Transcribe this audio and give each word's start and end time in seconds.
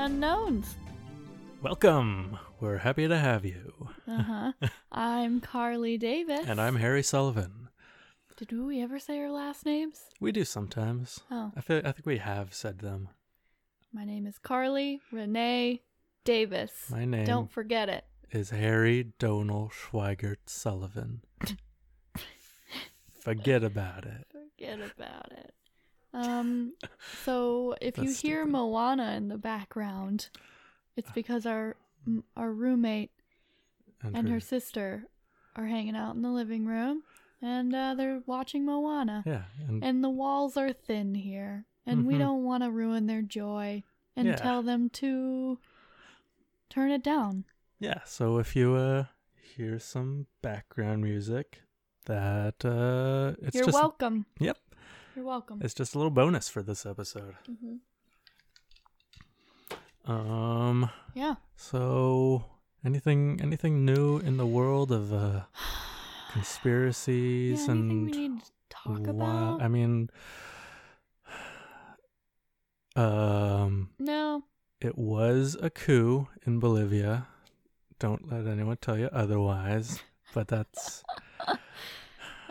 Welcome 0.00 0.14
to 0.14 0.26
Known 0.26 0.46
Unknowns. 0.46 0.76
Welcome. 1.60 2.38
We're 2.58 2.78
happy 2.78 3.06
to 3.06 3.18
have 3.18 3.44
you. 3.44 3.90
Uh 4.08 4.22
huh. 4.22 4.52
I'm 4.92 5.42
Carly 5.42 5.98
Davis. 5.98 6.46
And 6.46 6.58
I'm 6.58 6.76
Harry 6.76 7.02
Sullivan. 7.02 7.68
Did 8.38 8.50
we 8.52 8.80
ever 8.80 8.98
say 8.98 9.18
our 9.18 9.30
last 9.30 9.66
names? 9.66 10.00
We 10.18 10.32
do 10.32 10.46
sometimes. 10.46 11.20
Oh, 11.30 11.52
I 11.54 11.60
feel 11.60 11.82
I 11.84 11.92
think 11.92 12.06
we 12.06 12.16
have 12.16 12.54
said 12.54 12.78
them. 12.78 13.10
my 13.92 14.06
name 14.06 14.26
is 14.26 14.38
Carly 14.38 15.02
Renee 15.12 15.82
Davis. 16.24 16.72
My 16.90 17.04
name 17.04 17.26
Don't 17.26 17.52
forget 17.52 17.90
it. 17.90 18.06
is 18.30 18.48
Harry 18.48 19.12
Donal 19.18 19.68
Schweigert 19.70 20.46
Sullivan. 20.46 21.20
Forget 23.20 23.62
about 23.62 24.06
it. 24.06 24.26
Forget 24.32 24.78
about 24.80 25.30
it. 25.32 25.52
Um, 26.12 26.74
so 27.24 27.74
if 27.80 27.96
you 27.98 28.04
hear 28.12 28.42
stupid. 28.42 28.52
Moana 28.52 29.12
in 29.16 29.28
the 29.28 29.38
background, 29.38 30.28
it's 30.96 31.10
because 31.12 31.46
our 31.46 31.76
our 32.36 32.50
roommate 32.52 33.10
and 34.02 34.28
her 34.28 34.40
sister 34.40 35.04
are 35.56 35.66
hanging 35.66 35.94
out 35.96 36.14
in 36.16 36.22
the 36.22 36.30
living 36.30 36.64
room, 36.66 37.02
and 37.42 37.74
uh, 37.74 37.94
they're 37.94 38.22
watching 38.26 38.64
Moana. 38.64 39.22
Yeah. 39.26 39.42
And, 39.68 39.84
And 39.84 40.02
the 40.02 40.08
walls 40.10 40.56
are 40.56 40.72
thin 40.72 41.14
here, 41.14 41.66
and 41.86 42.06
we 42.06 42.14
Mhm. 42.14 42.18
don't 42.18 42.44
want 42.44 42.62
to 42.64 42.70
ruin 42.70 43.06
their 43.06 43.22
joy 43.22 43.82
and 44.16 44.28
Yeah. 44.28 44.36
tell 44.36 44.62
them 44.62 44.88
to 44.90 45.58
turn 46.68 46.90
it 46.90 47.02
down. 47.02 47.44
yeah. 47.78 48.02
So 48.04 48.38
if 48.38 48.54
you 48.56 48.74
uh 48.74 49.04
hear 49.40 49.78
some 49.78 50.26
background 50.42 51.02
music, 51.02 51.62
that 52.06 52.64
uh 52.64 53.36
it's 53.42 53.54
You're 53.54 53.66
just 53.66 53.74
welcome. 53.74 54.26
Yep. 54.38 54.56
You're 55.16 55.24
welcome. 55.24 55.60
it's 55.62 55.74
just 55.74 55.94
a 55.94 55.98
little 55.98 56.10
bonus 56.10 56.48
for 56.48 56.62
this 56.62 56.86
episode. 56.86 57.34
hmm 57.46 57.76
Um 60.10 60.90
Yeah. 61.14 61.34
So, 61.56 62.44
anything 62.84 63.40
anything 63.42 63.84
new 63.84 64.18
in 64.18 64.36
the 64.36 64.46
world 64.46 64.90
of 64.92 65.12
uh, 65.12 65.42
conspiracies 66.32 67.66
Yeah, 67.66 67.72
anything 67.74 67.90
and 67.90 68.04
we 68.06 68.12
need 68.28 68.40
to 68.42 68.50
talk 68.70 69.06
about? 69.06 69.60
I 69.62 69.68
mean, 69.68 70.10
um, 72.96 73.90
no. 73.98 74.44
it 74.80 74.96
was 74.98 75.56
a 75.60 75.70
coup 75.70 76.28
in 76.46 76.58
Bolivia. 76.60 77.26
Don't 77.98 78.30
let 78.30 78.46
anyone 78.46 78.78
tell 78.80 78.98
you 78.98 79.08
otherwise. 79.12 80.00
But 80.34 80.48
that's. 80.48 81.02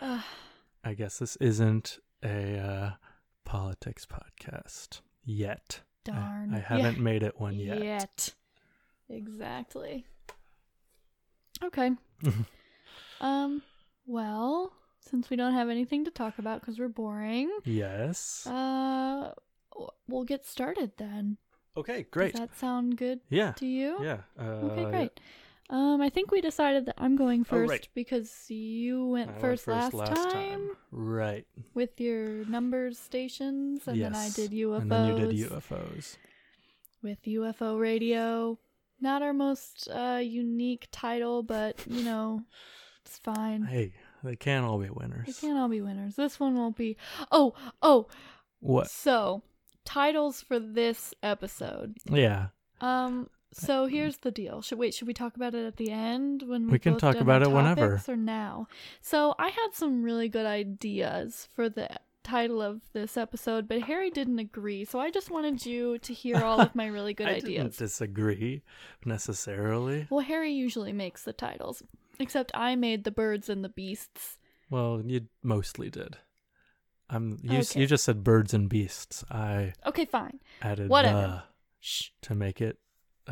I 0.82 0.94
guess 0.96 1.18
this 1.18 1.36
isn't 1.36 1.98
a 2.24 2.58
uh, 2.58 2.90
politics 3.44 4.06
podcast 4.06 5.00
yet. 5.24 5.80
I- 6.08 6.12
darn. 6.12 6.54
I, 6.54 6.58
Yeah. 6.58 6.62
haven't 6.64 6.98
made 6.98 7.22
it 7.22 7.38
one 7.40 7.54
yet. 7.58 7.82
Yet. 7.82 8.34
Exactly. 9.08 10.06
Okay. 11.62 11.90
um. 13.20 13.62
Well, 14.06 14.72
since 15.00 15.30
we 15.30 15.36
don't 15.36 15.52
have 15.52 15.68
anything 15.68 16.04
to 16.06 16.10
talk 16.10 16.38
about 16.38 16.60
because 16.60 16.78
we're 16.78 16.88
boring, 16.88 17.50
Yes. 17.64 18.44
uh, 18.46 19.34
we'll 20.08 20.24
get 20.24 20.44
started 20.46 20.92
then. 20.96 21.36
okay, 21.76 22.06
great. 22.10 22.32
Does 22.32 22.40
that 22.40 22.58
sound 22.58 22.96
good 22.96 23.20
yeah. 23.28 23.52
to 23.52 23.66
you? 23.66 23.98
Yeah. 24.02 24.18
Uh, 24.38 24.42
Okay, 24.42 24.84
great. 24.90 25.20
Um, 25.70 26.00
I 26.02 26.08
think 26.10 26.32
we 26.32 26.40
decided 26.40 26.86
that 26.86 26.96
I'm 26.98 27.14
going 27.14 27.42
Oh, 27.42 27.44
first 27.54 27.70
right. 27.70 27.88
because 27.94 28.50
you 28.50 29.06
went 29.06 29.28
I 29.30 29.32
went 29.34 29.40
first, 29.40 29.66
last, 29.68 29.94
time, 29.94 30.70
Right. 30.90 31.46
with 31.74 32.00
your 32.00 32.44
numbers 32.46 32.98
stations, 32.98 33.86
and 33.86 34.02
then 34.02 34.14
I 34.16 34.30
did 34.30 34.50
UFOs. 34.50 34.82
And 34.82 34.90
then 34.90 35.16
you 35.16 35.26
did 35.26 35.50
UFOs. 35.50 36.16
with 37.02 37.22
UFO 37.24 37.78
radio. 37.80 38.58
Not 39.00 39.22
our 39.22 39.32
most 39.32 39.88
uh, 39.88 40.20
unique 40.22 40.88
title, 40.90 41.42
but 41.44 41.86
you 41.86 42.02
know, 42.02 42.42
it's 43.06 43.18
fine. 43.18 43.62
Hey, 43.62 43.94
they 44.24 44.36
can't 44.36 44.66
all 44.66 44.78
be 44.78 44.90
winners. 44.90 45.26
They 45.26 45.32
can't 45.46 45.56
all 45.58 45.68
be 45.68 45.80
winners. 45.80 46.16
This 46.16 46.38
one 46.40 46.56
won't 46.56 46.76
be. 46.76 46.96
Oh, 47.30 47.54
oh. 47.80 48.08
What? 48.58 48.90
So, 48.90 49.42
titles 49.86 50.42
for 50.42 50.58
this 50.58 51.14
episode. 51.22 51.96
Yeah. 52.10 52.48
Um. 52.80 53.30
So 53.52 53.86
here's 53.86 54.18
the 54.18 54.30
deal. 54.30 54.62
Should 54.62 54.78
wait? 54.78 54.94
Should 54.94 55.08
we 55.08 55.14
talk 55.14 55.34
about 55.36 55.54
it 55.54 55.66
at 55.66 55.76
the 55.76 55.90
end 55.90 56.42
when 56.46 56.66
we 56.66 56.72
We 56.72 56.78
can 56.78 56.92
both 56.92 57.00
talk 57.00 57.16
about 57.16 57.42
it 57.42 57.50
whenever. 57.50 58.00
or 58.06 58.16
now? 58.16 58.68
So 59.00 59.34
I 59.38 59.48
had 59.48 59.68
some 59.72 60.02
really 60.02 60.28
good 60.28 60.46
ideas 60.46 61.48
for 61.52 61.68
the 61.68 61.88
title 62.22 62.62
of 62.62 62.80
this 62.92 63.16
episode, 63.16 63.66
but 63.66 63.82
Harry 63.82 64.08
didn't 64.10 64.38
agree. 64.38 64.84
So 64.84 65.00
I 65.00 65.10
just 65.10 65.30
wanted 65.30 65.66
you 65.66 65.98
to 65.98 66.12
hear 66.14 66.36
all 66.36 66.60
of 66.60 66.74
my 66.76 66.86
really 66.86 67.12
good 67.20 67.26
I 67.26 67.36
ideas. 67.36 67.44
didn't 67.44 67.76
disagree 67.78 68.62
necessarily. 69.04 70.06
Well, 70.10 70.20
Harry 70.20 70.52
usually 70.52 70.92
makes 70.92 71.24
the 71.24 71.32
titles, 71.32 71.82
except 72.18 72.52
I 72.54 72.76
made 72.76 73.04
the 73.04 73.10
birds 73.10 73.48
and 73.48 73.64
the 73.64 73.68
beasts. 73.68 74.36
Well, 74.70 75.02
you 75.04 75.22
mostly 75.42 75.90
did. 75.90 76.16
I'm. 77.08 77.38
You. 77.42 77.58
Okay. 77.60 77.80
You 77.80 77.86
just 77.88 78.04
said 78.04 78.22
birds 78.22 78.54
and 78.54 78.68
beasts. 78.68 79.24
I 79.30 79.72
Okay, 79.84 80.04
fine. 80.04 80.38
added 80.62 80.88
Whatever. 80.88 81.18
the 81.20 81.42
Shh. 81.80 82.10
to 82.22 82.34
make 82.36 82.60
it. 82.60 82.78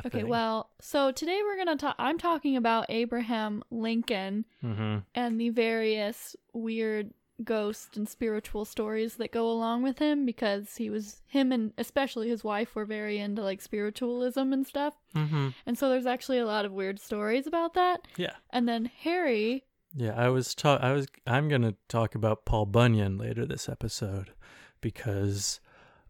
Okay, 0.07 0.21
thing. 0.21 0.29
well, 0.29 0.71
so 0.81 1.11
today 1.13 1.41
we're 1.43 1.57
gonna 1.57 1.77
talk. 1.77 1.95
I'm 1.99 2.19
talking 2.19 2.57
about 2.57 2.87
Abraham 2.89 3.63
Lincoln 3.71 4.45
Mm-hmm. 4.65 4.99
and 5.15 5.41
the 5.41 5.51
various 5.51 6.35
weird 6.53 7.13
ghost 7.45 7.97
and 7.97 8.09
spiritual 8.09 8.65
stories 8.65 9.15
that 9.15 9.31
go 9.31 9.49
along 9.49 9.83
with 9.85 9.99
him 10.01 10.27
because 10.27 10.75
he 10.77 10.91
was 10.91 11.23
him 11.29 11.53
and 11.53 11.73
especially 11.79 12.29
his 12.29 12.43
wife 12.43 12.75
were 12.75 12.85
very 12.85 13.19
into 13.19 13.43
like 13.43 13.61
spiritualism 13.63 14.53
and 14.53 14.67
stuff. 14.67 14.95
Mm-hmm. 15.15 15.51
And 15.65 15.79
so 15.79 15.89
there's 15.89 16.05
actually 16.07 16.39
a 16.39 16.47
lot 16.47 16.65
of 16.65 16.73
weird 16.73 16.99
stories 16.99 17.47
about 17.47 17.75
that. 17.75 18.09
Yeah. 18.17 18.33
And 18.51 18.69
then 18.69 18.87
Harry 19.03 19.63
Yeah, 19.95 20.15
I 20.17 20.31
was 20.31 20.53
ta- 20.53 20.81
I 20.83 20.91
was 20.93 21.07
I'm 21.29 21.49
going 21.49 21.63
to 21.63 21.77
talk 21.89 22.17
about 22.17 22.45
Paul 22.45 22.67
Bunyan 22.67 23.19
later 23.19 23.47
this 23.47 23.69
episode 23.69 24.33
because 24.81 25.61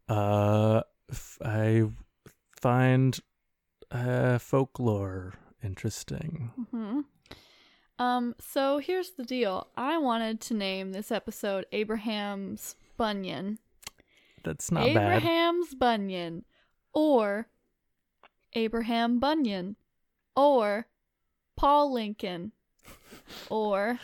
uh 0.09 0.81
f- 1.11 1.39
I 1.45 1.85
find 2.59 3.19
uh 3.91 4.39
folklore 4.39 5.35
interesting. 5.63 6.51
hmm 6.71 7.01
Um, 7.99 8.35
so 8.39 8.79
here's 8.79 9.11
the 9.13 9.25
deal. 9.25 9.69
I 9.77 9.99
wanted 9.99 10.41
to 10.43 10.55
name 10.55 10.93
this 10.93 11.11
episode 11.11 11.67
Abraham's 11.73 12.77
Bunyan. 12.97 13.59
That's 14.45 14.71
not 14.71 14.85
bad. 14.95 15.17
Abraham's 15.19 15.75
Bunyan. 15.75 16.45
Or 16.95 17.49
Abraham 18.55 19.19
Bunyan. 19.19 19.77
Or 20.37 20.87
Paul 21.57 21.93
Lincoln. 21.93 22.53
Or 23.51 23.99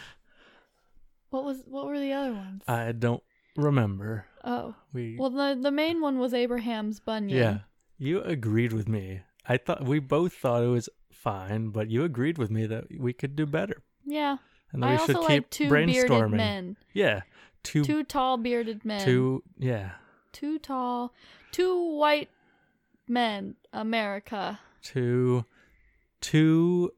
what 1.31 1.45
was 1.45 1.63
what 1.67 1.87
were 1.87 1.99
the 2.01 2.13
other 2.13 2.33
ones? 2.33 2.63
I 2.67 2.93
don't 2.93 3.23
remember. 3.57 4.27
oh. 4.45 4.75
We 4.93 5.17
Well 5.19 5.31
the 5.31 5.57
the 5.61 5.71
main 5.71 6.01
one 6.01 6.19
was 6.19 6.35
Abraham's 6.35 6.99
Bunyan. 7.01 7.39
Yeah. 7.39 7.59
You 7.97 8.23
agreed 8.23 8.73
with 8.73 8.89
me. 8.89 9.21
I 9.47 9.57
thought 9.57 9.85
we 9.85 9.99
both 9.99 10.33
thought 10.35 10.63
it 10.63 10.69
was 10.69 10.89
fine, 11.11 11.69
but 11.69 11.91
you 11.91 12.05
agreed 12.05 12.39
with 12.39 12.51
me 12.51 12.67
that 12.67 12.85
we 12.99 13.13
could 13.13 13.37
do 13.37 13.47
better. 13.47 13.83
Yeah. 14.05 14.39
And 14.73 14.83
that 14.83 14.87
I 14.87 14.91
we 14.93 14.99
also 14.99 15.13
should 15.13 15.21
like 15.21 15.29
keep 15.29 15.51
two 15.51 15.69
bearded 15.71 16.11
brainstorming. 16.11 16.31
men. 16.37 16.77
Yeah. 16.93 17.23
Two 17.63 17.85
Two 17.85 18.05
tall 18.05 18.37
bearded 18.37 18.85
men. 18.85 19.05
two 19.05 19.43
yeah. 19.59 19.93
Two 20.33 20.59
tall, 20.59 21.15
two 21.53 21.97
white 21.97 22.29
men, 23.09 23.55
America. 23.73 24.59
Two 24.83 25.45
two 26.21 26.93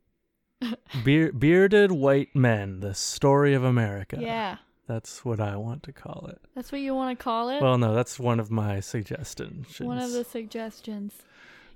beer, 1.04 1.32
bearded 1.32 1.92
white 1.92 2.34
men, 2.34 2.80
the 2.80 2.94
story 2.94 3.52
of 3.54 3.62
America. 3.62 4.16
Yeah, 4.20 4.56
That's 4.88 5.24
what 5.24 5.38
I 5.38 5.56
want 5.56 5.82
to 5.84 5.92
call 5.92 6.28
it. 6.30 6.40
that's 6.54 6.72
what 6.72 6.80
you 6.80 6.94
want 6.94 7.16
to 7.18 7.22
call 7.22 7.50
it. 7.50 7.60
Well, 7.60 7.76
no, 7.78 7.94
that's 7.94 8.18
one 8.18 8.40
of 8.40 8.50
my 8.50 8.80
suggestions. 8.80 9.78
One 9.80 9.98
of 9.98 10.12
the 10.12 10.24
suggestions. 10.24 11.12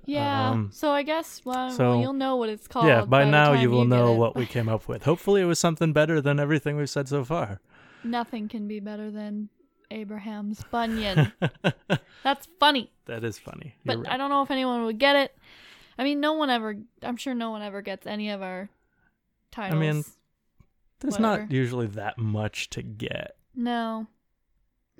Yeah. 0.05 0.49
Um, 0.49 0.69
so 0.73 0.91
I 0.91 1.03
guess 1.03 1.41
well, 1.45 1.69
so- 1.71 1.89
well, 1.91 2.01
you'll 2.01 2.13
know 2.13 2.35
what 2.37 2.49
it's 2.49 2.67
called. 2.67 2.87
Yeah, 2.87 3.05
by 3.05 3.25
the 3.25 3.31
now 3.31 3.53
you 3.53 3.69
will 3.69 3.83
get 3.83 3.89
know 3.95 4.13
it. 4.13 4.17
what 4.17 4.35
we 4.35 4.45
came 4.45 4.67
up 4.69 4.87
with. 4.87 5.03
Hopefully 5.03 5.41
it 5.41 5.45
was 5.45 5.59
something 5.59 5.93
better 5.93 6.19
than 6.21 6.39
everything 6.39 6.75
we've 6.77 6.89
said 6.89 7.07
so 7.07 7.23
far. 7.23 7.59
Nothing 8.03 8.47
can 8.49 8.67
be 8.67 8.79
better 8.79 9.11
than 9.11 9.49
Abraham's 9.91 10.63
Bunyan. 10.71 11.31
That's 12.23 12.47
funny, 12.59 12.91
that 13.05 13.23
is 13.23 13.37
funny. 13.37 13.75
but 13.85 13.97
You're 13.97 14.07
I 14.07 14.09
right. 14.11 14.17
don't 14.17 14.29
know 14.29 14.41
if 14.41 14.49
anyone 14.51 14.83
would 14.85 14.97
get 14.99 15.15
it. 15.15 15.37
I 15.99 16.03
mean, 16.03 16.19
no 16.19 16.33
one 16.33 16.49
ever. 16.49 16.75
I'm 17.03 17.17
sure 17.17 17.33
no 17.35 17.51
one 17.51 17.61
ever 17.61 17.81
gets 17.81 18.07
any 18.07 18.29
of 18.31 18.41
our 18.41 18.69
titles. 19.51 19.75
I 19.77 19.79
mean, 19.79 20.03
There's 20.99 21.19
whatever. 21.19 21.41
not 21.43 21.51
usually 21.51 21.87
that 21.87 22.17
much 22.17 22.69
to 22.71 22.81
get. 22.81 23.35
No. 23.55 24.07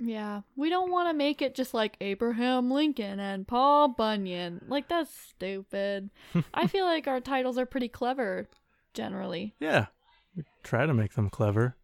Yeah. 0.03 0.41
We 0.55 0.69
don't 0.69 0.89
want 0.91 1.09
to 1.09 1.13
make 1.13 1.41
it 1.43 1.53
just 1.53 1.73
like 1.75 1.95
Abraham 2.01 2.71
Lincoln 2.71 3.19
and 3.19 3.47
Paul 3.47 3.89
Bunyan. 3.89 4.65
Like, 4.67 4.87
that's 4.89 5.15
stupid. 5.15 6.09
I 6.53 6.65
feel 6.67 6.85
like 6.85 7.07
our 7.07 7.19
titles 7.19 7.57
are 7.59 7.67
pretty 7.67 7.87
clever, 7.87 8.49
generally. 8.95 9.53
Yeah. 9.59 9.87
We 10.35 10.43
try 10.63 10.87
to 10.87 10.93
make 10.93 11.13
them 11.13 11.29
clever. 11.29 11.75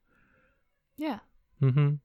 Yeah. 0.97 1.19
Mm-hmm. 1.61 1.95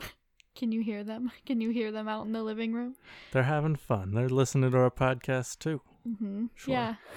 Can 0.54 0.72
you 0.72 0.80
hear 0.80 1.04
them? 1.04 1.30
Can 1.46 1.60
you 1.60 1.68
hear 1.70 1.92
them 1.92 2.08
out 2.08 2.24
in 2.24 2.32
the 2.32 2.42
living 2.42 2.72
room? 2.72 2.96
They're 3.32 3.42
having 3.42 3.76
fun. 3.76 4.14
They're 4.14 4.28
listening 4.30 4.70
to 4.70 4.78
our 4.78 4.90
podcast 4.90 5.58
too. 5.58 5.82
Mm-hmm. 6.08 6.46
Sure. 6.54 6.72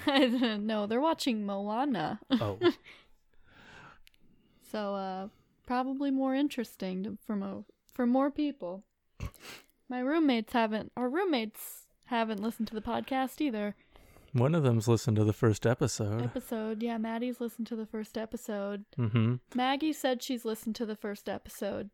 Yeah. 0.07 0.57
no, 0.57 0.87
they're 0.87 0.99
watching 1.01 1.45
Moana. 1.45 2.19
Oh, 2.31 2.59
So, 4.61 4.95
uh, 4.95 5.27
probably 5.65 6.11
more 6.11 6.35
interesting 6.35 7.03
to, 7.03 7.17
for 7.25 7.35
mo- 7.35 7.65
for 7.93 8.05
more 8.05 8.29
people. 8.31 8.83
My 9.89 9.99
roommates 9.99 10.53
haven't, 10.53 10.91
our 10.97 11.07
roommates 11.09 11.85
haven't 12.05 12.41
listened 12.41 12.67
to 12.69 12.75
the 12.75 12.81
podcast 12.81 13.39
either. 13.39 13.75
one 14.33 14.53
of 14.55 14.63
them's 14.63 14.87
listened 14.87 15.15
to 15.17 15.23
the 15.23 15.31
first 15.33 15.65
episode. 15.65 16.23
Episode, 16.23 16.81
yeah, 16.83 16.97
Maddie's 16.97 17.39
listened 17.39 17.67
to 17.67 17.75
the 17.75 17.85
first 17.85 18.17
episode. 18.17 18.83
Mm-hmm. 18.97 19.35
Maggie 19.53 19.93
said 19.93 20.21
she's 20.21 20.43
listened 20.43 20.75
to 20.77 20.85
the 20.85 20.95
first 20.95 21.29
episode, 21.29 21.89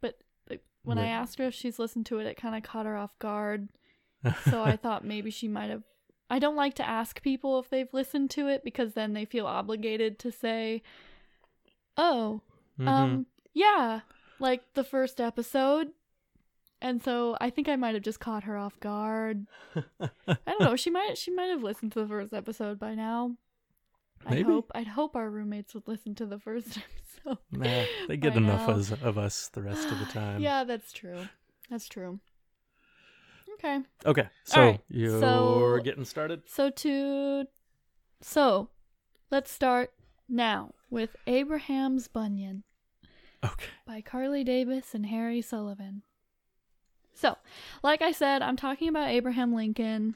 but 0.00 0.18
like, 0.48 0.62
when 0.84 0.98
I 0.98 1.08
asked 1.08 1.38
her 1.38 1.46
if 1.46 1.54
she's 1.54 1.78
listened 1.78 2.06
to 2.06 2.18
it, 2.18 2.26
it 2.26 2.36
kind 2.36 2.54
of 2.54 2.62
caught 2.62 2.86
her 2.86 2.96
off 2.96 3.18
guard. 3.18 3.68
So 4.50 4.62
I 4.64 4.76
thought 4.76 5.04
maybe 5.04 5.30
she 5.30 5.46
might 5.46 5.70
have. 5.70 5.84
I 6.28 6.40
don't 6.40 6.56
like 6.56 6.74
to 6.74 6.88
ask 6.88 7.22
people 7.22 7.60
if 7.60 7.70
they've 7.70 7.92
listened 7.92 8.30
to 8.30 8.48
it 8.48 8.64
because 8.64 8.94
then 8.94 9.12
they 9.12 9.24
feel 9.24 9.46
obligated 9.46 10.18
to 10.20 10.32
say, 10.32 10.82
"Oh, 11.96 12.40
Mhm. 12.78 12.88
um, 12.88 13.26
yeah, 13.54 14.00
like 14.38 14.62
the 14.74 14.84
first 14.84 15.20
episode." 15.20 15.92
And 16.80 17.02
so 17.02 17.36
I 17.40 17.48
think 17.50 17.68
I 17.68 17.76
might 17.76 17.94
have 17.94 18.02
just 18.04 18.20
caught 18.20 18.44
her 18.44 18.56
off 18.56 18.78
guard. 18.80 19.46
I 19.98 20.10
don't 20.46 20.60
know. 20.60 20.76
She 20.76 20.90
might 20.90 21.16
she 21.16 21.30
might 21.30 21.46
have 21.46 21.62
listened 21.62 21.92
to 21.92 22.00
the 22.02 22.06
first 22.08 22.32
episode 22.34 22.78
by 22.78 22.94
now. 22.94 23.36
I 24.26 24.30
Maybe. 24.34 24.42
hope 24.44 24.70
I'd 24.74 24.88
hope 24.88 25.16
our 25.16 25.30
roommates 25.30 25.72
would 25.74 25.88
listen 25.88 26.14
to 26.16 26.26
the 26.26 26.38
first 26.38 26.78
episode. 27.24 27.38
Nah, 27.50 27.84
they 28.08 28.16
get 28.16 28.36
enough 28.36 28.68
as, 28.68 28.92
of 28.92 29.16
us 29.18 29.48
the 29.48 29.62
rest 29.62 29.88
of 29.90 29.98
the 29.98 30.04
time. 30.06 30.40
yeah, 30.42 30.64
that's 30.64 30.92
true. 30.92 31.28
That's 31.70 31.88
true. 31.88 32.20
Okay. 33.54 33.80
Okay, 34.04 34.28
so 34.44 34.60
right, 34.60 34.80
you're 34.88 35.18
so- 35.20 35.80
getting 35.82 36.04
started. 36.04 36.42
So 36.46 36.68
to 36.70 37.46
so 38.20 38.68
let's 39.30 39.50
start 39.50 39.92
now 40.28 40.72
with 40.90 41.16
Abraham's 41.26 42.08
Bunyan 42.08 42.62
Okay. 43.44 43.66
by 43.86 44.00
Carly 44.00 44.42
Davis 44.44 44.94
and 44.94 45.06
Harry 45.06 45.40
Sullivan. 45.42 46.02
So, 47.14 47.36
like 47.82 48.02
I 48.02 48.12
said, 48.12 48.42
I'm 48.42 48.56
talking 48.56 48.88
about 48.88 49.08
Abraham 49.08 49.54
Lincoln. 49.54 50.14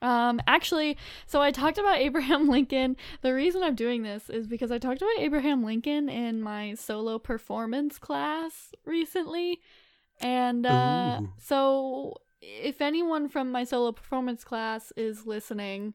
Um, 0.00 0.40
actually, 0.48 0.96
so 1.26 1.40
I 1.40 1.52
talked 1.52 1.78
about 1.78 1.98
Abraham 1.98 2.48
Lincoln. 2.48 2.96
The 3.20 3.32
reason 3.34 3.62
I'm 3.62 3.76
doing 3.76 4.02
this 4.02 4.28
is 4.28 4.46
because 4.48 4.72
I 4.72 4.78
talked 4.78 5.00
about 5.00 5.18
Abraham 5.18 5.62
Lincoln 5.64 6.08
in 6.08 6.40
my 6.42 6.74
solo 6.74 7.18
performance 7.18 7.98
class 7.98 8.72
recently. 8.84 9.60
And 10.20 10.66
uh, 10.66 11.20
Ooh. 11.22 11.28
so, 11.38 12.16
if 12.40 12.80
anyone 12.80 13.28
from 13.28 13.52
my 13.52 13.62
solo 13.64 13.92
performance 13.92 14.42
class 14.42 14.92
is 14.96 15.26
listening 15.26 15.94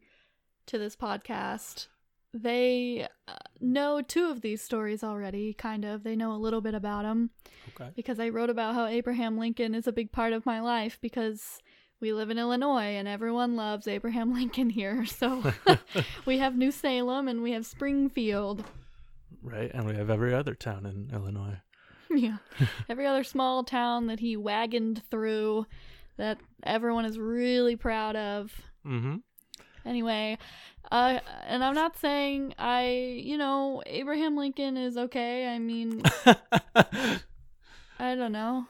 to 0.68 0.78
this 0.78 0.96
podcast, 0.96 1.88
they 2.34 3.08
uh, 3.28 3.34
know 3.60 4.02
two 4.02 4.30
of 4.30 4.42
these 4.42 4.62
stories 4.62 5.04
already, 5.04 5.54
kind 5.54 5.86
of. 5.86 6.04
They 6.04 6.16
know 6.16 6.34
a 6.34 6.38
little 6.38 6.62
bit 6.62 6.74
about 6.76 7.04
them 7.04 7.30
Okay. 7.76 7.92
because 7.96 8.20
I 8.20 8.30
wrote 8.30 8.50
about 8.50 8.76
how 8.76 8.86
Abraham 8.86 9.38
Lincoln 9.38 9.74
is 9.76 9.88
a 9.88 9.92
big 9.92 10.12
part 10.12 10.34
of 10.34 10.46
my 10.46 10.60
life 10.60 10.98
because 11.02 11.60
we 12.00 12.14
live 12.14 12.30
in 12.30 12.38
Illinois 12.38 12.96
and 12.96 13.08
everyone 13.08 13.56
loves 13.56 13.88
Abraham 13.88 14.34
Lincoln 14.40 14.70
here. 14.70 15.06
So 15.06 15.52
we 16.26 16.38
have 16.38 16.56
New 16.58 16.72
Salem 16.72 17.28
and 17.28 17.42
we 17.42 17.52
have 17.54 17.66
Springfield. 17.66 18.64
Right, 19.42 19.72
and 19.74 19.86
we 19.86 19.96
have 19.96 20.10
every 20.10 20.34
other 20.34 20.54
town 20.56 20.86
in 20.86 21.10
Illinois. 21.14 21.58
Yeah. 22.10 22.38
Every 22.88 23.06
other 23.06 23.26
small 23.26 23.66
town 23.66 24.08
that 24.08 24.22
he 24.22 24.38
wagoned 24.38 25.04
through 25.12 25.66
that 26.16 26.38
everyone 26.64 27.04
is 27.04 27.20
really 27.20 27.76
proud 27.76 28.16
of. 28.16 28.54
Mm-hmm. 28.86 29.18
Anyway, 29.88 30.38
uh, 30.92 31.20
and 31.48 31.64
I'm 31.64 31.74
not 31.76 31.98
saying 31.98 32.54
I, 32.60 33.22
you 33.24 33.38
know, 33.38 33.82
Abraham 33.86 34.36
Lincoln 34.36 34.76
is 34.78 34.98
okay. 34.98 35.48
I 35.48 35.60
mean, 35.60 36.02
I 38.00 38.16
don't 38.16 38.32
know. 38.32 38.66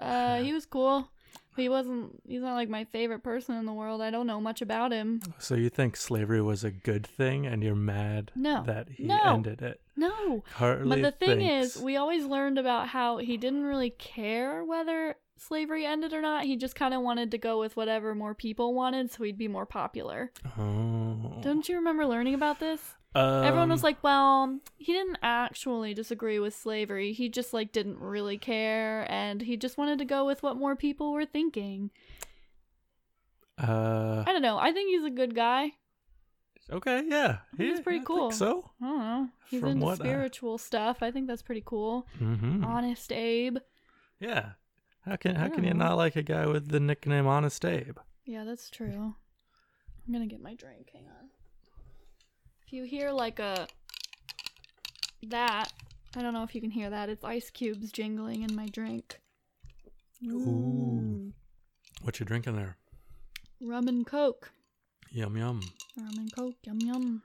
Uh, 0.00 0.38
he 0.42 0.52
was 0.52 0.66
cool. 0.66 1.08
But 1.54 1.62
he 1.62 1.68
wasn't. 1.68 2.20
He's 2.26 2.42
not 2.42 2.54
like 2.54 2.68
my 2.68 2.84
favorite 2.84 3.22
person 3.22 3.54
in 3.56 3.64
the 3.64 3.72
world. 3.72 4.00
I 4.02 4.10
don't 4.10 4.26
know 4.26 4.40
much 4.40 4.60
about 4.60 4.90
him. 4.90 5.20
so 5.38 5.54
you 5.54 5.68
think 5.70 5.96
slavery 5.96 6.42
was 6.42 6.64
a 6.64 6.70
good 6.72 7.06
thing, 7.06 7.46
and 7.46 7.62
you're 7.62 7.76
mad 7.76 8.32
No. 8.34 8.64
that 8.66 8.88
he 8.88 9.04
No. 9.04 9.20
ended 9.24 9.62
it? 9.62 9.80
No. 9.96 10.42
Harley 10.54 10.88
but 10.88 11.02
the 11.02 11.12
thing 11.12 11.38
thinks- 11.38 11.76
is, 11.76 11.82
we 11.82 11.96
always 11.96 12.24
learned 12.24 12.58
about 12.58 12.88
how 12.88 13.18
he 13.18 13.36
didn't 13.36 13.62
really 13.64 13.90
care 13.90 14.64
whether 14.64 15.14
slavery 15.36 15.84
ended 15.86 16.12
or 16.12 16.22
not. 16.22 16.44
He 16.44 16.56
just 16.56 16.74
kind 16.74 16.94
of 16.94 17.02
wanted 17.02 17.30
to 17.32 17.38
go 17.38 17.58
with 17.60 17.76
whatever 17.76 18.14
more 18.14 18.34
people 18.34 18.74
wanted, 18.74 19.10
so 19.10 19.24
he'd 19.24 19.38
be 19.38 19.48
more 19.48 19.66
popular. 19.66 20.32
Oh. 20.58 21.38
Don't 21.42 21.68
you 21.68 21.76
remember 21.76 22.06
learning 22.06 22.34
about 22.34 22.60
this? 22.60 22.94
Everyone 23.16 23.68
was 23.70 23.82
Um, 23.82 23.84
like, 23.84 24.02
"Well, 24.02 24.58
he 24.76 24.92
didn't 24.92 25.18
actually 25.22 25.94
disagree 25.94 26.40
with 26.40 26.52
slavery. 26.54 27.12
He 27.12 27.28
just 27.28 27.52
like 27.54 27.70
didn't 27.70 28.00
really 28.00 28.38
care, 28.38 29.06
and 29.08 29.40
he 29.42 29.56
just 29.56 29.78
wanted 29.78 29.98
to 29.98 30.04
go 30.04 30.24
with 30.26 30.42
what 30.42 30.56
more 30.56 30.74
people 30.74 31.12
were 31.12 31.24
thinking." 31.24 31.90
uh, 33.58 34.24
I 34.26 34.32
don't 34.32 34.42
know. 34.42 34.58
I 34.58 34.72
think 34.72 34.90
he's 34.90 35.04
a 35.04 35.10
good 35.14 35.34
guy. 35.34 35.72
okay, 36.72 37.04
yeah, 37.06 37.38
He's 37.56 37.80
pretty 37.80 38.00
I 38.00 38.04
cool. 38.04 38.30
so, 38.32 38.70
I 38.82 38.86
don't 38.86 38.98
know. 38.98 39.28
He's 39.48 39.60
From 39.60 39.68
into 39.70 39.84
what 39.86 40.00
I- 40.00 40.04
spiritual 40.04 40.58
stuff. 40.58 41.02
I 41.02 41.10
think 41.10 41.28
that's 41.28 41.42
pretty 41.42 41.62
cool. 41.64 42.06
mm-hmm. 42.20 42.64
Honest 42.64 43.12
Abe. 43.12 43.58
yeah. 44.18 44.52
How 45.04 45.16
can 45.16 45.34
how 45.34 45.48
can 45.48 45.64
you 45.64 45.74
not 45.74 45.96
like 45.96 46.16
a 46.16 46.22
guy 46.22 46.46
with 46.46 46.68
the 46.68 46.80
nickname 46.80 47.26
Honest 47.26 47.64
Abe? 47.64 47.98
Yeah, 48.24 48.44
that's 48.44 48.70
true. 48.70 49.14
I'm 50.06 50.12
gonna 50.12 50.26
get 50.26 50.40
my 50.40 50.54
drink. 50.54 50.90
Hang 50.92 51.06
on. 51.06 51.28
If 52.66 52.72
you 52.72 52.84
hear 52.84 53.10
like 53.10 53.38
a 53.38 53.66
that, 55.28 55.72
I 56.16 56.22
don't 56.22 56.32
know 56.32 56.42
if 56.42 56.54
you 56.54 56.60
can 56.60 56.70
hear 56.70 56.88
that. 56.88 57.10
It's 57.10 57.24
ice 57.24 57.50
cubes 57.50 57.92
jingling 57.92 58.48
in 58.48 58.54
my 58.56 58.66
drink. 58.68 59.20
Ooh. 60.26 61.32
What 62.00 62.18
you 62.18 62.24
drinking 62.24 62.56
there? 62.56 62.76
Rum 63.60 63.88
and 63.88 64.06
Coke. 64.06 64.52
Yum 65.10 65.36
yum. 65.36 65.60
Rum 65.98 66.14
and 66.16 66.34
Coke. 66.34 66.56
Yum 66.64 66.80
yum. 66.80 67.22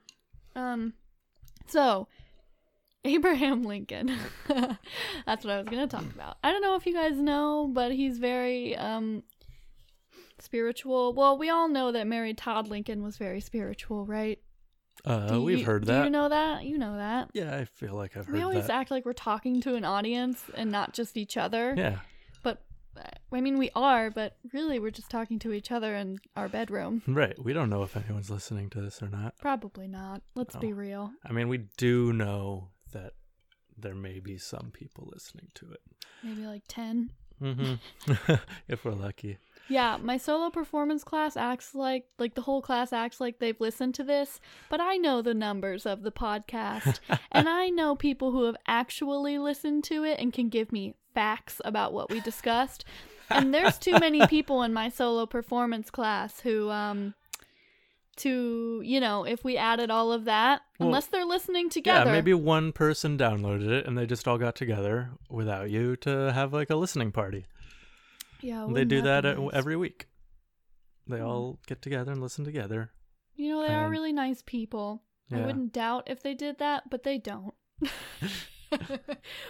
Um. 0.56 0.94
So, 1.68 2.08
Abraham 3.06 3.64
Lincoln. 3.64 4.12
That's 4.48 5.46
what 5.46 5.54
I 5.54 5.58
was 5.60 5.68
gonna 5.70 5.88
talk 5.88 6.04
about. 6.14 6.38
I 6.44 6.52
don't 6.52 6.62
know 6.62 6.76
if 6.76 6.86
you 6.86 6.94
guys 6.94 7.16
know, 7.18 7.70
but 7.72 7.92
he's 7.92 8.18
very 8.18 8.76
um 8.76 9.24
spiritual. 10.40 11.14
Well, 11.14 11.38
we 11.38 11.50
all 11.50 11.68
know 11.68 11.92
that 11.92 12.08
Mary 12.08 12.34
Todd 12.34 12.68
Lincoln 12.68 13.04
was 13.04 13.18
very 13.18 13.42
spiritual, 13.42 14.06
right? 14.06 14.40
Uh, 15.06 15.28
Do 15.28 15.42
we've 15.44 15.60
you- 15.60 15.66
heard 15.66 15.84
Do 15.84 15.88
that. 15.94 16.04
you 16.04 16.10
know 16.10 16.28
that? 16.30 16.64
You 16.66 16.78
know 16.78 16.98
that. 16.98 17.30
yeah, 17.34 17.56
I 17.56 17.66
feel 17.66 17.94
like 17.94 18.18
I've 18.18 18.26
heard 18.26 18.34
that. 18.36 18.38
We 18.38 18.42
always 18.44 18.68
that. 18.68 18.74
act 18.74 18.92
like 18.92 19.06
we're 19.06 19.14
talking 19.14 19.62
to 19.62 19.76
an 19.76 19.86
audience 19.86 20.44
and 20.56 20.72
not 20.72 20.94
just 20.94 21.16
each 21.16 21.38
other. 21.38 21.74
yeah, 21.78 22.00
But 22.44 22.62
I 23.32 23.40
mean, 23.40 23.58
we 23.58 23.70
are, 23.76 24.12
but 24.12 24.36
really, 24.52 24.78
we're 24.78 24.92
just 24.92 25.10
talking 25.10 25.40
to 25.40 25.54
each 25.54 25.72
other 25.72 25.96
in 25.96 26.20
our 26.36 26.50
bedroom. 26.50 27.02
right. 27.08 27.38
We 27.42 27.54
don't 27.54 27.70
know 27.70 27.84
if 27.84 27.96
anyone's 27.96 28.30
listening 28.30 28.70
to 28.72 28.82
this 28.82 29.02
or 29.02 29.08
not. 29.08 29.38
Probably 29.40 29.88
not. 29.88 30.22
Let's 30.36 30.58
be 30.58 30.74
real. 30.74 31.12
I 31.26 31.32
mean, 31.32 31.48
we 31.48 31.60
do 31.78 32.12
know 32.12 32.68
that 32.92 33.14
there 33.78 33.96
may 33.96 34.20
be 34.20 34.38
some 34.38 34.72
people 34.74 35.10
listening 35.12 35.50
to 35.56 35.72
it. 35.72 35.82
Maybe 36.24 36.46
like 36.46 36.64
10. 36.68 37.12
Mm-hmm. 37.42 38.34
if 38.68 38.84
we're 38.84 38.92
lucky. 38.92 39.38
Yeah, 39.70 39.98
my 40.02 40.18
solo 40.18 40.50
performance 40.50 41.04
class 41.04 41.38
acts 41.38 41.76
like 41.76 42.06
like 42.18 42.34
the 42.34 42.42
whole 42.42 42.62
class 42.62 42.92
acts 42.92 43.22
like 43.22 43.40
they've 43.40 43.60
listened 43.62 43.96
to 43.96 44.04
this, 44.04 44.42
but 44.70 44.82
I 44.82 44.98
know 44.98 45.22
the 45.22 45.36
numbers 45.36 45.86
of 45.86 46.02
the 46.02 46.12
podcast 46.12 47.00
and 47.32 47.48
I 47.48 47.70
know 47.70 47.96
people 47.96 48.32
who 48.32 48.46
have 48.46 48.58
actually 48.68 49.38
listened 49.38 49.84
to 49.86 50.04
it 50.04 50.20
and 50.20 50.34
can 50.34 50.50
give 50.50 50.72
me 50.72 50.96
facts 51.14 51.62
about 51.64 51.94
what 51.94 52.10
we 52.10 52.20
discussed. 52.20 52.84
And 53.30 53.54
there's 53.54 53.78
too 53.78 54.00
many 54.00 54.26
people 54.28 54.64
in 54.64 54.74
my 54.74 54.90
solo 54.90 55.28
performance 55.28 55.92
class 55.92 56.40
who 56.40 56.70
um 56.72 57.14
to, 58.20 58.82
you 58.86 59.00
know, 59.00 59.24
if 59.26 59.44
we 59.44 59.58
added 59.58 59.90
all 59.92 60.12
of 60.12 60.26
that, 60.26 60.62
Well, 60.80 60.88
unless 60.90 61.08
they're 61.08 61.26
listening 61.26 61.70
together. 61.70 62.06
Yeah, 62.10 62.12
maybe 62.16 62.34
one 62.34 62.72
person 62.72 63.18
downloaded 63.18 63.68
it 63.70 63.86
and 63.86 63.98
they 63.98 64.06
just 64.06 64.28
all 64.28 64.38
got 64.38 64.56
together 64.56 65.10
without 65.30 65.70
you 65.70 65.96
to 65.98 66.32
have 66.34 66.54
like 66.54 66.70
a 66.70 66.76
listening 66.76 67.12
party. 67.12 67.46
Yeah, 68.42 68.68
they 68.72 68.86
do 68.86 69.02
that 69.02 69.24
be 69.24 69.30
uh, 69.30 69.34
nice? 69.36 69.50
every 69.54 69.76
week. 69.76 70.08
They 71.08 71.18
Hmm. 71.18 71.26
all 71.26 71.60
get 71.68 71.82
together 71.82 72.12
and 72.12 72.22
listen 72.22 72.46
together. 72.46 72.92
You 73.36 73.50
know, 73.52 73.68
they 73.68 73.74
are 73.74 73.90
really 73.90 74.14
nice 74.14 74.42
people. 74.46 75.04
I 75.32 75.38
wouldn't 75.46 75.74
doubt 75.74 76.04
if 76.08 76.22
they 76.24 76.34
did 76.34 76.58
that, 76.60 76.90
but 76.90 77.04
they 77.04 77.18
don't. 77.18 77.54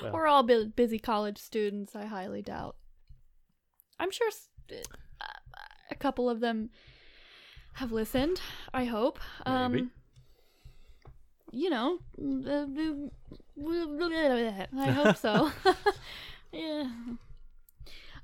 Well. 0.01 0.13
We're 0.13 0.27
all 0.27 0.43
bu- 0.43 0.67
busy 0.69 0.97
college 0.97 1.37
students. 1.37 1.93
I 1.93 2.05
highly 2.05 2.41
doubt. 2.41 2.77
I'm 3.99 4.11
sure 4.11 4.29
s- 4.29 4.47
uh, 4.71 5.25
a 5.91 5.95
couple 5.95 6.29
of 6.29 6.39
them 6.39 6.69
have 7.79 7.91
listened. 7.91 8.41
I 8.73 8.85
hope. 8.85 9.19
Maybe. 9.45 9.57
Um, 9.57 9.91
you 11.51 11.69
know, 11.69 11.99
I 14.77 14.91
hope 14.91 15.17
so. 15.17 15.51
yeah. 16.51 16.89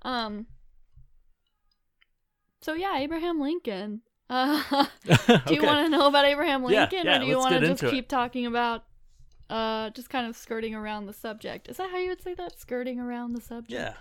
Um. 0.04 0.46
So 2.62 2.74
yeah, 2.74 2.98
Abraham 2.98 3.40
Lincoln. 3.40 4.02
Uh, 4.28 4.58
do 5.06 5.54
you 5.54 5.60
Okay. 5.60 5.68
want 5.68 5.86
to 5.86 5.90
know 5.90 6.08
about 6.08 6.26
Abraham 6.26 6.64
Lincoln, 6.64 7.06
yeah, 7.06 7.18
or 7.18 7.20
do 7.20 7.28
you 7.28 7.38
want 7.38 7.54
to 7.54 7.60
just 7.60 7.84
into 7.84 7.88
it. 7.88 7.92
keep 7.92 8.08
talking 8.08 8.48
about, 8.48 8.86
uh, 9.52 9.92
just 9.92 10.10
kind 10.10 10.26
of 10.26 10.36
skirting 10.36 10.74
around 10.74 11.06
the 11.06 11.14
subject? 11.14 11.68
Is 11.70 11.78
that 11.78 11.92
how 11.92 11.98
you 12.00 12.10
would 12.10 12.24
say 12.24 12.34
that? 12.34 12.60
Skirting 12.60 13.00
around 13.00 13.34
the 13.36 13.42
subject. 13.42 13.72
Yeah. 13.72 13.94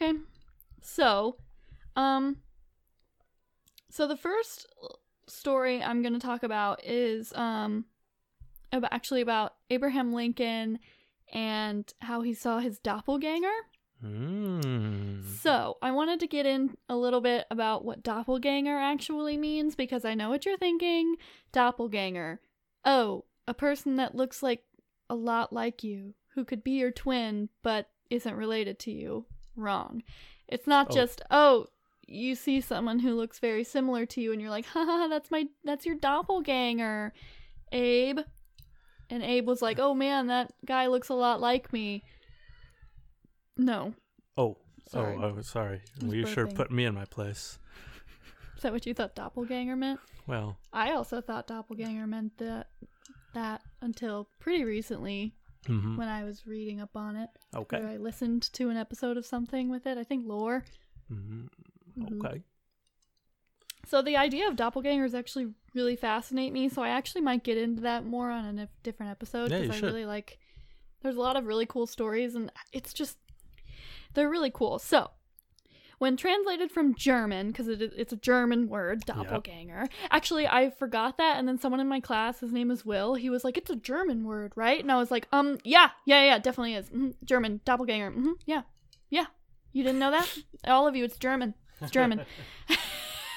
Okay. 0.00 0.18
So, 0.80 1.36
um, 1.94 2.38
so 3.92 4.06
the 4.06 4.16
first 4.16 4.66
story 5.26 5.82
I'm 5.82 6.02
going 6.02 6.14
to 6.14 6.18
talk 6.18 6.42
about 6.42 6.84
is 6.84 7.32
um, 7.34 7.84
about 8.72 8.92
actually 8.92 9.20
about 9.20 9.54
Abraham 9.70 10.12
Lincoln 10.12 10.78
and 11.32 11.92
how 12.00 12.22
he 12.22 12.32
saw 12.34 12.58
his 12.58 12.78
doppelganger. 12.78 13.52
Mm. 14.04 15.24
So, 15.40 15.76
I 15.80 15.92
wanted 15.92 16.18
to 16.20 16.26
get 16.26 16.44
in 16.46 16.76
a 16.88 16.96
little 16.96 17.20
bit 17.20 17.46
about 17.50 17.84
what 17.84 18.02
doppelganger 18.02 18.76
actually 18.76 19.36
means 19.36 19.76
because 19.76 20.04
I 20.04 20.14
know 20.14 20.28
what 20.30 20.44
you're 20.44 20.56
thinking. 20.58 21.16
Doppelganger. 21.52 22.40
Oh, 22.84 23.24
a 23.46 23.54
person 23.54 23.96
that 23.96 24.14
looks 24.16 24.42
like 24.42 24.64
a 25.08 25.14
lot 25.14 25.52
like 25.52 25.84
you, 25.84 26.14
who 26.34 26.44
could 26.44 26.64
be 26.64 26.72
your 26.72 26.90
twin 26.90 27.48
but 27.62 27.90
isn't 28.10 28.34
related 28.34 28.78
to 28.80 28.90
you. 28.90 29.26
Wrong. 29.54 30.02
It's 30.48 30.66
not 30.66 30.88
Oh. 30.90 30.94
just, 30.94 31.22
oh, 31.30 31.66
you 32.12 32.34
see 32.34 32.60
someone 32.60 32.98
who 32.98 33.14
looks 33.14 33.38
very 33.38 33.64
similar 33.64 34.06
to 34.06 34.20
you 34.20 34.32
and 34.32 34.40
you're 34.40 34.50
like, 34.50 34.66
haha, 34.66 35.08
that's 35.08 35.30
my 35.30 35.46
that's 35.64 35.86
your 35.86 35.96
doppelganger, 35.96 37.12
Abe. 37.72 38.20
And 39.10 39.22
Abe 39.22 39.46
was 39.46 39.60
like, 39.60 39.78
"Oh 39.78 39.92
man, 39.92 40.28
that 40.28 40.52
guy 40.64 40.86
looks 40.86 41.10
a 41.10 41.14
lot 41.14 41.38
like 41.40 41.70
me." 41.72 42.02
No. 43.58 43.94
Oh. 44.38 44.56
Sorry. 44.88 45.16
Oh, 45.16 45.34
oh, 45.38 45.40
sorry. 45.42 45.80
Well, 46.02 46.14
you 46.14 46.26
sure 46.26 46.46
put 46.46 46.70
me 46.70 46.84
in 46.84 46.94
my 46.94 47.04
place. 47.04 47.58
Is 48.56 48.62
that 48.62 48.72
what 48.72 48.86
you 48.86 48.94
thought 48.94 49.14
doppelganger 49.14 49.76
meant? 49.76 50.00
Well, 50.26 50.58
I 50.72 50.92
also 50.92 51.20
thought 51.20 51.46
doppelganger 51.46 52.06
meant 52.06 52.36
that 52.38 52.68
that 53.34 53.62
until 53.80 54.28
pretty 54.38 54.64
recently 54.64 55.34
mhm. 55.66 55.96
when 55.96 56.08
I 56.08 56.24
was 56.24 56.46
reading 56.46 56.80
up 56.80 56.96
on 56.96 57.16
it. 57.16 57.30
okay. 57.54 57.78
I 57.78 57.96
listened 57.96 58.52
to 58.54 58.68
an 58.68 58.76
episode 58.76 59.16
of 59.16 59.24
something 59.24 59.70
with 59.70 59.86
it. 59.86 59.96
I 59.96 60.04
think 60.04 60.26
lore. 60.26 60.64
Mhm. 61.10 61.48
Mhm. 61.98 62.24
Okay. 62.24 62.42
So 63.86 64.00
the 64.00 64.16
idea 64.16 64.48
of 64.48 64.56
doppelgangers 64.56 65.14
actually 65.14 65.52
really 65.74 65.96
fascinate 65.96 66.52
me. 66.52 66.68
So 66.68 66.82
I 66.82 66.90
actually 66.90 67.22
might 67.22 67.42
get 67.44 67.58
into 67.58 67.82
that 67.82 68.04
more 68.06 68.30
on 68.30 68.58
a 68.58 68.68
different 68.82 69.10
episode 69.10 69.50
Yeah, 69.50 69.60
because 69.60 69.76
I 69.76 69.80
should. 69.80 69.86
really 69.86 70.06
like. 70.06 70.38
There's 71.02 71.16
a 71.16 71.20
lot 71.20 71.36
of 71.36 71.46
really 71.46 71.66
cool 71.66 71.86
stories, 71.86 72.34
and 72.36 72.50
it's 72.72 72.92
just 72.92 73.18
they're 74.14 74.30
really 74.30 74.52
cool. 74.52 74.78
So 74.78 75.10
when 75.98 76.16
translated 76.16 76.70
from 76.70 76.94
German, 76.94 77.48
because 77.48 77.68
it, 77.68 77.80
it's 77.96 78.12
a 78.12 78.16
German 78.16 78.68
word, 78.68 79.04
doppelganger. 79.04 79.88
Actually, 80.10 80.46
I 80.46 80.70
forgot 80.70 81.18
that, 81.18 81.38
and 81.38 81.46
then 81.48 81.58
someone 81.58 81.80
in 81.80 81.88
my 81.88 82.00
class, 82.00 82.40
his 82.40 82.52
name 82.52 82.70
is 82.70 82.84
Will, 82.86 83.14
he 83.14 83.30
was 83.30 83.42
like, 83.44 83.58
"It's 83.58 83.70
a 83.70 83.76
German 83.76 84.24
word, 84.24 84.52
right?" 84.56 84.80
And 84.80 84.92
I 84.92 84.96
was 84.96 85.10
like, 85.10 85.26
"Um, 85.32 85.58
yeah, 85.64 85.90
yeah, 86.06 86.24
yeah, 86.24 86.38
definitely 86.38 86.74
is. 86.74 86.88
hmm 86.88 87.10
German 87.24 87.60
doppelganger. 87.64 88.12
hmm 88.12 88.32
yeah, 88.46 88.62
yeah. 89.10 89.26
You 89.72 89.82
didn't 89.82 89.98
know 90.00 90.10
that? 90.12 90.28
All 90.66 90.86
of 90.86 90.94
you, 90.94 91.04
it's 91.04 91.16
German. 91.18 91.54
It's 91.82 91.90
German." 91.90 92.24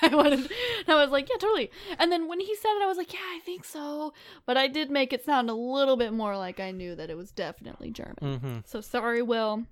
I 0.02 0.16
wanted, 0.16 0.40
and 0.40 0.90
I 0.90 0.96
was 0.96 1.10
like, 1.10 1.30
yeah, 1.30 1.38
totally. 1.40 1.72
And 1.98 2.12
then 2.12 2.28
when 2.28 2.40
he 2.40 2.56
said 2.56 2.76
it, 2.76 2.84
I 2.84 2.86
was 2.86 2.98
like, 2.98 3.14
yeah, 3.14 3.20
I 3.22 3.40
think 3.46 3.64
so. 3.64 4.14
But 4.46 4.58
I 4.58 4.68
did 4.68 4.92
make 4.92 5.14
it 5.14 5.24
sound 5.24 5.50
a 5.50 5.54
little 5.54 5.98
bit 5.98 6.14
more 6.14 6.38
like 6.38 6.60
I 6.60 6.72
knew 6.72 6.96
that 6.96 7.10
it 7.10 7.18
was 7.18 7.32
definitely 7.32 7.92
German. 7.92 8.18
Mm-hmm. 8.22 8.58
So 8.66 8.82
sorry, 8.82 9.22
Will. 9.22 9.66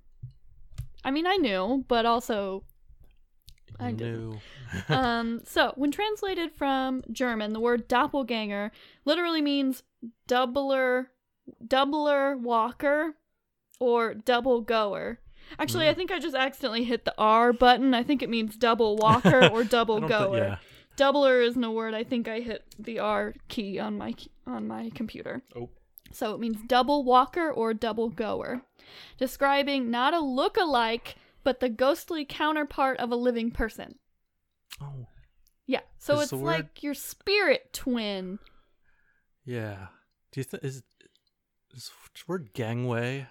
I 1.03 1.11
mean, 1.11 1.27
I 1.27 1.35
knew, 1.35 1.83
but 1.87 2.05
also, 2.05 2.63
I 3.79 3.91
knew. 3.91 4.39
um, 4.89 5.41
so 5.45 5.73
when 5.75 5.91
translated 5.91 6.51
from 6.51 7.03
German, 7.11 7.53
the 7.53 7.59
word 7.59 7.87
doppelganger 7.87 8.71
literally 9.05 9.41
means 9.41 9.83
doubler, 10.27 11.07
doubler 11.65 12.39
walker, 12.39 13.15
or 13.79 14.13
double 14.13 14.61
goer. 14.61 15.19
Actually, 15.59 15.87
I 15.87 15.93
Mm. 15.93 15.97
think 15.97 16.11
I 16.11 16.19
just 16.19 16.35
accidentally 16.35 16.83
hit 16.83 17.05
the 17.05 17.13
R 17.17 17.53
button. 17.53 17.93
I 17.93 18.03
think 18.03 18.21
it 18.21 18.29
means 18.29 18.55
double 18.57 18.95
walker 18.97 19.47
or 19.47 19.61
I 19.61 19.63
double 19.63 19.99
don't 19.99 20.09
goer. 20.09 20.37
yeah. 20.37 20.57
Doubler 20.97 21.43
isn't 21.45 21.63
a 21.63 21.71
word. 21.71 21.93
I 21.93 22.03
think 22.03 22.27
I 22.27 22.39
hit 22.39 22.63
the 22.77 22.99
R 22.99 23.33
key 23.47 23.79
on 23.79 23.97
my 23.97 24.13
on 24.45 24.67
my 24.67 24.89
computer. 24.93 25.41
Oh. 25.55 25.69
So 26.11 26.33
it 26.35 26.39
means 26.39 26.57
double 26.67 27.03
walker 27.03 27.49
or 27.51 27.73
double 27.73 28.09
goer, 28.09 28.61
describing 29.17 29.89
not 29.89 30.13
a 30.13 30.19
look-alike, 30.19 31.15
but 31.43 31.59
the 31.59 31.69
ghostly 31.69 32.23
counterpart 32.25 32.97
of 32.99 33.11
a 33.11 33.15
living 33.15 33.49
person. 33.49 33.97
Oh. 34.79 35.07
Yeah. 35.65 35.79
So 35.97 36.15
Is 36.15 36.21
it's 36.23 36.29
the 36.31 36.37
word- 36.37 36.45
like 36.51 36.83
your 36.83 36.93
spirit 36.93 37.73
twin. 37.73 38.37
Yeah. 39.45 39.87
Do 40.31 40.39
you 40.39 40.43
think 40.43 40.63
is 40.63 40.83
does 41.73 41.89
the 42.13 42.23
word 42.27 42.49
gangway 42.53 43.25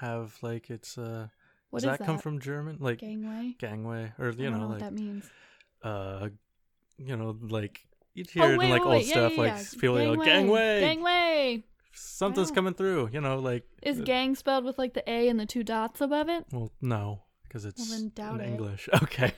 have 0.00 0.36
like 0.42 0.70
it's 0.70 0.96
uh 0.96 1.28
What 1.70 1.82
does 1.82 1.92
is 1.92 1.98
that, 1.98 2.06
come 2.06 2.18
from 2.18 2.40
German? 2.40 2.78
Like 2.80 2.98
Gangway. 3.00 3.54
gangway 3.58 4.12
or 4.18 4.28
I 4.28 4.30
you 4.32 4.36
don't 4.44 4.52
know, 4.52 4.58
know 4.60 4.64
what 4.68 4.80
like 4.80 4.80
that 4.80 4.92
means. 4.94 5.24
uh 5.82 6.28
you 6.96 7.16
know 7.16 7.36
like 7.40 7.86
you'd 8.14 8.30
hear 8.30 8.42
Oh 8.44 8.48
it 8.52 8.58
wait, 8.58 8.64
in 8.66 8.70
like 8.70 8.80
wait, 8.84 8.86
old 8.86 8.94
wait. 8.96 9.06
Stuff 9.06 9.32
yeah, 9.36 9.38
like 9.42 9.52
yeah. 9.52 9.64
people 9.80 10.00
yell 10.00 10.16
gangway 10.16 10.80
Gangway. 10.80 11.64
something's 11.92 12.50
Wow. 12.50 12.54
coming 12.54 12.74
through 12.74 13.10
you 13.12 13.20
know 13.20 13.38
like 13.38 13.64
Is 13.82 14.00
uh, 14.00 14.04
gang 14.04 14.34
spelled 14.34 14.64
with 14.64 14.78
like 14.78 14.94
the 14.94 15.08
A 15.10 15.28
and 15.28 15.38
the 15.38 15.46
two 15.46 15.62
dots 15.62 16.00
above 16.00 16.28
it? 16.28 16.46
well 16.52 16.72
no 16.80 17.22
because 17.44 17.64
it's 17.64 18.00
doubt 18.02 18.40
in 18.40 18.46
it. 18.46 18.48
English 18.52 18.88
okay 19.02 19.32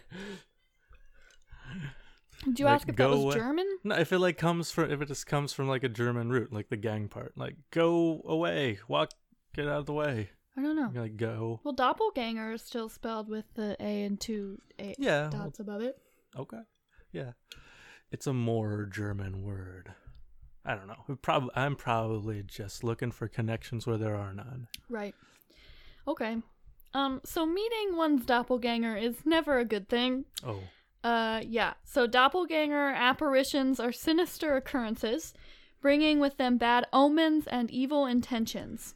Did 2.44 2.58
you 2.58 2.64
Like, 2.64 2.74
ask 2.76 2.88
if 2.88 2.96
that 2.96 3.10
was 3.10 3.18
away. 3.20 3.34
German? 3.34 3.66
no 3.84 3.96
if 3.96 4.12
it 4.12 4.18
like 4.18 4.38
comes 4.38 4.70
from 4.70 4.90
if 4.90 5.02
it 5.02 5.06
just 5.08 5.26
comes 5.26 5.52
from 5.52 5.68
like 5.68 5.82
a 5.84 5.88
German 5.90 6.30
root 6.30 6.52
like 6.52 6.70
the 6.70 6.76
gang 6.76 7.08
part 7.08 7.32
like 7.36 7.56
go 7.70 8.22
away 8.24 8.78
walk 8.88 9.10
get 9.54 9.66
out 9.68 9.80
of 9.80 9.86
the 9.86 9.92
way 9.92 10.30
I 10.56 10.62
don't 10.62 10.76
know. 10.76 10.90
You're 10.92 11.02
like 11.04 11.16
go 11.16 11.60
Well, 11.64 11.74
doppelganger 11.74 12.52
is 12.52 12.62
still 12.62 12.88
spelled 12.88 13.28
with 13.28 13.44
the 13.54 13.76
A 13.80 14.02
and 14.02 14.20
two 14.20 14.60
A 14.78 14.94
yeah 14.98 15.28
well, 15.28 15.44
dots 15.44 15.60
above 15.60 15.82
it. 15.82 15.96
Okay. 16.36 16.60
Yeah. 17.12 17.32
It's 18.12 18.26
a 18.26 18.32
more 18.32 18.86
German 18.86 19.42
word. 19.42 19.92
I 20.64 20.74
don't 20.74 20.88
know. 20.88 21.16
Probably 21.22 21.50
I'm 21.54 21.76
probably 21.76 22.42
just 22.42 22.84
looking 22.84 23.10
for 23.10 23.28
connections 23.28 23.86
where 23.86 23.98
there 23.98 24.16
are 24.16 24.32
none. 24.32 24.68
Right. 24.88 25.14
Okay. 26.06 26.38
Um. 26.92 27.20
So 27.24 27.46
meeting 27.46 27.96
one's 27.96 28.26
doppelganger 28.26 28.96
is 28.96 29.24
never 29.24 29.58
a 29.58 29.64
good 29.64 29.88
thing. 29.88 30.24
Oh. 30.44 30.60
Uh. 31.02 31.40
Yeah. 31.46 31.74
So 31.84 32.06
doppelganger 32.06 32.90
apparitions 32.90 33.80
are 33.80 33.92
sinister 33.92 34.56
occurrences, 34.56 35.32
bringing 35.80 36.18
with 36.20 36.36
them 36.36 36.58
bad 36.58 36.86
omens 36.92 37.46
and 37.46 37.70
evil 37.70 38.06
intentions. 38.06 38.94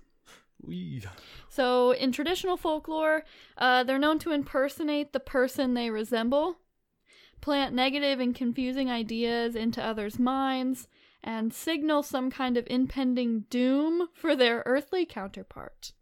Wee. 0.67 1.03
So, 1.49 1.93
in 1.93 2.13
traditional 2.13 2.57
folklore, 2.57 3.25
uh, 3.59 3.85
they're 3.85 3.99
known 3.99 4.19
to 4.21 4.33
impersonate 4.33 5.13
the 5.13 5.21
person 5.21 5.75
they 5.75 5.91
resemble, 5.91 6.57
plant 7.41 7.75
negative 7.75 8.21
and 8.21 8.35
confusing 8.35 8.91
ideas 8.91 9.55
into 9.55 9.83
others' 9.83 10.19
minds, 10.19 10.89
and 11.23 11.53
signal 11.53 12.03
some 12.03 12.31
kind 12.31 12.57
of 12.57 12.67
impending 12.69 13.45
doom 13.51 14.09
for 14.13 14.35
their 14.37 14.63
earthly 14.67 15.07
counterpart. 15.07 15.93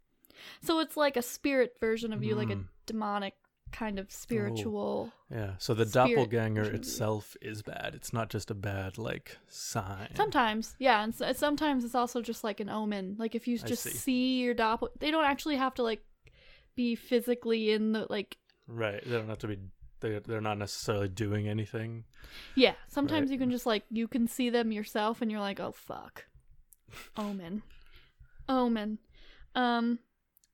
So, 0.61 0.79
it's 0.79 0.97
like 0.97 1.17
a 1.17 1.21
spirit 1.21 1.77
version 1.79 2.11
of 2.13 2.23
you, 2.23 2.35
like 2.35 2.49
a 2.49 2.55
Hmm. 2.55 2.61
demonic 2.85 3.35
kind 3.73 3.99
of 3.99 4.09
spiritual. 4.11 5.11
Yeah. 5.29 5.51
So 5.57 5.73
the 5.73 5.85
Spirit 5.85 6.07
doppelganger 6.15 6.61
version 6.61 6.75
of 6.75 6.81
you. 6.81 6.87
itself 6.87 7.35
is 7.41 7.61
bad. 7.61 7.93
It's 7.95 8.13
not 8.13 8.29
just 8.29 8.49
a 8.49 8.53
bad 8.55 8.97
like 8.97 9.37
sign. 9.49 10.15
Sometimes, 10.15 10.75
yeah, 10.79 11.03
and 11.03 11.13
s 11.21 11.37
sometimes 11.37 11.83
it's 11.83 11.95
also 11.95 12.21
just 12.21 12.43
like 12.43 12.59
an 12.61 12.69
omen. 12.69 13.15
Like 13.19 13.35
if 13.35 13.47
you 13.47 13.59
I 13.61 13.67
just 13.67 13.83
see. 13.83 13.89
see 13.89 14.39
your 14.41 14.55
doppel, 14.55 14.87
they 14.99 15.11
don't 15.11 15.25
actually 15.25 15.57
have 15.57 15.73
to 15.75 15.83
like 15.83 16.03
be 16.75 16.95
physically 16.95 17.71
in 17.71 17.91
the 17.91 18.07
like 18.09 18.37
Right. 18.67 19.03
They 19.03 19.11
don't 19.17 19.27
have 19.27 19.39
to 19.39 19.47
be 19.47 19.57
they 19.99 20.19
they're 20.19 20.39
not 20.41 20.57
necessarily 20.57 21.09
doing 21.09 21.47
anything. 21.49 22.05
Yeah, 22.55 22.73
sometimes 22.87 23.29
Right. 23.29 23.33
you 23.33 23.39
can 23.39 23.51
just 23.51 23.65
like 23.65 23.83
you 23.89 24.07
can 24.07 24.27
see 24.27 24.49
them 24.49 24.71
yourself 24.71 25.21
and 25.21 25.29
you're 25.31 25.39
like, 25.41 25.59
"Oh 25.59 25.71
fuck." 25.73 26.25
Omen. 27.17 27.63
Omen. 28.47 28.99
Um 29.55 29.99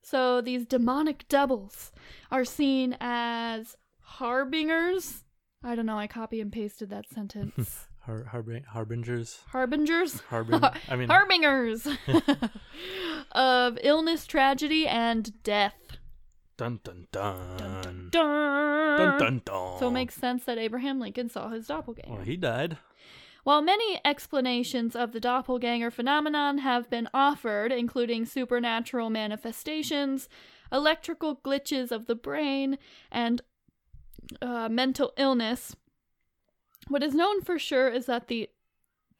so 0.02 0.42
these 0.42 0.66
demonic 0.66 1.28
doubles 1.28 1.92
are 2.32 2.46
seen 2.46 2.96
as 3.00 3.76
harbingers. 4.02 5.24
I 5.64 5.76
don't 5.76 5.86
know, 5.86 5.98
I 6.00 6.08
copy 6.08 6.40
and 6.42 6.52
pasted 6.52 6.90
that 6.92 7.10
sentence. 7.10 7.88
Har- 8.06 8.24
harbing- 8.26 8.64
harbingers. 8.64 9.40
Harbingers? 9.52 10.22
Harbing. 10.22 10.62
I 10.88 10.96
mean. 10.96 11.10
Harbingers 11.10 11.86
of 13.34 13.78
illness, 13.84 14.26
tragedy, 14.26 14.88
and 14.88 15.44
death. 15.44 15.76
dun 16.58 16.80
dun 16.84 17.08
dun. 17.12 17.58
Dun, 17.58 18.10
Dun 18.10 18.10
dun. 18.12 19.20
dun 19.20 19.42
dun. 19.46 19.80
So 19.80 19.88
it 19.90 19.92
makes 19.92 20.16
sense 20.16 20.46
that 20.46 20.58
Abraham 20.58 21.00
Lincoln 21.00 21.30
saw 21.30 21.50
his 21.50 21.68
doppelganger. 21.68 22.14
Well, 22.16 22.24
he 22.24 22.38
died. 22.38 22.78
While 23.44 23.62
many 23.62 24.00
explanations 24.04 24.96
of 24.96 25.12
the 25.12 25.20
doppelganger 25.20 25.92
phenomenon 25.92 26.60
have 26.60 26.90
been 26.90 27.08
offered, 27.14 27.72
including 27.72 28.26
supernatural 28.26 29.10
manifestations, 29.10 30.30
electrical 30.72 31.38
glitches 31.38 31.92
of 31.92 32.06
the 32.06 32.16
brain, 32.16 32.78
and 33.12 33.42
uh, 34.42 34.70
mental 34.70 35.14
illness. 35.18 35.76
What 36.88 37.04
is 37.04 37.14
known 37.14 37.42
for 37.42 37.58
sure 37.58 37.90
is 37.90 38.06
that 38.06 38.28
the 38.28 38.50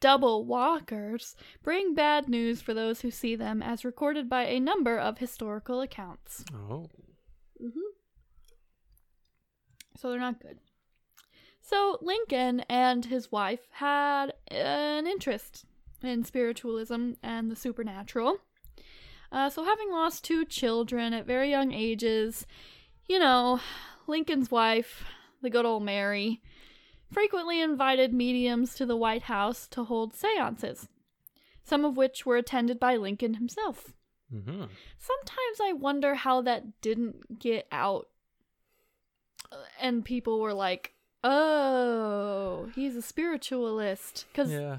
double 0.00 0.44
walkers 0.44 1.36
bring 1.62 1.94
bad 1.94 2.28
news 2.28 2.60
for 2.60 2.74
those 2.74 3.02
who 3.02 3.10
see 3.10 3.36
them, 3.36 3.62
as 3.62 3.84
recorded 3.84 4.28
by 4.28 4.44
a 4.44 4.60
number 4.60 4.98
of 4.98 5.18
historical 5.18 5.80
accounts. 5.80 6.44
Oh. 6.54 6.86
Mm-hmm. 7.62 7.80
So 9.96 10.10
they're 10.10 10.18
not 10.18 10.40
good. 10.40 10.58
So 11.70 11.98
Lincoln 12.00 12.64
and 12.68 13.04
his 13.04 13.30
wife 13.30 13.60
had 13.70 14.32
an 14.48 15.06
interest 15.06 15.64
in 16.02 16.24
spiritualism 16.24 17.12
and 17.22 17.48
the 17.48 17.54
supernatural. 17.54 18.38
Uh, 19.30 19.48
so, 19.48 19.62
having 19.62 19.92
lost 19.92 20.24
two 20.24 20.44
children 20.44 21.12
at 21.12 21.26
very 21.26 21.48
young 21.48 21.72
ages, 21.72 22.44
you 23.08 23.20
know, 23.20 23.60
Lincoln's 24.08 24.50
wife, 24.50 25.04
the 25.42 25.50
good 25.50 25.64
old 25.64 25.84
Mary, 25.84 26.42
frequently 27.08 27.60
invited 27.60 28.12
mediums 28.12 28.74
to 28.74 28.84
the 28.84 28.96
White 28.96 29.22
House 29.22 29.68
to 29.68 29.84
hold 29.84 30.12
seances, 30.12 30.88
some 31.62 31.84
of 31.84 31.96
which 31.96 32.26
were 32.26 32.36
attended 32.36 32.80
by 32.80 32.96
Lincoln 32.96 33.34
himself. 33.34 33.92
Mm-hmm. 34.34 34.64
Sometimes 34.98 35.60
I 35.62 35.74
wonder 35.74 36.16
how 36.16 36.42
that 36.42 36.80
didn't 36.80 37.38
get 37.38 37.68
out 37.70 38.08
uh, 39.52 39.56
and 39.80 40.04
people 40.04 40.40
were 40.40 40.54
like, 40.54 40.94
oh, 41.22 42.68
he's 42.74 42.96
a 42.96 43.02
spiritualist. 43.02 44.26
Because, 44.32 44.50
Yeah. 44.52 44.78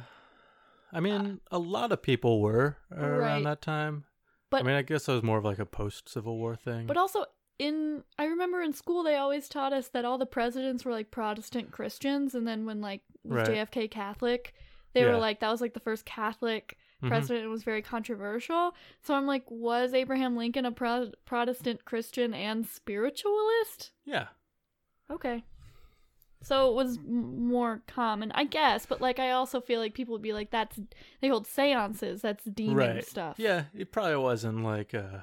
I 0.94 1.00
mean, 1.00 1.40
a 1.52 1.60
lot 1.60 1.92
of 1.92 2.02
people 2.02 2.42
were 2.42 2.78
uh, 2.92 3.00
around 3.00 3.20
Right. 3.20 3.44
that 3.46 3.62
time. 3.62 4.06
But- 4.50 4.62
I 4.62 4.64
mean, 4.64 4.76
I 4.76 4.82
guess 4.82 5.08
it 5.08 5.14
was 5.14 5.24
more 5.24 5.38
of 5.38 5.46
like 5.46 5.60
a 5.60 5.66
post 5.66 6.10
Civil 6.10 6.38
War 6.38 6.56
thing. 6.56 6.86
but 6.88 6.98
also, 6.98 7.26
in 7.60 8.04
I 8.18 8.26
remember 8.26 8.62
in 8.62 8.74
school 8.74 9.04
they 9.04 9.16
always 9.16 9.48
taught 9.48 9.72
us 9.72 9.88
that 9.90 10.04
all 10.04 10.18
the 10.18 10.26
presidents 10.26 10.84
were 10.84 10.92
like 10.92 11.12
Protestant 11.12 11.72
Christians, 11.72 12.34
and 12.36 12.48
then 12.48 12.66
when 12.66 12.82
like 12.82 13.02
was 13.24 13.48
Right. 13.48 13.58
JFK 13.58 13.88
Catholic, 13.90 14.54
they 14.94 15.06
were 15.06 15.18
like 15.18 15.40
that 15.42 15.50
was 15.52 15.62
like 15.62 15.74
the 15.76 15.80
first 15.80 16.04
Catholic 16.04 16.78
Mhm. 17.04 17.08
president 17.10 17.44
and 17.44 17.52
was 17.52 17.64
very 17.64 17.82
controversial. 17.84 18.76
So 19.04 19.14
I'm 19.14 19.26
like, 19.28 19.44
was 19.50 19.94
Abraham 19.94 20.36
Lincoln 20.36 20.66
a 20.66 20.72
Pro- 20.72 21.12
Protestant 21.26 21.86
Christian 21.86 22.34
and 22.34 22.66
spiritualist? 22.68 23.92
Yeah. 24.06 24.30
Okay. 25.10 25.44
So 26.44 26.70
it 26.72 26.76
was 26.76 26.98
m- 26.98 27.48
more 27.48 27.84
common, 27.88 28.32
I 28.34 28.46
guess, 28.46 28.86
but 28.88 29.00
like 29.00 29.20
I 29.20 29.32
also 29.32 29.62
feel 29.62 29.80
like 29.80 29.94
people 29.94 30.14
would 30.14 30.22
be 30.24 30.34
like, 30.34 30.50
"That's 30.52 30.80
they 31.22 31.28
hold 31.28 31.46
seances. 31.46 32.22
That's 32.22 32.44
demon 32.46 32.76
Right. 32.78 33.06
stuff." 33.06 33.36
Yeah. 33.38 33.66
It 33.76 33.92
probably 33.92 34.16
wasn't 34.18 34.64
like, 34.64 34.94
uh, 34.96 35.20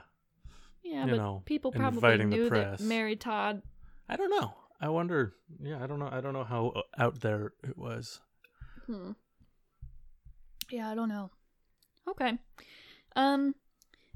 yeah, 0.82 1.04
you 1.04 1.10
but 1.12 1.16
know, 1.16 1.42
people 1.44 1.72
probably 1.72 2.24
knew 2.24 2.48
press. 2.48 2.78
that 2.78 2.84
Mary 2.86 3.16
Todd. 3.16 3.62
I 4.08 4.16
don't 4.16 4.30
know. 4.30 4.54
I 4.80 4.88
wonder. 4.90 5.34
Yeah, 5.60 5.82
I 5.82 5.86
don't 5.88 5.98
know. 5.98 6.08
I 6.10 6.20
don't 6.20 6.32
know 6.34 6.44
how 6.44 6.68
uh, 6.68 6.82
out 7.02 7.20
there 7.20 7.52
it 7.64 7.76
was. 7.76 8.20
Hmm. 8.86 9.12
Yeah, 10.70 10.88
I 10.90 10.94
don't 10.94 11.08
know. 11.08 11.30
Okay. 12.08 12.38
Um, 13.16 13.54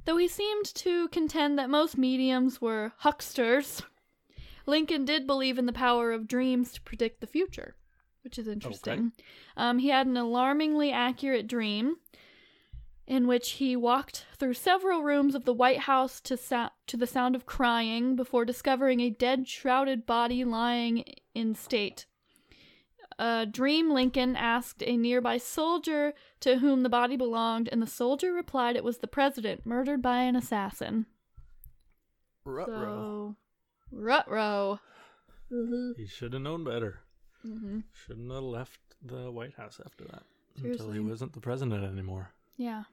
though 0.05 0.17
he 0.19 0.29
seemed 0.29 0.67
to 0.77 1.09
contend 1.09 1.59
that 1.59 1.69
most 1.69 1.99
mediums 1.99 2.61
were 2.61 2.93
hucksters, 2.99 3.83
Lincoln 4.67 5.05
did 5.05 5.27
believe 5.27 5.59
in 5.59 5.67
the 5.67 5.73
power 5.73 6.13
of 6.13 6.29
dreams 6.29 6.73
to 6.73 6.81
predict 6.83 7.21
the 7.21 7.27
future, 7.27 7.77
which 8.23 8.39
is 8.39 8.49
interesting. 8.49 9.13
Um, 9.57 9.79
he 9.79 9.89
had 9.89 10.07
an 10.07 10.17
alarmingly 10.17 10.93
accurate 10.93 11.47
dream 11.47 11.97
in 13.07 13.27
which 13.27 13.53
he 13.53 13.75
walked 13.75 14.27
through 14.39 14.55
several 14.55 15.03
rooms 15.03 15.35
of 15.35 15.45
the 15.45 15.53
White 15.53 15.81
House 15.81 16.21
to, 16.21 16.37
sou- 16.37 16.69
to 16.87 16.97
the 16.97 17.07
sound 17.07 17.35
of 17.35 17.47
crying 17.47 18.15
before 18.15 18.45
discovering 18.45 19.01
a 19.01 19.11
dead, 19.11 19.49
shrouded 19.49 20.07
body 20.07 20.45
lying 20.45 21.05
in 21.35 21.55
state. 21.55 22.07
Uh, 23.19 23.45
Dream 23.45 23.91
Lincoln 23.91 24.37
asked 24.37 24.83
a 24.87 24.97
nearby 24.97 25.37
soldier 25.37 26.15
to 26.41 26.59
whom 26.59 26.83
the 26.83 26.89
body 26.89 27.17
belonged, 27.17 27.69
and 27.71 27.83
the 27.83 27.87
soldier 27.87 28.33
replied 28.33 28.77
it 28.77 28.85
was 28.85 28.99
the 28.99 29.07
president, 29.07 29.67
murdered 29.67 30.01
by 30.01 30.23
an 30.23 30.35
assassin. 30.35 31.07
Ruh-roh. 32.45 33.35
So, 33.35 33.37
Rutro. 33.93 34.81
He 35.97 36.07
should 36.07 36.33
have 36.33 36.43
known 36.43 36.65
better. 36.65 37.01
Mm-hmm. 37.47 37.81
Shouldn't 37.93 38.33
have 38.33 38.43
left 38.43 38.81
the 39.05 39.31
White 39.31 39.55
House 39.55 39.81
after 39.85 40.05
that. 40.05 40.23
Until 40.63 40.91
he 40.91 41.01
wasn't 41.01 41.33
the 41.33 41.41
president 41.41 41.85
anymore. 41.85 42.31
Yeah. 42.57 42.85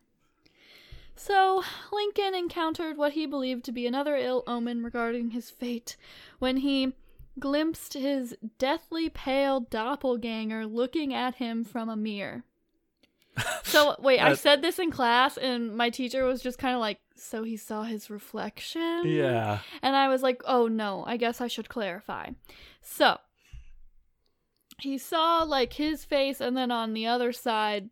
So, 1.16 1.64
Lincoln 1.92 2.34
encountered 2.34 2.98
what 2.98 3.12
he 3.12 3.26
believed 3.26 3.66
to 3.66 3.72
be 3.74 3.86
another 3.86 4.16
ill 4.16 4.44
omen 4.48 4.84
regarding 4.84 5.32
his 5.32 5.50
fate 5.50 5.98
when 6.40 6.58
he 6.58 6.94
glimpsed 7.38 7.94
his 7.94 8.36
deathly 8.58 9.10
pale 9.10 9.60
doppelganger 9.60 10.66
looking 10.66 11.14
at 11.14 11.36
him 11.36 11.64
from 11.64 11.90
a 11.90 11.98
mirror. 11.98 12.44
So, 13.64 13.96
wait, 14.00 14.20
I 14.20 14.34
said 14.34 14.62
this 14.62 14.80
in 14.80 14.92
class, 14.92 15.38
and 15.38 15.76
my 15.76 15.90
teacher 15.90 16.26
was 16.26 16.42
just 16.42 16.58
kind 16.58 16.74
of 16.76 16.82
like, 16.82 17.00
So 17.22 17.44
he 17.44 17.58
saw 17.58 17.84
his 17.84 18.10
reflection? 18.10 19.04
Yeah. 19.06 19.60
And 19.82 19.96
I 19.96 20.08
was 20.08 20.22
like, 20.24 20.42
oh 20.46 20.68
no, 20.68 21.04
I 21.06 21.18
guess 21.18 21.42
I 21.42 21.48
should 21.48 21.70
clarify. 21.70 22.30
So, 22.82 23.18
he 24.80 24.98
saw 24.98 25.44
like 25.44 25.74
his 25.74 26.06
face, 26.06 26.40
and 26.40 26.56
then 26.56 26.72
on 26.72 26.94
the 26.94 27.06
other 27.08 27.32
side, 27.34 27.90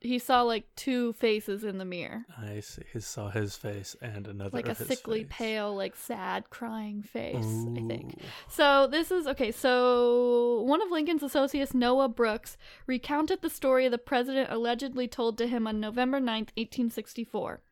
he 0.00 0.18
saw 0.18 0.42
like 0.42 0.64
two 0.76 1.14
faces 1.14 1.64
in 1.64 1.78
the 1.78 1.84
mirror. 1.84 2.26
I 2.38 2.60
see. 2.60 2.82
He 2.92 3.00
saw 3.00 3.30
his 3.30 3.56
face 3.56 3.96
and 4.02 4.26
another 4.28 4.50
Like 4.52 4.68
a 4.68 4.74
sickly, 4.74 5.20
face. 5.24 5.32
pale, 5.32 5.74
like 5.74 5.96
sad, 5.96 6.50
crying 6.50 7.02
face, 7.02 7.34
I 7.36 7.80
think. 7.88 8.20
So 8.48 8.86
this 8.86 9.10
is 9.10 9.26
okay. 9.26 9.50
So 9.50 10.60
one 10.66 10.82
of 10.82 10.90
Lincoln's 10.90 11.22
associates, 11.22 11.72
Noah 11.74 12.08
Brooks, 12.10 12.58
recounted 12.86 13.40
the 13.40 13.48
story 13.50 13.88
the 13.88 13.96
president 13.98 14.50
allegedly 14.50 15.08
told 15.08 15.38
to 15.38 15.46
him 15.46 15.66
on 15.66 15.80
November 15.80 16.20
9th, 16.20 16.52
1864. 16.56 17.62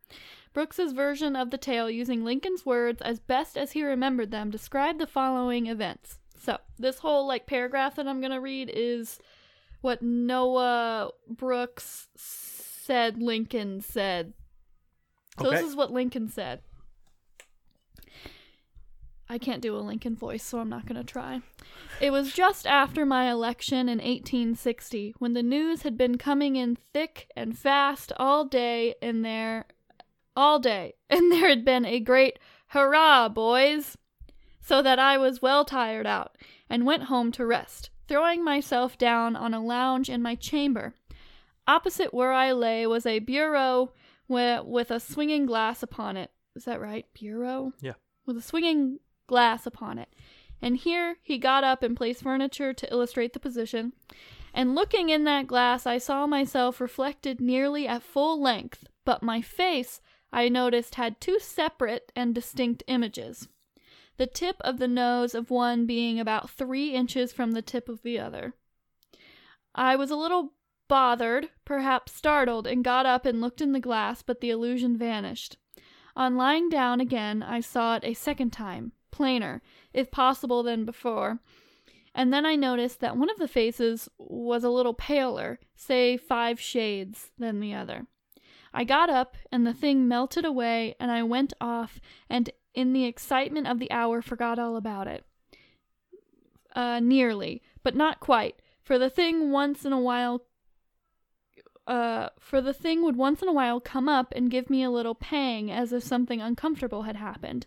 Brooks's 0.52 0.92
version 0.92 1.36
of 1.36 1.50
the 1.50 1.58
tale, 1.58 1.90
using 1.90 2.24
Lincoln's 2.24 2.66
words 2.66 3.00
as 3.02 3.18
best 3.18 3.56
as 3.56 3.72
he 3.72 3.82
remembered 3.82 4.30
them, 4.30 4.50
described 4.50 5.00
the 5.00 5.06
following 5.06 5.66
events. 5.66 6.18
So 6.38 6.58
this 6.78 6.98
whole 6.98 7.26
like 7.26 7.46
paragraph 7.46 7.96
that 7.96 8.08
I'm 8.08 8.20
gonna 8.20 8.40
read 8.40 8.70
is 8.74 9.18
what 9.80 10.02
Noah 10.02 11.10
Brooks 11.28 12.08
said 12.16 13.20
Lincoln 13.20 13.80
said. 13.80 14.32
So 15.40 15.50
this 15.50 15.62
is 15.62 15.76
what 15.76 15.90
Lincoln 15.90 16.28
said. 16.28 16.60
I 19.32 19.38
can't 19.38 19.62
do 19.62 19.74
a 19.74 19.78
Lincoln 19.78 20.14
voice, 20.14 20.42
so 20.42 20.58
I'm 20.58 20.68
not 20.68 20.84
going 20.84 21.02
to 21.02 21.10
try. 21.10 21.40
It 22.02 22.10
was 22.10 22.34
just 22.34 22.66
after 22.66 23.06
my 23.06 23.30
election 23.30 23.88
in 23.88 23.96
1860 23.96 25.14
when 25.18 25.32
the 25.32 25.42
news 25.42 25.82
had 25.82 25.96
been 25.96 26.18
coming 26.18 26.56
in 26.56 26.76
thick 26.76 27.30
and 27.34 27.56
fast 27.56 28.12
all 28.18 28.44
day 28.44 28.94
and 29.00 29.24
there 29.24 29.64
all 30.36 30.58
day 30.58 30.94
and 31.10 31.30
there 31.30 31.48
had 31.48 31.64
been 31.64 31.84
a 31.84 32.00
great 32.00 32.38
hurrah 32.68 33.28
boys 33.28 33.96
so 34.60 34.80
that 34.82 34.98
I 34.98 35.18
was 35.18 35.42
well 35.42 35.64
tired 35.64 36.06
out 36.06 36.36
and 36.70 36.86
went 36.86 37.04
home 37.04 37.32
to 37.32 37.44
rest, 37.44 37.90
throwing 38.08 38.44
myself 38.44 38.96
down 38.96 39.36
on 39.36 39.52
a 39.52 39.62
lounge 39.62 40.08
in 40.08 40.22
my 40.22 40.34
chamber. 40.34 40.94
Opposite 41.66 42.14
where 42.14 42.32
I 42.32 42.52
lay 42.52 42.86
was 42.86 43.04
a 43.04 43.18
bureau 43.18 43.92
wi- 44.28 44.60
with 44.60 44.90
a 44.90 45.00
swinging 45.00 45.46
glass 45.46 45.82
upon 45.82 46.16
it. 46.16 46.30
Is 46.54 46.64
that 46.64 46.80
right? 46.80 47.06
Bureau? 47.14 47.72
Yeah. 47.80 47.94
With 48.26 48.36
a 48.36 48.42
swinging 48.42 48.98
glass 49.26 49.66
upon 49.66 49.98
it. 49.98 50.08
And 50.60 50.76
here 50.76 51.16
he 51.22 51.38
got 51.38 51.64
up 51.64 51.82
and 51.82 51.96
placed 51.96 52.22
furniture 52.22 52.72
to 52.72 52.92
illustrate 52.92 53.32
the 53.32 53.40
position. 53.40 53.92
And 54.54 54.74
looking 54.74 55.08
in 55.08 55.24
that 55.24 55.46
glass, 55.46 55.86
I 55.86 55.98
saw 55.98 56.26
myself 56.26 56.80
reflected 56.80 57.40
nearly 57.40 57.88
at 57.88 58.02
full 58.02 58.40
length, 58.40 58.84
but 59.04 59.22
my 59.22 59.40
face, 59.40 60.00
I 60.32 60.48
noticed, 60.48 60.94
had 60.94 61.20
two 61.20 61.38
separate 61.38 62.10
and 62.16 62.34
distinct 62.34 62.82
images. 62.86 63.48
The 64.16 64.26
tip 64.26 64.56
of 64.60 64.78
the 64.78 64.88
nose 64.88 65.34
of 65.34 65.50
one 65.50 65.86
being 65.86 66.18
about 66.18 66.50
three 66.50 66.94
inches 66.94 67.32
from 67.32 67.52
the 67.52 67.62
tip 67.62 67.88
of 67.88 68.02
the 68.02 68.18
other. 68.18 68.54
I 69.74 69.96
was 69.96 70.10
a 70.10 70.16
little 70.16 70.52
bothered, 70.88 71.50
perhaps 71.64 72.12
startled, 72.12 72.66
and 72.66 72.84
got 72.84 73.06
up 73.06 73.24
and 73.24 73.40
looked 73.40 73.60
in 73.60 73.72
the 73.72 73.80
glass, 73.80 74.22
but 74.22 74.40
the 74.40 74.50
illusion 74.50 74.96
vanished. 74.96 75.56
On 76.14 76.36
lying 76.36 76.68
down 76.68 77.00
again, 77.00 77.42
I 77.42 77.60
saw 77.60 77.96
it 77.96 78.04
a 78.04 78.14
second 78.14 78.50
time, 78.50 78.92
plainer, 79.10 79.62
if 79.94 80.10
possible, 80.10 80.62
than 80.62 80.84
before. 80.84 81.40
And 82.14 82.32
then 82.32 82.44
I 82.44 82.56
noticed 82.56 83.00
that 83.00 83.16
one 83.16 83.30
of 83.30 83.38
the 83.38 83.48
faces 83.48 84.08
was 84.18 84.64
a 84.64 84.70
little 84.70 84.92
paler, 84.92 85.58
say 85.74 86.18
five 86.18 86.60
shades, 86.60 87.30
than 87.38 87.60
the 87.60 87.72
other. 87.72 88.06
I 88.74 88.84
got 88.84 89.10
up, 89.10 89.36
and 89.50 89.66
the 89.66 89.74
thing 89.74 90.08
melted 90.08 90.44
away, 90.44 90.94
and 90.98 91.10
I 91.10 91.22
went 91.22 91.52
off, 91.60 92.00
and 92.28 92.50
in 92.74 92.92
the 92.92 93.04
excitement 93.04 93.66
of 93.66 93.78
the 93.78 93.90
hour 93.90 94.22
forgot 94.22 94.58
all 94.58 94.76
about 94.76 95.06
it. 95.06 95.24
Uh, 96.74 97.00
nearly, 97.00 97.62
but 97.82 97.94
not 97.94 98.20
quite, 98.20 98.62
for 98.82 98.98
the 98.98 99.10
thing 99.10 99.50
once 99.50 99.84
in 99.84 99.92
a 99.92 100.00
while 100.00 100.42
uh, 101.86 102.28
for 102.38 102.60
the 102.60 102.72
thing 102.72 103.02
would 103.02 103.16
once 103.16 103.42
in 103.42 103.48
a 103.48 103.52
while 103.52 103.80
come 103.80 104.08
up 104.08 104.32
and 104.36 104.50
give 104.50 104.70
me 104.70 104.82
a 104.82 104.90
little 104.90 105.14
pang 105.14 105.70
as 105.70 105.92
if 105.92 106.02
something 106.02 106.40
uncomfortable 106.40 107.02
had 107.02 107.16
happened. 107.16 107.66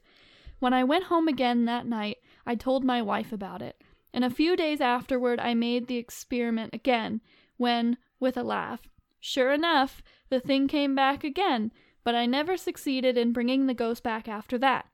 When 0.59 0.73
I 0.73 0.83
went 0.83 1.05
home 1.05 1.27
again 1.27 1.65
that 1.65 1.85
night, 1.85 2.17
I 2.45 2.55
told 2.55 2.83
my 2.83 3.01
wife 3.01 3.33
about 3.33 3.61
it. 3.61 3.81
And 4.13 4.23
a 4.23 4.29
few 4.29 4.55
days 4.55 4.79
afterward, 4.79 5.39
I 5.39 5.53
made 5.53 5.87
the 5.87 5.97
experiment 5.97 6.73
again, 6.73 7.21
when, 7.57 7.97
with 8.19 8.37
a 8.37 8.43
laugh, 8.43 8.87
sure 9.19 9.51
enough, 9.51 10.01
the 10.29 10.39
thing 10.39 10.67
came 10.67 10.95
back 10.95 11.23
again, 11.23 11.71
but 12.03 12.15
I 12.15 12.25
never 12.25 12.57
succeeded 12.57 13.17
in 13.17 13.33
bringing 13.33 13.67
the 13.67 13.73
ghost 13.73 14.03
back 14.03 14.27
after 14.27 14.57
that. 14.59 14.87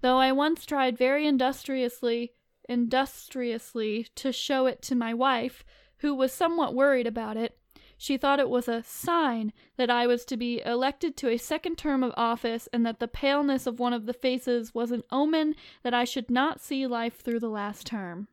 Though 0.00 0.18
I 0.18 0.32
once 0.32 0.66
tried 0.66 0.98
very 0.98 1.26
industriously, 1.26 2.32
industriously 2.68 4.08
to 4.16 4.32
show 4.32 4.66
it 4.66 4.82
to 4.82 4.94
my 4.94 5.14
wife, 5.14 5.64
who 5.98 6.14
was 6.14 6.32
somewhat 6.32 6.74
worried 6.74 7.06
about 7.06 7.36
it. 7.36 7.58
She 7.96 8.16
thought 8.16 8.40
it 8.40 8.50
was 8.50 8.68
a 8.68 8.82
sign 8.82 9.52
that 9.76 9.88
I 9.88 10.06
was 10.06 10.24
to 10.26 10.36
be 10.36 10.60
elected 10.66 11.16
to 11.18 11.30
a 11.30 11.38
second 11.38 11.78
term 11.78 12.02
of 12.02 12.12
office 12.16 12.68
and 12.72 12.84
that 12.84 12.98
the 12.98 13.08
paleness 13.08 13.66
of 13.66 13.78
one 13.78 13.92
of 13.92 14.04
the 14.04 14.12
faces 14.12 14.74
was 14.74 14.90
an 14.90 15.04
omen 15.10 15.54
that 15.82 15.94
I 15.94 16.04
should 16.04 16.30
not 16.30 16.60
see 16.60 16.86
life 16.86 17.20
through 17.20 17.40
the 17.40 17.48
last 17.48 17.86
term. 17.86 18.28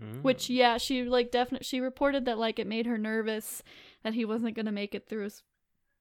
Mm. 0.00 0.22
Which, 0.22 0.48
yeah, 0.48 0.78
she 0.78 1.02
like 1.02 1.30
definitely 1.30 1.64
she 1.64 1.80
reported 1.80 2.24
that 2.24 2.38
like 2.38 2.58
it 2.58 2.66
made 2.66 2.86
her 2.86 2.96
nervous 2.96 3.62
that 4.02 4.14
he 4.14 4.24
wasn't 4.24 4.54
going 4.54 4.66
to 4.66 4.72
make 4.72 4.94
it 4.94 5.06
through 5.06 5.24
his 5.24 5.42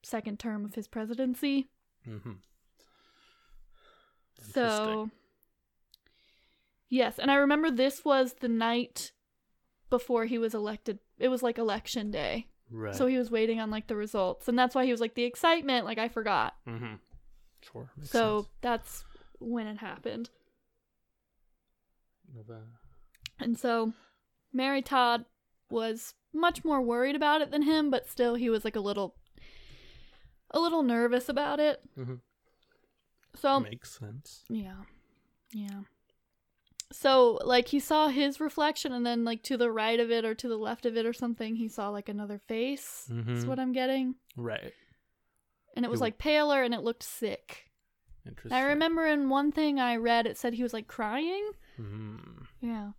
second 0.04 0.40
term 0.40 0.66
of 0.66 0.76
his 0.76 0.88
presidency. 0.88 1.70
Mhm. 2.08 2.38
So, 4.54 5.10
yes, 6.90 7.20
and 7.20 7.30
I 7.30 7.36
remember 7.36 7.70
this 7.72 8.04
was 8.04 8.34
the 8.40 8.48
night 8.48 9.12
before 9.90 10.26
he 10.26 10.38
was 10.38 10.54
elected. 10.54 11.00
It 11.20 11.28
was 11.28 11.44
like 11.44 11.58
election 11.58 12.12
day. 12.12 12.48
right. 12.70 12.96
So 12.96 13.06
he 13.06 13.18
was 13.18 13.30
waiting 13.30 13.60
on 13.60 13.70
like 13.70 13.88
the 13.88 13.96
results. 13.96 14.48
And 14.48 14.58
that's 14.58 14.74
why 14.74 14.86
he 14.86 14.92
was 14.92 15.02
like 15.02 15.14
the 15.14 15.24
excitement, 15.24 15.86
like 15.86 15.98
I 15.98 16.08
forgot. 16.08 16.56
mm-hmm. 16.68 16.96
Sure. 17.62 17.92
so 18.02 18.40
sense. 18.42 18.52
that's 18.62 19.04
when 19.40 19.68
it 19.68 19.78
happened. 19.78 20.30
And 23.40 23.58
so 23.60 23.94
Mary 24.54 24.82
Todd 24.82 25.26
was 25.70 26.14
much 26.34 26.64
more 26.64 26.82
worried 26.82 27.16
about 27.16 27.42
it 27.42 27.52
than 27.52 27.64
him, 27.64 27.90
but 27.92 28.08
still 28.10 28.36
he 28.36 28.50
was 28.50 28.64
like 28.64 28.76
a 28.76 28.80
little 28.82 29.16
a 30.54 30.60
little 30.60 30.84
nervous 30.84 31.30
about 31.30 31.60
it. 31.60 31.82
Mhm. 31.98 32.20
So 33.36 33.60
Makes 33.62 33.98
sense. 33.98 34.44
Yeah. 34.50 34.84
Yeah. 35.54 35.82
So, 36.92 37.40
like, 37.46 37.70
he 37.70 37.80
saw 37.80 38.10
his 38.10 38.42
reflection, 38.42 38.92
and 38.92 39.06
then, 39.06 39.24
like, 39.24 39.44
to 39.44 39.56
the 39.56 39.72
right 39.72 39.98
of 39.98 40.12
it 40.12 40.26
or 40.26 40.36
to 40.36 40.48
the 40.50 40.58
left 40.58 40.86
of 40.86 40.98
it 40.98 41.06
or 41.06 41.14
something, 41.14 41.56
he 41.56 41.70
saw, 41.70 41.88
like, 41.90 42.10
another 42.10 42.38
face. 42.38 43.10
Is 43.10 43.46
Mhm. 43.46 43.48
what 43.48 43.60
I'm 43.60 43.72
getting. 43.72 44.16
Right. 44.36 44.74
And 45.76 45.86
it 45.86 45.90
was, 45.92 46.02
like, 46.02 46.18
paler 46.18 46.64
and 46.64 46.74
it 46.74 46.82
looked 46.82 47.04
sick. 47.04 47.72
Interesting. 48.26 48.52
I 48.52 48.64
remember 48.64 49.06
in 49.08 49.30
one 49.30 49.54
thing 49.54 49.80
I 49.80 49.96
read, 49.96 50.28
it 50.28 50.38
said 50.38 50.54
he 50.54 50.64
was, 50.64 50.74
like, 50.74 50.88
crying. 50.88 51.52
Mhm. 51.78 52.48
Yeah. 52.60 52.92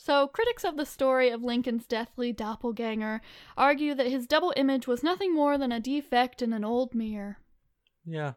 So, 0.00 0.28
critics 0.28 0.64
of 0.64 0.76
the 0.76 0.86
story 0.86 1.28
of 1.28 1.42
Lincoln's 1.42 1.84
deathly 1.84 2.32
doppelganger 2.32 3.20
argue 3.56 3.94
that 3.94 4.06
his 4.06 4.28
double 4.28 4.54
image 4.56 4.86
was 4.86 5.02
nothing 5.02 5.34
more 5.34 5.58
than 5.58 5.72
a 5.72 5.80
defect 5.80 6.40
in 6.40 6.52
an 6.52 6.64
old 6.64 6.94
mirror. 6.94 7.38
Yeah. 8.06 8.34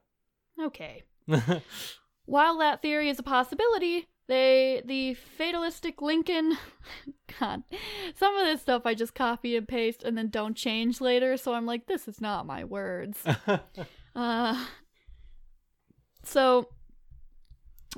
Okay. 0.59 1.03
While 2.25 2.57
that 2.57 2.81
theory 2.81 3.09
is 3.09 3.19
a 3.19 3.23
possibility, 3.23 4.07
they 4.27 4.81
the 4.83 5.13
fatalistic 5.13 6.01
Lincoln 6.01 6.57
God. 7.39 7.61
Some 8.15 8.35
of 8.37 8.47
this 8.47 8.61
stuff 8.61 8.81
I 8.87 8.95
just 8.95 9.13
copy 9.13 9.55
and 9.55 9.67
paste 9.67 10.03
and 10.03 10.17
then 10.17 10.29
don't 10.29 10.57
change 10.57 10.99
later, 10.99 11.37
so 11.37 11.53
I'm 11.53 11.67
like, 11.67 11.85
this 11.85 12.07
is 12.07 12.19
not 12.19 12.47
my 12.47 12.63
words. 12.63 13.19
Uh 14.13 14.65
so 16.23 16.67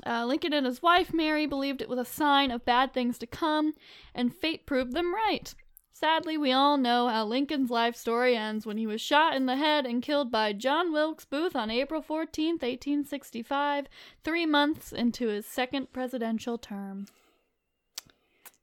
uh, 0.06 0.24
Lincoln 0.26 0.52
and 0.52 0.66
his 0.66 0.82
wife 0.82 1.14
Mary 1.14 1.46
believed 1.46 1.80
it 1.80 1.88
was 1.88 1.98
a 1.98 2.04
sign 2.04 2.50
of 2.50 2.64
bad 2.64 2.92
things 2.92 3.18
to 3.18 3.26
come, 3.26 3.74
and 4.14 4.34
fate 4.34 4.66
proved 4.66 4.92
them 4.92 5.14
right. 5.14 5.54
Sadly, 5.92 6.36
we 6.36 6.50
all 6.50 6.76
know 6.76 7.08
how 7.08 7.24
Lincoln's 7.24 7.70
life 7.70 7.94
story 7.94 8.36
ends 8.36 8.66
when 8.66 8.76
he 8.76 8.86
was 8.86 9.00
shot 9.00 9.36
in 9.36 9.46
the 9.46 9.56
head 9.56 9.86
and 9.86 10.02
killed 10.02 10.30
by 10.30 10.52
John 10.52 10.92
Wilkes 10.92 11.24
Booth 11.24 11.54
on 11.54 11.70
April 11.70 12.02
14th, 12.02 12.62
1865, 12.62 13.86
three 14.24 14.44
months 14.44 14.92
into 14.92 15.28
his 15.28 15.46
second 15.46 15.92
presidential 15.92 16.58
term. 16.58 17.06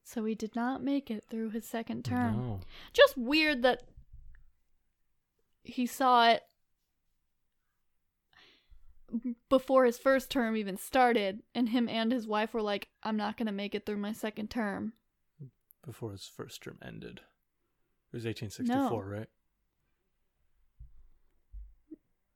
So 0.03 0.25
he 0.25 0.35
did 0.35 0.57
not 0.57 0.83
make 0.83 1.09
it 1.09 1.23
through 1.29 1.51
his 1.51 1.65
second 1.65 2.03
term. 2.03 2.35
No. 2.35 2.59
Just 2.91 3.17
weird 3.17 3.61
that 3.63 3.83
he 5.63 5.85
saw 5.85 6.29
it 6.29 6.43
before 9.49 9.85
his 9.85 9.97
first 9.97 10.29
term 10.29 10.55
even 10.57 10.77
started, 10.77 11.41
and 11.55 11.69
him 11.69 11.87
and 11.89 12.11
his 12.11 12.27
wife 12.27 12.53
were 12.53 12.61
like, 12.61 12.89
I'm 13.03 13.17
not 13.17 13.37
going 13.37 13.47
to 13.47 13.51
make 13.51 13.75
it 13.75 13.85
through 13.85 13.97
my 13.97 14.13
second 14.13 14.49
term. 14.49 14.93
Before 15.85 16.11
his 16.11 16.25
first 16.27 16.61
term 16.63 16.77
ended. 16.85 17.21
It 18.13 18.17
was 18.17 18.25
1864, 18.25 19.05
No. 19.05 19.17
right? 19.17 19.27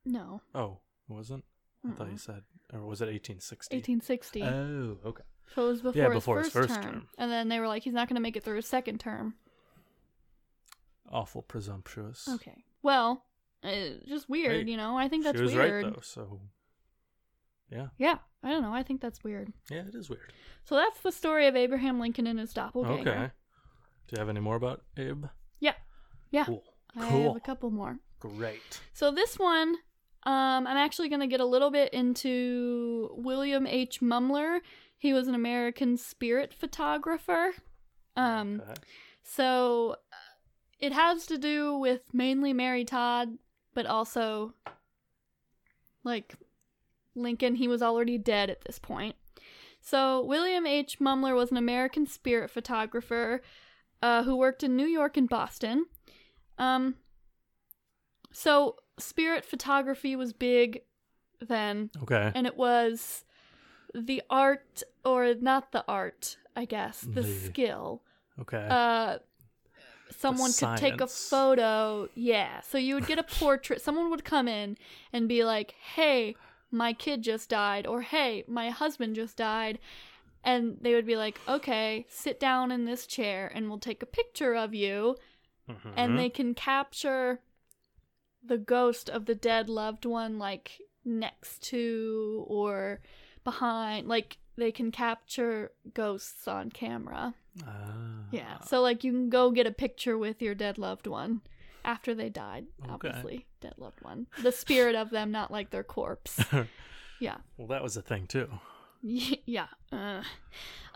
No, 0.07 0.41
Oh, 0.53 0.79
it 1.09 1.13
wasn't? 1.13 1.43
I 1.87 1.91
thought 1.93 2.11
you 2.11 2.17
said, 2.17 2.43
or 2.73 2.81
was 2.85 3.01
it 3.01 3.05
1860? 3.05 3.75
1860. 3.75 4.43
Oh, 4.43 4.97
okay. 5.09 5.23
so 5.53 5.65
it 5.65 5.67
was 5.69 5.81
before, 5.81 6.09
before 6.11 6.37
his, 6.37 6.47
his 6.47 6.53
first 6.53 6.69
first 6.69 6.81
term. 6.81 6.93
term. 6.93 7.07
And 7.17 7.31
then 7.31 7.49
they 7.49 7.59
were 7.59 7.67
like, 7.67 7.83
he's 7.83 7.93
not 7.93 8.07
going 8.07 8.15
to 8.15 8.21
make 8.21 8.35
it 8.35 8.43
through 8.43 8.55
his 8.57 8.67
second 8.67 8.99
term. 8.99 9.35
Awful 11.11 11.41
presumptuous. 11.43 12.27
Okay. 12.27 12.63
Well, 12.83 13.23
uh, 13.63 13.71
just 14.07 14.29
weird, 14.29 14.65
Hey, 14.65 14.71
you 14.71 14.77
know? 14.77 14.97
I 14.97 15.07
think 15.07 15.23
that's 15.23 15.37
she 15.37 15.43
was 15.43 15.53
weird. 15.53 15.85
right 15.85 15.93
though, 15.93 16.01
so 16.01 16.39
yeah, 17.69 17.87
Yeah, 17.97 18.17
I 18.43 18.49
don't 18.49 18.61
know. 18.61 18.73
I 18.73 18.83
think 18.83 19.01
that's 19.01 19.23
weird. 19.23 19.51
yeah, 19.69 19.79
it 19.87 19.95
is 19.95 20.09
weird. 20.09 20.31
So 20.65 20.75
that's 20.75 20.99
the 21.01 21.11
story 21.11 21.47
of 21.47 21.55
Abraham 21.55 21.99
Lincoln 21.99 22.27
and 22.27 22.39
his 22.39 22.53
doppelganger. 22.53 23.09
Okay. 23.11 23.31
Do 24.07 24.15
you 24.15 24.19
have 24.19 24.29
any 24.29 24.39
more 24.39 24.55
about 24.55 24.83
Abe? 24.97 25.25
Yeah. 25.59 25.73
Yeah. 26.31 26.45
Cool. 26.45 26.63
I 26.95 27.09
Cool. 27.09 27.27
have 27.33 27.35
a 27.37 27.39
couple 27.45 27.71
more. 27.71 27.97
Great. 28.19 28.79
So 28.93 29.11
this 29.11 29.37
one, 29.39 29.75
um, 30.23 30.65
I'm 30.67 30.77
actually 30.77 31.09
going 31.09 31.21
to 31.21 31.27
get 31.27 31.39
a 31.41 31.45
little 31.45 31.69
bit 31.71 31.93
into 31.93 33.09
William 33.15 33.65
H. 33.67 33.99
Mumler. 34.01 34.59
He 34.97 35.11
was 35.13 35.27
an 35.27 35.35
American 35.35 35.97
spirit 35.97 36.53
photographer. 36.53 37.51
Um, 38.15 38.61
okay. 38.63 38.73
so 39.23 39.97
uh, 40.13 40.15
it 40.79 40.93
has 40.93 41.25
to 41.27 41.37
do 41.37 41.77
with 41.77 42.01
mainly 42.13 42.53
Mary 42.53 42.85
Todd, 42.85 43.37
but 43.73 43.85
also 43.85 44.53
like 46.03 46.35
Lincoln. 47.15 47.55
He 47.55 47.67
was 47.67 47.81
already 47.81 48.17
dead 48.17 48.49
at 48.49 48.63
this 48.65 48.79
point. 48.79 49.15
So 49.81 50.23
William 50.23 50.65
H. 50.65 50.99
Mumler 50.99 51.35
was 51.35 51.51
an 51.51 51.57
American 51.57 52.05
spirit 52.07 52.49
photographer 52.49 53.41
uh, 54.01 54.23
who 54.23 54.35
worked 54.35 54.63
in 54.63 54.75
New 54.75 54.87
York 54.87 55.15
and 55.17 55.29
Boston. 55.29 55.85
Um, 56.57 56.95
so 58.31 58.75
spirit 58.97 59.45
photography 59.45 60.15
was 60.15 60.33
big 60.33 60.81
then, 61.41 61.89
Okay. 62.01 62.31
and 62.33 62.47
it 62.47 62.57
was 62.57 63.23
the 63.93 64.21
art, 64.29 64.83
or 65.03 65.33
not 65.35 65.71
the 65.71 65.85
art, 65.87 66.37
I 66.55 66.65
guess, 66.65 67.01
the 67.01 67.21
The- 67.21 67.23
skill. 67.23 68.01
Okay. 68.39 68.67
Uh, 68.69 69.19
someone 70.17 70.51
could 70.51 70.77
take 70.77 70.99
a 71.01 71.07
photo. 71.07 72.09
Yeah, 72.15 72.59
so 72.61 72.77
you 72.77 72.95
would 72.95 73.07
get 73.07 73.19
a 73.19 73.23
portrait. 73.23 73.81
Someone 73.81 74.09
would 74.09 74.23
come 74.25 74.47
in 74.47 74.77
and 75.13 75.27
be 75.29 75.43
like, 75.45 75.71
"Hey, 75.95 76.35
my 76.71 76.93
kid 76.93 77.21
just 77.21 77.49
died," 77.49 77.85
or 77.87 78.01
"Hey, 78.01 78.43
my 78.47 78.69
husband 78.69 79.15
just 79.15 79.37
died." 79.37 79.79
And 80.43 80.77
they 80.81 80.93
would 80.93 81.07
be 81.07 81.15
like, 81.15 81.39
okay, 81.47 82.05
sit 82.07 82.39
down 82.39 82.71
in 82.71 82.85
this 82.85 83.07
chair 83.07 83.51
and 83.53 83.67
we'll 83.67 83.79
take 83.79 84.03
a 84.03 84.05
picture 84.05 84.53
of 84.53 84.75
you 84.75 85.17
Mhm. 85.67 85.93
and 85.97 86.19
they 86.19 86.29
can 86.29 86.53
capture 86.53 87.41
the 88.43 88.59
ghost 88.59 89.09
of 89.09 89.25
the 89.25 89.33
dead 89.33 89.69
loved 89.69 90.05
one 90.05 90.37
like 90.37 90.79
next 91.03 91.63
to 91.63 92.45
or 92.47 92.99
behind 93.43 94.07
like 94.07 94.37
they 94.55 94.71
can 94.71 94.91
capture 94.91 95.71
ghosts 95.95 96.47
on 96.47 96.69
camera 96.69 97.33
Ah. 97.65 98.25
yeah 98.31 98.59
so 98.59 98.81
like 98.81 99.03
you 99.03 99.11
can 99.11 99.29
go 99.29 99.49
get 99.49 99.65
a 99.65 99.71
picture 99.71 100.15
with 100.17 100.41
your 100.43 100.53
dead 100.53 100.77
loved 100.77 101.07
one 101.07 101.41
after 101.85 102.13
they 102.13 102.29
died 102.29 102.65
Okay. 102.83 102.91
obviously 102.91 103.45
dead 103.61 103.73
loved 103.77 104.01
one 104.01 104.27
the 104.43 104.51
spirit 104.51 104.95
of 104.95 105.09
them 105.11 105.31
not 105.31 105.51
like 105.51 105.69
their 105.69 105.83
corpse 105.83 106.43
yeah 107.21 107.37
well, 107.57 107.67
that 107.67 107.81
was 107.83 107.95
a 107.95 108.01
thing 108.01 108.27
too. 108.27 108.49
yeah. 109.01 109.67
Uh. 109.91 110.21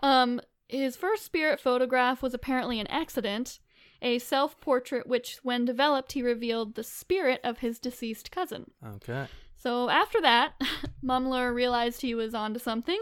Um, 0.00 0.40
his 0.68 0.96
first 0.96 1.24
spirit 1.24 1.60
photograph 1.60 2.22
was 2.22 2.34
apparently 2.34 2.80
an 2.80 2.86
accident, 2.88 3.60
a 4.02 4.18
self 4.18 4.60
portrait 4.60 5.06
which, 5.06 5.38
when 5.42 5.64
developed, 5.64 6.12
he 6.12 6.22
revealed 6.22 6.74
the 6.74 6.82
spirit 6.82 7.40
of 7.44 7.58
his 7.58 7.78
deceased 7.78 8.30
cousin. 8.30 8.70
Okay. 8.84 9.26
So 9.56 9.88
after 9.88 10.20
that, 10.22 10.54
Mumler 11.04 11.54
realized 11.54 12.00
he 12.02 12.14
was 12.14 12.34
onto 12.34 12.58
something, 12.58 13.00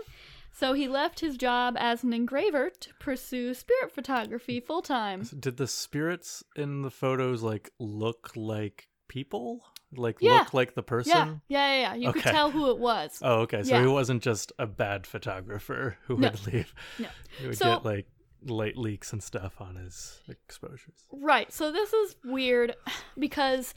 so 0.58 0.72
he 0.72 0.88
left 0.88 1.20
his 1.20 1.36
job 1.36 1.76
as 1.78 2.02
an 2.02 2.12
engraver 2.12 2.70
to 2.70 2.94
pursue 3.00 3.54
spirit 3.54 3.92
photography 3.92 4.58
full 4.60 4.82
time. 4.82 5.22
Did 5.38 5.56
the 5.56 5.66
spirits 5.68 6.42
in 6.56 6.82
the 6.82 6.90
photos 6.90 7.42
like 7.42 7.70
look 7.78 8.32
like 8.34 8.88
people? 9.08 9.64
Like 9.96 10.16
Yeah. 10.20 10.38
look 10.40 10.52
like 10.54 10.74
the 10.74 10.82
person? 10.82 11.40
yeah, 11.48 11.72
yeah, 11.74 11.80
yeah. 11.80 11.94
You 11.94 12.12
could 12.12 12.22
tell 12.22 12.50
who 12.50 12.70
it 12.70 12.78
was. 12.78 13.20
Oh, 13.22 13.40
okay. 13.42 13.62
So 13.62 13.70
Yeah. 13.76 13.80
he 13.82 13.86
wasn't 13.86 14.22
just 14.22 14.52
a 14.58 14.66
bad 14.66 15.06
photographer 15.06 15.96
who 16.06 16.16
No. 16.18 16.30
would 16.30 16.46
leave. 16.52 16.74
No. 16.98 17.08
He 17.40 17.46
would 17.46 17.56
So- 17.56 17.74
get 17.76 17.84
like 17.84 18.06
light 18.46 18.76
leaks 18.76 19.12
and 19.12 19.22
stuff 19.22 19.60
on 19.60 19.76
his 19.76 20.20
exposures. 20.28 21.06
Right. 21.10 21.52
So 21.52 21.72
this 21.72 21.92
is 21.92 22.16
weird 22.24 22.74
because 23.18 23.74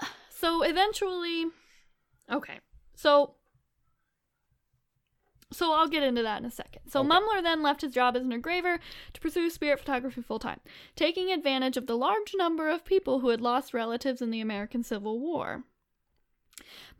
uh, 0.00 0.06
so 0.30 0.62
eventually 0.62 1.46
okay. 2.30 2.60
So 2.94 3.34
so 5.52 5.72
I'll 5.72 5.88
get 5.88 6.02
into 6.02 6.22
that 6.22 6.40
in 6.40 6.46
a 6.46 6.50
second. 6.50 6.82
So 6.88 7.00
Okay. 7.00 7.08
Mumler 7.08 7.42
then 7.42 7.62
left 7.62 7.82
his 7.82 7.94
job 7.94 8.16
as 8.16 8.24
an 8.24 8.32
engraver 8.32 8.78
to 9.12 9.20
pursue 9.20 9.48
spirit 9.50 9.78
photography 9.78 10.22
full 10.22 10.38
time, 10.38 10.60
taking 10.96 11.30
advantage 11.30 11.76
of 11.76 11.86
the 11.86 11.96
large 11.96 12.34
number 12.36 12.68
of 12.68 12.84
people 12.84 13.20
who 13.20 13.28
had 13.28 13.40
lost 13.40 13.72
relatives 13.72 14.20
in 14.20 14.30
the 14.30 14.40
American 14.40 14.82
Civil 14.82 15.20
War. 15.20 15.64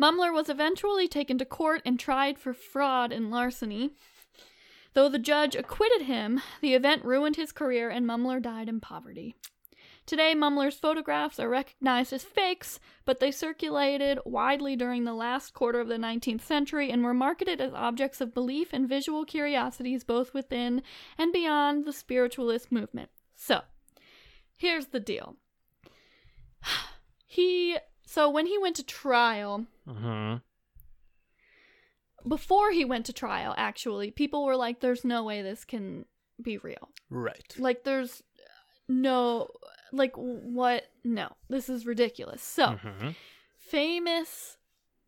Mumler 0.01 0.33
was 0.33 0.49
eventually 0.49 1.09
taken 1.09 1.39
to 1.39 1.45
court 1.45 1.83
and 1.85 1.99
tried 1.99 2.39
for 2.39 2.53
fraud 2.53 3.13
and 3.13 3.31
larceny. 3.31 3.93
Though 4.95 5.09
the 5.09 5.19
judge 5.19 5.57
acquitted 5.57 6.03
him, 6.03 6.41
the 6.61 6.75
event 6.75 7.05
ruined 7.05 7.37
his 7.37 7.53
career 7.53 7.91
and 7.91 8.07
Mumler 8.07 8.41
died 8.41 8.69
in 8.69 8.81
poverty. 8.81 9.35
Today, 10.07 10.35
Mumler's 10.35 10.77
photographs 10.79 11.41
are 11.41 11.49
recognized 11.49 12.13
as 12.13 12.23
fakes, 12.23 12.79
but 13.05 13.19
they 13.19 13.33
circulated 13.33 14.21
widely 14.25 14.77
during 14.77 15.03
the 15.05 15.13
last 15.13 15.53
quarter 15.53 15.81
of 15.81 15.89
the 15.89 15.97
19th 15.97 16.43
century 16.43 16.91
and 16.93 17.03
were 17.03 17.13
marketed 17.13 17.61
as 17.61 17.75
objects 17.75 18.21
of 18.21 18.33
belief 18.33 18.69
and 18.73 18.89
visual 18.89 19.25
curiosities 19.25 20.05
both 20.05 20.33
within 20.33 20.83
and 21.19 21.33
beyond 21.33 21.85
the 21.85 21.93
spiritualist 21.93 22.71
movement. 22.71 23.11
So, 23.35 23.63
here's 24.57 24.87
the 24.87 25.01
deal. 25.01 25.37
He 27.29 27.77
so 28.07 28.31
when 28.31 28.47
he 28.47 28.57
went 28.57 28.77
to 28.77 28.85
trial, 28.85 29.67
Mm-hmm. 29.87 30.37
before 32.29 32.71
he 32.71 32.85
went 32.85 33.07
to 33.07 33.13
trial, 33.13 33.53
actually, 33.59 34.11
people 34.11 34.45
were 34.45 34.57
like, 34.57 34.81
there's 34.81 35.05
no 35.05 35.25
way 35.25 35.43
this 35.43 35.65
can 35.65 36.07
be 36.41 36.57
real. 36.59 36.89
Right. 37.11 37.55
Like, 37.59 37.85
there's 37.85 38.23
no, 38.89 39.49
like, 39.93 40.13
what? 40.17 40.85
No, 41.05 41.33
this 41.49 41.69
is 41.69 41.87
ridiculous. 41.87 42.43
So, 42.43 42.77
Mhm. 42.77 43.15
famous, 43.57 44.59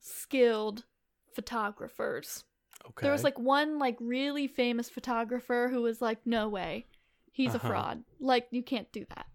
skilled 0.01 0.85
photographers. 1.35 2.45
Okay. 2.85 3.03
There 3.03 3.13
was 3.13 3.25
like 3.25 3.39
one, 3.39 3.79
like, 3.79 3.97
really 4.01 4.47
famous 4.47 4.89
photographer 4.89 5.69
who 5.71 5.83
was 5.83 6.01
like, 6.01 6.25
no 6.27 6.49
way, 6.49 6.87
he's 7.33 7.55
Uh-huh. 7.55 7.67
a 7.67 7.69
fraud. 7.69 8.05
Like, 8.21 8.49
you 8.51 8.63
can't 8.63 8.91
do 8.93 9.05
that. 9.07 9.27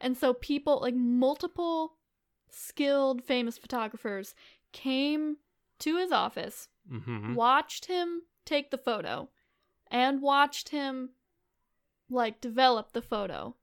And 0.00 0.16
so, 0.16 0.34
people, 0.34 0.80
like, 0.80 0.94
multiple 0.94 1.96
skilled, 2.48 3.22
famous 3.24 3.58
photographers 3.58 4.34
came 4.72 5.38
to 5.80 5.96
his 5.96 6.12
office 6.12 6.68
Mm-hmm. 6.90 7.34
watched 7.34 7.84
him 7.86 8.22
take 8.46 8.70
the 8.70 8.78
photo 8.78 9.28
and 9.90 10.22
watched 10.22 10.70
him 10.70 11.10
like 12.08 12.40
develop 12.40 12.92
the 12.92 13.02
photo 13.02 13.54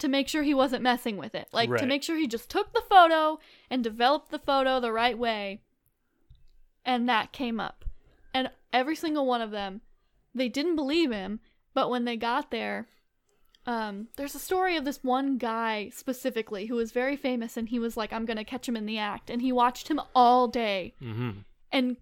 to 0.00 0.08
make 0.08 0.28
sure 0.28 0.42
he 0.42 0.54
wasn't 0.54 0.82
messing 0.82 1.16
with 1.16 1.34
it. 1.34 1.48
Like 1.52 1.68
to 1.78 1.86
make 1.86 2.02
sure 2.02 2.16
he 2.16 2.26
just 2.26 2.50
took 2.50 2.72
the 2.72 2.82
photo 2.88 3.38
and 3.70 3.82
developed 3.84 4.30
the 4.30 4.38
photo 4.38 4.80
the 4.80 4.92
right 4.92 5.16
way. 5.18 5.60
And 6.84 7.08
that 7.08 7.32
came 7.32 7.60
up. 7.60 7.84
And 8.34 8.50
every 8.72 8.96
single 8.96 9.26
one 9.26 9.40
of 9.42 9.50
them, 9.50 9.80
they 10.34 10.48
didn't 10.48 10.76
believe 10.76 11.10
him, 11.10 11.40
but 11.74 11.90
when 11.90 12.04
they 12.04 12.16
got 12.16 12.50
there, 12.50 12.88
um, 13.66 14.08
there's 14.16 14.34
a 14.34 14.38
story 14.40 14.76
of 14.76 14.84
this 14.84 15.02
one 15.04 15.36
guy 15.36 15.90
specifically 15.94 16.66
who 16.66 16.76
was 16.76 16.92
very 16.92 17.16
famous 17.16 17.56
and 17.56 17.68
he 17.68 17.78
was 17.78 17.96
like, 17.96 18.12
I'm 18.12 18.24
gonna 18.24 18.44
catch 18.44 18.68
him 18.68 18.76
in 18.76 18.86
the 18.86 18.98
act. 18.98 19.28
And 19.30 19.42
he 19.42 19.52
watched 19.52 19.88
him 19.88 20.00
all 20.14 20.48
day 20.48 20.94
Mm-hmm. 21.02 21.30
and 21.70 21.96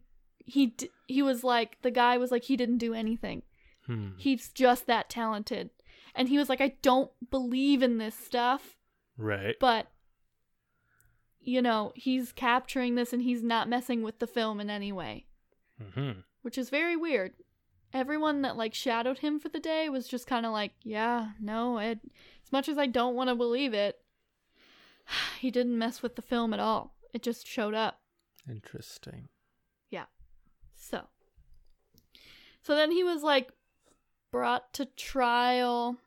he 0.44 0.66
d- 0.66 0.90
he 1.06 1.20
was 1.22 1.44
like 1.44 1.76
the 1.82 1.90
guy 1.90 2.16
was 2.16 2.30
like 2.30 2.44
he 2.44 2.56
didn't 2.56 2.78
do 2.78 2.94
anything 2.94 3.42
Hmm. 3.86 4.10
he's 4.18 4.48
just 4.50 4.86
that 4.86 5.08
talented 5.10 5.70
and 6.18 6.28
he 6.28 6.36
was 6.36 6.48
like 6.50 6.60
i 6.60 6.74
don't 6.82 7.10
believe 7.30 7.82
in 7.82 7.96
this 7.96 8.14
stuff 8.14 8.76
Right. 9.16 9.56
but 9.58 9.86
you 11.40 11.62
know 11.62 11.92
he's 11.94 12.32
capturing 12.32 12.94
this 12.94 13.12
and 13.14 13.22
he's 13.22 13.42
not 13.42 13.68
messing 13.68 14.02
with 14.02 14.18
the 14.18 14.26
film 14.26 14.60
in 14.60 14.68
any 14.68 14.92
way 14.92 15.24
Mm-hmm. 15.82 16.20
which 16.42 16.58
is 16.58 16.68
very 16.70 16.96
weird 16.96 17.32
everyone 17.92 18.42
that 18.42 18.56
like 18.56 18.74
shadowed 18.74 19.18
him 19.18 19.38
for 19.40 19.48
the 19.48 19.60
day 19.60 19.88
was 19.88 20.06
just 20.08 20.26
kind 20.26 20.44
of 20.44 20.52
like 20.52 20.72
yeah 20.82 21.28
no 21.40 21.78
it, 21.78 22.00
as 22.44 22.52
much 22.52 22.68
as 22.68 22.76
i 22.76 22.86
don't 22.86 23.14
want 23.14 23.28
to 23.28 23.34
believe 23.34 23.72
it 23.72 23.98
he 25.40 25.50
didn't 25.50 25.78
mess 25.78 26.02
with 26.02 26.16
the 26.16 26.22
film 26.22 26.52
at 26.52 26.60
all 26.60 26.94
it 27.14 27.22
just 27.22 27.46
showed 27.46 27.74
up 27.74 28.00
Interesting. 28.50 29.28
Yeah. 29.90 30.06
So. 30.74 31.02
So 32.62 32.74
then 32.74 32.90
he 32.92 33.04
was 33.04 33.22
like 33.22 33.50
brought 34.32 34.72
to 34.72 34.86
trial. 34.86 35.98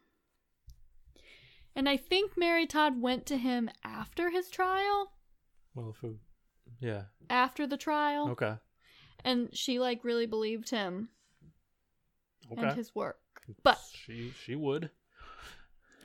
And 1.75 1.87
I 1.87 1.95
think 1.97 2.37
Mary 2.37 2.65
Todd 2.67 3.01
went 3.01 3.25
to 3.27 3.37
him 3.37 3.69
after 3.83 4.29
his 4.29 4.49
trial, 4.49 5.13
Well, 5.73 5.95
if 5.95 6.03
it, 6.03 6.17
yeah. 6.79 7.03
after 7.29 7.65
the 7.65 7.77
trial, 7.77 8.29
Okay. 8.31 8.55
and 9.23 9.49
she 9.55 9.79
like 9.79 10.03
really 10.03 10.25
believed 10.25 10.69
him 10.69 11.09
Okay. 12.51 12.61
and 12.61 12.71
his 12.75 12.93
work. 12.93 13.19
But 13.63 13.79
she 13.93 14.31
she 14.43 14.55
would. 14.55 14.91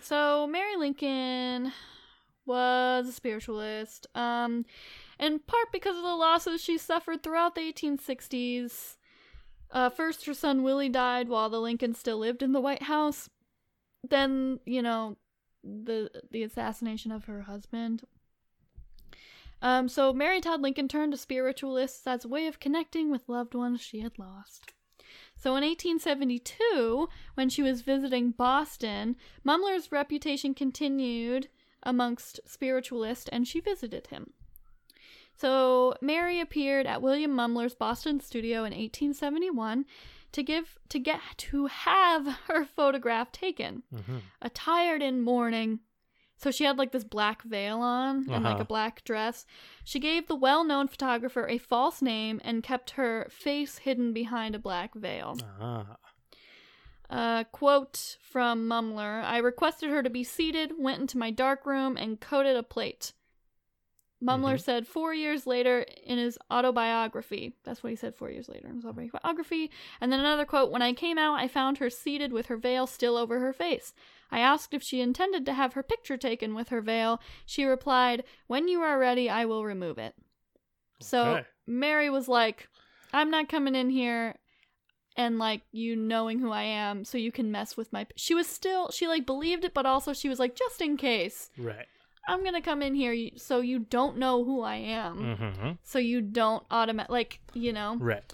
so 0.00 0.46
Mary 0.46 0.76
Lincoln 0.76 1.72
was 2.44 3.08
a 3.08 3.12
spiritualist, 3.12 4.06
um, 4.14 4.64
in 5.18 5.40
part 5.40 5.72
because 5.72 5.96
of 5.96 6.02
the 6.04 6.14
losses 6.14 6.62
she 6.62 6.78
suffered 6.78 7.22
throughout 7.22 7.56
the 7.56 7.60
1860s. 7.72 8.96
Uh, 9.72 9.90
first, 9.90 10.24
her 10.26 10.34
son 10.34 10.62
Willie 10.62 10.88
died 10.88 11.28
while 11.28 11.50
the 11.50 11.60
Lincolns 11.60 11.98
still 11.98 12.18
lived 12.18 12.40
in 12.42 12.52
the 12.52 12.60
White 12.60 12.84
House. 12.84 13.28
Then, 14.08 14.60
you 14.64 14.80
know, 14.80 15.16
the 15.84 16.10
the 16.30 16.42
assassination 16.42 17.12
of 17.12 17.24
her 17.24 17.42
husband. 17.42 18.04
Um, 19.62 19.88
so 19.88 20.12
Mary 20.12 20.40
Todd 20.40 20.60
Lincoln 20.60 20.86
turned 20.86 21.12
to 21.12 21.18
spiritualists 21.18 22.06
as 22.06 22.24
a 22.24 22.28
way 22.28 22.46
of 22.46 22.60
connecting 22.60 23.10
with 23.10 23.28
loved 23.28 23.54
ones 23.54 23.80
she 23.80 24.00
had 24.00 24.18
lost. 24.18 24.72
So 25.34 25.50
in 25.56 25.64
1872, 25.64 27.08
when 27.34 27.48
she 27.48 27.62
was 27.62 27.82
visiting 27.82 28.30
Boston, 28.30 29.16
Mumler's 29.44 29.92
reputation 29.92 30.54
continued 30.54 31.48
amongst 31.82 32.40
spiritualists, 32.46 33.28
and 33.28 33.46
she 33.46 33.60
visited 33.60 34.08
him. 34.08 34.32
So 35.36 35.94
Mary 36.00 36.40
appeared 36.40 36.86
at 36.86 37.02
William 37.02 37.30
Mumler's 37.30 37.74
Boston 37.74 38.20
studio 38.20 38.58
in 38.58 38.72
1871 38.72 39.84
to 40.32 40.42
give 40.42 40.78
to 40.88 40.98
get 40.98 41.20
to 41.38 41.66
have 41.66 42.26
her 42.48 42.64
photograph 42.64 43.32
taken, 43.32 43.82
Mm-hmm. 43.94 44.18
attired 44.42 45.02
in 45.02 45.22
mourning. 45.22 45.80
So 46.38 46.50
she 46.50 46.64
had 46.64 46.76
like 46.76 46.92
this 46.92 47.04
black 47.04 47.42
veil 47.44 47.78
on 47.80 48.16
and 48.30 48.44
like 48.44 48.54
Uh-huh. 48.54 48.62
a 48.62 48.64
black 48.66 49.02
dress. 49.04 49.46
She 49.84 49.98
gave 49.98 50.26
the 50.28 50.36
well-known 50.36 50.86
photographer 50.88 51.48
a 51.48 51.56
false 51.56 52.02
name 52.02 52.42
and 52.44 52.62
kept 52.62 52.90
her 52.90 53.26
face 53.30 53.78
hidden 53.78 54.12
behind 54.12 54.54
a 54.54 54.58
black 54.58 54.94
veil. 54.94 55.38
Ah. 55.58 55.96
Uh, 57.08 57.44
quote 57.44 58.16
from 58.20 58.68
Mumler 58.68 59.22
I 59.22 59.38
requested 59.38 59.90
her 59.90 60.02
to 60.02 60.10
be 60.10 60.24
seated, 60.24 60.72
went 60.78 61.00
into 61.00 61.18
my 61.18 61.30
dark 61.30 61.64
room, 61.64 61.96
and 61.96 62.20
coated 62.20 62.56
a 62.56 62.62
plate. 62.62 63.12
Mumler 64.22 64.54
Mhm. 64.54 64.60
said 64.60 64.86
four 64.86 65.12
years 65.12 65.46
later 65.46 65.80
in 66.02 66.16
his 66.18 66.38
autobiography. 66.50 67.54
That's 67.64 67.82
what 67.82 67.90
he 67.90 67.96
said 67.96 68.14
four 68.14 68.30
years 68.30 68.48
later 68.48 68.66
in 68.68 68.76
his 68.76 68.84
autobiography. 68.84 69.70
And 70.00 70.10
then 70.10 70.20
another 70.20 70.46
quote 70.46 70.70
When 70.70 70.82
I 70.82 70.92
came 70.92 71.18
out, 71.18 71.38
I 71.38 71.48
found 71.48 71.78
her 71.78 71.90
seated 71.90 72.32
with 72.32 72.46
her 72.46 72.56
veil 72.56 72.86
still 72.86 73.16
over 73.16 73.40
her 73.40 73.52
face. 73.52 73.92
I 74.30 74.40
asked 74.40 74.72
if 74.72 74.82
she 74.82 75.00
intended 75.00 75.44
to 75.46 75.52
have 75.52 75.74
her 75.74 75.82
picture 75.82 76.16
taken 76.16 76.54
with 76.54 76.70
her 76.70 76.80
veil. 76.80 77.20
She 77.44 77.64
replied, 77.64 78.24
When 78.46 78.68
you 78.68 78.80
are 78.80 78.98
ready, 78.98 79.28
I 79.28 79.44
will 79.44 79.64
remove 79.64 79.98
it. 79.98 80.14
So 81.00 81.22
Okay. 81.22 81.46
Mary 81.66 82.08
was 82.08 82.26
like, 82.26 82.68
I'm 83.12 83.30
not 83.30 83.48
coming 83.48 83.74
in 83.74 83.90
here 83.90 84.36
and 85.16 85.38
like 85.38 85.62
you 85.72 85.96
knowing 85.96 86.38
who 86.38 86.50
I 86.52 86.62
am 86.62 87.04
so 87.04 87.16
you 87.18 87.32
can 87.32 87.50
mess 87.50 87.76
with 87.76 87.92
my 87.92 88.06
she 88.16 88.34
was 88.34 88.46
still 88.46 88.90
she 88.90 89.08
like 89.08 89.24
believed 89.24 89.64
it 89.64 89.72
but 89.72 89.86
also 89.86 90.12
she 90.12 90.28
was 90.28 90.38
like 90.38 90.54
just 90.54 90.82
in 90.82 90.96
case 90.98 91.50
Right. 91.56 91.86
I'm 92.26 92.40
going 92.42 92.54
to 92.54 92.60
come 92.60 92.82
in 92.82 92.94
here 92.94 93.30
so 93.36 93.60
you 93.60 93.78
don't 93.80 94.16
know 94.18 94.44
who 94.44 94.62
I 94.62 94.76
am 94.76 95.18
Mm-hmm. 95.18 95.70
so 95.82 95.98
you 95.98 96.20
don't 96.20 96.64
automatic 96.70 97.10
like 97.10 97.40
you 97.54 97.72
know 97.72 97.96
Right. 97.98 98.24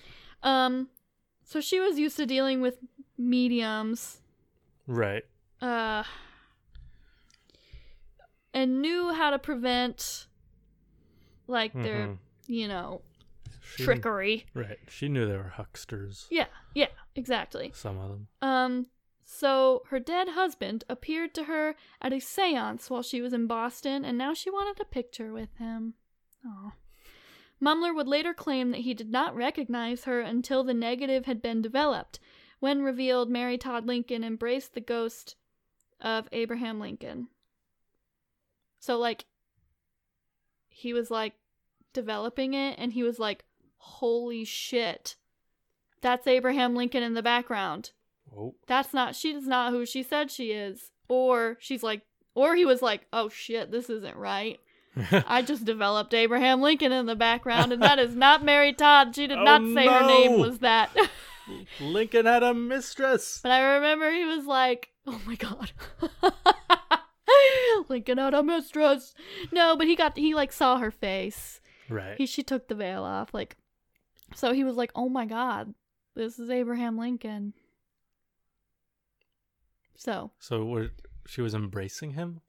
um 0.43 0.89
so 1.45 1.61
she 1.61 1.79
was 1.81 1.99
used 1.99 2.17
to 2.17 2.27
dealing 2.27 2.61
with 2.61 2.79
mediums 3.19 4.21
Right. 4.87 5.25
uh 5.61 6.05
and 8.55 8.81
knew 8.83 9.13
how 9.13 9.31
to 9.31 9.39
prevent 9.39 10.27
like 11.47 11.73
their 11.73 12.09
Mhm. 12.09 12.19
you 12.47 12.69
know 12.69 13.03
She- 13.61 13.85
trickery 13.85 14.47
Right. 14.55 14.79
She 14.89 15.09
knew 15.09 15.27
they 15.27 15.37
were 15.37 15.53
hucksters. 15.57 16.27
yeah 16.31 16.47
yeah 16.75 16.89
exactly 17.15 17.73
Some 17.75 17.99
of 17.99 18.09
them. 18.11 18.29
Um, 18.41 18.87
So 19.35 19.83
her 19.89 19.99
dead 19.99 20.29
husband 20.29 20.85
appeared 20.91 21.35
to 21.35 21.45
her 21.45 21.75
at 22.03 22.13
a 22.13 22.21
seance 22.21 22.91
while 22.91 23.03
she 23.03 23.23
was 23.23 23.33
in 23.33 23.47
Boston, 23.47 24.05
and 24.05 24.19
now 24.19 24.35
she 24.35 24.51
wanted 24.51 24.79
a 24.79 24.85
picture 24.85 25.33
with 25.33 25.57
him. 25.57 25.95
Aw. 26.47 26.75
Mumler 27.61 27.95
would 27.95 28.07
later 28.07 28.35
claim 28.35 28.73
that 28.73 28.83
he 28.83 28.93
did 28.93 29.11
not 29.11 29.35
recognize 29.35 30.05
her 30.05 30.21
until 30.21 30.63
the 30.63 30.75
negative 30.75 31.25
had 31.25 31.41
been 31.41 31.63
developed, 31.63 32.21
when 32.61 32.83
revealed 32.83 33.31
Mary 33.31 33.57
Todd 33.57 33.87
Lincoln 33.87 34.23
embraced 34.23 34.75
the 34.75 34.83
ghost 34.83 35.37
of 35.99 36.29
Abraham 36.31 36.79
Lincoln. 36.79 37.29
So, 38.81 38.99
like, 38.99 39.25
he 40.69 40.93
was 40.93 41.11
like 41.11 41.33
developing 41.95 42.53
it, 42.53 42.79
and 42.79 42.93
he 42.93 43.03
was 43.03 43.19
like, 43.19 43.45
holy 43.79 44.45
shit. 44.45 45.17
That's 46.03 46.27
Abraham 46.27 46.77
Lincoln 46.77 47.03
in 47.03 47.15
the 47.15 47.23
background. 47.23 47.93
Oh. 48.37 48.55
That's 48.67 48.95
not, 48.95 49.15
she's 49.17 49.47
not 49.47 49.73
who 49.73 49.85
she 49.87 50.03
said 50.03 50.31
she 50.31 50.53
is. 50.53 50.91
Or 51.09 51.57
she's 51.61 51.83
like, 51.83 52.03
or 52.35 52.55
he 52.57 52.65
was 52.65 52.81
like, 52.83 53.07
oh 53.13 53.29
shit, 53.29 53.71
this 53.71 53.91
isn't 53.91 54.17
right. 54.17 54.59
I 55.11 55.43
just 55.43 55.65
developed 55.65 56.13
Abraham 56.15 56.61
Lincoln 56.61 56.93
in 56.93 57.07
the 57.07 57.17
background, 57.17 57.73
and 57.73 57.83
that 57.83 57.99
is 57.99 58.15
not 58.15 58.45
Mary 58.45 58.73
Todd. 58.73 59.15
She 59.15 59.27
did 59.27 59.39
Oh, 59.39 59.45
not 59.45 59.61
say 59.75 59.87
her 59.87 60.07
name 60.07 60.39
was 60.39 60.59
that. 60.61 60.95
Lincoln 61.81 62.27
had 62.27 62.43
a 62.43 62.55
mistress. 62.55 63.41
but 63.43 63.53
I 63.53 63.75
remember 63.75 64.11
he 64.11 64.25
was 64.25 64.47
like, 64.47 64.91
oh 65.07 65.21
my 65.27 65.35
god. 65.35 65.73
Lincoln 67.89 68.19
had 68.19 68.35
a 68.35 68.43
mistress. 68.43 69.15
No, 69.51 69.77
but 69.77 69.87
he 69.87 69.97
got, 69.97 70.17
he 70.17 70.35
like 70.35 70.53
saw 70.53 70.79
her 70.79 70.91
face. 70.91 71.61
Right. 71.89 72.15
He, 72.17 72.27
she 72.27 72.43
took 72.43 72.69
the 72.69 72.75
veil 72.75 73.03
off. 73.03 73.35
Like, 73.35 73.57
so 74.35 74.53
he 74.53 74.65
was 74.65 74.77
like, 74.77 74.93
oh 74.95 75.09
my 75.09 75.27
god, 75.27 75.75
this 76.15 76.39
is 76.39 76.51
Abraham 76.51 76.97
Lincoln. 76.99 77.55
So, 79.97 80.33
so 80.39 80.65
were, 80.65 80.91
she 81.27 81.41
was 81.43 81.55
embracing 81.55 82.13
him, 82.13 82.41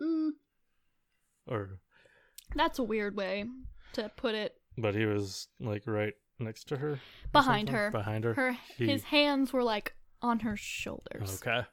mm, 0.00 0.30
or 1.46 1.78
that's 2.54 2.78
a 2.78 2.82
weird 2.82 3.16
way 3.16 3.44
to 3.94 4.10
put 4.16 4.34
it. 4.34 4.54
but 4.78 4.94
he 4.94 5.04
was 5.06 5.48
like 5.60 5.82
right 5.86 6.14
next 6.38 6.64
to 6.68 6.76
her, 6.76 7.00
Behind 7.32 7.68
something? 7.68 7.74
her. 7.74 7.90
Behind 7.90 8.24
her. 8.24 8.34
Her, 8.34 8.56
He- 8.76 8.86
his 8.86 9.04
hands 9.04 9.52
were 9.52 9.64
like 9.64 9.94
on 10.20 10.40
her 10.40 10.56
shoulders. 10.56 11.40
Okay. 11.44 11.66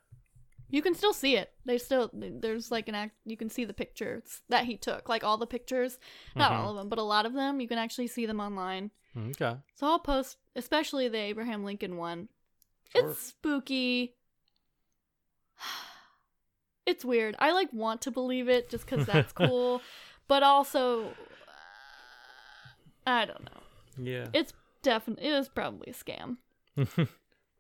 You 0.72 0.82
can 0.84 0.94
still 0.94 1.14
see 1.14 1.36
it. 1.36 1.52
They 1.66 1.80
still 1.80 2.12
there's 2.14 2.70
like 2.70 2.88
an 2.88 2.96
act. 2.96 3.16
You 3.26 3.36
can 3.38 3.50
see 3.50 3.66
the 3.66 3.74
pictures 3.74 4.42
that 4.50 4.66
he 4.66 4.78
took, 4.78 5.10
like 5.10 5.24
all 5.24 5.38
the 5.38 5.48
pictures, 5.48 5.98
not 6.36 6.52
all 6.52 6.70
of 6.72 6.78
them, 6.78 6.90
but 6.90 7.00
a 7.00 7.04
lot 7.04 7.26
of 7.26 7.34
them. 7.34 7.60
You 7.60 7.68
can 7.68 7.80
actually 7.80 8.06
see 8.08 8.28
them 8.28 8.40
online. 8.40 8.92
Okay. 9.18 9.56
So 9.76 9.88
I'll 9.88 9.98
post, 10.00 10.38
especially 10.56 11.08
the 11.10 11.18
Abraham 11.18 11.64
Lincoln 11.64 11.98
one. 11.98 12.30
Sure. 12.96 13.10
It's 13.10 13.20
spooky. 13.20 14.16
It's 16.86 17.06
weird. 17.06 17.36
I 17.38 17.52
like 17.52 17.72
want 17.72 18.02
to 18.04 18.12
believe 18.12 18.50
it 18.50 18.68
just 18.70 18.84
because 18.84 19.06
that's 19.06 19.32
cool, 19.34 19.80
but 20.28 20.42
also, 20.42 21.04
uh, 21.06 21.12
I 23.06 23.26
don't 23.26 23.44
know. 23.44 23.62
Yeah. 24.04 24.28
It's 24.34 24.54
definitely 24.82 25.28
it 25.28 25.34
was 25.34 25.50
probably 25.50 25.92
a 25.92 25.94
scam. 25.94 26.38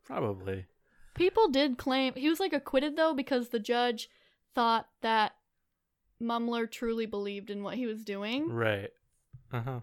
Probably. 0.05 0.65
People 1.13 1.49
did 1.49 1.77
claim 1.77 2.13
he 2.15 2.27
was 2.29 2.39
like 2.39 2.53
acquitted 2.53 2.95
though 2.95 3.13
because 3.13 3.49
the 3.49 3.59
judge 3.59 4.09
thought 4.55 4.87
that 5.01 5.33
Mumler 6.19 6.69
truly 6.69 7.05
believed 7.05 7.51
in 7.51 7.61
what 7.61 7.75
he 7.75 7.85
was 7.85 8.03
doing, 8.03 8.49
Right. 8.51 8.89
Uh 9.51 9.61
huh. 9.61 9.79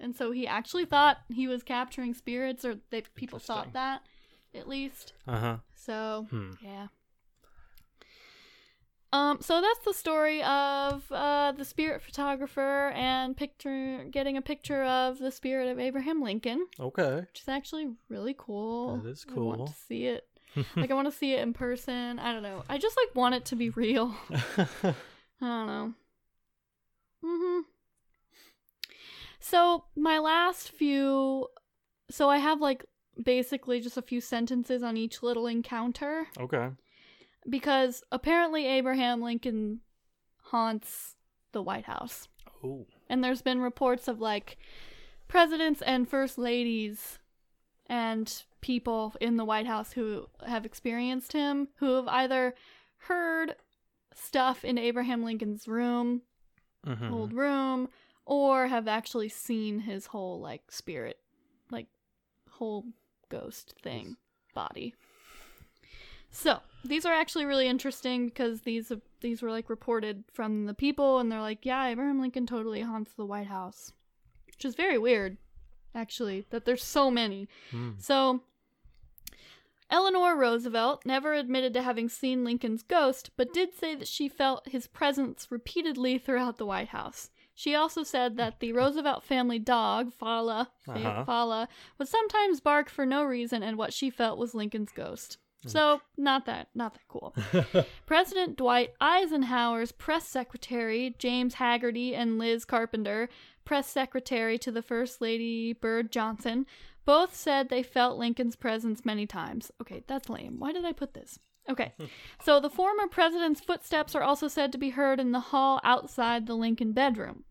and 0.00 0.16
so 0.16 0.32
he 0.32 0.46
actually 0.48 0.84
thought 0.84 1.18
he 1.28 1.46
was 1.46 1.62
capturing 1.62 2.14
spirits, 2.14 2.64
or 2.64 2.76
they 2.90 3.02
people 3.14 3.38
thought 3.38 3.72
that 3.74 4.02
at 4.52 4.66
least. 4.68 5.12
Uh 5.28 5.38
huh. 5.38 5.56
So 5.76 6.26
Hmm. 6.30 6.52
Yeah. 6.60 6.88
Um, 9.12 9.38
so 9.40 9.60
that's 9.60 9.84
the 9.84 9.92
story 9.92 10.40
of 10.44 11.10
uh, 11.10 11.50
the 11.52 11.64
spirit 11.64 12.00
photographer 12.00 12.90
and 12.94 13.36
picture 13.36 14.04
getting 14.10 14.36
a 14.36 14.42
picture 14.42 14.84
of 14.84 15.18
the 15.18 15.32
spirit 15.32 15.68
of 15.68 15.80
Abraham 15.80 16.22
Lincoln, 16.22 16.66
Okay. 16.78 17.16
which 17.16 17.40
is 17.42 17.48
actually 17.48 17.88
really 18.08 18.36
cool. 18.38 18.98
That 18.98 19.08
is 19.08 19.24
cool. 19.24 19.52
I 19.52 19.56
want 19.56 19.66
to 19.68 19.74
see 19.88 20.06
it. 20.06 20.26
like 20.76 20.90
I 20.90 20.94
want 20.94 21.10
to 21.10 21.16
see 21.16 21.32
it 21.34 21.40
in 21.40 21.52
person. 21.52 22.18
I 22.20 22.32
don't 22.32 22.42
know. 22.44 22.62
I 22.68 22.78
just 22.78 22.96
like 22.96 23.14
want 23.16 23.34
it 23.34 23.44
to 23.46 23.56
be 23.56 23.70
real. 23.70 24.14
I 24.58 24.94
don't 25.40 25.66
know. 25.66 25.94
Mhm. 27.24 27.62
So 29.40 29.84
my 29.96 30.18
last 30.18 30.70
few, 30.70 31.48
so 32.10 32.28
I 32.28 32.38
have 32.38 32.60
like 32.60 32.84
basically 33.22 33.80
just 33.80 33.96
a 33.96 34.02
few 34.02 34.20
sentences 34.20 34.82
on 34.82 34.96
each 34.96 35.22
little 35.22 35.46
encounter 35.46 36.26
okay. 36.38 36.68
Because 37.50 38.02
apparently 38.12 38.66
Abraham 38.66 39.20
Lincoln 39.20 39.80
haunts 40.44 41.16
the 41.52 41.62
White 41.62 41.84
House. 41.86 42.28
Oh. 42.64 42.86
And 43.08 43.22
there's 43.24 43.42
been 43.42 43.60
reports 43.60 44.08
of 44.08 44.20
like 44.20 44.56
presidents 45.28 45.82
and 45.82 46.08
first 46.08 46.38
ladies 46.38 47.18
and 47.86 48.42
people 48.60 49.14
in 49.20 49.36
the 49.36 49.44
White 49.44 49.66
House 49.66 49.92
who 49.92 50.26
have 50.46 50.64
experienced 50.64 51.32
him 51.32 51.68
who 51.76 51.96
have 51.96 52.08
either 52.08 52.54
heard 53.08 53.54
stuff 54.14 54.64
in 54.64 54.78
Abraham 54.78 55.22
Lincoln's 55.24 55.66
room, 55.68 56.22
Mm-hmm. 56.86 57.12
old 57.12 57.32
room, 57.34 57.88
or 58.24 58.66
have 58.68 58.88
actually 58.88 59.28
seen 59.28 59.80
his 59.80 60.06
whole 60.06 60.40
like 60.40 60.62
spirit, 60.70 61.18
like 61.70 61.88
whole 62.52 62.86
ghost 63.28 63.74
thing, 63.82 64.16
body. 64.54 64.94
So 66.30 66.60
these 66.84 67.04
are 67.04 67.12
actually 67.12 67.44
really 67.44 67.66
interesting 67.68 68.26
because 68.26 68.62
these 68.62 68.90
these 69.20 69.42
were 69.42 69.50
like 69.50 69.68
reported 69.68 70.24
from 70.32 70.66
the 70.66 70.74
people, 70.74 71.18
and 71.18 71.30
they're 71.30 71.40
like, 71.40 71.64
yeah, 71.66 71.86
Abraham 71.86 72.20
Lincoln 72.20 72.46
totally 72.46 72.80
haunts 72.80 73.12
the 73.12 73.26
White 73.26 73.48
House, 73.48 73.92
which 74.46 74.64
is 74.64 74.74
very 74.74 74.96
weird, 74.98 75.36
actually, 75.94 76.46
that 76.50 76.64
there's 76.64 76.82
so 76.84 77.10
many. 77.10 77.48
Mm. 77.72 78.00
So, 78.02 78.40
Eleanor 79.90 80.36
Roosevelt 80.36 81.04
never 81.04 81.34
admitted 81.34 81.74
to 81.74 81.82
having 81.82 82.08
seen 82.08 82.44
Lincoln's 82.44 82.82
ghost, 82.82 83.30
but 83.36 83.52
did 83.52 83.74
say 83.74 83.94
that 83.96 84.08
she 84.08 84.28
felt 84.28 84.68
his 84.68 84.86
presence 84.86 85.48
repeatedly 85.50 86.16
throughout 86.16 86.58
the 86.58 86.66
White 86.66 86.88
House. 86.88 87.30
She 87.54 87.74
also 87.74 88.04
said 88.04 88.36
that 88.38 88.60
the 88.60 88.72
Roosevelt 88.72 89.22
family 89.24 89.58
dog, 89.58 90.14
Fala, 90.14 90.70
Fa- 90.78 90.92
Uh-huh. 90.92 91.24
Fala, 91.24 91.68
would 91.98 92.08
sometimes 92.08 92.60
bark 92.60 92.88
for 92.88 93.04
no 93.04 93.22
reason, 93.24 93.62
and 93.62 93.76
what 93.76 93.92
she 93.92 94.08
felt 94.08 94.38
was 94.38 94.54
Lincoln's 94.54 94.92
ghost. 94.92 95.36
Mm. 95.66 95.70
So, 95.70 96.00
not 96.16 96.46
that, 96.46 96.68
not 96.74 96.94
that 96.94 97.08
cool. 97.08 97.34
President 98.06 98.56
Dwight 98.56 98.94
Eisenhower's 99.00 99.92
press 99.92 100.26
secretary, 100.26 101.14
James 101.18 101.56
Hagerty, 101.56 102.14
and 102.16 102.38
Liz 102.38 102.64
Carpenter, 102.64 103.28
press 103.64 103.88
secretary 103.88 104.58
to 104.58 104.72
the 104.72 104.82
First 104.82 105.20
Lady 105.20 105.72
Bird 105.72 106.10
Johnson, 106.10 106.66
both 107.04 107.34
said 107.34 107.68
they 107.68 107.82
felt 107.82 108.18
Lincoln's 108.18 108.56
presence 108.56 109.04
many 109.04 109.26
times. 109.26 109.70
Okay, 109.80 110.02
that's 110.06 110.28
lame. 110.28 110.58
Why 110.58 110.72
did 110.72 110.84
I 110.84 110.92
put 110.92 111.14
this? 111.14 111.38
Okay, 111.68 111.92
so 112.44 112.60
the 112.60 112.70
former 112.70 113.06
president's 113.06 113.60
footsteps 113.60 114.14
are 114.14 114.22
also 114.22 114.48
said 114.48 114.72
to 114.72 114.78
be 114.78 114.90
heard 114.90 115.20
in 115.20 115.32
the 115.32 115.40
hall 115.40 115.80
outside 115.84 116.46
the 116.46 116.54
Lincoln 116.54 116.92
bedroom. 116.92 117.44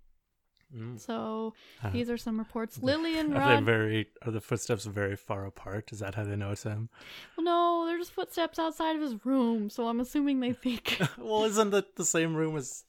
Mm. 0.76 1.00
So 1.00 1.54
Uh, 1.84 1.90
these 1.90 2.10
are 2.10 2.18
some 2.18 2.38
reports. 2.38 2.78
Lillian 2.82 3.36
Are 3.36 3.48
they 3.50 3.56
Rod. 3.56 3.64
very? 3.66 4.08
Are 4.22 4.32
the 4.32 4.42
footsteps 4.42 4.86
very 4.86 5.16
far 5.16 5.46
apart? 5.46 5.92
Is 5.92 6.00
that 6.00 6.16
how 6.16 6.24
they 6.24 6.36
know 6.36 6.52
it's 6.52 6.64
him? 6.64 6.90
well, 7.36 7.44
no, 7.44 7.86
they're 7.88 7.98
just 7.98 8.12
footsteps 8.12 8.60
outside 8.60 8.96
of 8.96 9.02
his 9.02 9.26
room, 9.26 9.70
so 9.70 9.88
I'm 9.88 10.00
assuming 10.00 10.40
they 10.42 10.54
think. 10.54 11.00
well, 11.18 11.44
isn't 11.46 11.72
that 11.72 11.96
the 11.96 12.06
same 12.06 12.36
room 12.36 12.56
as? 12.58 12.84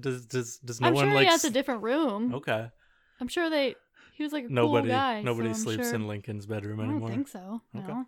Does 0.00 0.26
does 0.26 0.58
does 0.58 0.80
no 0.80 0.88
I'm 0.88 0.94
one 0.94 1.04
sure 1.06 1.14
like? 1.14 1.24
he 1.26 1.30
has 1.30 1.44
a 1.44 1.50
different 1.50 1.82
room. 1.82 2.34
okay. 2.34 2.70
I'm 3.20 3.28
sure 3.28 3.48
they. 3.48 3.76
He 4.14 4.22
was 4.24 4.32
like 4.32 4.44
a 4.44 4.48
Nobody. 4.48 4.88
cool 4.88 4.96
guy. 4.96 5.22
nobody 5.22 5.54
so 5.54 5.60
sleeps 5.62 5.86
sure- 5.86 5.94
in 5.94 6.06
Lincoln's 6.08 6.46
bedroom 6.46 6.80
anymore. 6.80 7.08
I 7.08 7.14
don't 7.14 7.24
think 7.24 7.28
so. 7.28 7.62
No. 7.72 7.80
Okay. 7.82 8.00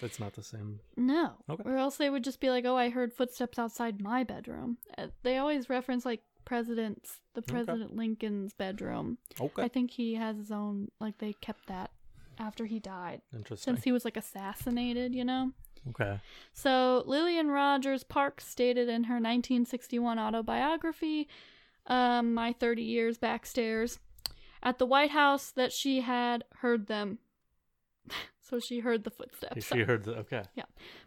That's 0.00 0.18
not 0.18 0.34
the 0.34 0.42
same. 0.42 0.80
No. 0.96 1.34
Okay. 1.48 1.62
Or 1.64 1.76
else 1.76 1.96
they 1.96 2.10
would 2.10 2.24
just 2.24 2.40
be 2.40 2.50
like, 2.50 2.64
"Oh, 2.64 2.76
I 2.76 2.88
heard 2.90 3.12
footsteps 3.12 3.56
outside 3.58 4.00
my 4.00 4.24
bedroom." 4.24 4.78
Uh, 4.98 5.08
They 5.22 5.38
always 5.38 5.70
reference 5.70 6.04
like 6.04 6.22
presidents, 6.44 7.20
the 7.34 7.40
Okay. 7.40 7.52
President 7.52 7.96
Lincoln's 7.96 8.52
bedroom. 8.54 9.18
Okay. 9.40 9.62
I 9.62 9.68
think 9.68 9.92
he 9.92 10.14
has 10.14 10.36
his 10.36 10.50
own. 10.50 10.88
Like 11.00 11.18
they 11.18 11.32
kept 11.34 11.66
that 11.68 11.90
after 12.38 12.66
he 12.66 12.78
died, 12.80 13.20
Interesting. 13.34 13.74
since 13.74 13.84
he 13.84 13.92
was 13.92 14.04
like 14.04 14.16
assassinated. 14.16 15.14
You 15.14 15.24
know. 15.24 15.52
okay. 15.90 16.20
So 16.52 17.02
Lillian 17.06 17.48
Rogers 17.48 18.04
Parks 18.04 18.46
stated 18.46 18.88
in 18.88 19.04
her 19.04 19.14
1961 19.16 20.18
autobiography, 20.18 21.28
um, 21.86 22.34
"My 22.34 22.52
30 22.52 22.82
Years 22.82 23.18
Backstairs," 23.18 23.98
at 24.62 24.78
the 24.78 24.86
White 24.86 25.10
House 25.10 25.50
that 25.50 25.72
she 25.72 26.00
had 26.02 26.44
heard 26.58 26.86
them. 26.86 27.18
so 28.40 28.58
she 28.58 28.80
heard 28.80 29.04
the 29.04 29.10
footsteps. 29.10 29.64
She 29.66 29.80
heard 29.80 30.04
the 30.04 30.16
okay. 30.18 30.42
Yeah. 30.54 30.64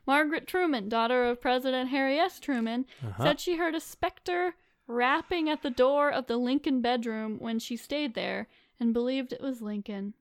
Margaret 0.08 0.48
Truman, 0.48 0.90
daughter 0.90 1.26
of 1.26 1.42
President 1.42 1.90
Harry 1.90 2.18
S. 2.20 2.40
Truman, 2.40 2.86
Uh-huh. 3.06 3.24
said 3.24 3.40
she 3.40 3.58
heard 3.58 3.76
a 3.76 3.80
specter 3.80 4.56
rapping 4.88 5.50
at 5.50 5.62
the 5.62 5.70
door 5.70 6.12
of 6.12 6.28
the 6.28 6.38
Lincoln 6.38 6.82
bedroom 6.82 7.38
when 7.40 7.60
she 7.60 7.76
stayed 7.76 8.14
there 8.14 8.48
and 8.80 8.94
believed 8.94 9.34
it 9.34 9.42
was 9.42 9.62
Lincoln. 9.62 10.14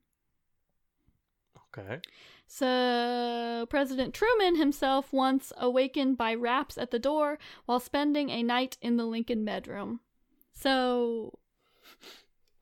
okay. 1.76 2.00
So, 2.46 3.66
President 3.70 4.14
Truman 4.14 4.56
himself 4.56 5.12
once 5.12 5.52
awakened 5.56 6.16
by 6.16 6.34
raps 6.34 6.78
at 6.78 6.90
the 6.90 6.98
door 6.98 7.38
while 7.66 7.80
spending 7.80 8.30
a 8.30 8.42
night 8.42 8.76
in 8.80 8.96
the 8.96 9.06
Lincoln 9.06 9.44
bedroom. 9.44 10.00
So, 10.52 11.38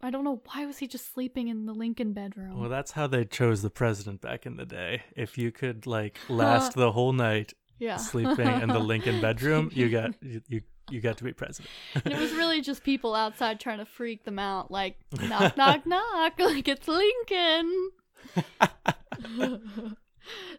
I 0.00 0.10
don't 0.10 0.24
know 0.24 0.40
why 0.46 0.66
was 0.66 0.78
he 0.78 0.88
just 0.88 1.12
sleeping 1.12 1.48
in 1.48 1.66
the 1.66 1.72
Lincoln 1.72 2.12
bedroom. 2.12 2.58
Well, 2.60 2.68
that's 2.68 2.92
how 2.92 3.06
they 3.06 3.24
chose 3.24 3.62
the 3.62 3.70
president 3.70 4.20
back 4.20 4.46
in 4.46 4.56
the 4.56 4.66
day. 4.66 5.02
If 5.14 5.38
you 5.38 5.52
could 5.52 5.86
like 5.86 6.18
last 6.28 6.74
the 6.74 6.90
whole 6.92 7.12
night 7.12 7.54
yeah. 7.78 7.96
sleeping 7.96 8.48
in 8.48 8.68
the 8.68 8.78
Lincoln 8.80 9.20
bedroom, 9.20 9.70
you 9.72 9.88
got 9.88 10.14
you 10.20 10.42
you, 10.48 10.62
you 10.92 11.00
got 11.00 11.16
to 11.18 11.24
be 11.24 11.32
president. 11.32 11.70
and 12.04 12.12
it 12.12 12.20
was 12.20 12.32
really 12.34 12.60
just 12.60 12.84
people 12.84 13.14
outside 13.14 13.58
trying 13.58 13.78
to 13.78 13.86
freak 13.86 14.24
them 14.24 14.38
out, 14.38 14.70
like 14.70 14.98
knock, 15.28 15.56
knock, 15.56 15.86
knock, 15.86 16.34
like 16.38 16.68
it's 16.68 16.86
Lincoln. 16.86 17.90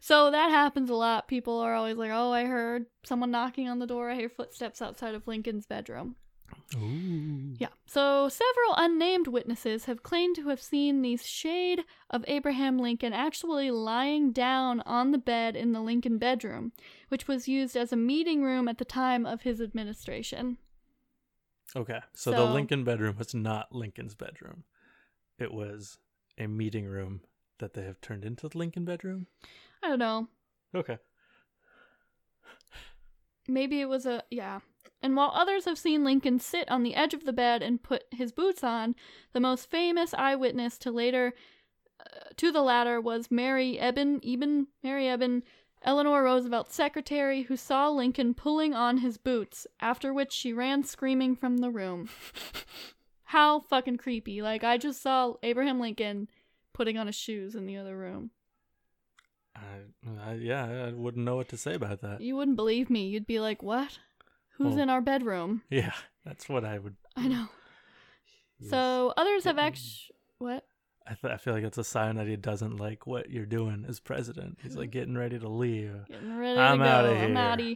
so 0.02 0.32
that 0.32 0.50
happens 0.50 0.90
a 0.90 0.96
lot. 0.96 1.28
People 1.28 1.60
are 1.60 1.74
always 1.76 1.98
like, 1.98 2.12
"Oh, 2.12 2.32
I 2.32 2.46
heard 2.46 2.86
someone 3.04 3.32
knocking 3.32 3.70
on 3.70 3.80
the 3.80 3.88
door. 3.88 4.10
I 4.10 4.16
hear 4.16 4.30
footsteps 4.30 4.82
outside 4.82 5.16
of 5.16 5.28
Lincoln's 5.28 5.66
bedroom." 5.66 6.16
Ooh. 6.76 7.54
Yeah. 7.60 7.70
So 7.86 8.30
several 8.30 8.74
unnamed 8.76 9.28
witnesses 9.28 9.86
have 9.86 10.04
claimed 10.04 10.36
to 10.38 10.50
have 10.50 10.62
seen 10.62 11.02
the 11.02 11.18
shade 11.18 11.84
of 12.10 12.26
Abraham 12.28 12.80
Lincoln 12.80 13.14
actually 13.14 13.70
lying 13.70 14.32
down 14.32 14.82
on 14.82 15.12
the 15.12 15.18
bed 15.18 15.56
in 15.56 15.72
the 15.72 15.82
Lincoln 15.82 16.18
bedroom, 16.18 16.72
which 17.10 17.28
was 17.28 17.48
used 17.48 17.76
as 17.76 17.92
a 17.94 17.98
meeting 17.98 18.44
room 18.44 18.68
at 18.68 18.78
the 18.78 18.86
time 18.86 19.26
of 19.26 19.42
his 19.44 19.62
administration. 19.62 20.58
Okay. 21.76 22.00
So, 22.14 22.32
the 22.32 22.44
Lincoln 22.44 22.84
bedroom 22.84 23.16
was 23.18 23.34
not 23.34 23.74
Lincoln's 23.74 24.16
bedroom. 24.16 24.64
It 25.40 25.54
was 25.54 25.98
a 26.38 26.48
meeting 26.48 26.86
room 26.86 27.22
that 27.60 27.74
they 27.74 27.84
have 27.84 28.02
turned 28.02 28.26
into 28.26 28.48
the 28.48 28.58
Lincoln 28.58 28.86
bedroom. 28.86 29.28
I 29.84 29.90
don't 29.90 30.00
know. 30.00 30.28
Okay. 30.76 30.98
Maybe 33.48 33.82
it 33.82 33.90
was 33.90 34.06
a 34.06 34.24
yeah. 34.30 34.60
And 35.02 35.16
while 35.16 35.32
others 35.34 35.66
have 35.66 35.78
seen 35.78 36.04
Lincoln 36.04 36.40
sit 36.40 36.70
on 36.72 36.84
the 36.84 36.96
edge 36.96 37.14
of 37.14 37.26
the 37.26 37.34
bed 37.34 37.62
and 37.62 37.84
put 37.84 38.06
his 38.12 38.32
boots 38.32 38.64
on, 38.64 38.96
the 39.34 39.42
most 39.42 39.70
famous 39.70 40.14
eyewitness 40.14 40.78
to 40.80 40.92
later 40.92 41.34
uh, 42.00 42.30
to 42.38 42.52
the 42.52 42.62
latter 42.62 43.02
was 43.02 43.30
Mary 43.30 43.78
Eben, 43.78 44.22
Eben, 44.24 44.68
Mary 44.82 45.08
Eben, 45.08 45.44
Eleanor 45.82 46.24
Roosevelt's 46.24 46.74
secretary, 46.74 47.44
who 47.44 47.58
saw 47.58 47.90
Lincoln 47.90 48.34
pulling 48.34 48.74
on 48.74 49.00
his 49.00 49.18
boots. 49.18 49.68
After 49.82 50.14
which 50.14 50.32
she 50.32 50.54
ran 50.54 50.84
screaming 50.84 51.36
from 51.36 51.58
the 51.58 51.70
room. 51.70 52.10
How 53.26 53.60
fucking 53.60 53.98
creepy! 53.98 54.42
Like 54.42 54.64
I 54.64 54.78
just 54.78 55.02
saw 55.02 55.34
Abraham 55.44 55.80
Lincoln 55.80 56.30
putting 56.72 56.98
on 56.98 57.08
his 57.08 57.16
shoes 57.16 57.56
in 57.56 57.66
the 57.66 57.78
other 57.78 57.98
room. 57.98 58.32
I, 59.56 60.30
I, 60.30 60.34
yeah, 60.36 60.88
I 60.88 60.92
wouldn't 60.92 61.26
know 61.26 61.36
what 61.36 61.50
to 61.50 61.58
say 61.58 61.74
about 61.74 62.02
that. 62.02 62.22
You 62.22 62.36
wouldn't 62.36 62.58
believe 62.58 62.90
me. 62.90 63.08
You'd 63.08 63.28
be 63.28 63.40
like, 63.40 63.62
"What? 63.62 64.00
Who's 64.58 64.74
Well, 64.74 64.84
in 64.84 64.90
our 64.90 65.02
bedroom?" 65.02 65.62
Yeah, 65.70 65.94
that's 66.26 66.48
what 66.50 66.64
I 66.66 66.80
would. 66.80 66.96
I 67.16 67.28
know. 67.28 67.48
Yes. 68.60 68.70
So 68.70 69.14
others 69.18 69.44
have 69.46 69.58
actually 69.60 70.16
what? 70.38 70.66
I, 71.06 71.16
th- 71.16 71.34
I 71.34 71.38
feel 71.38 71.54
like 71.54 71.64
it's 71.66 71.78
a 71.78 71.84
sign 71.84 72.16
that 72.16 72.28
he 72.28 72.38
doesn't 72.38 72.78
like 72.78 73.06
what 73.06 73.30
you're 73.30 73.46
doing 73.46 73.86
as 73.90 74.00
president. 74.00 74.60
He's 74.64 74.78
like 74.78 74.90
getting 74.98 75.18
ready 75.18 75.38
to 75.38 75.50
leave. 75.50 75.94
Getting 76.08 76.38
ready 76.38 76.60
I'm 76.60 76.78
to 76.80 76.84
go. 76.86 76.90
outta 76.90 77.10
I'm 77.10 77.36
out 77.38 77.60
of 77.60 77.66
here. 77.66 77.76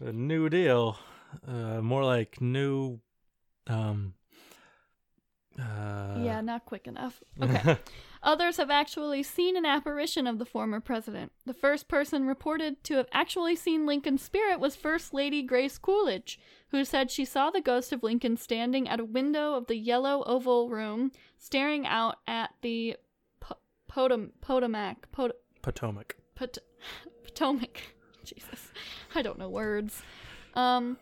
outie. 0.00 0.08
A 0.08 0.12
new 0.12 0.48
deal. 0.48 0.98
Uh, 1.46 1.80
more 1.82 2.04
like 2.04 2.40
new. 2.40 3.00
Um. 3.66 4.14
Uh, 5.58 6.20
yeah, 6.20 6.40
not 6.40 6.64
quick 6.64 6.86
enough. 6.86 7.22
Okay. 7.42 7.78
Others 8.22 8.56
have 8.56 8.70
actually 8.70 9.22
seen 9.22 9.56
an 9.56 9.64
apparition 9.64 10.26
of 10.26 10.38
the 10.38 10.44
former 10.44 10.80
president. 10.80 11.32
The 11.46 11.54
first 11.54 11.88
person 11.88 12.26
reported 12.26 12.82
to 12.84 12.94
have 12.94 13.06
actually 13.12 13.54
seen 13.56 13.86
Lincoln's 13.86 14.22
spirit 14.22 14.58
was 14.60 14.74
First 14.76 15.14
Lady 15.14 15.42
Grace 15.42 15.78
Coolidge, 15.78 16.38
who 16.70 16.84
said 16.84 17.10
she 17.10 17.24
saw 17.24 17.50
the 17.50 17.60
ghost 17.60 17.92
of 17.92 18.02
Lincoln 18.02 18.36
standing 18.36 18.88
at 18.88 19.00
a 19.00 19.04
window 19.04 19.54
of 19.54 19.66
the 19.66 19.76
yellow 19.76 20.22
oval 20.26 20.68
room, 20.68 21.12
staring 21.38 21.86
out 21.86 22.16
at 22.26 22.50
the 22.62 22.96
po- 23.40 23.58
Potom- 23.88 24.32
Potomac. 24.40 25.10
Pot- 25.12 25.36
Potomac. 25.62 26.16
Pot- 26.34 26.58
Potomac. 27.24 27.94
Jesus, 28.24 28.72
I 29.14 29.22
don't 29.22 29.38
know 29.38 29.48
words. 29.48 30.02
Um. 30.54 30.98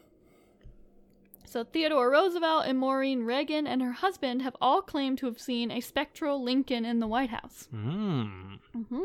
So 1.57 1.65
Theodore 1.65 2.11
Roosevelt 2.11 2.67
and 2.67 2.79
Maureen 2.79 3.23
Reagan 3.23 3.67
and 3.67 3.81
her 3.81 3.93
husband 3.93 4.43
have 4.43 4.55
all 4.61 4.83
claimed 4.83 5.17
to 5.17 5.25
have 5.25 5.41
seen 5.41 5.71
a 5.71 5.81
spectral 5.81 6.45
Lincoln 6.45 6.85
in 6.85 7.01
the 7.01 7.07
White 7.07 7.31
House. 7.31 7.67
Mm. 7.75 8.59
hmm 8.75 9.05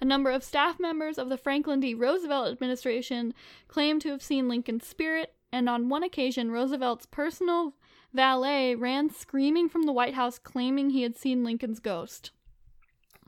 A 0.00 0.06
number 0.06 0.30
of 0.30 0.42
staff 0.42 0.80
members 0.80 1.18
of 1.18 1.28
the 1.28 1.36
Franklin 1.36 1.78
D. 1.78 1.92
Roosevelt 1.92 2.48
administration 2.48 3.34
claim 3.68 4.00
to 4.00 4.08
have 4.08 4.22
seen 4.22 4.48
Lincoln's 4.48 4.86
spirit, 4.86 5.34
and 5.52 5.68
on 5.68 5.90
one 5.90 6.02
occasion, 6.02 6.50
Roosevelt's 6.50 7.04
personal 7.04 7.74
valet 8.14 8.74
ran 8.74 9.10
screaming 9.10 9.68
from 9.68 9.82
the 9.82 9.92
White 9.92 10.14
House 10.14 10.38
claiming 10.38 10.88
he 10.88 11.02
had 11.02 11.18
seen 11.18 11.44
Lincoln's 11.44 11.80
ghost. 11.80 12.30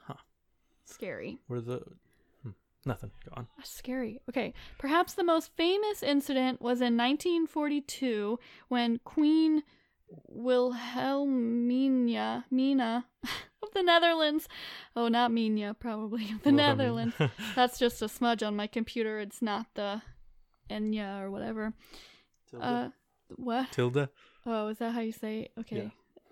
Huh. 0.04 0.14
Scary. 0.86 1.40
Where 1.46 1.60
the. 1.60 1.82
Nothing. 2.84 3.10
Go 3.24 3.32
on. 3.36 3.46
That's 3.58 3.70
scary. 3.70 4.20
Okay. 4.28 4.54
Perhaps 4.78 5.14
the 5.14 5.24
most 5.24 5.50
famous 5.56 6.02
incident 6.02 6.60
was 6.60 6.80
in 6.80 6.96
1942 6.96 8.38
when 8.68 8.98
Queen 9.04 9.62
Wilhelmina 10.28 12.44
Mina 12.50 13.06
of 13.62 13.68
the 13.74 13.82
Netherlands. 13.82 14.48
Oh, 14.96 15.08
not 15.08 15.32
Mina, 15.32 15.74
probably. 15.74 16.24
The 16.42 16.50
Wilhelmina. 16.50 16.76
Netherlands. 16.76 17.14
That's 17.54 17.78
just 17.78 18.02
a 18.02 18.08
smudge 18.08 18.42
on 18.42 18.56
my 18.56 18.66
computer. 18.66 19.18
It's 19.20 19.42
not 19.42 19.66
the 19.74 20.02
Enya 20.70 21.22
or 21.22 21.30
whatever. 21.30 21.72
Tilda. 22.50 22.66
Uh, 22.66 22.88
what? 23.36 23.72
Tilda. 23.72 24.10
Oh, 24.44 24.68
is 24.68 24.78
that 24.78 24.92
how 24.92 25.00
you 25.00 25.12
say? 25.12 25.42
it? 25.42 25.52
Okay. 25.60 25.76
Yeah. 25.76 25.88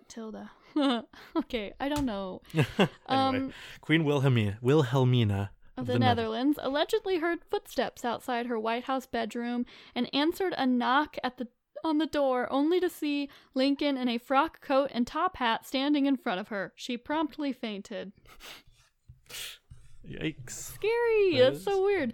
Tilda. 0.09 0.51
okay, 1.37 1.73
I 1.79 1.89
don't 1.89 2.05
know. 2.05 2.43
anyway, 2.55 2.89
Um, 3.07 3.53
Queen 3.81 4.05
Wilhelmina. 4.05 4.59
Wilhelmina 4.61 5.53
of 5.81 5.87
the, 5.87 5.99
Netherlands 5.99 6.59
allegedly 6.63 7.19
heard 7.19 7.41
footsteps 7.51 8.05
outside 8.05 8.47
her 8.47 8.59
White 8.59 8.85
House 8.85 9.07
bedroom 9.07 9.67
and 9.95 10.13
answered 10.15 10.55
a 10.57 10.67
knock 10.67 11.17
at 11.25 11.39
the 11.39 11.49
on 11.83 11.99
the 11.99 12.07
door 12.07 12.47
only 12.53 12.79
to 12.79 12.91
see 12.91 13.31
Lincoln 13.55 13.97
in 13.97 14.07
a 14.09 14.19
frock 14.19 14.61
coat 14.61 14.91
and 14.93 15.07
top 15.07 15.39
hat 15.39 15.67
standing 15.67 16.05
in 16.05 16.17
front 16.17 16.39
of 16.39 16.49
her. 16.49 16.75
She 16.77 16.99
promptly 16.99 17.53
fainted. 17.55 18.13
Yikes. 20.07 20.51
Scary. 20.51 21.39
That 21.39 21.53
That's 21.53 21.65
so 21.65 21.83
weird. 21.83 22.13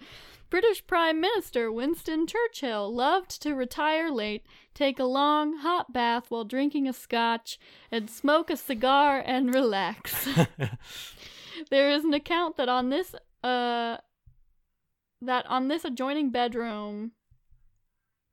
British 0.50 0.86
Prime 0.86 1.20
Minister 1.20 1.72
Winston 1.72 2.28
Churchill 2.28 2.94
loved 2.94 3.42
to 3.42 3.54
retire 3.54 4.08
late, 4.12 4.46
take 4.74 5.00
a 5.00 5.04
long 5.04 5.58
hot 5.58 5.92
bath 5.92 6.26
while 6.28 6.44
drinking 6.44 6.86
a 6.86 6.92
scotch, 6.92 7.58
and 7.90 8.08
smoke 8.08 8.50
a 8.50 8.56
cigar 8.56 9.20
and 9.26 9.52
relax. 9.52 10.28
There 11.70 11.90
is 11.90 12.04
an 12.04 12.14
account 12.14 12.56
that 12.56 12.68
on 12.68 12.90
this 12.90 13.14
uh 13.46 13.98
that 15.20 15.46
on 15.46 15.68
this 15.68 15.84
adjoining 15.84 16.30
bedroom 16.30 17.12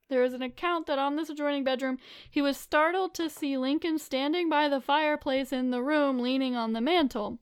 there 0.10 0.24
is 0.24 0.34
an 0.34 0.42
account 0.42 0.86
that 0.88 1.00
on 1.00 1.16
this 1.16 1.30
adjoining 1.30 1.64
bedroom 1.64 1.98
he 2.30 2.42
was 2.42 2.58
startled 2.58 3.14
to 3.16 3.30
see 3.30 3.58
Lincoln 3.58 3.98
standing 3.98 4.50
by 4.50 4.68
the 4.68 4.82
fireplace 4.82 5.52
in 5.52 5.72
the 5.72 5.82
room 5.82 6.20
leaning 6.20 6.56
on 6.56 6.74
the 6.74 6.82
mantel. 6.82 7.40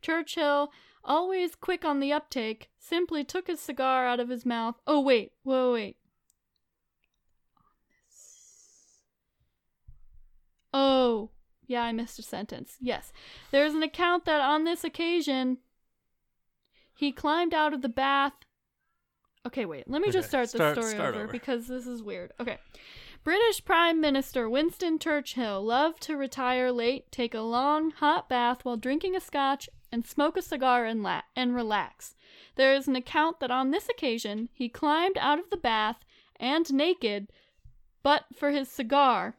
Churchill, 0.00 0.70
always 1.02 1.54
quick 1.54 1.84
on 1.84 2.00
the 2.00 2.12
uptake, 2.12 2.70
simply 2.78 3.24
took 3.24 3.46
his 3.46 3.60
cigar 3.60 4.06
out 4.06 4.20
of 4.20 4.28
his 4.28 4.46
mouth. 4.46 4.76
Oh 4.86 5.00
wait, 5.00 5.32
whoa 5.42 5.72
wait. 5.72 5.96
Oh, 10.72 11.30
yeah, 11.66 11.82
I 11.82 11.92
missed 11.92 12.18
a 12.18 12.22
sentence. 12.22 12.76
Yes. 12.80 13.12
There 13.50 13.64
is 13.64 13.74
an 13.74 13.82
account 13.82 14.24
that 14.24 14.40
on 14.40 14.64
this 14.64 14.82
occasion 14.82 15.58
he 17.04 17.12
climbed 17.12 17.52
out 17.54 17.74
of 17.74 17.82
the 17.82 17.88
bath. 17.88 18.32
Okay, 19.46 19.66
wait. 19.66 19.88
Let 19.88 20.00
me 20.00 20.10
just 20.10 20.28
start 20.28 20.44
the 20.50 20.56
start- 20.58 20.76
story 20.78 20.92
start 20.94 21.14
over, 21.14 21.24
over. 21.24 21.32
because 21.32 21.66
this 21.68 21.86
is 21.86 22.02
weird. 22.02 22.32
Okay. 22.40 22.58
British 23.22 23.64
Prime 23.64 24.00
Minister 24.00 24.48
Winston 24.48 24.98
Churchill 24.98 25.62
loved 25.62 26.02
to 26.02 26.16
retire 26.16 26.70
late, 26.72 27.10
take 27.12 27.34
a 27.34 27.40
long 27.40 27.90
hot 27.90 28.28
bath 28.28 28.64
while 28.64 28.76
drinking 28.76 29.14
a 29.16 29.20
scotch, 29.20 29.68
and 29.92 30.04
smoke 30.06 30.36
a 30.36 30.42
cigar 30.42 30.84
and 30.84 31.02
la- 31.02 31.22
and 31.36 31.54
relax. 31.54 32.14
There 32.56 32.74
is 32.74 32.88
an 32.88 32.96
account 32.96 33.40
that 33.40 33.50
on 33.50 33.70
this 33.70 33.88
occasion 33.88 34.48
he 34.52 34.68
climbed 34.68 35.16
out 35.18 35.38
of 35.38 35.50
the 35.50 35.56
bath 35.56 36.04
and 36.40 36.70
naked, 36.72 37.30
but 38.02 38.24
for 38.34 38.50
his 38.50 38.68
cigar. 38.68 39.36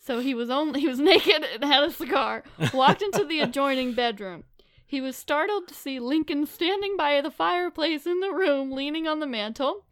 So 0.00 0.20
he 0.20 0.32
was 0.34 0.48
only 0.48 0.80
he 0.80 0.88
was 0.88 0.98
naked 1.12 1.44
and 1.54 1.64
had 1.64 1.84
a 1.84 1.90
cigar. 1.92 2.42
Walked 2.72 3.02
into 3.02 3.24
the 3.24 3.40
adjoining 3.40 3.94
bedroom. 3.94 4.44
He 4.88 5.02
was 5.02 5.16
startled 5.16 5.68
to 5.68 5.74
see 5.74 6.00
Lincoln 6.00 6.46
standing 6.46 6.96
by 6.96 7.20
the 7.20 7.30
fireplace 7.30 8.06
in 8.06 8.20
the 8.20 8.32
room, 8.32 8.72
leaning 8.72 9.06
on 9.06 9.20
the 9.20 9.26
mantel. 9.26 9.84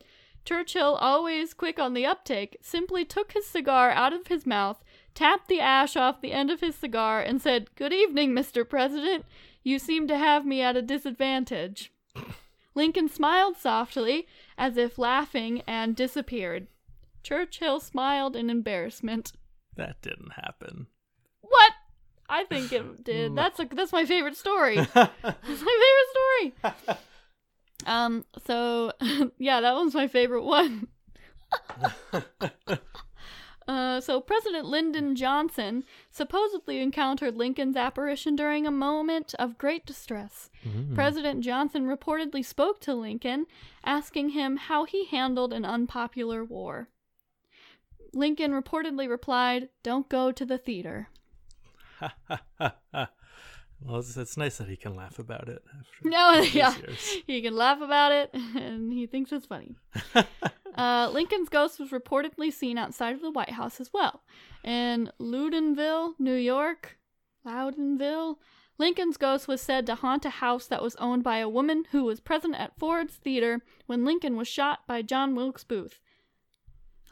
Churchill, 0.47 0.95
always 0.95 1.53
quick 1.53 1.79
on 1.79 1.93
the 1.93 2.07
uptake, 2.07 2.57
simply 2.63 3.05
took 3.05 3.33
his 3.33 3.47
cigar 3.47 3.91
out 3.91 4.15
of 4.15 4.29
his 4.29 4.47
mouth, 4.47 4.83
tapped 5.15 5.49
the 5.49 5.61
ash 5.61 5.97
off 5.97 6.23
the 6.23 6.33
end 6.33 6.51
of 6.51 6.61
his 6.61 6.77
cigar, 6.77 7.21
and 7.21 7.43
said, 7.43 7.75
Good 7.75 7.93
evening, 7.93 8.33
Mr. 8.33 8.67
President. 8.67 9.27
You 9.63 9.79
seem 9.79 10.09
to 10.09 10.17
have 10.17 10.47
me 10.47 10.63
at 10.63 10.77
a 10.77 10.83
disadvantage. 10.83 11.93
Lincoln 12.75 13.11
smiled 13.11 13.59
softly, 13.59 14.27
as 14.57 14.79
if 14.79 14.97
laughing, 14.97 15.63
and 15.67 15.95
disappeared. 15.95 16.69
Churchill 17.23 17.81
smiled 17.81 18.35
in 18.35 18.49
embarrassment. 18.49 19.33
That 19.77 20.01
didn't 20.01 20.33
happen. 20.43 20.87
I 22.29 22.45
think 22.45 22.73
it 22.73 23.05
did. 23.05 23.37
That's 23.37 23.61
a, 23.61 23.69
that's 23.71 23.93
my 23.93 24.05
favorite 24.05 24.37
story. 24.37 24.77
That's 24.95 25.13
my 25.23 26.53
favorite 26.53 26.53
story. 26.81 26.99
Um. 27.87 28.25
So 28.47 28.93
yeah, 29.39 29.61
that 29.61 29.75
one's 29.75 29.95
my 29.95 30.09
favorite 30.09 30.45
one. 30.45 30.89
Uh, 33.69 34.01
so 34.01 34.21
President 34.21 34.65
Lyndon 34.65 35.17
Johnson 35.17 35.83
supposedly 36.11 36.79
encountered 36.79 37.37
Lincoln's 37.37 37.77
apparition 37.77 38.37
during 38.37 38.65
a 38.65 38.71
moment 38.71 39.35
of 39.41 39.59
great 39.59 39.85
distress. 39.85 40.51
Mm. 40.65 40.95
President 40.95 41.41
Johnson 41.41 41.87
reportedly 41.87 42.45
spoke 42.45 42.81
to 42.83 42.95
Lincoln, 42.95 43.47
asking 43.85 44.31
him 44.31 44.57
how 44.57 44.85
he 44.85 45.07
handled 45.07 45.53
an 45.53 45.65
unpopular 45.65 46.45
war. 46.45 46.89
Lincoln 48.13 48.53
reportedly 48.53 49.09
replied, 49.09 49.69
"Don't 49.83 50.09
go 50.09 50.31
to 50.31 50.47
the 50.47 50.59
theater." 50.59 51.09
well, 52.61 53.99
it's, 53.99 54.17
it's 54.17 54.37
nice 54.37 54.59
that 54.59 54.69
he 54.69 54.77
can 54.77 54.97
laugh 54.97 55.19
about 55.19 55.49
it. 55.49 55.63
No, 56.03 56.33
yeah, 56.53 56.77
years. 56.77 57.17
he 57.27 57.43
can 57.43 57.55
laugh 57.57 57.81
about 57.81 58.13
it, 58.13 58.31
and 58.35 58.93
he 58.93 59.07
thinks 59.07 59.33
it's 59.33 59.47
funny. 59.47 59.77
Uh, 60.77 61.09
Lincoln's 61.11 61.49
ghost 61.49 61.81
was 61.81 61.91
reportedly 61.91 62.53
seen 62.53 62.77
outside 62.77 63.15
of 63.15 63.23
the 63.23 63.31
White 63.31 63.51
House 63.51 63.81
as 63.81 63.93
well. 63.95 64.23
In 64.63 65.11
Loudonville, 65.19 66.15
New 66.19 66.35
York, 66.35 66.99
Loudonville, 67.47 68.37
Lincoln's 68.79 69.17
ghost 69.17 69.49
was 69.49 69.63
said 69.63 69.87
to 69.87 69.95
haunt 69.95 70.27
a 70.27 70.31
house 70.31 70.67
that 70.67 70.83
was 70.83 70.97
owned 70.97 71.25
by 71.25 71.39
a 71.39 71.49
woman 71.49 71.85
who 71.93 72.05
was 72.05 72.21
present 72.21 72.55
at 72.57 72.79
Ford's 72.79 73.15
Theater 73.15 73.63
when 73.87 74.05
Lincoln 74.05 74.37
was 74.37 74.49
shot 74.49 74.81
by 74.87 75.01
John 75.01 75.35
Wilkes 75.35 75.65
Booth. 75.65 75.99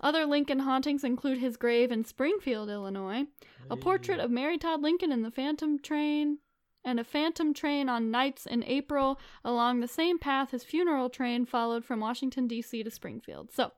Other 0.04 0.26
Lincoln 0.26 0.60
hauntings 0.60 1.02
include 1.02 1.38
his 1.38 1.56
grave 1.56 1.90
in 1.90 2.04
Springfield, 2.04 2.68
Illinois, 2.68 3.24
a 3.70 3.76
portrait 3.76 4.20
of 4.20 4.30
Mary 4.30 4.58
Todd 4.58 4.82
Lincoln 4.82 5.10
in 5.10 5.22
the 5.22 5.30
Phantom 5.30 5.78
Train, 5.78 6.38
and 6.84 7.00
a 7.00 7.04
phantom 7.04 7.54
train 7.54 7.88
on 7.88 8.10
nights 8.10 8.44
in 8.44 8.62
April 8.64 9.18
along 9.42 9.80
the 9.80 9.88
same 9.88 10.18
path 10.18 10.50
his 10.50 10.62
funeral 10.62 11.08
train 11.08 11.46
followed 11.46 11.82
from 11.86 12.00
Washington, 12.00 12.46
D.C. 12.46 12.82
to 12.82 12.90
Springfield. 12.90 13.50
So, 13.50 13.72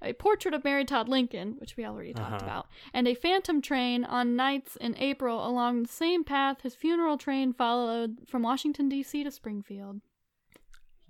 a 0.00 0.14
portrait 0.14 0.54
of 0.54 0.64
Mary 0.64 0.86
Todd 0.86 1.08
Lincoln, 1.10 1.56
which 1.58 1.76
we 1.76 1.84
already 1.84 2.14
talked 2.14 2.36
Uh-huh. 2.42 2.44
about, 2.46 2.66
and 2.94 3.06
a 3.06 3.14
phantom 3.14 3.60
train 3.60 4.04
on 4.06 4.34
nights 4.34 4.76
in 4.76 4.96
April 4.96 5.46
along 5.46 5.82
the 5.82 5.88
same 5.88 6.24
path 6.24 6.62
his 6.62 6.74
funeral 6.74 7.18
train 7.18 7.52
followed 7.52 8.26
from 8.26 8.40
Washington, 8.42 8.88
D.C. 8.88 9.22
to 9.24 9.30
Springfield. 9.30 10.00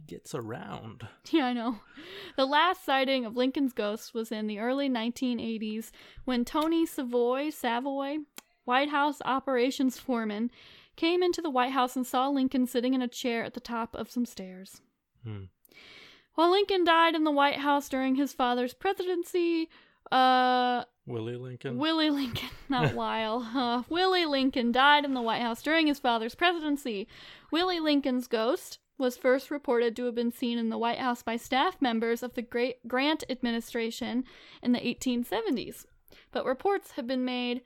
Gets 0.07 0.35
around. 0.35 1.09
Yeah, 1.31 1.47
I 1.47 1.53
know. 1.53 1.81
The 2.37 2.47
last 2.47 2.85
sighting 2.85 3.25
of 3.25 3.37
Lincoln's 3.37 3.73
ghost 3.73 4.15
was 4.15 4.31
in 4.31 4.47
the 4.47 4.61
early 4.61 4.89
1980s 4.89 5.91
when 6.25 6.45
Tony 6.45 6.87
Savoy, 6.87 7.51
Savoy, 7.51 8.19
White 8.65 8.91
House 8.91 9.19
operations 9.25 9.99
foreman, 9.99 10.51
came 10.95 11.23
into 11.23 11.43
the 11.43 11.51
White 11.51 11.73
House 11.73 11.97
and 11.97 12.07
saw 12.07 12.29
Lincoln 12.29 12.67
sitting 12.67 12.95
in 12.95 13.03
a 13.03 13.09
chair 13.09 13.43
at 13.45 13.55
the 13.55 13.61
top 13.61 13.95
of 13.97 14.11
some 14.11 14.25
stairs. 14.25 14.81
Hmm. 15.25 15.45
While 16.35 16.53
Lincoln 16.53 16.85
died 16.85 17.15
in 17.15 17.25
the 17.25 17.31
White 17.31 17.59
House 17.59 17.89
during 17.89 18.15
his 18.15 18.33
father's 18.33 18.75
presidency, 18.75 19.69
uh, 20.13 20.85
Willie 21.07 21.37
Lincoln. 21.37 21.79
Willie 21.79 22.11
Lincoln, 22.11 22.49
not 22.69 22.95
Weil. 22.95 23.49
Uh, 23.55 23.83
Willie 23.89 24.27
Lincoln 24.27 24.73
died 24.73 25.05
in 25.05 25.15
the 25.15 25.23
White 25.23 25.43
House 25.43 25.63
during 25.63 25.87
his 25.87 25.99
father's 25.99 26.35
presidency. 26.35 27.09
Willie 27.51 27.81
Lincoln's 27.81 28.27
ghost 28.29 28.79
was 28.99 29.17
first 29.17 29.51
reported 29.51 29.95
to 29.97 30.05
have 30.07 30.15
been 30.15 30.33
seen 30.33 30.59
in 30.59 30.71
the 30.71 30.79
White 30.79 30.99
House 30.99 31.23
by 31.23 31.37
staff 31.37 31.81
members 31.81 32.23
of 32.23 32.35
the 32.35 32.43
Great 32.43 32.87
Grant 32.89 33.25
administration 33.29 34.25
in 34.63 34.73
the 34.73 34.81
1870s, 34.81 35.85
but 36.33 36.47
reports 36.47 36.93
have 36.93 37.07
been 37.07 37.25
made 37.25 37.63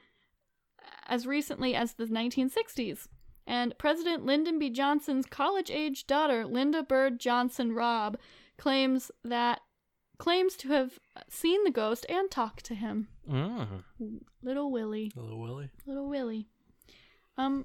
as 1.06 1.26
recently 1.26 1.74
as 1.74 1.94
the 1.94 2.06
1960s. 2.06 3.06
And 3.46 3.76
President 3.78 4.24
Lyndon 4.24 4.58
B. 4.58 4.70
Johnson's 4.70 5.26
college-age 5.26 6.06
daughter, 6.06 6.44
Lynda 6.44 6.86
Bird 6.86 7.18
Johnson 7.18 7.72
Robb, 7.72 8.16
claims 8.58 9.10
that 9.24 9.60
claims 10.18 10.54
to 10.56 10.68
have 10.68 10.98
seen 11.28 11.64
the 11.64 11.70
ghost 11.70 12.04
and 12.08 12.30
talked 12.30 12.64
to 12.66 12.74
him. 12.74 13.08
Mm. 13.28 13.82
Little 14.42 14.70
Willie. 14.70 15.10
Little 15.16 15.40
Willie. 15.40 15.70
Little 15.86 16.08
Willie. 16.08 16.46
Um, 17.38 17.64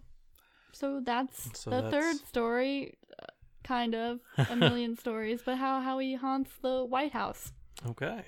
so 0.72 1.02
that's 1.04 1.60
So 1.60 1.70
the 1.70 1.82
that's- 1.82 1.92
third 1.94 2.28
story, 2.28 2.98
uh, 3.22 3.26
kind 3.66 3.94
of 3.96 4.20
a 4.38 4.56
million 4.68 4.96
stories, 4.98 5.42
but 5.46 5.58
how 5.58 5.82
how 5.82 6.00
he 6.00 6.16
haunts 6.16 6.52
the 6.62 6.86
White 6.86 7.12
House. 7.14 7.52
Okay. 7.86 8.24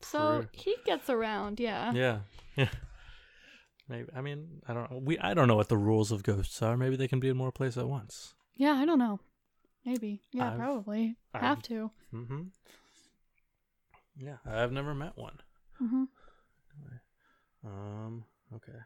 So 0.00 0.44
he 0.52 0.74
gets 0.84 1.08
around, 1.10 1.60
yeah. 1.60 1.92
Yeah. 1.92 2.18
Yeah. 2.56 2.68
Maybe. 3.88 4.08
I 4.14 4.20
mean, 4.20 4.60
I 4.68 4.74
don't 4.74 4.90
know. 4.90 4.98
We 4.98 5.16
I 5.18 5.32
don't 5.34 5.48
know 5.48 5.56
what 5.56 5.68
the 5.68 5.76
rules 5.78 6.10
of 6.12 6.22
ghosts 6.22 6.60
are. 6.60 6.76
Maybe 6.76 6.96
they 6.96 7.08
can 7.08 7.20
be 7.20 7.28
in 7.28 7.36
more 7.36 7.52
places 7.52 7.78
at 7.78 7.88
once. 7.88 8.34
Yeah, 8.56 8.72
I 8.74 8.84
don't 8.84 8.98
know. 8.98 9.20
Maybe. 9.86 10.20
Yeah, 10.32 10.48
I've- 10.48 10.58
probably. 10.58 11.16
I've- 11.32 11.46
Have 11.46 11.62
to. 11.62 11.90
Mm-hmm. 12.12 12.42
Yeah, 14.18 14.36
I've 14.44 14.72
never 14.72 14.94
met 14.94 15.16
one. 15.16 15.38
hmm 15.78 16.04
Um. 17.64 18.24
Okay. 18.54 18.78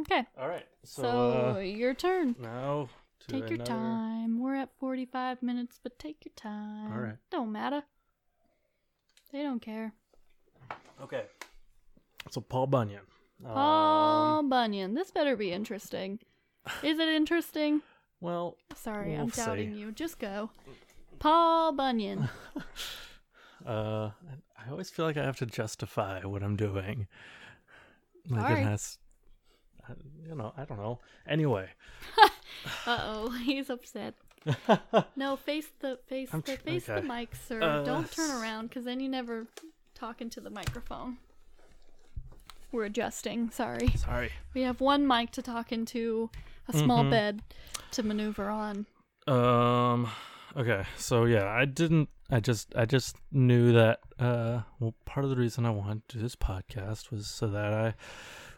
Okay. 0.00 0.22
All 0.38 0.48
right. 0.48 0.66
So, 0.84 1.02
So, 1.02 1.54
uh, 1.56 1.58
your 1.58 1.92
turn. 1.94 2.36
now 2.38 2.88
to 3.20 3.26
Take 3.26 3.50
your 3.50 3.54
another- 3.54 3.64
time. 3.64 4.38
We're 4.38 4.54
at 4.56 4.70
45 4.78 5.42
minutes, 5.42 5.78
but 5.82 5.98
take 5.98 6.24
your 6.24 6.32
time. 6.36 6.92
All 6.92 6.98
right. 7.00 7.16
Don't 7.30 7.52
matter. 7.52 7.82
They 9.32 9.42
don't 9.42 9.60
care. 9.60 9.92
Okay. 11.02 11.24
So 12.30 12.40
Paul 12.40 12.66
Bunyan. 12.68 13.02
Paul 13.42 14.38
Um, 14.40 14.48
Bunyan. 14.48 14.94
This 14.94 15.10
better 15.10 15.36
be 15.36 15.52
interesting. 15.52 16.18
Is 16.82 16.98
it 16.98 17.08
interesting? 17.08 17.82
well, 18.20 18.56
Sorry, 18.74 19.12
We'll 19.12 19.22
I'm 19.22 19.28
doubting 19.28 19.74
you. 19.74 19.92
Just 19.92 20.18
go. 20.18 20.50
Paul 21.18 21.72
Bunyan. 21.72 22.28
uh, 23.66 24.10
I 24.56 24.70
always 24.70 24.90
feel 24.90 25.04
like 25.04 25.16
I 25.16 25.24
have 25.24 25.36
to 25.38 25.46
justify 25.46 26.24
what 26.24 26.42
I'm 26.42 26.56
doing. 26.56 27.06
Like 28.28 28.40
Sorry. 28.48 28.60
it 28.60 28.64
has, 28.64 28.98
you 30.28 30.34
know, 30.34 30.52
I 30.56 30.64
don't 30.64 30.78
know. 30.78 31.00
Anyway, 31.26 31.68
Uh 32.86 32.98
oh, 33.02 33.30
he's 33.44 33.70
upset. 33.70 34.14
No, 35.16 35.36
face 35.36 35.68
the 35.80 35.98
face 36.06 36.30
the 36.30 36.40
tr- 36.40 36.52
face 36.52 36.88
okay. 36.88 37.00
the 37.00 37.06
mic, 37.06 37.34
sir. 37.48 37.60
Uh, 37.62 37.82
Don't 37.82 38.10
turn 38.10 38.30
around, 38.30 38.68
because 38.68 38.84
then 38.84 39.00
you 39.00 39.08
never 39.08 39.46
talk 39.94 40.20
into 40.20 40.40
the 40.40 40.48
microphone. 40.50 41.18
We're 42.72 42.84
adjusting. 42.84 43.50
Sorry. 43.50 43.88
sorry. 43.96 44.30
We 44.54 44.62
have 44.62 44.80
one 44.80 45.06
mic 45.06 45.32
to 45.32 45.42
talk 45.42 45.72
into, 45.72 46.30
a 46.68 46.72
small 46.76 47.04
Mhm. 47.04 47.10
bed 47.10 47.42
to 47.92 48.02
maneuver 48.02 48.48
on. 48.48 48.86
Um. 49.26 50.08
Okay. 50.56 50.84
So 50.96 51.24
yeah, 51.24 51.46
I 51.48 51.64
didn't. 51.64 52.08
I 52.30 52.40
just. 52.40 52.74
I 52.76 52.84
just 52.84 53.16
knew 53.32 53.72
that. 53.72 54.00
Uh. 54.18 54.62
Well, 54.80 54.94
part 55.04 55.24
of 55.24 55.30
the 55.30 55.36
reason 55.36 55.66
I 55.66 55.70
wanted 55.70 56.08
to 56.10 56.16
do 56.18 56.22
this 56.22 56.36
podcast 56.36 57.10
was 57.10 57.26
so 57.26 57.48
that 57.48 57.72
I 57.74 57.94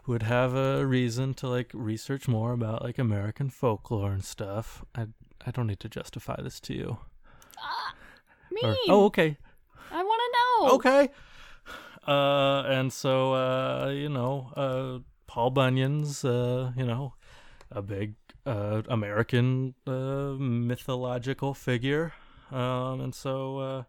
would 0.07 0.23
have 0.23 0.53
a 0.55 0.85
reason 0.85 1.33
to 1.35 1.47
like 1.47 1.71
research 1.73 2.27
more 2.27 2.53
about 2.53 2.83
like 2.83 2.97
American 2.99 3.49
folklore 3.49 4.11
and 4.11 4.23
stuff. 4.23 4.83
I. 4.95 5.07
I 5.43 5.49
don't 5.49 5.65
need 5.65 5.79
to 5.79 5.89
justify 5.89 6.39
this 6.39 6.59
to 6.59 6.73
you. 6.75 6.97
Ah, 7.57 7.95
me. 8.51 8.61
Or- 8.63 8.77
oh, 8.89 9.05
okay. 9.05 9.37
I 9.91 10.03
want 10.03 10.21
to 10.21 10.37
know. 10.37 10.75
Okay. 10.75 11.09
Uh, 12.07 12.61
and 12.67 12.93
so 12.93 13.33
uh, 13.33 13.89
you 13.89 14.07
know, 14.07 14.51
uh, 14.55 14.99
Paul 15.25 15.49
Bunyan's 15.49 16.23
uh, 16.23 16.73
you 16.77 16.85
know, 16.85 17.15
a 17.71 17.81
big 17.81 18.13
uh 18.45 18.83
American 18.87 19.73
uh 19.87 20.35
mythological 20.37 21.55
figure. 21.55 22.13
Um, 22.51 23.01
and 23.01 23.15
so 23.15 23.57
uh, 23.57 23.83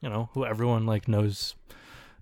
you 0.00 0.08
know, 0.08 0.30
who 0.32 0.44
everyone 0.44 0.86
like 0.86 1.06
knows 1.06 1.54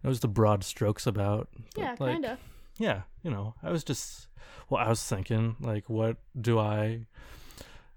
knows 0.02 0.20
the 0.20 0.28
broad 0.28 0.62
strokes 0.62 1.06
about. 1.06 1.48
but, 1.74 1.80
Yeah, 1.80 1.96
like, 1.98 2.12
kind 2.12 2.24
of. 2.26 2.38
Yeah, 2.78 3.02
you 3.22 3.30
know, 3.30 3.54
I 3.62 3.70
was 3.70 3.84
just, 3.84 4.28
well, 4.68 4.84
I 4.84 4.88
was 4.88 5.02
thinking, 5.04 5.56
like, 5.60 5.88
what 5.88 6.16
do 6.40 6.58
I, 6.58 7.06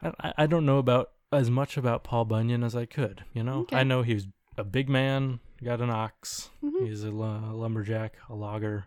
I, 0.01 0.33
I- 0.37 0.47
don't 0.47 0.65
know 0.65 0.77
about 0.77 1.11
as 1.31 1.49
much 1.49 1.77
about 1.77 2.03
Paul 2.03 2.25
Bunyan 2.25 2.63
as 2.63 2.75
I 2.75 2.85
could, 2.85 3.23
you 3.33 3.43
know? 3.43 3.59
Okay. 3.61 3.77
I 3.77 3.83
know 3.83 4.01
he 4.01 4.13
was 4.13 4.27
a 4.57 4.63
big 4.63 4.87
man, 4.89 5.39
got 5.63 5.81
an 5.81 5.89
ox, 5.89 6.49
hmm 6.61 6.85
he's 6.85 7.03
a 7.03 7.11
lumberjack, 7.11 8.13
a 8.29 8.35
logger. 8.35 8.85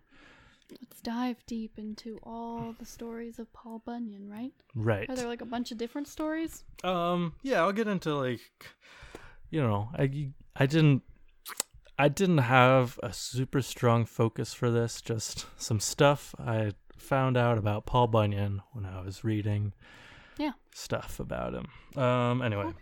Let's 0.71 1.01
dive 1.01 1.45
deep 1.47 1.73
into 1.79 2.19
all 2.23 2.75
the 2.79 2.85
stories 2.87 3.41
of 3.41 3.53
Paul 3.53 3.83
Bunyan, 3.85 4.31
right? 4.31 4.53
Right. 4.77 5.11
Are 5.11 5.17
there 5.17 5.27
like 5.27 5.41
a 5.43 5.47
bunch 5.47 5.73
of 5.73 5.79
different 5.79 6.07
stories? 6.07 6.63
Um, 6.85 7.35
yeah, 7.43 7.61
I'll 7.61 7.73
get 7.73 7.89
into, 7.89 8.15
like, 8.15 8.41
you 9.51 9.61
know, 9.61 9.89
I, 9.99 10.31
I 10.55 10.67
didn't, 10.67 11.03
I 12.01 12.09
didn't 12.09 12.39
have 12.39 12.99
a 13.03 13.13
super 13.13 13.61
strong 13.61 14.07
focus 14.07 14.55
for 14.55 14.71
this, 14.71 15.03
just 15.03 15.45
some 15.61 15.81
stuff 15.81 16.35
I 16.39 16.73
found 16.97 17.37
out 17.37 17.59
about 17.59 17.85
Paul 17.85 18.07
Bunyan 18.07 18.63
when 18.73 18.87
I 18.87 19.03
was 19.03 19.23
reading 19.23 19.75
Yeah. 20.39 20.53
stuff 20.75 21.21
about 21.21 21.53
him. 21.53 22.03
Um, 22.03 22.41
anyway, 22.41 22.73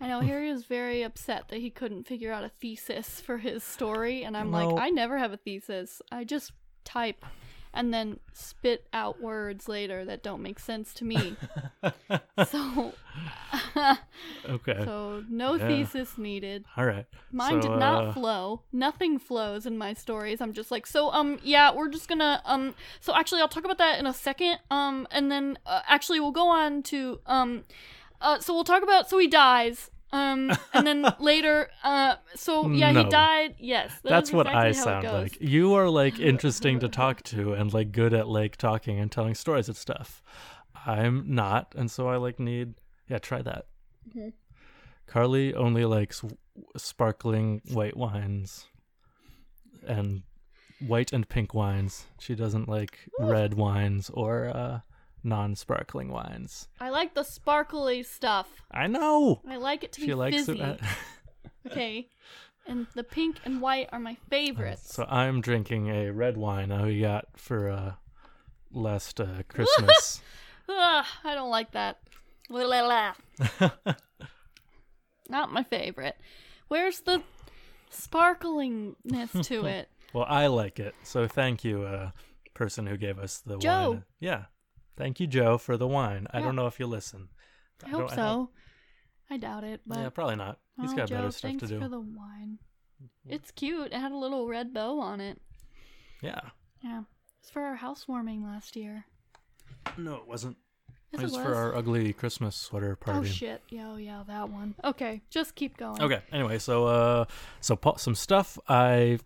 I 0.00 0.08
know 0.08 0.20
Harry 0.20 0.50
was 0.50 0.64
very 0.64 1.02
upset 1.02 1.48
that 1.48 1.58
he 1.60 1.68
couldn't 1.68 2.06
figure 2.06 2.32
out 2.32 2.44
a 2.44 2.48
thesis 2.48 3.20
for 3.20 3.36
his 3.36 3.62
story, 3.62 4.24
and 4.24 4.38
I'm 4.38 4.50
No. 4.52 4.70
like, 4.70 4.82
I 4.82 4.88
never 4.88 5.18
have 5.18 5.34
a 5.34 5.36
thesis. 5.36 6.00
I 6.10 6.24
just 6.24 6.52
type 6.84 7.26
and 7.74 7.92
then 7.92 8.18
spit 8.32 8.86
out 8.92 9.20
words 9.20 9.68
later 9.68 10.04
that 10.04 10.22
don't 10.22 10.42
make 10.42 10.58
sense 10.58 10.92
to 10.94 11.04
me. 11.04 11.36
so, 12.50 12.92
Okay. 14.48 14.80
so 14.84 15.22
no 15.28 15.54
Yeah. 15.54 15.66
thesis 15.68 16.18
needed. 16.18 16.64
All 16.76 16.84
right. 16.84 17.06
Mine 17.30 17.60
So, 17.62 17.68
did 17.68 17.78
not 17.78 18.04
uh, 18.08 18.12
flow. 18.12 18.62
Nothing 18.72 19.18
flows 19.18 19.66
in 19.66 19.76
my 19.76 19.92
stories. 19.94 20.40
I'm 20.40 20.52
just 20.52 20.70
like, 20.70 20.86
so 20.86 21.10
um 21.12 21.38
yeah, 21.42 21.74
we're 21.74 21.88
just 21.88 22.08
gonna 22.08 22.40
um 22.44 22.74
so 23.00 23.14
actually 23.14 23.40
I'll 23.40 23.48
talk 23.48 23.64
about 23.64 23.78
that 23.78 23.98
in 23.98 24.06
a 24.06 24.14
second. 24.14 24.58
Um 24.70 25.06
and 25.10 25.30
then 25.30 25.58
uh, 25.66 25.82
actually 25.86 26.20
we'll 26.20 26.30
go 26.32 26.48
on 26.48 26.82
to 26.84 27.20
um 27.26 27.64
uh 28.20 28.38
so 28.40 28.54
we'll 28.54 28.64
talk 28.64 28.82
about 28.82 29.08
so 29.10 29.18
he 29.18 29.28
dies. 29.28 29.90
Um 30.12 30.50
and 30.72 30.86
then 30.86 31.04
later 31.20 31.68
uh 31.84 32.16
so 32.34 32.70
yeah, 32.70 32.92
No. 32.92 33.04
he 33.04 33.10
died. 33.10 33.56
Yes. 33.58 33.92
that 34.02 34.08
That's 34.10 34.30
is 34.30 34.34
what 34.34 34.46
I 34.46 34.68
exactly 34.68 35.08
sound 35.08 35.22
like. 35.22 35.38
You 35.40 35.74
are 35.74 35.88
like 35.90 36.18
interesting 36.32 36.80
to 36.80 36.88
talk 36.88 37.22
to 37.24 37.52
and 37.52 37.72
like 37.74 37.92
good 37.92 38.14
at 38.14 38.26
like 38.28 38.56
talking 38.56 38.98
and 38.98 39.12
telling 39.12 39.34
stories 39.34 39.68
and 39.68 39.76
stuff. 39.76 40.22
I'm 40.86 41.34
not, 41.34 41.74
and 41.76 41.90
so 41.90 42.08
I 42.08 42.16
like 42.16 42.38
need 42.40 42.74
yeah, 43.08 43.18
try 43.18 43.42
that. 43.42 43.66
Mhm. 44.16 44.32
Carly 45.06 45.54
only 45.54 45.84
likes 45.84 46.20
w- 46.20 46.36
sparkling 46.76 47.60
white 47.72 47.96
wines 47.96 48.66
and 49.86 50.22
white 50.86 51.12
and 51.12 51.28
pink 51.28 51.52
wines. 51.54 52.06
She 52.18 52.34
doesn't 52.34 52.68
like 52.68 53.08
red 53.18 53.54
wines 53.54 54.10
or 54.12 54.48
uh 54.48 54.80
non-sparkling 55.24 56.08
wines. 56.10 56.68
I 56.80 56.90
like 56.90 57.14
the 57.14 57.22
sparkly 57.24 58.02
stuff. 58.02 58.48
I 58.70 58.86
know. 58.86 59.40
I 59.48 59.56
like 59.56 59.84
it 59.84 59.92
to 59.94 60.00
She 60.00 60.06
be 60.08 60.14
likes 60.14 60.36
fizzy. 60.46 60.60
it. 60.60 60.80
okay. 61.66 62.08
And 62.66 62.86
the 62.94 63.02
pink 63.04 63.36
and 63.44 63.60
white 63.60 63.88
are 63.92 63.98
my 63.98 64.16
favorites. 64.30 64.94
So 64.94 65.04
I'm 65.08 65.40
drinking 65.40 65.88
a 65.88 66.10
red 66.10 66.36
wine 66.36 66.68
that 66.68 66.82
we 66.84 67.00
got 67.00 67.26
for 67.36 67.70
uh 67.70 67.92
last 68.70 69.20
uh, 69.20 69.42
Christmas. 69.48 70.20
Ugh, 70.68 71.04
I 71.24 71.34
don't 71.34 71.48
like 71.50 71.72
that. 71.72 71.98
Not 75.28 75.52
my 75.52 75.62
favorite. 75.62 76.16
Where's 76.68 77.00
the 77.00 77.22
sparklingness 77.90 79.44
to 79.46 79.64
it? 79.66 79.88
well, 80.12 80.26
I 80.28 80.46
like 80.48 80.78
it. 80.78 80.94
So 81.02 81.26
thank 81.26 81.64
you, 81.64 81.82
uh 81.84 82.10
person 82.54 82.86
who 82.86 82.96
gave 82.96 83.18
us 83.20 83.38
the 83.46 83.56
Joe. 83.58 83.90
wine. 83.90 84.04
Yeah. 84.20 84.44
Thank 84.98 85.20
you, 85.20 85.28
Joe, 85.28 85.58
for 85.58 85.76
the 85.76 85.86
wine. 85.86 86.26
I 86.32 86.40
don't 86.40 86.56
know 86.56 86.66
if 86.66 86.80
you 86.80 86.86
listen. 86.86 87.28
I 87.86 87.88
hope 87.88 88.10
so. 88.10 88.50
I 89.30 89.36
doubt 89.36 89.62
it, 89.62 89.80
but 89.86 89.98
yeah, 89.98 90.08
probably 90.08 90.36
not. 90.36 90.58
He's 90.80 90.92
oh, 90.92 90.96
got 90.96 91.08
Joe, 91.08 91.16
better 91.16 91.30
stuff 91.30 91.56
to 91.58 91.66
do. 91.66 91.80
for 91.80 91.88
the 91.88 92.00
wine. 92.00 92.58
It's 93.28 93.52
cute. 93.52 93.92
It 93.92 93.92
had 93.92 94.10
a 94.10 94.16
little 94.16 94.48
red 94.48 94.74
bow 94.74 94.98
on 95.00 95.20
it. 95.20 95.40
Yeah. 96.20 96.40
Yeah, 96.82 97.02
it's 97.40 97.50
for 97.50 97.62
our 97.62 97.76
housewarming 97.76 98.42
last 98.42 98.74
year. 98.74 99.04
No, 99.96 100.16
it 100.16 100.26
wasn't. 100.26 100.56
Yes, 101.12 101.20
it 101.20 101.24
was, 101.24 101.34
it 101.36 101.42
for 101.42 101.54
our 101.54 101.76
ugly 101.76 102.12
Christmas 102.12 102.56
sweater 102.56 102.96
party. 102.96 103.20
Oh 103.20 103.24
shit! 103.24 103.62
Yeah, 103.70 103.92
oh, 103.92 103.96
yeah, 103.96 104.24
that 104.26 104.50
one. 104.50 104.74
Okay, 104.82 105.22
just 105.30 105.54
keep 105.54 105.76
going. 105.76 106.02
Okay. 106.02 106.20
Anyway, 106.32 106.58
so 106.58 106.86
uh, 106.86 107.24
so 107.60 107.76
Paul, 107.76 107.98
some 107.98 108.14
stuff 108.14 108.58
I, 108.68 109.18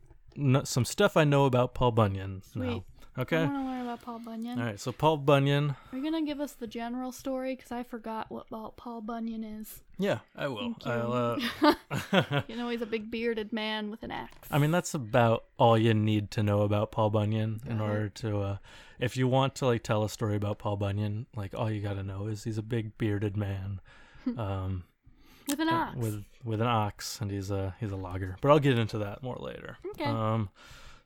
some 0.65 0.85
stuff 0.85 1.17
I 1.17 1.25
know 1.25 1.47
about 1.47 1.75
Paul 1.75 1.93
Bunyan. 1.93 2.43
now. 2.55 2.85
Okay. 3.19 3.37
I 3.37 3.45
want 3.45 3.55
to 3.55 3.61
learn 3.71 3.81
about 3.83 4.01
Paul 4.03 4.21
Bunyan. 4.21 4.59
All 4.59 4.65
right. 4.65 4.81
So 4.81 4.91
Paul 4.91 5.19
Bunyan. 5.19 5.75
Are 5.93 5.99
you 5.99 6.03
gonna 6.03 6.25
give 6.25 6.41
us 6.41 6.53
the 6.53 6.67
general 6.67 7.13
story? 7.13 7.55
Because 7.55 7.71
I 7.71 7.83
forgot 7.83 8.31
what 8.31 8.49
Paul- 8.49 8.73
Paul 8.77 9.03
Bunyan 9.03 9.45
is. 9.45 9.83
Yeah, 9.99 10.21
I 10.35 10.49
will. 10.49 10.63
You. 10.69 10.77
I'll. 10.87 11.13
Uh, 11.13 11.75
You 12.49 12.57
know, 12.57 12.69
he's 12.71 12.81
a 12.81 12.87
big 12.87 13.11
bearded 13.11 13.53
man 13.53 13.91
with 13.91 14.03
an 14.03 14.11
axe. 14.11 14.49
I 14.51 14.59
mean, 14.59 14.71
that's 14.71 14.95
about 14.95 15.45
all 15.59 15.77
you 15.77 15.93
need 15.95 16.31
to 16.33 16.43
know 16.43 16.63
about 16.63 16.91
Paul 16.91 17.11
Bunyan 17.11 17.61
in 17.67 17.81
it. 17.81 17.83
order 17.83 18.09
to, 18.09 18.41
uh, 18.41 18.57
if 18.99 19.17
you 19.17 19.29
want 19.29 19.55
to 19.57 19.67
like 19.67 19.83
tell 19.83 20.03
a 20.05 20.09
story 20.09 20.37
about 20.37 20.59
Paul 20.59 20.77
Bunyan, 20.77 21.27
like 21.37 21.55
all 21.55 21.71
you 21.71 21.83
got 21.83 21.95
to 21.95 22.03
know 22.03 22.27
is 22.29 22.45
he's 22.45 22.59
a 22.59 22.63
big 22.63 22.97
bearded 22.97 23.37
man, 23.37 23.81
um, 24.39 24.85
with 25.49 25.61
an 25.61 25.69
uh, 25.69 25.73
axe. 25.73 25.97
with 25.97 26.25
with 26.45 26.61
an 26.63 26.67
ox, 26.67 27.21
and 27.21 27.31
he's 27.31 27.51
a 27.51 27.75
he's 27.79 27.93
a 27.93 27.97
logger. 27.97 28.37
But 28.41 28.51
I'll 28.53 28.59
get 28.59 28.79
into 28.79 28.99
that 28.99 29.23
more 29.23 29.37
later. 29.39 29.77
Okay. 29.91 30.05
Um, 30.05 30.49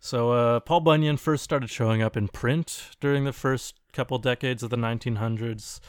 so 0.00 0.32
uh, 0.32 0.60
Paul 0.60 0.80
Bunyan 0.80 1.16
first 1.16 1.42
started 1.44 1.70
showing 1.70 2.02
up 2.02 2.16
in 2.16 2.28
print 2.28 2.90
during 3.00 3.24
the 3.24 3.32
first 3.32 3.74
couple 3.92 4.18
decades 4.18 4.62
of 4.62 4.70
the 4.70 4.76
1900s, 4.76 5.80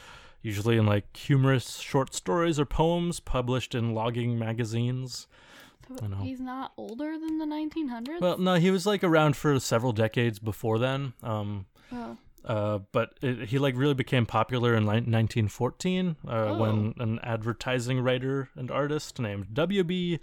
usually 0.42 0.76
in 0.76 0.86
like 0.86 1.16
humorous 1.16 1.78
short 1.78 2.14
stories 2.14 2.58
or 2.58 2.64
poems 2.64 3.20
published 3.20 3.74
in 3.74 3.94
logging 3.94 4.38
magazines. 4.38 5.26
So 5.98 6.06
know. 6.06 6.16
He's 6.16 6.40
not 6.40 6.72
older 6.76 7.18
than 7.18 7.38
the 7.38 7.46
1900s. 7.46 8.20
Well, 8.20 8.38
no, 8.38 8.54
he 8.54 8.70
was 8.70 8.84
like 8.86 9.02
around 9.02 9.36
for 9.36 9.58
several 9.58 9.92
decades 9.92 10.38
before 10.38 10.78
then. 10.78 11.14
Um, 11.22 11.66
oh. 11.92 12.16
uh, 12.44 12.78
but 12.92 13.14
it, 13.22 13.48
he 13.48 13.58
like 13.58 13.74
really 13.76 13.94
became 13.94 14.26
popular 14.26 14.74
in 14.74 14.84
like 14.84 15.06
1914 15.06 16.16
uh, 16.26 16.30
Oh. 16.30 16.58
when 16.58 16.94
an 16.98 17.18
advertising 17.22 18.00
writer 18.00 18.50
and 18.54 18.70
artist 18.70 19.18
named 19.18 19.54
W.B. 19.54 20.20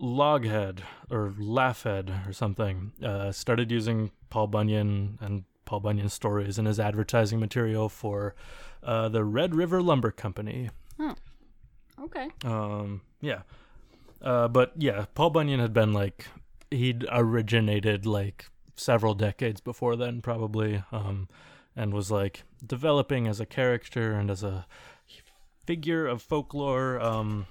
Loghead 0.00 0.80
or 1.10 1.34
Laughhead 1.38 2.28
or 2.28 2.32
something 2.32 2.92
uh, 3.02 3.32
started 3.32 3.70
using 3.70 4.10
Paul 4.30 4.46
Bunyan 4.48 5.18
and 5.20 5.44
Paul 5.64 5.80
Bunyan 5.80 6.08
stories 6.08 6.58
in 6.58 6.66
his 6.66 6.78
advertising 6.78 7.40
material 7.40 7.88
for 7.88 8.34
uh, 8.82 9.08
the 9.08 9.24
Red 9.24 9.54
River 9.54 9.80
Lumber 9.82 10.10
Company. 10.10 10.70
Oh, 10.98 11.14
Okay. 12.02 12.28
Um, 12.44 13.02
yeah. 13.20 13.42
Uh, 14.20 14.48
but 14.48 14.72
yeah, 14.76 15.06
Paul 15.14 15.30
Bunyan 15.30 15.60
had 15.60 15.72
been 15.72 15.92
like 15.92 16.26
he'd 16.70 17.06
originated 17.10 18.06
like 18.06 18.46
several 18.76 19.14
decades 19.14 19.60
before 19.60 19.96
then, 19.96 20.20
probably, 20.20 20.82
um, 20.90 21.28
and 21.76 21.92
was 21.92 22.10
like 22.10 22.42
developing 22.66 23.26
as 23.26 23.40
a 23.40 23.46
character 23.46 24.12
and 24.12 24.30
as 24.30 24.42
a 24.42 24.66
figure 25.66 26.06
of 26.06 26.22
folklore. 26.22 27.00
Um, 27.00 27.46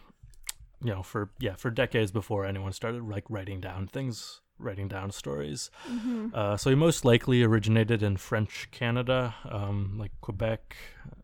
you 0.84 0.92
know, 0.92 1.04
for 1.04 1.30
yeah, 1.40 1.56
for 1.56 1.72
decades 1.72 2.12
before 2.12 2.46
anyone 2.46 2.74
started 2.74 3.04
like 3.04 3.24
writing 3.30 3.60
down 3.62 3.88
things, 3.88 4.42
writing 4.60 4.88
down 4.88 5.12
stories. 5.12 5.72
hmm 5.86 6.28
Uh, 6.34 6.58
so 6.58 6.70
he 6.70 6.76
most 6.76 7.06
likely 7.06 7.44
originated 7.44 8.04
in 8.04 8.18
French 8.18 8.70
Canada, 8.72 9.36
um, 9.50 9.98
like 9.98 10.12
Quebec, 10.22 10.76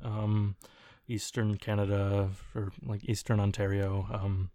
um, 0.04 0.56
Eastern 1.08 1.58
Canada, 1.58 2.30
or 2.56 2.72
like 2.86 3.04
Eastern 3.10 3.40
Ontario, 3.40 4.08
um, 4.14 4.52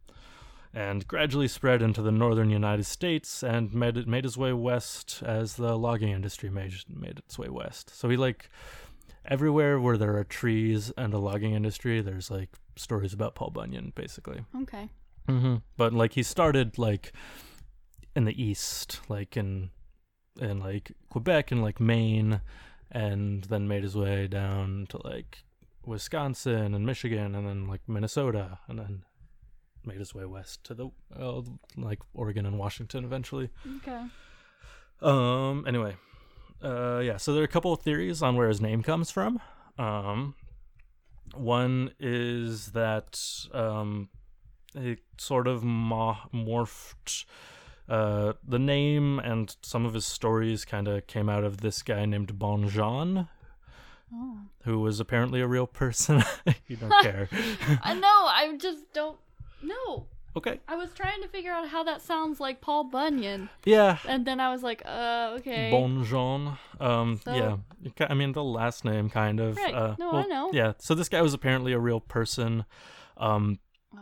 and 0.73 1.07
gradually 1.07 1.49
spread 1.49 1.83
into 1.83 2.03
the 2.03 2.13
northern 2.13 2.51
United 2.51 2.85
States 2.85 3.43
and 3.43 3.73
made 3.75 3.97
it, 3.97 4.09
made 4.09 4.25
his 4.25 4.37
way 4.37 4.53
west 4.53 5.23
as 5.25 5.55
the 5.57 5.77
logging 5.77 6.11
industry 6.11 6.51
made 6.51 6.75
made 6.89 7.19
its 7.19 7.39
way 7.39 7.49
west. 7.49 7.91
So 7.97 8.09
he 8.09 8.17
like 8.17 8.51
everywhere 9.25 9.81
where 9.81 9.97
there 9.97 10.17
are 10.17 10.25
trees 10.25 10.93
and 10.97 11.15
a 11.15 11.19
logging 11.19 11.55
industry, 11.55 12.01
there's 12.01 12.31
like 12.31 12.51
stories 12.77 13.13
about 13.13 13.35
Paul 13.35 13.51
Bunyan, 13.51 13.93
basically. 13.95 14.45
Okay. 14.63 14.89
Mm-hmm. 15.29 15.57
But 15.77 15.93
like 15.93 16.13
he 16.13 16.23
started 16.23 16.79
like 16.79 17.13
in 18.15 18.25
the 18.25 18.43
east, 18.43 19.01
like 19.09 19.37
in 19.37 19.71
in 20.41 20.61
like 20.61 20.93
Quebec 21.11 21.51
and 21.51 21.63
like 21.63 21.81
Maine, 21.81 22.41
and 22.91 23.45
then 23.45 23.69
made 23.69 23.83
his 23.83 23.97
way 23.97 24.27
down 24.27 24.87
to 24.91 25.01
like 25.05 25.45
Wisconsin 25.87 26.75
and 26.75 26.85
Michigan, 26.87 27.35
and 27.35 27.47
then 27.47 27.67
like 27.67 27.81
Minnesota, 27.87 28.59
and 28.69 28.79
then 28.79 29.05
made 29.87 29.99
his 29.99 30.15
way 30.15 30.25
west 30.25 30.65
to 30.65 30.75
the 30.75 30.89
uh, 31.19 31.43
like 31.77 32.01
Oregon 32.13 32.47
and 32.47 32.59
Washington 32.59 33.05
eventually. 33.05 33.51
Okay. 33.79 34.05
Um. 35.01 35.65
Anyway, 35.67 35.97
uh, 36.63 36.99
yeah. 36.99 37.17
So 37.17 37.33
there 37.33 37.43
are 37.43 37.45
a 37.45 37.49
couple 37.49 37.73
of 37.73 37.81
theories 37.81 38.23
on 38.23 38.37
where 38.37 38.49
his 38.49 38.61
name 38.61 38.83
comes 38.83 39.11
from. 39.11 39.41
Um, 39.79 40.35
one 41.39 41.93
is 41.99 42.73
that 42.73 43.21
um, 43.53 44.09
it 44.75 45.01
sort 45.19 45.47
of 45.47 45.63
mo- 45.65 46.17
morphed. 46.33 47.25
Uh, 47.89 48.33
the 48.47 48.59
name 48.59 49.19
and 49.19 49.55
some 49.63 49.85
of 49.85 49.93
his 49.95 50.07
stories 50.07 50.65
kind 50.65 50.89
of 50.89 51.07
came 51.07 51.29
out 51.29 51.45
of 51.45 51.59
this 51.59 51.83
guy 51.83 52.07
named 52.07 52.39
Bon 52.39 52.67
Jean, 52.69 53.29
Oh. 54.15 54.39
who 54.65 54.79
was 54.81 55.01
apparently 55.01 55.41
a 55.41 55.47
real 55.47 55.67
person. 55.67 56.23
you 56.69 56.77
don't 56.77 56.93
care. 57.03 57.29
I 57.83 57.95
know. 57.95 58.07
I 58.09 58.57
just 58.59 58.93
don't. 58.93 59.19
No. 59.63 60.07
Okay. 60.37 60.61
I 60.69 60.77
was 60.77 60.91
trying 60.95 61.23
to 61.23 61.29
figure 61.29 61.53
out 61.53 61.69
how 61.69 61.83
that 61.85 62.03
sounds 62.03 62.41
like 62.41 62.61
Paul 62.61 62.85
Bunyan, 62.85 63.49
Yeah. 63.65 63.99
and 64.09 64.27
then 64.27 64.41
I 64.41 64.51
was 64.51 64.63
like, 64.63 64.83
uh, 64.85 65.37
okay. 65.39 65.71
Bon 65.71 66.05
Jean. 66.05 66.59
Um, 66.81 67.21
So- 67.25 67.35
yeah. 67.35 67.57
I 68.09 68.15
mean, 68.15 68.33
the 68.33 68.45
last 68.45 68.85
name, 68.85 69.11
kind 69.11 69.41
of. 69.41 69.57
Right. 69.57 69.75
Uh, 69.75 69.97
No, 69.99 70.13
I 70.13 70.27
know. 70.27 70.51
Yeah. 70.53 70.73
So 70.79 70.95
this 70.95 71.09
guy 71.09 71.21
was 71.23 71.35
apparently 71.35 71.73
a 71.73 71.79
real 71.79 72.01
person. 72.01 72.65
Um, 73.17 73.59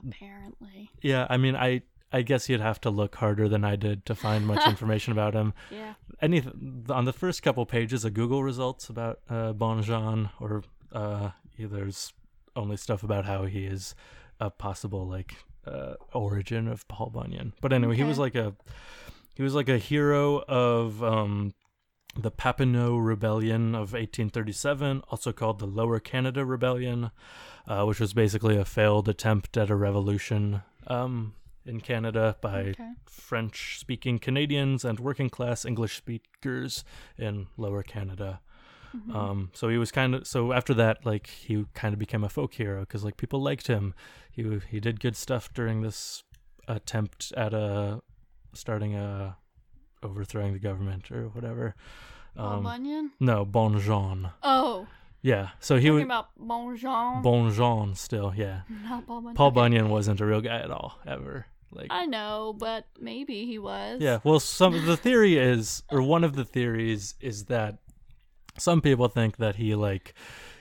Apparently. 0.07 0.91
yeah. 1.03 1.27
I 1.29 1.37
mean, 1.37 1.55
I 1.57 1.83
I 2.15 2.21
guess 2.23 2.47
you'd 2.49 2.61
have 2.61 2.79
to 2.83 2.91
look 2.91 3.15
harder 3.17 3.49
than 3.49 3.65
I 3.65 3.75
did 3.77 4.05
to 4.07 4.15
find 4.15 4.47
much 4.47 4.67
information 4.69 5.13
about 5.13 5.33
him. 5.35 5.55
Yeah. 5.71 5.95
Anything 6.21 6.85
on 6.91 7.05
the 7.07 7.13
first 7.13 7.43
couple 7.43 7.65
pages 7.67 8.05
of 8.05 8.13
Google 8.15 8.43
results 8.45 8.89
about 8.91 9.21
uh, 9.31 9.53
Bon 9.55 9.83
Jean, 9.83 10.29
or 10.39 10.63
uh, 10.93 11.31
yeah, 11.57 11.67
there's 11.71 12.13
only 12.55 12.77
stuff 12.77 13.03
about 13.03 13.25
how 13.25 13.45
he 13.47 13.65
is 13.65 13.95
a 14.41 14.51
possible 14.51 15.07
like 15.09 15.35
uh, 15.67 15.95
origin 16.13 16.69
of 16.69 16.87
Paul 16.89 17.11
Bunyan. 17.11 17.53
But 17.61 17.73
anyway, 17.73 17.97
he 17.97 18.05
was 18.05 18.19
like 18.19 18.35
a 18.35 18.55
he 19.35 19.43
was 19.43 19.55
like 19.55 19.69
a 19.69 19.79
hero 19.79 20.43
of 20.49 21.03
um, 21.03 21.55
the 22.17 22.31
Papineau 22.31 22.99
Rebellion 23.05 23.75
of 23.75 23.93
1837, 23.95 25.03
also 25.11 25.33
called 25.33 25.59
the 25.59 25.67
Lower 25.67 25.99
Canada 26.01 26.45
Rebellion, 26.45 27.11
uh, 27.67 27.85
which 27.85 28.01
was 28.01 28.13
basically 28.13 28.57
a 28.57 28.65
failed 28.65 29.09
attempt 29.09 29.57
at 29.57 29.71
a 29.71 29.75
revolution 29.77 30.63
um, 30.87 31.35
in 31.65 31.81
Canada 31.81 32.37
by 32.43 32.61
Okay. 32.61 32.91
French 33.07 33.79
speaking 33.79 34.19
Canadians 34.19 34.85
and 34.85 35.01
working 35.01 35.31
class 35.31 35.65
English 35.65 35.97
speakers 35.97 36.85
in 37.17 37.47
Lower 37.57 37.83
Canada. 37.83 38.41
Mhm. 38.95 39.15
Um, 39.15 39.51
so 39.55 39.69
he 39.69 39.79
was 39.79 39.91
kind 39.91 40.15
of 40.15 40.27
so 40.27 40.53
after 40.53 40.75
that, 40.75 41.05
like 41.07 41.27
he 41.29 41.65
kind 41.75 41.93
of 41.93 41.99
became 41.99 42.25
a 42.25 42.29
folk 42.29 42.55
hero 42.55 42.81
because 42.81 43.05
like 43.05 43.17
people 43.17 43.41
liked 43.43 43.67
him. 43.67 43.95
He 44.31 44.61
he 44.71 44.81
did 44.81 45.01
good 45.01 45.17
stuff 45.17 45.53
during 45.53 45.83
this 45.83 46.25
attempt 46.69 47.33
at 47.37 47.53
a 47.55 48.03
starting 48.55 48.95
a 48.95 49.37
overthrowing 50.03 50.53
the 50.53 50.59
government 50.59 51.11
or 51.11 51.29
whatever. 51.29 51.75
Paul 52.37 52.53
Um, 52.59 52.63
Bunyan? 52.65 53.13
no, 53.21 53.45
Bon 53.45 53.79
Jean. 53.79 54.31
Oh, 54.43 54.87
Yeah, 55.25 55.51
so 55.61 55.77
he 55.77 55.91
was 55.91 56.03
about 56.03 56.31
Bon 56.37 56.77
Jean. 56.77 57.23
Bon 57.23 57.53
Jean 57.53 57.95
still. 57.95 58.33
Yeah, 58.37 58.63
Not 58.85 59.07
Paul 59.07 59.21
Bunyan. 59.21 59.37
Paul 59.37 59.51
Bunyan 59.53 59.89
wasn't 59.89 60.21
a 60.21 60.27
real 60.27 60.41
guy 60.41 60.59
at 60.59 60.71
all 60.71 60.99
ever. 61.07 61.47
Like 61.71 61.87
I 61.91 62.05
know, 62.07 62.55
but 62.59 62.87
maybe 63.01 63.47
he 63.47 63.59
was. 63.59 64.01
Yeah, 64.03 64.19
well, 64.25 64.41
some 64.41 64.85
the 64.85 64.97
theory 64.97 65.39
is, 65.39 65.83
or 65.91 66.03
one 66.03 66.25
of 66.25 66.35
the 66.37 66.45
theories 66.45 67.15
is 67.21 67.45
that 67.47 67.79
some 68.59 68.81
people 68.81 69.09
think 69.09 69.37
that 69.39 69.57
he 69.57 69.75
like 69.75 70.15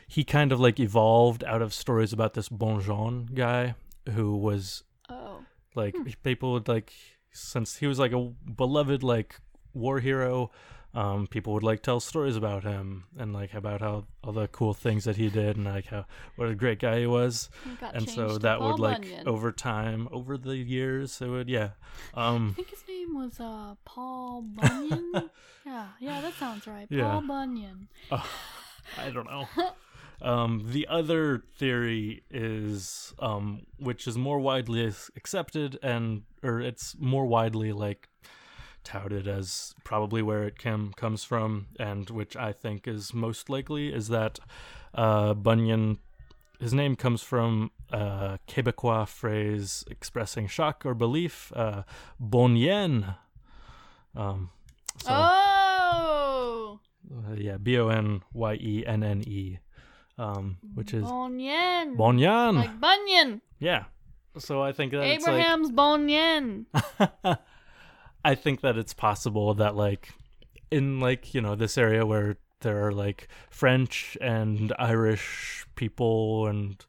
he 0.08 0.24
kind 0.24 0.52
of 0.52 0.60
like 0.60 0.80
evolved 0.80 1.44
out 1.46 1.62
of 1.62 1.74
stories 1.74 2.12
about 2.14 2.34
this 2.34 2.50
Bon 2.50 2.82
Jean 2.82 3.30
guy 3.34 3.76
who 4.14 4.36
was 4.36 4.84
Oh. 5.10 5.40
like 5.76 5.96
hmm. 5.96 6.04
people 6.24 6.54
would 6.54 6.68
like 6.68 6.94
since 7.32 7.78
he 7.78 7.88
was 7.88 8.00
like 8.00 8.12
a 8.14 8.32
beloved 8.56 9.04
like 9.04 9.40
war 9.74 10.00
hero. 10.00 10.52
Um, 10.94 11.28
people 11.28 11.54
would 11.54 11.64
like 11.64 11.82
tell 11.84 12.02
stories 12.02 12.36
about 12.36 12.64
him 12.64 13.06
and 13.18 13.32
like 13.32 13.54
about 13.54 13.80
how 13.80 14.06
all 14.24 14.34
the 14.34 14.48
cool 14.50 14.74
things 14.74 15.06
that 15.06 15.16
he 15.16 15.30
did 15.30 15.56
and 15.56 15.66
like 15.66 15.86
how 15.86 16.06
what 16.36 16.50
a 16.50 16.56
great 16.56 16.80
guy 16.80 17.00
he 17.00 17.08
was 17.08 17.50
got 17.80 17.96
and 17.96 18.10
so 18.10 18.38
that 18.40 18.60
would 18.60 18.78
like 18.78 19.02
Bunyan. 19.04 19.26
over 19.28 19.54
time 19.54 20.10
over 20.12 20.38
the 20.38 20.58
years 20.58 21.22
it 21.22 21.28
would 21.30 21.48
yeah 21.48 21.70
Um, 22.14 22.50
I 22.52 22.56
think 22.56 22.70
his 22.72 22.84
name 22.90 23.16
was 23.16 23.40
uh 23.40 23.76
Paul 23.86 24.42
Bunyan. 24.42 25.12
yeah, 25.66 25.88
yeah, 26.02 26.20
that 26.20 26.34
sounds 26.34 26.68
right. 26.68 26.88
Yeah. 26.90 27.10
Paul 27.10 27.22
Bunyan. 27.22 27.88
I 28.12 29.10
don't 29.14 29.28
know. 29.28 29.48
Um, 30.22 30.68
the 30.68 30.88
other 30.88 31.44
theory 31.58 32.24
is, 32.30 33.12
um, 33.18 33.66
which 33.80 34.06
is 34.08 34.20
more 34.20 34.40
widely 34.40 34.86
accepted 35.16 35.80
and, 35.82 36.22
or 36.44 36.62
it's 36.62 36.96
more 37.00 37.26
widely 37.26 37.72
like 37.74 38.08
touted 38.84 39.28
as 39.28 39.74
probably 39.84 40.22
where 40.22 40.44
it 40.44 40.58
cam- 40.58 40.94
comes 40.96 41.24
from, 41.24 41.68
and 41.80 42.10
which 42.10 42.36
I 42.36 42.52
think 42.54 42.88
is 42.88 43.14
most 43.14 43.50
likely, 43.50 43.94
is 43.94 44.08
that 44.10 44.40
uh, 44.94 45.34
Bunyan, 45.34 46.00
his 46.60 46.74
name 46.74 46.96
comes 46.96 47.22
from 47.22 47.72
a 47.92 48.40
Quebecois 48.48 49.08
phrase 49.08 49.84
expressing 49.90 50.48
shock 50.48 50.86
or 50.86 50.94
belief, 50.94 51.52
uh, 51.56 51.84
bon 52.20 52.56
yen. 52.56 53.16
Um, 54.16 54.50
so, 54.98 55.10
oh, 55.12 56.80
uh, 57.16 57.34
yeah, 57.36 57.58
B 57.58 57.78
O 57.78 57.88
N 57.90 58.22
Y 58.34 58.54
E 58.56 58.84
N 58.86 59.04
N 59.04 59.24
E, 59.26 59.60
um, 60.18 60.58
which 60.76 60.94
is 60.94 61.04
Bunyan. 61.04 61.96
Bonyan. 61.98 62.56
Like 62.56 62.80
Bunyan. 62.80 63.42
yeah. 63.60 63.86
So 64.38 64.62
I 64.62 64.72
think 64.72 64.94
that 64.94 65.04
Abraham's 65.04 65.68
like 65.68 65.76
I 68.24 68.36
think 68.36 68.62
that 68.62 68.78
it's 68.78 68.94
possible 68.94 69.54
that 69.56 69.76
like 69.76 70.14
in 70.70 71.00
like 71.00 71.34
you 71.34 71.42
know 71.42 71.56
this 71.56 71.78
area 71.78 72.06
where 72.06 72.38
there 72.62 72.86
are 72.86 72.92
like 72.92 73.28
French 73.50 74.18
and 74.22 74.74
Irish 74.78 75.66
people 75.76 76.48
and 76.48 76.84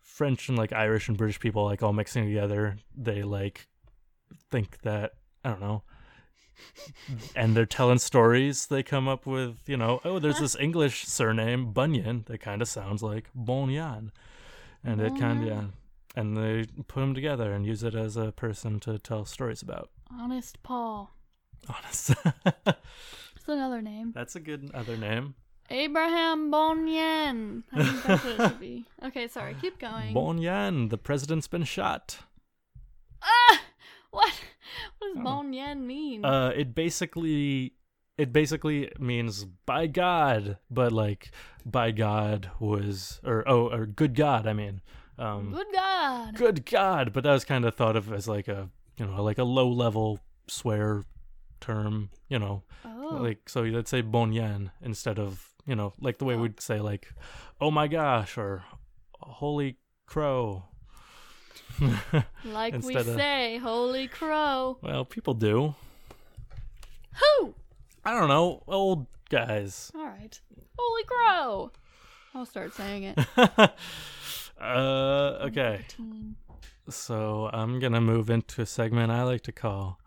French 0.00 0.48
and 0.48 0.58
like 0.58 0.72
Irish 0.72 1.08
and 1.08 1.16
British 1.16 1.40
people 1.40 1.64
like 1.64 1.82
all 1.82 1.92
mixing 1.92 2.24
together, 2.24 2.76
they 2.96 3.22
like 3.22 3.66
think 4.50 4.80
that 4.82 5.12
I 5.44 5.50
don't 5.50 5.60
know. 5.60 5.82
and 7.36 7.56
they're 7.56 7.66
telling 7.66 7.98
stories. 7.98 8.66
They 8.66 8.82
come 8.82 9.08
up 9.08 9.26
with, 9.26 9.60
you 9.66 9.76
know, 9.76 10.00
oh, 10.04 10.18
there's 10.18 10.38
this 10.38 10.56
English 10.56 11.06
surname 11.06 11.72
Bunyan 11.72 12.24
that 12.26 12.40
kind 12.40 12.62
of 12.62 12.68
sounds 12.68 13.02
like 13.02 13.30
Bonyan, 13.34 14.10
and 14.84 15.00
it 15.00 15.18
kind 15.18 15.42
of, 15.42 15.48
yeah, 15.48 15.64
and 16.14 16.36
they 16.36 16.64
put 16.86 17.00
them 17.00 17.14
together 17.14 17.52
and 17.52 17.66
use 17.66 17.82
it 17.82 17.94
as 17.94 18.16
a 18.16 18.32
person 18.32 18.80
to 18.80 18.98
tell 18.98 19.24
stories 19.24 19.62
about. 19.62 19.90
Honest 20.18 20.62
Paul. 20.62 21.10
Honest, 21.68 22.10
It's 23.36 23.48
another 23.48 23.82
name. 23.82 24.12
that's 24.14 24.36
a 24.36 24.40
good 24.40 24.70
other 24.74 24.96
name. 24.96 25.34
Abraham 25.70 26.50
Bunyan. 26.50 27.64
I 27.72 27.84
think 27.84 28.02
that's 28.04 28.24
what 28.24 28.32
it 28.40 28.48
should 28.50 28.60
be. 28.60 28.84
Okay, 29.06 29.26
sorry. 29.28 29.56
Keep 29.60 29.78
going. 29.80 30.14
Bonyan, 30.14 30.90
the 30.90 30.98
president's 30.98 31.48
been 31.48 31.64
shot. 31.64 32.18
ah! 33.22 33.60
What? 34.10 34.32
What 34.98 35.08
does 35.14 35.16
Oh. 35.20 35.24
Bunyan 35.24 35.86
mean? 35.86 36.24
Uh, 36.24 36.52
it 36.54 36.74
basically, 36.74 37.72
it 38.18 38.32
basically 38.32 38.90
means 38.98 39.44
by 39.66 39.86
God, 39.86 40.58
but 40.70 40.92
like 40.92 41.30
by 41.64 41.90
God 41.90 42.50
was, 42.60 43.20
or 43.24 43.48
oh, 43.48 43.68
or 43.70 43.86
good 43.86 44.14
God. 44.14 44.46
I 44.46 44.52
mean, 44.52 44.82
um, 45.18 45.52
Good 45.52 45.66
God. 45.74 46.34
good 46.36 46.66
God, 46.66 47.12
but 47.12 47.24
that 47.24 47.32
was 47.32 47.44
kind 47.44 47.64
of 47.64 47.74
thought 47.74 47.96
of 47.96 48.12
as 48.12 48.28
like 48.28 48.48
a, 48.48 48.68
you 49.02 49.08
know, 49.08 49.22
like 49.22 49.38
a 49.38 49.44
low 49.44 49.68
level 49.68 50.20
swear 50.46 51.02
term, 51.60 52.10
you 52.28 52.38
know, 52.38 52.62
Oh. 52.84 53.18
like 53.20 53.48
so 53.48 53.64
you'd 53.64 53.88
say 53.88 54.00
bon 54.00 54.32
yen 54.32 54.70
instead 54.80 55.18
of, 55.18 55.48
you 55.66 55.74
know, 55.74 55.92
like 56.00 56.18
the 56.18 56.24
way 56.24 56.36
we'd 56.36 56.60
say 56.60 56.78
like, 56.80 57.08
oh 57.60 57.70
my 57.72 57.88
gosh, 57.88 58.38
or 58.38 58.62
holy 59.18 59.76
crow. 60.06 60.64
Like 62.44 62.80
we 62.84 62.94
of- 62.94 63.06
say, 63.06 63.58
holy 63.58 64.06
crow. 64.06 64.78
well, 64.82 65.04
people 65.04 65.34
do. 65.34 65.74
Who? 67.14 67.54
I 68.04 68.12
don't 68.18 68.28
know, 68.28 68.62
old 68.68 69.06
guys. 69.30 69.90
All 69.94 70.04
right. 70.06 70.40
Holy 70.78 71.04
crow. 71.04 71.72
I'll 72.34 72.46
start 72.46 72.72
saying 72.74 73.02
it. 73.04 73.18
uh, 74.60 75.38
okay. 75.48 75.84
Teen. 75.88 76.36
So 76.88 77.48
I'm 77.52 77.78
gonna 77.80 78.00
move 78.00 78.28
into 78.30 78.62
a 78.62 78.66
segment 78.66 79.10
I 79.12 79.22
like 79.22 79.42
to 79.42 79.52
call 79.52 79.98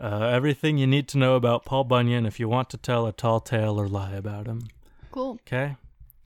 uh, 0.00 0.20
everything 0.26 0.78
you 0.78 0.86
need 0.86 1.08
to 1.08 1.18
know 1.18 1.34
about 1.36 1.64
Paul 1.64 1.84
Bunyan 1.84 2.26
if 2.26 2.38
you 2.40 2.48
want 2.48 2.70
to 2.70 2.76
tell 2.76 3.06
a 3.06 3.12
tall 3.12 3.40
tale 3.40 3.80
or 3.80 3.88
lie 3.88 4.12
about 4.12 4.46
him. 4.46 4.68
Cool. 5.10 5.38
Okay. 5.46 5.76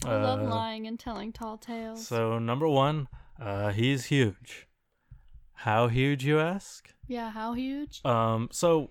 I 0.07 0.14
love 0.16 0.41
Uh, 0.41 0.45
lying 0.51 0.86
and 0.86 0.99
telling 0.99 1.32
tall 1.32 1.59
tales. 1.59 2.07
So 2.07 2.39
number 2.39 2.68
one, 2.68 3.09
uh, 3.41 3.72
he's 3.72 4.07
huge. 4.07 4.66
How 5.55 5.89
huge, 5.89 6.24
you 6.24 6.39
ask? 6.39 6.89
yeah, 7.09 7.30
how 7.30 7.53
huge? 7.55 8.01
Um, 8.05 8.49
so 8.53 8.91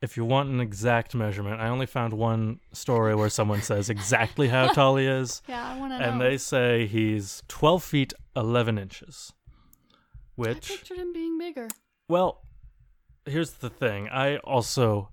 if 0.00 0.16
you 0.16 0.24
want 0.24 0.48
an 0.50 0.60
exact 0.60 1.14
measurement, 1.14 1.60
I 1.60 1.68
only 1.68 1.86
found 1.86 2.12
one 2.12 2.60
story 2.72 3.14
where 3.14 3.28
someone 3.28 3.62
says 3.62 3.90
exactly 3.90 4.48
how 4.48 4.68
tall 4.68 4.96
he 4.96 5.06
is, 5.06 5.42
Yeah, 5.48 5.66
I 5.74 5.78
want 5.78 5.92
to 5.92 5.98
know. 5.98 6.04
and 6.04 6.20
they 6.20 6.38
say 6.38 6.86
he's 6.86 7.42
12 7.48 7.82
feet 7.82 8.12
11 8.36 8.78
inches. 8.78 9.32
I 10.38 10.40
Which 10.40 10.68
pictured 10.68 10.98
him 10.98 11.12
being 11.12 11.38
bigger. 11.38 11.68
Well, 12.08 12.42
here's 13.26 13.52
the 13.52 13.70
thing. 13.70 14.08
I 14.08 14.38
also 14.38 15.10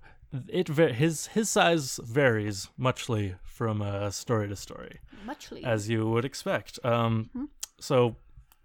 it 0.48 0.68
his 0.68 1.26
his 1.28 1.50
size 1.50 1.98
varies 2.02 2.68
muchly 2.76 3.34
from 3.42 3.82
uh, 3.82 4.10
story 4.10 4.48
to 4.48 4.56
story, 4.56 5.00
Muchly. 5.24 5.64
as 5.64 5.88
you 5.88 6.08
would 6.08 6.24
expect. 6.24 6.78
Um, 6.84 7.30
Mhm. 7.36 7.48
so 7.80 8.16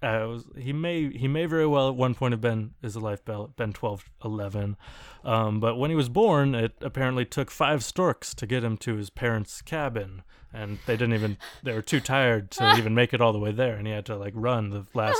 uh, 0.03 0.23
it 0.23 0.27
was- 0.27 0.47
he 0.57 0.73
may 0.73 1.09
he 1.17 1.27
may 1.27 1.45
very 1.45 1.65
well 1.67 1.89
at 1.89 1.95
one 1.95 2.15
point 2.15 2.31
have 2.33 2.41
been 2.41 2.73
his 2.81 2.95
life 2.97 3.23
bell 3.25 3.47
been 3.55 3.73
12, 3.73 4.05
11. 4.23 4.77
Um, 5.23 5.59
but 5.59 5.75
when 5.77 5.89
he 5.89 5.95
was 5.95 6.09
born, 6.09 6.53
it 6.55 6.73
apparently 6.81 7.25
took 7.25 7.49
five 7.49 7.83
storks 7.83 8.33
to 8.35 8.45
get 8.45 8.63
him 8.63 8.77
to 8.77 8.95
his 8.95 9.09
parents' 9.09 9.61
cabin, 9.61 10.21
and 10.53 10.77
they 10.85 10.95
didn't 10.97 11.13
even 11.15 11.37
they 11.63 11.73
were 11.73 11.81
too 11.81 11.99
tired 11.99 12.51
to 12.51 12.73
even 12.77 12.93
make 12.93 13.13
it 13.13 13.21
all 13.21 13.33
the 13.33 13.39
way 13.39 13.51
there, 13.51 13.75
and 13.75 13.87
he 13.87 13.93
had 13.93 14.05
to 14.07 14.15
like 14.15 14.33
run 14.35 14.69
the 14.69 14.85
last 14.93 15.19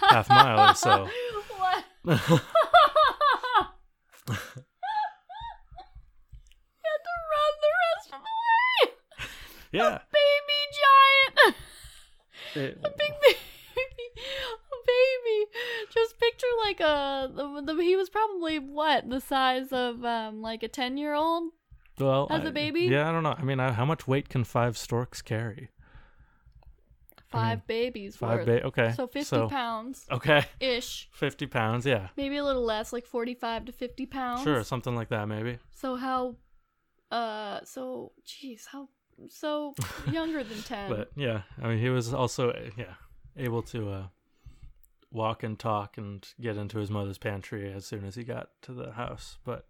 half 0.00 0.28
mile 0.28 0.70
or 0.70 0.74
so. 0.74 1.08
what? 1.58 1.84
You 4.26 4.34
had 6.90 7.00
to 7.04 7.14
run 7.32 7.52
the 7.60 7.72
rest 7.84 8.08
of 8.14 8.20
the 8.20 8.34
way. 8.44 8.92
Yeah. 9.72 9.98
Baby 10.12 10.60
giant. 10.80 11.56
It- 12.56 12.78
A 12.84 12.90
big 12.90 13.12
baby. 13.22 13.38
A 14.16 14.18
baby. 14.86 15.38
Like 16.64 16.80
a. 16.80 17.30
The, 17.34 17.62
the, 17.74 17.82
he 17.82 17.96
was 17.96 18.08
probably 18.08 18.58
what 18.58 19.08
the 19.10 19.20
size 19.20 19.72
of 19.72 20.04
um 20.04 20.40
like 20.42 20.62
a 20.62 20.68
ten 20.68 20.96
year 20.96 21.14
old. 21.14 21.52
Well, 21.98 22.26
As 22.30 22.44
a 22.44 22.48
I- 22.48 22.50
baby? 22.50 22.80
Yeah, 22.82 23.08
I 23.08 23.12
don't 23.12 23.22
know. 23.22 23.34
I 23.36 23.42
mean, 23.42 23.60
I, 23.60 23.72
how 23.72 23.84
much 23.84 24.08
weight 24.08 24.28
can 24.28 24.44
five 24.44 24.76
storks 24.78 25.22
carry? 25.22 25.70
five 27.34 27.66
babies 27.66 28.16
Five 28.16 28.46
ba- 28.46 28.64
okay. 28.64 28.92
So 28.92 29.06
50 29.06 29.24
so, 29.24 29.48
pounds 29.48 30.06
Okay. 30.10 30.44
ish. 30.60 31.08
50 31.14 31.46
pounds, 31.46 31.84
yeah. 31.84 32.08
Maybe 32.16 32.36
a 32.36 32.44
little 32.44 32.64
less, 32.64 32.92
like 32.92 33.06
45 33.06 33.64
to 33.66 33.72
50 33.72 34.06
pounds. 34.06 34.42
Sure, 34.42 34.62
something 34.62 34.94
like 34.94 35.08
that 35.08 35.26
maybe. 35.26 35.58
So 35.72 35.96
how, 35.96 36.36
uh, 37.10 37.60
so, 37.64 38.12
jeez, 38.24 38.66
how, 38.70 38.88
so 39.28 39.74
younger 40.10 40.44
than 40.44 40.62
10. 40.62 40.90
But 40.90 41.10
yeah, 41.16 41.42
I 41.60 41.68
mean, 41.68 41.78
he 41.78 41.88
was 41.90 42.14
also 42.14 42.50
uh, 42.50 42.70
yeah 42.76 42.94
able 43.36 43.62
to 43.62 43.90
uh, 43.90 44.06
walk 45.14 45.42
and 45.42 45.58
talk 45.58 45.96
and 45.96 46.28
get 46.40 46.56
into 46.58 46.78
his 46.78 46.90
mother's 46.90 47.16
pantry 47.18 47.72
as 47.72 47.86
soon 47.86 48.04
as 48.04 48.16
he 48.16 48.24
got 48.24 48.50
to 48.62 48.72
the 48.72 48.92
house. 48.92 49.38
But 49.44 49.64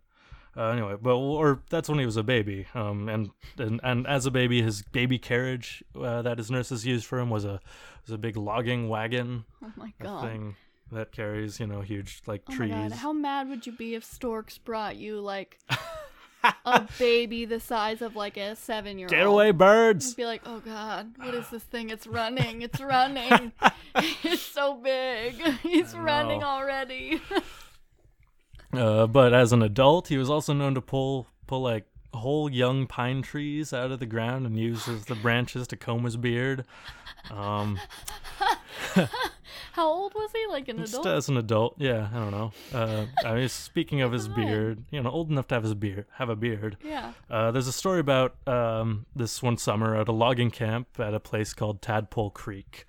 uh, 0.57 0.69
anyway, 0.71 0.95
but 1.01 1.15
or 1.17 1.63
that's 1.71 1.89
when 1.89 1.99
he 1.99 2.07
was 2.07 2.17
a 2.17 2.23
baby. 2.23 2.67
Um, 2.75 3.09
and 3.09 3.31
and, 3.59 3.81
and 3.85 4.07
as 4.07 4.27
a 4.27 4.31
baby, 4.31 4.63
his 4.63 4.83
baby 4.83 5.19
carriage 5.19 5.85
uh, 6.01 6.23
that 6.23 6.39
his 6.39 6.51
nurses 6.51 6.85
used 6.87 7.05
for 7.07 7.19
him 7.21 7.31
was 7.31 7.45
a 7.45 7.61
was 8.07 8.13
a 8.13 8.19
big 8.19 8.37
logging 8.37 8.89
wagon 8.89 9.45
oh 9.63 9.73
my 9.77 9.93
god. 10.01 10.23
thing 10.25 10.57
that 10.93 11.11
carries 11.13 11.59
you 11.59 11.67
know 11.67 11.81
huge 11.81 12.21
like 12.27 12.43
Oh 12.49 12.55
trees. 12.55 12.71
my 12.71 12.83
god, 12.89 12.93
how 12.93 13.13
mad 13.13 13.49
would 13.49 13.67
you 13.67 13.73
be 13.73 13.95
if 13.95 14.05
storks 14.05 14.59
brought 14.59 14.97
you 14.97 15.21
like 15.21 15.59
a 16.65 16.89
baby 16.99 17.45
the 17.45 17.61
size 17.61 18.03
of 18.03 18.17
like 18.17 18.37
a 18.37 18.57
seven 18.57 18.99
year 18.99 19.07
old? 19.07 19.11
Get 19.11 19.27
away, 19.27 19.51
birds! 19.51 20.15
Be 20.15 20.27
like, 20.27 20.43
oh 20.47 20.61
god, 20.61 21.15
what 21.17 21.35
is 21.35 21.49
this 21.51 21.63
thing? 21.63 21.91
It's 21.91 22.07
running, 22.07 22.63
it's 22.63 22.81
running. 22.81 23.53
it's 23.97 24.43
so 24.43 24.75
big. 24.75 25.41
He's 25.59 25.95
running 25.95 26.43
already. 26.43 27.21
Uh, 28.73 29.07
but 29.07 29.33
as 29.33 29.53
an 29.53 29.63
adult, 29.63 30.09
he 30.09 30.17
was 30.17 30.29
also 30.29 30.53
known 30.53 30.75
to 30.75 30.81
pull 30.81 31.29
pull 31.47 31.63
like 31.63 31.87
whole 32.13 32.51
young 32.51 32.89
pine 32.89 33.23
trees 33.23 33.73
out 33.73 33.93
of 33.93 34.01
the 34.01 34.07
ground 34.07 34.47
and 34.47 34.59
use 34.59 34.87
the 34.87 35.15
branches 35.15 35.69
to 35.69 35.77
comb 35.77 36.05
his 36.05 36.17
beard. 36.17 36.65
Um, 37.31 37.79
How 39.75 39.89
old 39.89 40.15
was 40.15 40.31
he? 40.33 40.47
Like 40.49 40.69
an 40.69 40.77
adult? 40.77 40.87
just 40.89 41.01
adult? 41.01 41.17
as 41.17 41.29
an 41.29 41.37
adult, 41.37 41.75
yeah, 41.79 42.09
I 42.15 42.17
don't 42.17 42.31
know. 42.31 42.53
Uh, 42.73 43.07
I 43.25 43.35
mean, 43.35 43.49
speaking 43.49 44.03
of 44.03 44.13
his 44.19 44.29
beard, 44.29 44.85
you 44.93 45.03
know, 45.03 45.11
old 45.11 45.31
enough 45.31 45.49
to 45.49 45.57
have 45.57 45.65
his 45.65 45.75
beard, 45.75 46.07
have 46.15 46.29
a 46.29 46.37
beard. 46.37 46.77
yeah. 46.81 47.13
Uh, 47.29 47.51
there's 47.51 47.67
a 47.67 47.73
story 47.73 47.99
about 47.99 48.37
um, 48.47 49.07
this 49.17 49.43
one 49.43 49.57
summer 49.59 49.97
at 49.97 50.07
a 50.07 50.13
logging 50.13 50.53
camp 50.53 50.87
at 51.01 51.13
a 51.13 51.19
place 51.19 51.53
called 51.55 51.83
Tadpole 51.83 52.31
Creek. 52.31 52.87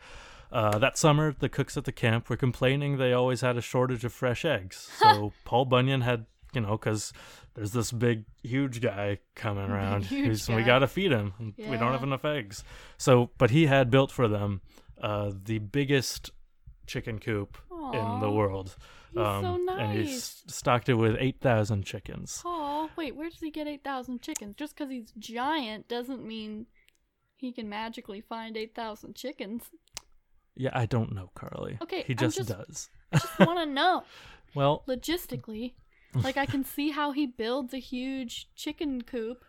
Uh, 0.52 0.78
that 0.78 0.96
summer, 0.96 1.36
the 1.40 1.50
cooks 1.50 1.76
at 1.76 1.86
the 1.86 1.92
camp 1.92 2.30
were 2.30 2.38
complaining 2.38 2.98
they 2.98 3.14
always 3.14 3.42
had 3.42 3.58
a 3.58 3.62
shortage 3.62 4.06
of 4.06 4.14
fresh 4.14 4.46
eggs. 4.46 4.88
So 5.00 5.34
Paul 5.44 5.66
Bunyan 5.66 6.02
had, 6.02 6.28
you 6.54 6.62
know, 6.62 6.78
because 6.78 7.12
there's 7.56 7.72
this 7.72 7.92
big, 7.92 8.26
huge 8.44 8.80
guy 8.80 9.18
coming 9.34 9.72
around. 9.72 10.06
huge 10.06 10.28
who's, 10.28 10.48
We 10.50 10.62
got 10.62 10.80
to 10.80 10.88
feed 10.88 11.12
him. 11.12 11.34
and 11.40 11.54
We 11.58 11.78
don't 11.78 11.94
have 11.94 12.04
enough 12.04 12.26
eggs. 12.26 12.64
So, 13.00 13.32
but 13.40 13.50
he 13.50 13.66
had 13.66 13.90
built 13.90 14.12
for 14.12 14.28
them 14.28 14.62
uh, 15.02 15.32
the 15.44 15.58
biggest 15.58 16.30
chicken 16.86 17.20
coop 17.20 17.58
in 17.94 18.20
the 18.20 18.30
world. 18.32 18.76
Um, 19.16 19.44
He's 19.44 19.66
so 19.66 19.78
And 19.78 19.98
he 19.98 20.18
stocked 20.18 20.90
it 20.90 20.96
with 20.96 21.16
8,000 21.20 21.84
chickens. 21.86 22.42
Oh, 22.46 22.90
wait, 22.98 23.16
where 23.16 23.30
does 23.30 23.40
he 23.40 23.50
get 23.52 23.68
8,000 23.68 24.22
chickens? 24.22 24.56
Just 24.58 24.76
because 24.76 24.92
he's 24.92 25.12
giant 25.18 25.88
doesn't 25.88 26.26
mean 26.26 26.66
he 27.38 27.52
can 27.52 27.70
magically 27.70 28.22
find 28.22 28.58
8,000 28.58 29.16
chickens. 29.16 29.64
Yeah, 30.56 30.72
I 30.74 30.86
don't 30.86 31.14
know, 31.14 31.32
Carly. 31.36 31.78
Okay, 31.82 32.04
He 32.08 32.14
just, 32.16 32.38
just- 32.38 32.50
does. 32.50 32.90
I 33.12 33.20
just 33.20 33.40
want 33.40 33.60
to 33.60 33.66
know. 33.74 34.04
Well, 34.54 34.84
Logistically, 34.88 35.74
like 36.24 36.38
I 36.38 36.46
can 36.46 36.64
see 36.64 36.92
how 36.92 37.12
he 37.12 37.26
builds 37.26 37.74
a 37.74 37.78
huge 37.80 38.48
chicken 38.56 39.02
coop 39.02 39.44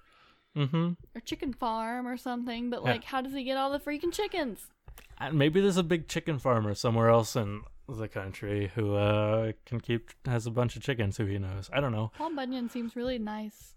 mm-hmm. 0.57 0.93
or 1.15 1.21
chicken 1.25 1.53
farm 1.53 2.07
or 2.07 2.17
something, 2.17 2.71
but 2.71 2.83
Yeah. 2.85 2.91
like, 2.93 3.05
how 3.05 3.21
does 3.21 3.33
he 3.33 3.45
get 3.45 3.57
all 3.57 3.71
the 3.71 3.79
freaking 3.81 4.13
chickens? 4.13 4.67
And 5.19 5.39
maybe 5.39 5.61
there's 5.61 5.77
a 5.77 5.83
big 5.83 6.09
chicken 6.09 6.39
farmer 6.39 6.75
somewhere 6.75 7.09
else 7.09 7.37
in 7.37 7.63
the 7.89 8.09
country 8.09 8.71
who 8.75 8.95
uh, 8.95 9.53
can 9.65 9.81
keep 9.81 10.11
has 10.27 10.47
a 10.47 10.51
bunch 10.51 10.77
of 10.77 10.83
chickens. 10.83 11.17
Who 11.17 11.25
he 11.27 11.39
knows? 11.39 11.71
I 11.73 11.81
don't 11.81 11.93
know. 11.93 12.13
Paul 12.19 12.35
Bunyan 12.35 12.69
seems 12.69 12.97
really 12.97 13.19
nice. 13.19 13.75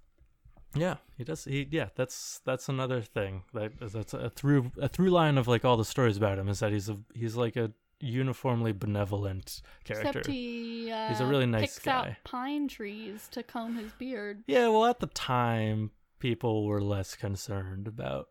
Yeah, 0.75 0.97
he 1.17 1.23
does. 1.23 1.45
He 1.45 1.67
yeah, 1.71 1.89
that's 1.95 2.41
that's 2.45 2.69
another 2.69 3.01
thing 3.01 3.43
that 3.53 3.71
that's 3.79 4.13
a 4.13 4.29
through 4.29 4.71
a 4.79 4.87
through 4.87 5.09
line 5.09 5.37
of 5.37 5.47
like 5.47 5.65
all 5.65 5.77
the 5.77 5.85
stories 5.85 6.17
about 6.17 6.37
him 6.37 6.47
is 6.49 6.59
that 6.59 6.71
he's 6.71 6.89
a 6.89 6.97
he's 7.13 7.35
like 7.35 7.55
a 7.55 7.71
uniformly 8.01 8.71
benevolent 8.71 9.61
character. 9.83 10.19
Except 10.19 10.27
he 10.27 10.91
uh, 10.91 11.09
He's 11.09 11.19
a 11.19 11.25
really 11.25 11.45
nice 11.45 11.75
picks 11.75 11.87
out 11.87 12.05
guy. 12.05 12.17
pine 12.23 12.67
trees 12.67 13.27
to 13.31 13.43
comb 13.43 13.75
his 13.77 13.91
beard. 13.93 14.43
Yeah, 14.47 14.69
well, 14.69 14.85
at 14.85 14.99
the 14.99 15.07
time, 15.07 15.91
people 16.19 16.65
were 16.65 16.81
less 16.81 17.15
concerned 17.15 17.87
about 17.87 18.27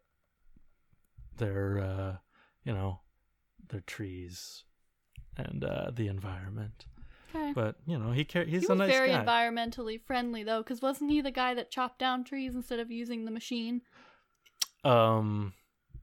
their, 1.36 1.78
uh, 1.78 2.16
you 2.68 2.74
know, 2.74 3.00
their 3.70 3.80
trees 3.80 4.64
and 5.38 5.64
uh, 5.64 5.90
the 5.90 6.06
environment. 6.06 6.84
Okay. 7.34 7.52
But 7.54 7.76
you 7.86 7.98
know, 7.98 8.12
he 8.12 8.26
car- 8.26 8.44
he's 8.44 8.62
he 8.62 8.66
a 8.66 8.70
was 8.70 8.78
nice 8.78 8.90
very 8.90 9.08
guy. 9.08 9.24
environmentally 9.24 9.98
friendly 10.00 10.44
though, 10.44 10.62
because 10.62 10.82
wasn't 10.82 11.10
he 11.10 11.22
the 11.22 11.30
guy 11.30 11.54
that 11.54 11.70
chopped 11.70 11.98
down 11.98 12.24
trees 12.24 12.54
instead 12.54 12.78
of 12.78 12.90
using 12.90 13.24
the 13.24 13.30
machine? 13.30 13.80
um, 14.84 15.54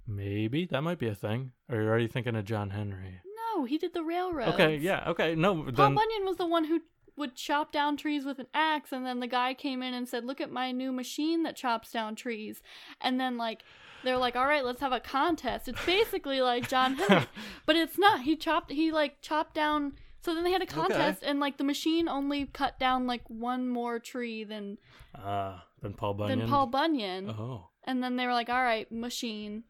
maybe 0.07 0.65
that 0.65 0.81
might 0.81 0.97
be 0.99 1.07
a 1.07 1.15
thing. 1.15 1.51
Or 1.69 1.77
are 1.77 1.81
you 1.83 1.87
already 1.87 2.07
thinking 2.07 2.35
of 2.35 2.45
John 2.45 2.71
Henry? 2.71 3.21
No, 3.53 3.65
he 3.65 3.77
did 3.77 3.93
the 3.93 4.03
railroad. 4.03 4.53
Okay, 4.55 4.77
yeah, 4.77 5.03
okay, 5.09 5.35
no, 5.35 5.53
Paul 5.55 5.71
then 5.71 5.95
Bunyan 5.95 6.25
was 6.25 6.37
the 6.37 6.47
one 6.47 6.65
who 6.65 6.81
would 7.15 7.35
chop 7.35 7.71
down 7.71 7.95
trees 7.95 8.25
with 8.25 8.39
an 8.39 8.47
axe, 8.53 8.91
and 8.91 9.05
then 9.05 9.19
the 9.19 9.27
guy 9.27 9.53
came 9.53 9.81
in 9.81 9.93
and 9.93 10.09
said, 10.09 10.25
"Look 10.25 10.41
at 10.41 10.51
my 10.51 10.71
new 10.71 10.91
machine 10.91 11.43
that 11.43 11.55
chops 11.55 11.91
down 11.91 12.15
trees." 12.15 12.61
And 12.99 13.19
then 13.19 13.37
like 13.37 13.63
they're 14.05 14.17
like, 14.17 14.35
"All 14.35 14.45
right, 14.47 14.63
let's 14.63 14.79
have 14.81 14.91
a 14.93 14.99
contest." 15.01 15.67
It's 15.67 15.83
basically 15.85 16.39
like 16.41 16.69
John 16.69 16.95
Henry, 16.99 17.25
but 17.65 17.75
it's 17.75 17.97
not. 17.97 18.21
He 18.21 18.35
chopped. 18.35 18.71
He 18.71 18.91
like 18.91 19.21
chopped 19.21 19.53
down. 19.55 19.93
So 20.21 20.33
then 20.33 20.43
they 20.43 20.51
had 20.51 20.61
a 20.63 20.65
contest, 20.65 21.21
and 21.23 21.39
like 21.39 21.57
the 21.57 21.63
machine 21.63 22.07
only 22.07 22.45
cut 22.47 22.79
down 22.79 23.05
like 23.05 23.21
one 23.29 23.67
more 23.69 23.99
tree 23.99 24.43
than 24.43 24.77
uh, 25.13 25.59
then 25.81 25.93
Paul 25.93 26.13
Bunyan. 26.15 26.39
than 26.39 26.47
Paul 26.49 26.65
Bunyan. 26.67 27.29
Oh, 27.29 27.67
And 27.83 28.01
then 28.01 28.15
they 28.15 28.25
were 28.25 28.33
like, 28.33 28.49
"All 28.49 28.63
right, 28.63 28.89
machine." 28.91 29.63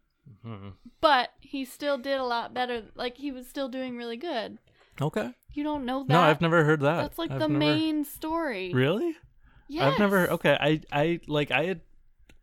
mhm. 0.45 0.73
But 1.01 1.29
he 1.39 1.65
still 1.65 1.97
did 1.97 2.17
a 2.19 2.23
lot 2.23 2.53
better. 2.53 2.83
Like 2.95 3.17
he 3.17 3.31
was 3.31 3.47
still 3.47 3.67
doing 3.69 3.97
really 3.97 4.17
good. 4.17 4.59
okay. 5.01 5.31
You 5.53 5.63
don't 5.63 5.85
know 5.85 6.03
that. 6.03 6.09
No, 6.13 6.19
I've 6.19 6.41
never 6.41 6.63
heard 6.65 6.81
that. 6.81 7.01
That's 7.01 7.17
like 7.17 7.31
I've 7.31 7.39
the 7.39 7.47
never- 7.47 7.59
main 7.59 8.03
story. 8.03 8.73
Really? 8.73 9.15
Yes. 9.67 9.93
I've 9.93 9.99
never 9.99 10.29
okay, 10.31 10.57
I 10.59 10.81
I 10.91 11.19
like 11.27 11.49
I 11.51 11.63
had 11.65 11.81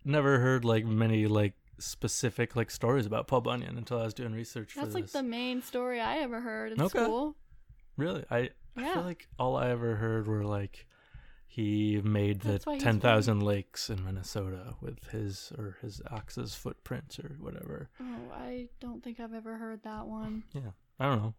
never 0.05 0.39
heard 0.39 0.65
like 0.65 0.85
many 0.85 1.27
like 1.27 1.55
specific 1.83 2.57
like 2.57 2.71
stories 2.71 3.07
about 3.07 3.27
Paul 3.27 3.41
Bunyan 3.43 3.77
until 3.77 3.99
I 3.99 4.05
was 4.05 4.15
doing 4.15 4.33
research 4.33 4.75
That's 4.75 4.95
like 4.95 5.09
the 5.09 5.23
main 5.23 5.63
story 5.63 6.01
I 6.01 6.19
ever 6.19 6.41
heard 6.41 6.73
in 6.73 6.81
Okay. 6.81 6.89
school. 7.05 7.37
Really? 7.97 8.25
I 8.31 8.51
I 8.77 8.93
feel 8.95 9.03
like 9.03 9.29
all 9.39 9.57
I 9.57 9.69
ever 9.71 9.97
heard 9.97 10.27
were 10.27 10.45
like 10.45 10.87
he 11.47 12.01
made 12.03 12.41
the 12.41 12.53
That's 12.53 12.65
he's 12.65 12.83
10,000 12.83 13.41
lakes 13.41 13.91
in 13.91 14.03
Minnesota 14.03 14.75
with 14.81 15.11
his 15.11 15.53
or 15.59 15.77
his 15.83 16.01
ox's 16.11 16.55
footprints 16.55 17.19
or 17.19 17.37
whatever. 17.39 17.91
Oh, 18.01 18.33
I 18.35 18.69
don't 18.81 19.05
think 19.05 19.21
I've 19.21 19.35
ever 19.35 19.59
heard 19.59 19.83
that 19.85 20.07
one. 20.07 20.45
Yeah. 20.55 20.71
I 20.99 21.07
don't 21.07 21.19
know. 21.23 21.35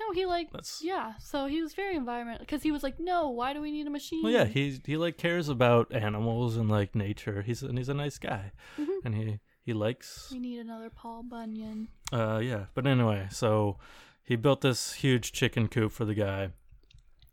No, 0.00 0.12
he 0.12 0.26
like 0.26 0.50
That's 0.52 0.82
yeah. 0.82 1.14
So 1.18 1.46
he 1.46 1.62
was 1.62 1.72
very 1.74 1.96
environmental 1.96 2.40
because 2.40 2.62
he 2.62 2.70
was 2.70 2.82
like, 2.82 2.98
no, 3.00 3.30
why 3.30 3.54
do 3.54 3.62
we 3.62 3.70
need 3.70 3.86
a 3.86 3.90
machine? 3.90 4.22
Well, 4.22 4.32
yeah, 4.32 4.44
he 4.44 4.80
he 4.84 4.96
like 4.96 5.16
cares 5.16 5.48
about 5.48 5.94
animals 5.94 6.56
and 6.56 6.68
like 6.68 6.94
nature. 6.94 7.40
He's 7.42 7.62
and 7.62 7.78
he's 7.78 7.88
a 7.88 7.94
nice 7.94 8.18
guy. 8.18 8.52
Mhm. 8.78 8.98
And 9.04 9.14
he 9.14 9.38
he 9.66 9.72
likes 9.72 10.30
we 10.32 10.38
need 10.38 10.60
another 10.60 10.88
Paul 10.90 11.24
Bunyan. 11.24 11.88
Uh, 12.12 12.38
yeah. 12.38 12.66
But 12.74 12.86
anyway, 12.86 13.26
so 13.32 13.78
he 14.22 14.36
built 14.36 14.60
this 14.60 14.92
huge 14.94 15.32
chicken 15.32 15.66
coop 15.66 15.90
for 15.90 16.04
the 16.04 16.14
guy. 16.14 16.50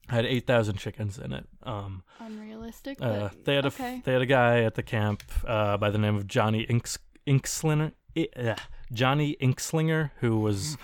Had 0.09 0.25
eight 0.25 0.47
thousand 0.47 0.77
chickens 0.77 1.19
in 1.19 1.31
it. 1.31 1.45
Um, 1.61 2.03
Unrealistic. 2.19 2.99
uh, 2.99 3.29
but 3.29 3.45
they 3.45 3.53
had 3.55 3.65
a 3.65 3.67
okay. 3.67 4.01
they 4.03 4.13
had 4.13 4.23
a 4.23 4.25
guy 4.25 4.63
at 4.63 4.73
the 4.73 4.83
camp 4.83 5.23
uh, 5.47 5.77
by 5.77 5.91
the 5.91 5.99
name 5.99 6.15
of 6.15 6.27
Johnny 6.27 6.63
Inks 6.63 6.97
Inkslinger. 7.27 7.93
Uh, 8.17 8.55
Johnny 8.91 9.37
Inkslinger, 9.39 10.11
who 10.17 10.39
was 10.39 10.77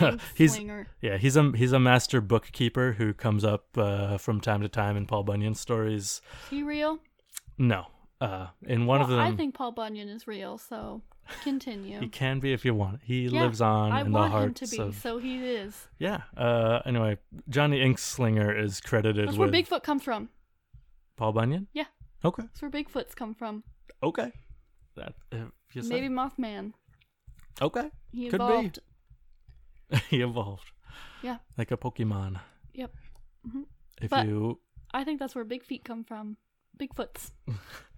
he's 0.34 0.58
yeah 1.00 1.16
he's 1.16 1.36
a 1.36 1.52
he's 1.54 1.72
a 1.72 1.80
master 1.80 2.20
bookkeeper 2.20 2.92
who 2.98 3.14
comes 3.14 3.44
up 3.44 3.78
uh, 3.78 4.18
from 4.18 4.40
time 4.40 4.60
to 4.60 4.68
time 4.68 4.96
in 4.96 5.06
Paul 5.06 5.22
Bunyan 5.22 5.54
stories. 5.54 6.02
Is 6.02 6.22
he 6.50 6.62
real? 6.64 6.98
No, 7.56 7.86
uh, 8.20 8.48
in 8.66 8.86
one 8.86 9.00
of 9.00 9.08
Well, 9.08 9.18
them 9.18 9.26
I 9.32 9.36
think 9.36 9.54
Paul 9.54 9.72
Bunyan 9.72 10.08
is 10.08 10.26
real. 10.26 10.58
So 10.58 11.02
continue. 11.42 12.00
he 12.00 12.08
can 12.08 12.38
be 12.40 12.52
if 12.52 12.64
you 12.64 12.74
want. 12.74 13.00
He 13.02 13.22
Yeah, 13.28 13.42
lives 13.42 13.60
on 13.60 13.92
I 13.92 14.00
in 14.00 14.12
the 14.12 14.18
want 14.18 14.32
him 14.32 14.38
hearts 14.38 14.60
to 14.60 14.76
be. 14.76 14.82
of 14.82 14.94
So 14.96 15.18
he 15.18 15.44
is. 15.44 15.88
Yeah. 15.98 16.22
Uh. 16.36 16.80
Anyway, 16.84 17.18
Johnny 17.48 17.80
Inkslinger 17.80 18.58
is 18.62 18.80
credited 18.80 19.28
That's 19.28 19.36
with 19.38 19.50
where 19.52 19.62
Bigfoot 19.62 19.82
comes 19.82 20.02
from. 20.02 20.28
Paul 21.16 21.32
Bunyan. 21.32 21.66
Yeah. 21.72 21.84
Okay. 22.24 22.42
That's 22.42 22.60
where 22.62 22.70
Bigfoots 22.70 23.14
come 23.14 23.34
from. 23.34 23.64
Okay. 24.02 24.32
That 24.96 25.14
if 25.32 25.74
you 25.74 25.82
say. 25.82 25.88
Maybe 25.88 26.08
Mothman. 26.08 26.72
Okay. 27.62 27.90
He 28.12 28.28
Could 28.28 28.38
be. 28.40 28.44
evolved. 28.44 28.78
he 30.08 30.20
evolved. 30.22 30.70
Yeah. 31.22 31.38
Like 31.58 31.70
a 31.70 31.76
Pokemon. 31.76 32.40
Yep. 32.74 32.92
Mhm. 33.48 33.64
If 34.00 34.10
But- 34.10 34.26
you 34.26 34.60
I 34.92 35.04
think 35.04 35.20
that's 35.20 35.34
where 35.34 35.44
Big 35.44 35.62
Feet 35.64 35.84
come 35.84 36.02
from. 36.04 36.36
Bigfoots. 36.78 37.30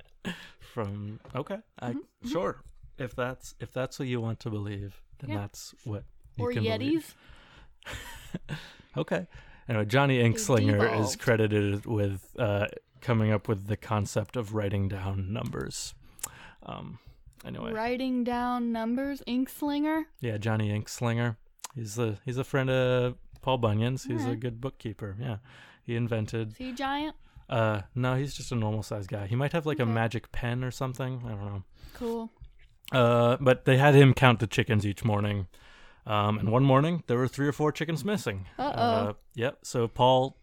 from 0.72 1.20
okay, 1.34 1.58
I 1.78 1.92
Mhm, 1.92 1.98
mhm. 2.24 2.30
sure. 2.32 2.62
If 2.98 3.14
that's 3.16 3.54
if 3.60 3.72
that's 3.72 3.98
what 3.98 4.08
you 4.08 4.20
want 4.20 4.40
to 4.40 4.50
believe, 4.50 5.02
then 5.18 5.30
Yeah. 5.30 5.38
that's 5.38 5.74
what 5.84 6.04
you 6.36 6.44
or 6.44 6.52
can 6.52 6.62
Yetis. 6.64 6.78
believe. 6.78 7.14
Okay. 8.96 9.26
Anyway, 9.68 9.86
Johnny 9.86 10.18
Inkslinger 10.22 11.00
is 11.00 11.16
credited 11.16 11.86
with 11.86 12.34
uh, 12.38 12.66
coming 13.00 13.32
up 13.32 13.48
with 13.48 13.66
the 13.66 13.76
concept 13.76 14.36
of 14.36 14.54
writing 14.54 14.88
down 14.88 15.32
numbers. 15.32 15.94
Um, 16.64 16.98
anyway, 17.44 17.72
Writing 17.72 18.22
down 18.22 18.70
numbers, 18.72 19.22
Inkslinger. 19.26 20.04
yeah, 20.20 20.36
Johnny 20.36 20.68
Inkslinger. 20.78 21.36
He's 21.74 21.98
a 21.98 22.18
he's 22.26 22.36
a 22.36 22.44
friend 22.44 22.68
of 22.68 23.16
Paul 23.40 23.58
Bunyan's. 23.58 24.04
He's 24.04 24.26
a 24.26 24.36
good 24.36 24.60
bookkeeper. 24.60 25.16
Yeah, 25.18 25.38
he 25.84 25.96
invented. 25.96 26.54
Sea 26.56 26.72
giant. 26.72 27.16
Uh, 27.52 27.82
no, 27.94 28.14
he's 28.16 28.32
just 28.32 28.50
a 28.50 28.54
normal 28.54 28.82
sized 28.82 29.10
guy. 29.10 29.26
He 29.26 29.36
might 29.36 29.52
have 29.52 29.66
like 29.66 29.78
a 29.78 29.84
magic 29.86 30.32
pen 30.32 30.64
or 30.64 30.70
something. 30.70 31.22
I 31.26 31.28
don't 31.28 31.44
know. 31.44 31.62
Cool. 31.94 32.30
Uh, 32.90 33.36
but 33.40 33.66
they 33.66 33.76
had 33.76 33.94
him 33.94 34.14
count 34.14 34.38
the 34.40 34.46
chickens 34.46 34.86
each 34.86 35.04
morning. 35.04 35.48
Um, 36.06 36.38
and 36.38 36.50
one 36.50 36.64
morning 36.64 37.02
there 37.08 37.18
were 37.18 37.28
three 37.28 37.46
or 37.46 37.52
four 37.52 37.70
chickens 37.70 38.04
missing. 38.04 38.46
Uh-oh. 38.58 38.82
Uh, 38.82 39.12
yep. 39.34 39.58
So 39.62 39.86
Paul, 39.86 40.38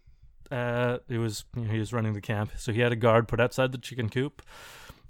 uh, 0.52 1.00
he 1.08 1.18
was 1.18 1.46
you 1.56 1.64
know, 1.64 1.72
he 1.72 1.80
was 1.80 1.92
running 1.94 2.14
the 2.14 2.22
camp, 2.22 2.52
so 2.58 2.72
he 2.72 2.82
had 2.82 2.92
a 2.92 2.96
guard 2.96 3.28
put 3.28 3.40
outside 3.40 3.72
the 3.72 3.78
chicken 3.80 4.10
coop, 4.10 4.42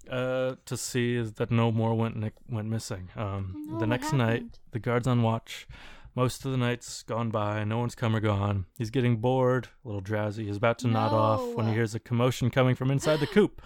uh, 0.09 0.55
to 0.65 0.77
see 0.77 1.21
that 1.21 1.51
no 1.51 1.71
more 1.71 1.93
went 1.95 2.33
went 2.49 2.67
missing. 2.69 3.09
Um, 3.15 3.67
No, 3.69 3.79
the 3.79 3.87
next 3.87 4.13
night, 4.13 4.43
the 4.71 4.79
guard's 4.79 5.07
on 5.07 5.21
watch. 5.21 5.67
Most 6.20 6.43
of 6.43 6.51
the 6.51 6.57
night's 6.57 7.01
gone 7.03 7.30
by. 7.30 7.63
No 7.63 7.78
one's 7.78 7.95
come 7.95 8.13
or 8.13 8.20
gone. 8.20 8.65
He's 8.78 8.89
getting 8.89 9.22
bored, 9.22 9.70
a 9.86 9.88
little 9.88 10.01
drowsy. 10.01 10.47
He's 10.47 10.57
about 10.57 10.78
to 10.80 10.88
nod 10.89 11.13
off 11.13 11.55
when 11.55 11.67
he 11.67 11.74
hears 11.74 11.95
a 11.95 11.99
commotion 11.99 12.49
coming 12.49 12.76
from 12.76 12.91
inside 12.91 13.22
the 13.22 13.28
coop. 13.38 13.61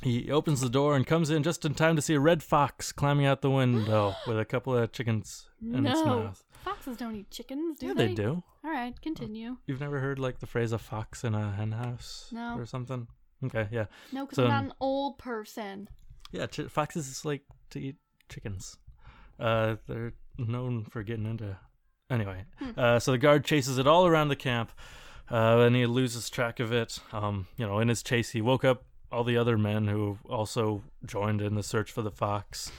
He 0.00 0.30
opens 0.30 0.60
the 0.60 0.68
door 0.68 0.94
and 0.94 1.04
comes 1.04 1.28
in 1.28 1.42
just 1.42 1.64
in 1.64 1.74
time 1.74 1.96
to 1.96 2.02
see 2.02 2.14
a 2.14 2.20
red 2.20 2.44
fox 2.44 2.92
climbing 2.92 3.26
out 3.26 3.42
the 3.42 3.50
window 3.50 4.14
with 4.28 4.38
a 4.38 4.44
couple 4.44 4.76
of 4.76 4.92
chickens 4.92 5.48
in 5.60 5.84
its 5.84 5.98
No. 5.98 6.04
mouth. 6.06 6.44
Foxes 6.64 6.98
don't 6.98 7.16
eat 7.16 7.32
chickens, 7.32 7.80
do 7.80 7.86
yeah, 7.88 7.94
they? 7.94 8.06
they 8.08 8.14
do. 8.14 8.44
All 8.64 8.70
right, 8.70 8.94
continue. 9.02 9.56
You've 9.66 9.80
never 9.80 9.98
heard 9.98 10.20
like 10.20 10.38
the 10.38 10.46
phrase 10.46 10.70
"a 10.70 10.78
fox 10.78 11.24
in 11.24 11.34
a 11.34 11.50
hen 11.50 11.72
house" 11.72 12.28
No. 12.30 12.56
or 12.56 12.64
something? 12.66 13.08
Okay, 13.44 13.66
yeah, 13.72 13.86
No, 14.12 14.24
because 14.24 14.36
So- 14.36 14.44
I'm 14.44 14.50
not 14.50 14.64
an 14.66 14.72
old 14.78 15.18
person. 15.18 15.88
yeah. 16.30 16.46
Ch- 16.46 16.70
foxes 16.70 17.24
like 17.24 17.42
to 17.70 17.80
eat 17.80 17.96
chickens. 18.28 18.76
Uh, 19.40 19.76
they're 19.88 20.12
known 20.38 20.84
for 20.84 21.02
getting 21.02 21.26
into. 21.26 21.56
Anyway, 22.10 22.44
Hmm. 22.58 22.70
uh, 22.78 22.98
so 23.00 23.12
the 23.12 23.18
guard 23.18 23.44
chases 23.44 23.78
it 23.78 23.86
all 23.86 24.06
around 24.06 24.28
the 24.28 24.36
camp, 24.36 24.70
uh, 25.30 25.58
and 25.60 25.74
he 25.74 25.86
loses 25.86 26.30
track 26.30 26.60
of 26.60 26.72
it. 26.72 26.98
Um, 27.12 27.46
you 27.56 27.66
know, 27.66 27.78
in 27.80 27.88
his 27.88 28.02
chase, 28.02 28.30
he 28.30 28.40
woke 28.40 28.64
up 28.64 28.84
all 29.10 29.24
the 29.24 29.36
other 29.36 29.56
men 29.58 29.88
who 29.88 30.18
also 30.28 30.82
joined 31.04 31.40
in 31.40 31.54
the 31.54 31.62
search 31.62 31.90
for 31.90 32.02
the 32.02 32.10
fox. 32.10 32.70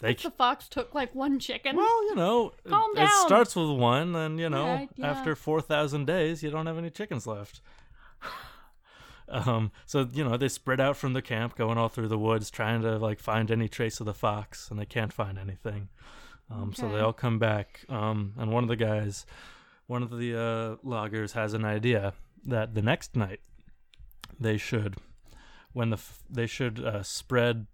They 0.00 0.14
the 0.14 0.30
fox 0.30 0.68
took 0.68 0.94
like 0.94 1.12
one 1.12 1.40
chicken. 1.40 1.74
Well, 1.76 2.04
you 2.08 2.14
know, 2.14 2.52
it- 2.64 2.68
Calm 2.68 2.92
it 2.92 2.96
down. 3.00 3.26
starts 3.26 3.56
with 3.56 3.70
one, 3.70 4.14
and 4.14 4.38
you 4.38 4.48
know, 4.48 4.62
Alright, 4.66 4.90
yeah. 4.94 5.10
after 5.10 5.34
four 5.34 5.60
thousand 5.60 6.06
days, 6.06 6.40
you 6.42 6.50
don't 6.50 6.66
have 6.66 6.78
any 6.78 6.90
chickens 6.90 7.26
left. 7.26 7.60
um, 9.28 9.72
so 9.86 10.08
you 10.12 10.22
know, 10.24 10.36
they 10.36 10.48
spread 10.48 10.80
out 10.80 10.96
from 10.96 11.14
the 11.14 11.22
camp, 11.22 11.56
going 11.56 11.78
all 11.78 11.88
through 11.88 12.08
the 12.08 12.18
woods, 12.18 12.50
trying 12.50 12.82
to 12.82 12.96
like 12.98 13.18
find 13.18 13.50
any 13.50 13.68
trace 13.68 13.98
of 13.98 14.06
the 14.06 14.14
fox, 14.14 14.70
and 14.70 14.78
they 14.78 14.86
can't 14.86 15.12
find 15.12 15.38
anything. 15.38 15.88
Um, 16.50 16.72
so 16.72 16.88
they 16.88 17.00
all 17.00 17.12
come 17.12 17.38
back, 17.38 17.84
um, 17.88 18.32
and 18.38 18.50
one 18.50 18.64
of 18.64 18.68
the 18.68 18.76
guys, 18.76 19.26
one 19.86 20.02
of 20.02 20.16
the 20.16 20.38
uh, 20.38 20.76
loggers, 20.82 21.32
has 21.32 21.52
an 21.52 21.64
idea 21.64 22.14
that 22.46 22.74
the 22.74 22.80
next 22.82 23.14
night 23.14 23.40
they 24.40 24.56
should, 24.56 24.96
when 25.72 25.90
the 25.90 25.96
f- 25.96 26.22
they 26.30 26.46
should 26.46 26.82
uh, 26.82 27.02
spread 27.02 27.66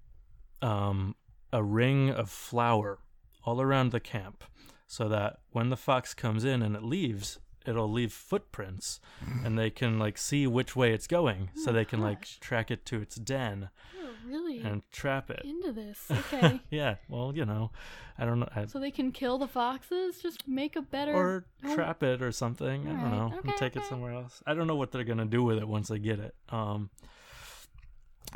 um, 0.61 1.15
a 1.53 1.63
ring 1.63 2.11
of 2.11 2.31
flour 2.31 2.99
all 3.45 3.61
around 3.61 3.93
the 3.93 4.01
camp 4.01 4.43
so 4.87 5.09
that 5.09 5.39
when 5.51 5.71
the 5.71 5.77
fox 5.77 6.15
comes 6.15 6.45
in 6.45 6.63
and 6.63 6.75
it 6.75 6.83
leaves 6.83 7.39
it'll 7.67 7.91
leave 7.91 8.13
footprints 8.13 9.01
and 9.45 9.59
they 9.59 9.71
can 9.71 9.99
like 9.99 10.19
see 10.19 10.47
which 10.47 10.77
way 10.77 10.93
it's 10.93 11.07
going 11.07 11.51
so 11.57 11.71
Oh, 11.71 11.73
they 11.75 11.85
can 11.85 12.01
like 12.01 12.27
track 12.41 12.71
it 12.71 12.85
to 12.87 13.01
its 13.01 13.17
den 13.17 13.71
You're 13.99 14.11
really 14.27 14.61
and 14.61 14.83
trap 14.93 15.31
it 15.31 15.43
into 15.45 15.73
this. 15.73 16.07
Okay. 16.11 16.61
yeah 16.71 16.97
well 17.09 17.33
you 17.35 17.45
know 17.45 17.71
i 18.19 18.25
don't 18.25 18.41
know 18.41 18.49
I, 18.55 18.67
so 18.67 18.79
they 18.79 18.91
can 18.91 19.13
kill 19.13 19.39
the 19.39 19.49
foxes? 19.49 20.21
Just 20.21 20.47
make 20.47 20.77
a 20.77 20.83
better. 20.83 21.13
or 21.13 21.47
oh, 21.65 21.75
trap 21.75 22.03
it 22.03 22.21
or 22.23 22.33
something 22.33 22.87
i 22.87 22.91
don't 22.91 22.99
Alright, 23.01 23.13
know 23.13 23.39
and 23.39 23.49
okay, 23.51 23.59
take 23.59 23.77
it 23.77 23.85
somewhere 23.87 24.13
else 24.13 24.43
i 24.47 24.55
don't 24.55 24.67
know 24.67 24.77
what 24.77 24.93
they're 24.93 25.05
gonna 25.05 25.25
do 25.25 25.43
with 25.43 25.59
it 25.59 25.67
once 25.69 25.89
they 25.89 25.99
get 25.99 26.19
it 26.19 26.35
um 26.51 26.91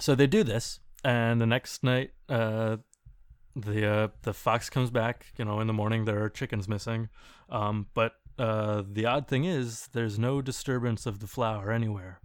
so 0.00 0.14
they 0.14 0.26
do 0.26 0.42
this 0.44 0.80
and 1.04 1.40
the 1.40 1.46
next 1.46 1.82
night 1.84 2.12
uh 2.28 2.76
the 3.56 3.86
uh 3.86 4.08
the 4.22 4.32
fox 4.32 4.70
comes 4.70 4.90
back 4.90 5.26
you 5.36 5.44
know 5.44 5.60
in 5.60 5.66
the 5.66 5.72
morning 5.72 6.04
there 6.04 6.22
are 6.22 6.28
chickens 6.28 6.68
missing 6.68 7.08
um 7.50 7.86
but 7.94 8.12
uh 8.38 8.82
the 8.90 9.04
odd 9.06 9.26
thing 9.28 9.44
is 9.44 9.88
there's 9.92 10.18
no 10.18 10.40
disturbance 10.42 11.06
of 11.06 11.20
the 11.20 11.26
flour 11.26 11.70
anywhere 11.72 12.20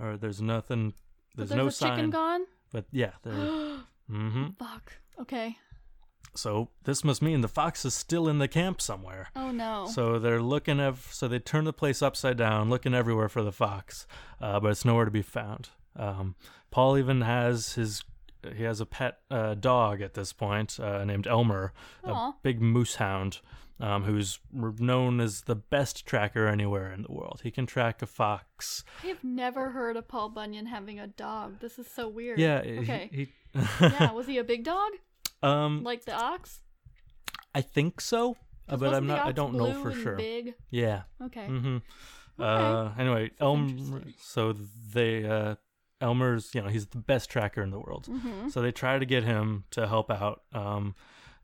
or 0.00 0.16
there's 0.16 0.40
nothing 0.42 0.92
there's, 1.34 1.48
there's 1.50 1.56
no 1.56 1.68
sign 1.68 1.96
chicken 1.96 2.10
gone? 2.10 2.42
but 2.72 2.84
yeah 2.92 3.12
there 3.22 3.34
mm-hmm 4.10 4.46
Fuck. 4.58 4.92
Okay. 5.20 5.56
so 6.34 6.68
this 6.84 7.02
must 7.04 7.22
mean 7.22 7.40
the 7.40 7.48
fox 7.48 7.84
is 7.84 7.94
still 7.94 8.28
in 8.28 8.38
the 8.38 8.48
camp 8.48 8.80
somewhere 8.80 9.28
Oh 9.34 9.50
no. 9.50 9.86
So 9.90 10.18
they're 10.18 10.42
looking 10.42 10.78
ev- 10.80 11.08
so 11.10 11.26
they 11.28 11.38
turn 11.38 11.64
the 11.64 11.72
place 11.72 12.02
upside 12.02 12.36
down, 12.36 12.68
looking 12.70 12.94
everywhere 12.94 13.28
for 13.28 13.42
the 13.42 13.52
fox, 13.52 14.06
uh, 14.40 14.60
but 14.60 14.70
it's 14.72 14.84
nowhere 14.84 15.04
to 15.04 15.10
be 15.10 15.22
found. 15.22 15.70
Um, 15.94 16.34
Paul 16.70 16.98
even 16.98 17.20
has 17.22 17.74
his 17.74 18.04
he 18.54 18.62
has 18.64 18.80
a 18.80 18.86
pet 18.86 19.18
uh, 19.30 19.54
dog 19.54 20.00
at 20.02 20.14
this 20.14 20.32
point 20.32 20.78
uh, 20.78 21.04
named 21.04 21.26
Elmer, 21.26 21.72
Aw. 22.04 22.28
a 22.30 22.34
big 22.42 22.60
moose 22.60 22.96
hound, 22.96 23.40
um, 23.80 24.04
who's 24.04 24.38
known 24.52 25.20
as 25.20 25.42
the 25.42 25.54
best 25.54 26.06
tracker 26.06 26.46
anywhere 26.46 26.92
in 26.92 27.02
the 27.02 27.12
world. 27.12 27.40
He 27.42 27.50
can 27.50 27.66
track 27.66 28.00
a 28.02 28.06
fox. 28.06 28.84
I 29.04 29.08
have 29.08 29.22
never 29.22 29.70
heard 29.70 29.96
of 29.96 30.08
Paul 30.08 30.30
Bunyan 30.30 30.66
having 30.66 30.98
a 31.00 31.06
dog. 31.06 31.60
This 31.60 31.78
is 31.78 31.86
so 31.86 32.08
weird. 32.08 32.38
Yeah, 32.38 32.58
Okay. 32.60 33.10
he. 33.12 33.28
yeah. 33.80 34.12
Was 34.14 34.26
he 34.26 34.38
a 34.38 34.44
big 34.44 34.64
dog? 34.64 34.92
um, 35.42 35.82
Like 35.82 36.04
the 36.04 36.14
ox? 36.14 36.60
I 37.54 37.60
think 37.62 38.00
so, 38.00 38.36
uh, 38.68 38.76
but 38.76 38.94
I'm 38.94 39.06
not. 39.06 39.26
I 39.26 39.32
don't 39.32 39.54
know 39.54 39.82
for 39.82 39.92
sure. 39.92 40.16
Big. 40.16 40.54
Yeah. 40.70 41.02
Okay. 41.22 41.46
Mm-hmm. 41.48 41.76
Okay. 41.76 41.82
Uh, 42.38 42.90
anyway, 42.98 43.30
Elmer. 43.40 43.68
interesting. 43.68 44.14
So 44.20 44.54
they, 44.92 45.24
uh, 45.24 45.54
Elmer's, 46.02 46.54
you 46.54 46.60
know, 46.60 46.68
he's 46.68 46.86
the 46.88 46.98
best 46.98 47.30
tracker 47.30 47.62
in 47.62 47.70
the 47.70 47.78
world. 47.78 48.08
Mm-hmm. 48.10 48.50
So 48.50 48.60
they 48.60 48.72
try 48.72 48.98
to 48.98 49.06
get 49.06 49.24
him 49.24 49.64
to 49.70 49.86
help 49.86 50.10
out. 50.10 50.42
Um, 50.52 50.94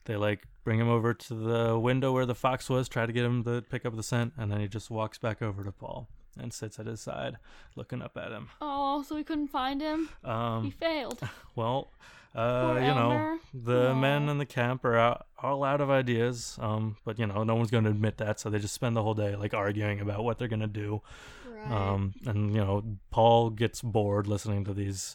they 0.05 0.17
like 0.17 0.47
bring 0.65 0.79
him 0.79 0.89
over 0.89 1.13
to 1.15 1.35
the 1.35 1.79
window 1.79 2.13
where 2.13 2.27
the 2.27 2.35
fox 2.35 2.69
was, 2.71 2.89
try 2.89 3.07
to 3.07 3.13
get 3.13 3.25
him 3.25 3.43
to 3.45 3.63
pick 3.63 3.85
up 3.85 3.97
the 3.97 4.03
scent, 4.03 4.33
and 4.37 4.51
then 4.51 4.61
he 4.61 4.69
just 4.69 4.91
walks 4.91 5.19
back 5.19 5.43
over 5.43 5.65
to 5.65 5.73
Paul 5.73 6.09
and 6.39 6.53
sits 6.53 6.79
at 6.79 6.87
his 6.87 7.01
side, 7.01 7.37
looking 7.77 8.01
up 8.01 8.17
at 8.17 8.31
him. 8.33 8.49
Oh, 8.61 9.03
so 9.03 9.15
we 9.17 9.25
couldn't 9.25 9.49
find 9.49 9.81
him. 9.81 10.09
he 10.23 10.29
Um, 10.31 10.71
failed. 10.71 11.21
well, 11.57 11.91
uh, 12.35 12.77
you 12.81 12.87
know, 12.87 13.39
the 13.53 13.95
men 13.95 14.29
in 14.31 14.39
the 14.39 14.47
camp 14.47 14.85
are 14.87 14.97
out, 14.97 15.27
all 15.43 15.63
out 15.65 15.81
of 15.83 15.91
ideas. 15.91 16.57
Um, 16.61 16.97
but 17.05 17.19
you 17.19 17.27
know, 17.27 17.45
no 17.45 17.55
one's 17.55 17.71
going 17.71 17.85
to 17.85 17.91
admit 17.91 18.17
that, 18.19 18.41
so 18.41 18.49
they 18.49 18.59
just 18.59 18.73
spend 18.73 18.97
the 18.97 19.03
whole 19.03 19.13
day 19.15 19.37
like 19.37 19.53
arguing 19.53 20.01
about 20.01 20.25
what 20.25 20.39
they're 20.39 20.49
gonna 20.49 20.67
do. 20.67 21.03
Right. 21.47 21.71
Um, 21.71 22.15
and 22.25 22.55
you 22.55 22.61
know, 22.65 22.83
Paul 23.11 23.51
gets 23.51 23.83
bored 23.83 24.27
listening 24.27 24.65
to 24.65 24.73
these 24.73 25.15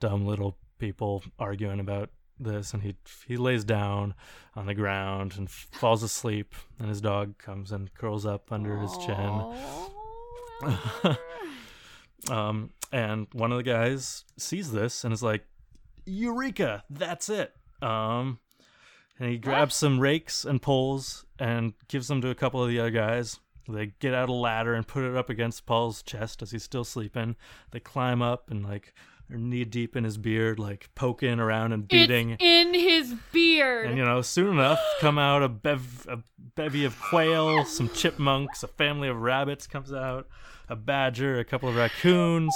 dumb 0.00 0.26
little 0.26 0.56
people 0.78 1.22
arguing 1.38 1.78
about 1.80 2.10
this, 2.38 2.72
and 2.74 2.82
he 2.82 2.96
he 3.26 3.36
lays 3.36 3.64
down 3.64 4.14
on 4.54 4.66
the 4.66 4.74
ground 4.74 5.34
and 5.36 5.50
falls 5.50 6.02
asleep. 6.02 6.54
And 6.78 6.88
his 6.88 7.00
dog 7.00 7.38
comes 7.38 7.72
and 7.72 7.92
curls 7.94 8.26
up 8.26 8.52
under 8.52 8.78
his 8.78 8.96
chin. 8.98 9.54
Um, 12.30 12.70
and 12.92 13.26
one 13.32 13.52
of 13.52 13.58
the 13.58 13.64
guys 13.64 14.24
sees 14.36 14.72
this 14.72 15.04
and 15.04 15.12
is 15.12 15.22
like, 15.22 15.44
"Eureka! 16.04 16.84
That's 16.90 17.28
it!" 17.28 17.54
Um, 17.82 18.38
and 19.18 19.30
he 19.30 19.38
grabs 19.38 19.74
some 19.74 20.00
rakes 20.00 20.44
and 20.44 20.60
poles 20.60 21.24
and 21.38 21.74
gives 21.88 22.08
them 22.08 22.20
to 22.22 22.30
a 22.30 22.34
couple 22.34 22.62
of 22.62 22.68
the 22.68 22.80
other 22.80 22.90
guys. 22.90 23.38
They 23.68 23.92
get 23.98 24.14
out 24.14 24.28
a 24.28 24.32
ladder 24.32 24.74
and 24.74 24.86
put 24.86 25.04
it 25.04 25.16
up 25.16 25.28
against 25.28 25.66
Paul's 25.66 26.02
chest 26.02 26.40
as 26.40 26.52
he's 26.52 26.62
still 26.62 26.84
sleeping. 26.84 27.34
They 27.72 27.80
climb 27.80 28.22
up 28.22 28.50
and 28.50 28.64
like 28.64 28.94
knee 29.28 29.64
deep 29.64 29.96
in 29.96 30.04
his 30.04 30.16
beard, 30.18 30.58
like 30.58 30.88
poking 30.94 31.40
around 31.40 31.72
and 31.72 31.86
beating. 31.88 32.30
It's 32.30 32.42
in 32.44 32.74
his 32.74 33.14
beard. 33.32 33.86
And 33.88 33.98
you 33.98 34.04
know, 34.04 34.22
soon 34.22 34.52
enough, 34.58 34.80
come 35.00 35.18
out 35.18 35.42
a, 35.42 35.48
bev- 35.48 36.06
a 36.08 36.18
bevy 36.54 36.84
of 36.84 37.00
quail, 37.00 37.64
some 37.64 37.88
chipmunks, 37.90 38.62
a 38.62 38.68
family 38.68 39.08
of 39.08 39.20
rabbits 39.20 39.66
comes 39.66 39.92
out, 39.92 40.28
a 40.68 40.76
badger, 40.76 41.38
a 41.38 41.44
couple 41.44 41.68
of 41.68 41.76
raccoons, 41.76 42.54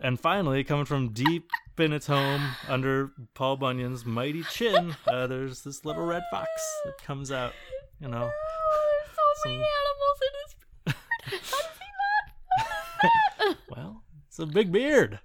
and 0.00 0.18
finally, 0.20 0.62
coming 0.64 0.84
from 0.84 1.10
deep 1.10 1.48
in 1.78 1.92
its 1.92 2.06
home 2.06 2.40
under 2.68 3.10
Paul 3.34 3.56
Bunyan's 3.56 4.04
mighty 4.06 4.42
chin, 4.44 4.96
uh, 5.06 5.26
there's 5.26 5.62
this 5.62 5.84
little 5.84 6.04
red 6.04 6.22
fox 6.30 6.48
that 6.84 7.02
comes 7.02 7.30
out. 7.32 7.52
You 8.00 8.08
know, 8.08 8.30
Oh, 8.30 9.02
there's 9.04 9.16
so 9.16 9.50
many 9.50 9.64
animals 9.84 10.20
in 10.22 10.32
his 10.44 10.54
beard. 10.84 11.44
How 11.50 11.56
does 11.66 11.78
he 11.78 13.48
not? 13.48 13.56
well, 13.76 14.02
it's 14.28 14.38
a 14.38 14.46
big 14.46 14.70
beard. 14.72 15.18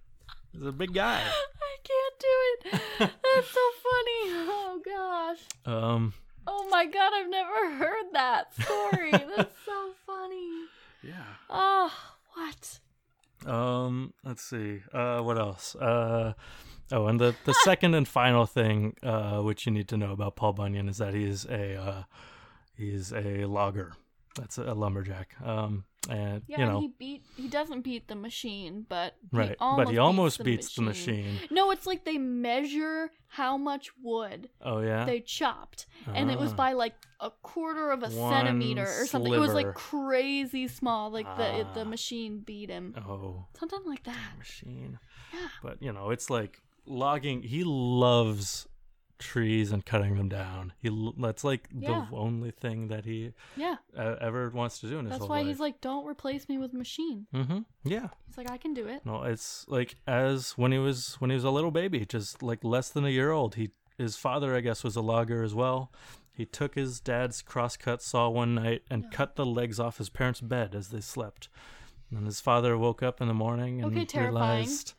He's 0.54 0.66
a 0.66 0.72
big 0.72 0.94
guy. 0.94 1.22
I 1.26 1.78
can't 1.84 2.20
do 2.20 2.76
it. 2.76 2.82
That's 3.00 3.50
so 3.50 3.68
funny. 3.84 4.22
Oh 4.48 4.82
gosh. 4.86 5.40
Um, 5.66 6.14
Oh 6.48 6.68
my 6.70 6.86
god, 6.86 7.12
I've 7.14 7.30
never 7.30 7.72
heard 7.76 8.06
that 8.14 8.54
story. 8.54 9.12
That's 9.36 9.56
so 9.66 9.92
funny. 10.06 10.66
Yeah. 11.04 11.24
Oh, 11.50 11.92
what? 12.34 12.80
Um, 13.46 14.14
let's 14.24 14.44
see. 14.44 14.82
Uh, 14.94 15.22
what 15.22 15.38
else? 15.38 15.76
Uh, 15.76 16.34
oh, 16.92 17.08
and 17.08 17.20
the 17.20 17.36
the 17.46 17.54
second 17.64 17.94
and 17.94 18.08
final 18.08 18.46
thing, 18.46 18.96
uh, 19.04 19.40
which 19.40 19.66
you 19.66 19.72
need 19.72 19.88
to 19.90 19.98
know 19.98 20.12
about 20.12 20.36
Paul 20.36 20.54
Bunyan 20.54 20.90
is 20.90 20.98
that 20.98 21.14
he's 21.14 21.46
a 21.46 21.76
uh, 21.76 22.04
he's 22.76 23.14
a 23.14 23.46
logger. 23.46 23.94
That's 24.36 24.58
a, 24.58 24.74
lumberjack. 24.74 25.36
Um, 25.44 25.84
and 26.10 26.42
Yeah, 26.48 26.60
you 26.60 26.66
know, 26.66 26.80
he 26.82 26.88
beat. 26.98 27.24
He 27.38 27.48
doesn't 27.48 27.82
beat 27.82 28.08
the 28.08 28.16
machine, 28.16 28.86
but 28.90 29.16
right? 29.32 29.50
He 29.52 29.56
but 29.60 29.90
he 29.90 29.98
almost 29.98 30.44
beats, 30.44 30.66
beats 30.68 30.76
the 30.76 30.82
machine. 30.82 31.38
No, 31.52 31.72
it's 31.72 31.86
like 31.86 32.06
they 32.06 32.18
measure 32.18 33.12
how 33.28 33.58
much 33.58 33.92
wood 34.02 34.50
Oh 34.62 34.80
yeah. 34.80 35.06
they 35.06 35.20
chopped, 35.22 35.86
and 36.14 36.32
it 36.32 36.38
was 36.40 36.52
Ah. 36.54 36.56
by 36.56 36.74
like 36.74 36.96
a 37.20 37.30
quarter 37.44 37.92
of 37.92 38.02
a 38.04 38.10
One 38.10 38.34
centimeter 38.34 38.88
or 39.00 39.06
something. 39.06 39.34
It 39.34 39.38
was 39.40 39.54
like 39.54 39.74
crazy 39.76 40.68
small. 40.68 41.12
Like 41.12 41.28
the 41.38 41.60
it, 41.60 41.74
the 41.76 41.82
Ah. 41.82 41.86
machine 41.86 42.40
beat 42.40 42.70
him. 42.70 42.96
oh, 42.98 43.46
Something 43.58 43.82
like 43.86 44.04
that. 44.04 44.38
machine. 44.38 45.00
Yeah. 45.34 45.48
But 45.64 45.82
you 45.82 45.94
know, 45.94 46.10
it's 46.10 46.30
like 46.30 46.62
logging. 46.86 47.44
He 47.44 47.64
loves 47.64 48.68
trees 49.22 49.72
and 49.72 49.86
cutting 49.86 50.18
them 50.18 50.28
down. 50.28 50.74
He 50.82 50.90
that's 51.18 51.44
like 51.44 51.70
Yeah. 51.74 52.08
the 52.10 52.16
only 52.18 52.52
thing 52.52 52.90
that 52.90 53.06
he 53.06 53.34
Yeah, 53.56 53.78
uh, 53.98 54.16
ever 54.20 54.50
wants 54.50 54.80
to 54.80 54.88
do 54.88 55.00
in 55.00 55.06
his 55.06 55.12
whole 55.12 55.12
life. 55.12 55.20
that's 55.20 55.20
whole 55.22 55.30
why 55.30 55.38
life. 55.38 55.48
he's 55.48 55.60
like, 55.60 55.80
"Don't 55.80 56.06
replace 56.06 56.50
me 56.50 56.58
with 56.58 56.74
machine." 56.74 57.28
mm-hmm. 57.34 57.60
Yeah. 57.84 58.10
He's 58.28 58.38
like, 58.38 58.50
"I 58.52 58.58
can 58.58 58.74
do 58.74 58.88
it." 58.88 59.06
No, 59.06 59.24
it's 59.24 59.66
like 59.70 59.96
as 60.06 60.52
when 60.58 60.72
he 60.74 60.78
was 60.80 61.16
when 61.20 61.30
he 61.30 61.36
was 61.36 61.44
a 61.46 61.52
little 61.52 61.72
baby, 61.72 62.06
just 62.06 62.44
like 62.44 62.64
less 62.64 62.90
than 62.90 63.06
a 63.06 63.10
year 63.10 63.32
old. 63.32 63.56
He 63.56 63.72
his 63.98 64.18
father, 64.18 64.56
I 64.56 64.62
guess, 64.62 64.84
was 64.84 64.96
a 64.96 65.02
logger 65.02 65.44
as 65.44 65.54
well. 65.54 65.92
He 66.34 66.46
took 66.46 66.76
his 66.76 67.00
dad's 67.00 67.42
crosscut 67.44 68.02
saw 68.02 68.28
one 68.30 68.56
night 68.56 68.82
and 68.90 69.04
Yeah. 69.04 69.10
cut 69.12 69.36
the 69.36 69.46
legs 69.46 69.80
off 69.80 69.98
his 70.00 70.10
parents' 70.10 70.42
bed 70.42 70.74
as 70.74 70.90
they 70.90 71.02
slept. 71.02 71.50
And 72.10 72.26
his 72.26 72.40
father 72.42 72.78
woke 72.78 73.04
up 73.04 73.22
in 73.22 73.28
the 73.28 73.34
morning 73.34 73.82
and 73.82 73.96
Okay, 73.98 74.20
realized, 74.20 74.94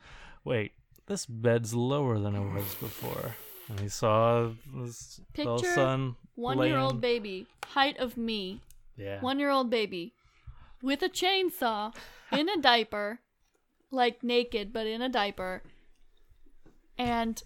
wait, 0.44 0.72
this 1.06 1.26
bed's 1.26 1.74
lower 1.74 2.18
than 2.18 2.34
it 2.36 2.40
was 2.54 2.74
before. 2.76 3.34
And 3.72 3.80
he 3.80 3.88
saw 3.88 4.50
his 4.82 5.20
little 5.34 5.56
Picture 5.58 5.74
son. 5.74 6.16
One 6.34 6.58
year 6.58 6.76
old 6.76 7.00
baby, 7.00 7.46
height 7.68 7.96
of 7.98 8.16
me, 8.18 8.60
Yeah. 8.96 9.20
one 9.22 9.38
year 9.38 9.48
old 9.50 9.70
baby, 9.70 10.12
with 10.82 11.00
a 11.02 11.08
chainsaw, 11.08 11.94
in 12.32 12.48
a 12.50 12.58
diaper, 12.58 13.20
like 13.90 14.22
naked 14.22 14.72
but 14.74 14.86
in 14.86 15.00
a 15.00 15.08
diaper, 15.08 15.62
and 16.98 17.42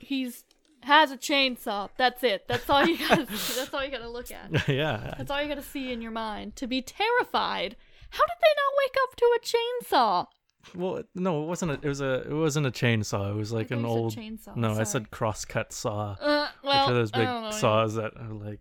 he's 0.00 0.42
has 0.82 1.10
a 1.12 1.16
chainsaw. 1.16 1.90
That's 1.96 2.22
it. 2.24 2.46
That's 2.48 2.68
all 2.68 2.84
you 2.86 2.98
gotta. 3.08 3.26
that's 3.26 3.72
all 3.72 3.84
you 3.84 3.90
gotta 3.90 4.08
look 4.08 4.30
at. 4.32 4.68
yeah. 4.68 5.14
That's 5.16 5.30
all 5.30 5.40
you 5.42 5.48
gotta 5.48 5.62
see 5.62 5.92
in 5.92 6.02
your 6.02 6.12
mind 6.12 6.56
to 6.56 6.66
be 6.66 6.82
terrified. 6.82 7.76
How 8.10 8.24
did 8.24 8.36
they 8.40 8.54
not 8.56 8.74
wake 8.78 8.96
up 9.04 9.16
to 9.16 9.36
a 9.36 9.40
chainsaw? 9.40 10.26
Well, 10.74 11.02
no, 11.14 11.42
it 11.42 11.46
wasn't. 11.46 11.72
A, 11.72 11.74
it 11.74 11.84
was 11.88 12.00
a. 12.00 12.22
It 12.28 12.32
wasn't 12.34 12.66
a 12.66 12.70
chainsaw. 12.70 13.30
It 13.30 13.36
was 13.36 13.52
like 13.52 13.70
I 13.72 13.76
an 13.76 13.82
thought 13.82 13.88
you 13.88 13.94
said 13.94 13.98
old. 14.00 14.16
chainsaw, 14.16 14.56
No, 14.56 14.70
I 14.70 14.74
sorry. 14.74 14.86
said 14.86 15.10
crosscut 15.10 15.72
saw. 15.72 16.16
Uh, 16.20 16.48
Which 16.62 16.64
well, 16.64 16.90
are 16.90 16.94
those 16.94 17.10
big 17.10 17.24
know, 17.24 17.40
yeah. 17.44 17.50
saws 17.50 17.94
that 17.94 18.12
are 18.16 18.32
like, 18.32 18.60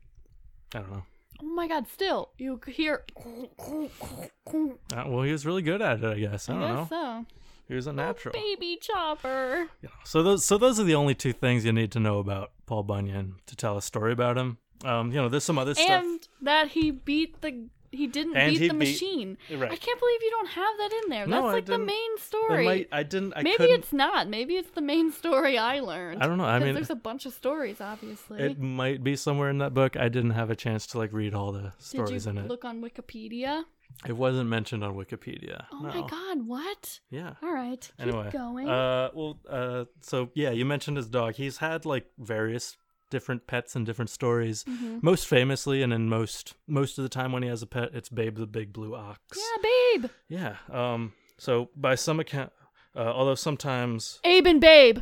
I 0.73 0.79
don't 0.79 0.91
know. 0.91 1.03
Oh 1.41 1.45
my 1.45 1.67
god! 1.67 1.87
Still, 1.87 2.29
you 2.37 2.59
hear. 2.67 3.03
Uh, 4.47 5.03
well, 5.07 5.23
he 5.23 5.31
was 5.31 5.45
really 5.45 5.61
good 5.61 5.81
at 5.81 6.03
it, 6.03 6.05
I 6.05 6.19
guess. 6.19 6.49
I 6.49 6.55
I 6.55 6.59
don't 6.59 6.69
know. 6.69 6.79
guess 6.81 6.89
so. 6.89 7.25
He 7.67 7.73
was 7.73 7.87
a 7.87 7.93
natural. 7.93 8.33
Baby 8.33 8.77
chopper. 8.79 9.67
You 9.81 9.89
know, 9.89 9.95
So 10.03 10.21
those, 10.21 10.45
so 10.45 10.57
those 10.57 10.79
are 10.79 10.83
the 10.83 10.93
only 10.95 11.15
two 11.15 11.33
things 11.33 11.65
you 11.65 11.73
need 11.73 11.91
to 11.93 11.99
know 11.99 12.19
about 12.19 12.51
Paul 12.67 12.83
Bunyan 12.83 13.35
to 13.47 13.55
tell 13.55 13.75
a 13.75 13.81
story 13.81 14.13
about 14.13 14.37
him. 14.37 14.59
Um, 14.83 15.11
you 15.11 15.17
know, 15.17 15.29
there's 15.29 15.43
some 15.45 15.57
other 15.57 15.73
stuff. 15.73 15.89
and 15.89 16.27
that 16.41 16.69
he 16.69 16.91
beat 16.91 17.41
the 17.41 17.65
he 17.95 18.07
didn't 18.07 18.35
And 18.37 18.51
beat 18.51 18.59
the 18.67 18.73
beat- 18.73 18.77
machine. 18.77 19.37
Right. 19.51 19.71
I 19.71 19.75
can't 19.75 19.99
believe 19.99 20.21
you 20.21 20.31
don't 20.31 20.49
have 20.49 20.77
that 20.77 21.01
in 21.03 21.09
there. 21.09 21.27
No, 21.27 21.41
That's 21.43 21.53
like 21.53 21.65
the 21.65 21.77
main 21.77 22.17
story. 22.17 22.65
might- 22.65 22.87
I 22.91 23.03
didn't. 23.03 23.33
I 23.35 23.41
Maybe 23.43 23.57
couldn't. 23.57 23.75
it's 23.79 23.93
not. 23.93 24.27
Maybe 24.27 24.55
it's 24.55 24.71
the 24.71 24.81
main 24.81 25.11
story 25.11 25.57
I 25.57 25.79
learned. 25.79 26.21
I 26.23 26.27
don't 26.27 26.37
know. 26.37 26.45
I 26.45 26.59
mean, 26.59 26.75
there's 26.75 26.89
a 26.89 26.95
bunch 26.95 27.25
of 27.25 27.33
stories, 27.33 27.81
obviously. 27.81 28.41
it 28.41 28.59
might 28.59 29.03
be 29.03 29.15
somewhere 29.15 29.49
in 29.49 29.57
that 29.59 29.73
book. 29.73 29.95
I 29.97 30.09
didn't 30.09 30.31
have 30.31 30.49
a 30.49 30.55
chance 30.55 30.85
to 30.87 30.97
like 30.97 31.11
read 31.13 31.33
all 31.33 31.51
the 31.51 31.73
stories 31.79 32.27
in 32.27 32.37
it. 32.37 32.47
look 32.47 32.65
on 32.65 32.81
Wikipedia? 32.81 33.63
It 34.05 34.13
wasn't 34.17 34.49
mentioned 34.49 34.83
on 34.83 34.93
Wikipedia. 34.95 35.65
Oh 35.71 35.79
no. 35.79 35.87
my 36.01 36.07
god! 36.09 36.45
What? 36.45 36.99
Yeah. 37.09 37.35
All 37.41 37.53
right, 37.53 37.79
keep 37.97 38.07
Anyway, 38.07 38.29
going. 38.31 38.67
Uh, 38.67 39.09
well, 39.13 39.39
uh, 39.49 39.85
so 40.01 40.31
yeah, 40.35 40.49
you 40.51 40.65
mentioned 40.65 40.97
his 40.97 41.07
dog. 41.07 41.35
He's 41.35 41.57
had 41.57 41.85
like 41.85 42.07
various 42.17 42.75
different 43.09 43.47
pets 43.47 43.75
and 43.75 43.85
different 43.85 44.09
stories. 44.09 44.63
Mhm. 44.63 45.01
Most 45.03 45.27
famously, 45.27 45.81
and 45.81 45.93
in 45.93 46.09
most 46.09 46.55
most 46.67 46.97
of 46.97 47.03
the 47.03 47.09
time 47.09 47.31
when 47.31 47.43
he 47.43 47.49
has 47.49 47.61
a 47.61 47.67
pet, 47.67 47.89
it's 47.93 48.09
Babe 48.09 48.37
the 48.37 48.47
big 48.47 48.73
blue 48.73 48.95
ox. 48.95 49.37
Yeah, 49.37 49.69
babe. 49.97 50.11
Yeah. 50.27 50.55
Um. 50.69 51.13
So 51.37 51.69
by 51.75 51.95
some 51.95 52.19
account, 52.19 52.51
uh, 52.95 52.99
although 52.99 53.35
sometimes 53.35 54.19
Abe 54.23 54.47
and 54.47 54.61
Babe. 54.61 54.99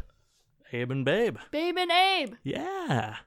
Abe 0.71 0.91
and 0.91 1.05
Babe. 1.05 1.37
Babe 1.51 1.77
and 1.77 1.91
Abe. 1.91 2.33
Yeah. 2.43 3.17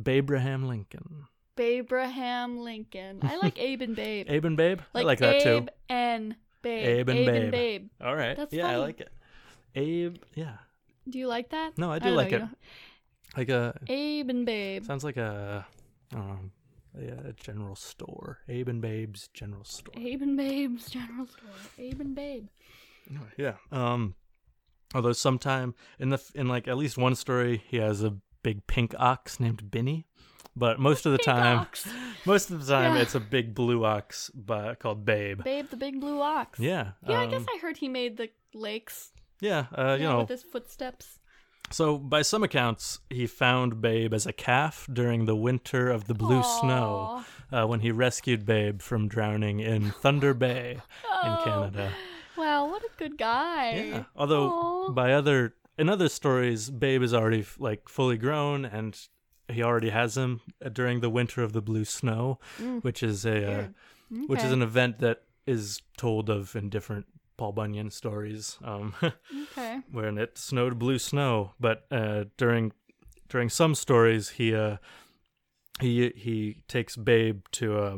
Babraham 0.00 0.66
Lincoln. 0.66 1.24
Babraham 1.56 2.58
Lincoln. 2.58 3.20
I 3.22 3.36
like 3.36 3.58
Abe 3.58 3.82
and 3.82 3.96
Babe. 3.96 4.26
Abe 4.30 4.44
and 4.44 4.56
Babe. 4.56 4.80
like 4.92 5.02
I 5.02 5.06
like 5.06 5.18
that 5.20 5.40
too. 5.42 5.48
Abe 5.56 5.68
and 5.88 6.36
Babe. 6.62 6.86
Abe 6.86 7.08
and 7.08 7.26
Babe. 7.26 7.50
Babe. 7.50 7.88
All 8.02 8.14
right. 8.14 8.36
That's 8.36 8.52
yeah, 8.52 8.68
I 8.68 8.76
like 8.76 9.00
it. 9.00 9.12
Abe. 9.74 10.16
Yeah. 10.34 10.56
Do 11.08 11.18
you 11.18 11.28
like 11.28 11.50
that? 11.50 11.76
No, 11.78 11.90
I 11.90 11.98
do 11.98 12.06
don't 12.08 12.16
like 12.16 12.30
know, 12.32 12.38
it. 12.38 12.48
Like 13.36 13.48
a 13.48 13.78
Abe 13.88 14.30
and 14.30 14.46
Babe. 14.46 14.84
sounds 14.84 15.04
like 15.04 15.16
a 15.16 15.66
I 16.12 16.16
don't 16.16 16.26
know. 16.28 16.38
A, 16.96 17.28
a 17.30 17.32
general 17.32 17.74
store. 17.74 18.38
Abe 18.48 18.68
and 18.68 18.80
Babe's 18.80 19.28
general 19.34 19.64
store. 19.64 19.94
Abe 19.96 20.22
and 20.22 20.36
Babe's 20.36 20.86
general 20.88 21.26
store. 21.26 21.50
Abe 21.78 22.00
and 22.00 22.14
Babe. 22.14 22.46
Yeah. 23.36 23.54
Um. 23.72 24.14
Although 24.94 25.12
sometime 25.12 25.74
in 25.98 26.10
the 26.10 26.22
in 26.34 26.46
like 26.48 26.68
at 26.68 26.76
least 26.76 26.96
one 26.96 27.16
story 27.16 27.62
he 27.68 27.78
has 27.78 28.02
a 28.04 28.14
big 28.42 28.66
pink 28.68 28.94
ox 28.98 29.40
named 29.40 29.70
Binny, 29.72 30.06
but 30.54 30.78
most 30.78 31.04
of 31.04 31.12
the 31.12 31.18
Big 31.18 31.24
time 31.24 31.58
ox. 31.58 31.88
most 32.24 32.50
of 32.50 32.64
the 32.64 32.72
time 32.72 32.94
Yeah. 32.94 33.02
it's 33.02 33.14
a 33.16 33.20
big 33.20 33.54
blue 33.54 33.84
ox 33.84 34.30
by, 34.30 34.76
called 34.76 35.04
Babe. 35.04 35.42
Babe 35.42 35.68
the 35.68 35.76
big 35.76 36.00
blue 36.00 36.20
ox. 36.20 36.60
Yeah. 36.60 36.92
Yeah, 37.08 37.20
I 37.20 37.24
um, 37.24 37.30
guess 37.30 37.44
I 37.52 37.58
heard 37.58 37.76
he 37.78 37.88
made 37.88 38.16
the 38.16 38.30
lakes. 38.54 39.10
Yeah. 39.40 39.66
Uh, 39.76 39.96
you 39.98 40.04
yeah, 40.04 40.12
know. 40.12 40.18
with 40.20 40.28
his 40.28 40.42
footsteps. 40.44 41.18
So 41.70 41.98
by 41.98 42.22
some 42.22 42.44
accounts, 42.44 43.00
he 43.10 43.26
found 43.26 43.80
Babe 43.80 44.14
as 44.14 44.26
a 44.26 44.32
calf 44.32 44.86
during 44.92 45.24
the 45.24 45.34
winter 45.34 45.90
of 45.90 46.06
the 46.06 46.14
blue 46.14 46.42
snow 46.60 47.24
uh, 47.50 47.66
when 47.66 47.80
he 47.80 47.90
rescued 47.90 48.46
Babe 48.46 48.80
from 48.80 49.08
drowning 49.08 49.60
in 49.60 49.90
Thunder 49.90 50.34
Bay 50.34 50.72
in 50.74 50.80
Oh, 51.14 51.40
Canada. 51.44 51.90
Wow, 52.36 52.66
what 52.68 52.82
a 52.82 52.88
good 52.96 53.16
guy. 53.18 53.74
Yeah. 53.74 54.04
Although 54.16 54.50
Aw. 54.50 54.88
by 54.90 55.12
other 55.14 55.54
in 55.76 55.88
other 55.88 56.08
stories, 56.08 56.70
Babe 56.70 57.02
is 57.02 57.12
already 57.14 57.40
f- 57.40 57.56
like 57.58 57.88
fully 57.88 58.18
grown 58.18 58.64
and 58.64 58.96
he 59.48 59.62
already 59.62 59.90
has 59.90 60.16
him 60.16 60.40
uh, 60.64 60.68
during 60.68 61.00
the 61.00 61.10
winter 61.10 61.42
of 61.42 61.52
the 61.52 61.62
blue 61.62 61.84
snow, 61.84 62.38
Mm, 62.60 62.84
which 62.84 63.02
is 63.02 63.24
a 63.24 63.30
uh, 63.44 63.66
weird. 64.10 64.28
which 64.28 64.42
is 64.44 64.52
an 64.52 64.62
event 64.62 64.98
that 65.00 65.22
is 65.46 65.82
told 65.96 66.30
of 66.30 66.54
in 66.56 66.68
different 66.70 67.06
Paul 67.36 67.52
Bunyan 67.52 67.90
stories. 67.90 68.58
Um, 68.62 68.94
Okay. 69.52 69.80
when 69.90 70.18
it 70.18 70.38
snowed 70.38 70.78
blue 70.78 70.98
snow, 70.98 71.52
but 71.60 71.86
uh, 71.90 72.24
during 72.36 72.72
during 73.28 73.48
some 73.48 73.74
stories 73.74 74.30
he 74.30 74.54
uh, 74.54 74.76
he 75.80 76.12
he 76.16 76.62
takes 76.68 76.96
Babe 76.96 77.44
to 77.52 77.78
uh, 77.78 77.96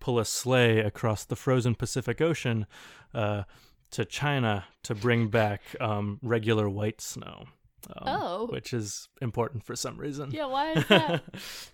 pull 0.00 0.18
a 0.18 0.24
sleigh 0.24 0.78
across 0.80 1.24
the 1.24 1.36
frozen 1.36 1.74
Pacific 1.74 2.20
Ocean 2.20 2.66
uh, 3.14 3.42
to 3.90 4.04
China 4.04 4.64
to 4.84 4.94
bring 4.94 5.28
back 5.28 5.62
um, 5.80 6.18
regular 6.22 6.68
white 6.68 7.00
snow. 7.00 7.44
Um, 7.88 8.08
Oh. 8.08 8.46
which 8.50 8.72
is 8.72 9.08
important 9.22 9.62
for 9.62 9.76
some 9.76 9.96
reason. 9.96 10.32
Yeah, 10.32 10.46
why 10.46 10.72
is 10.72 10.86
that? 10.88 11.22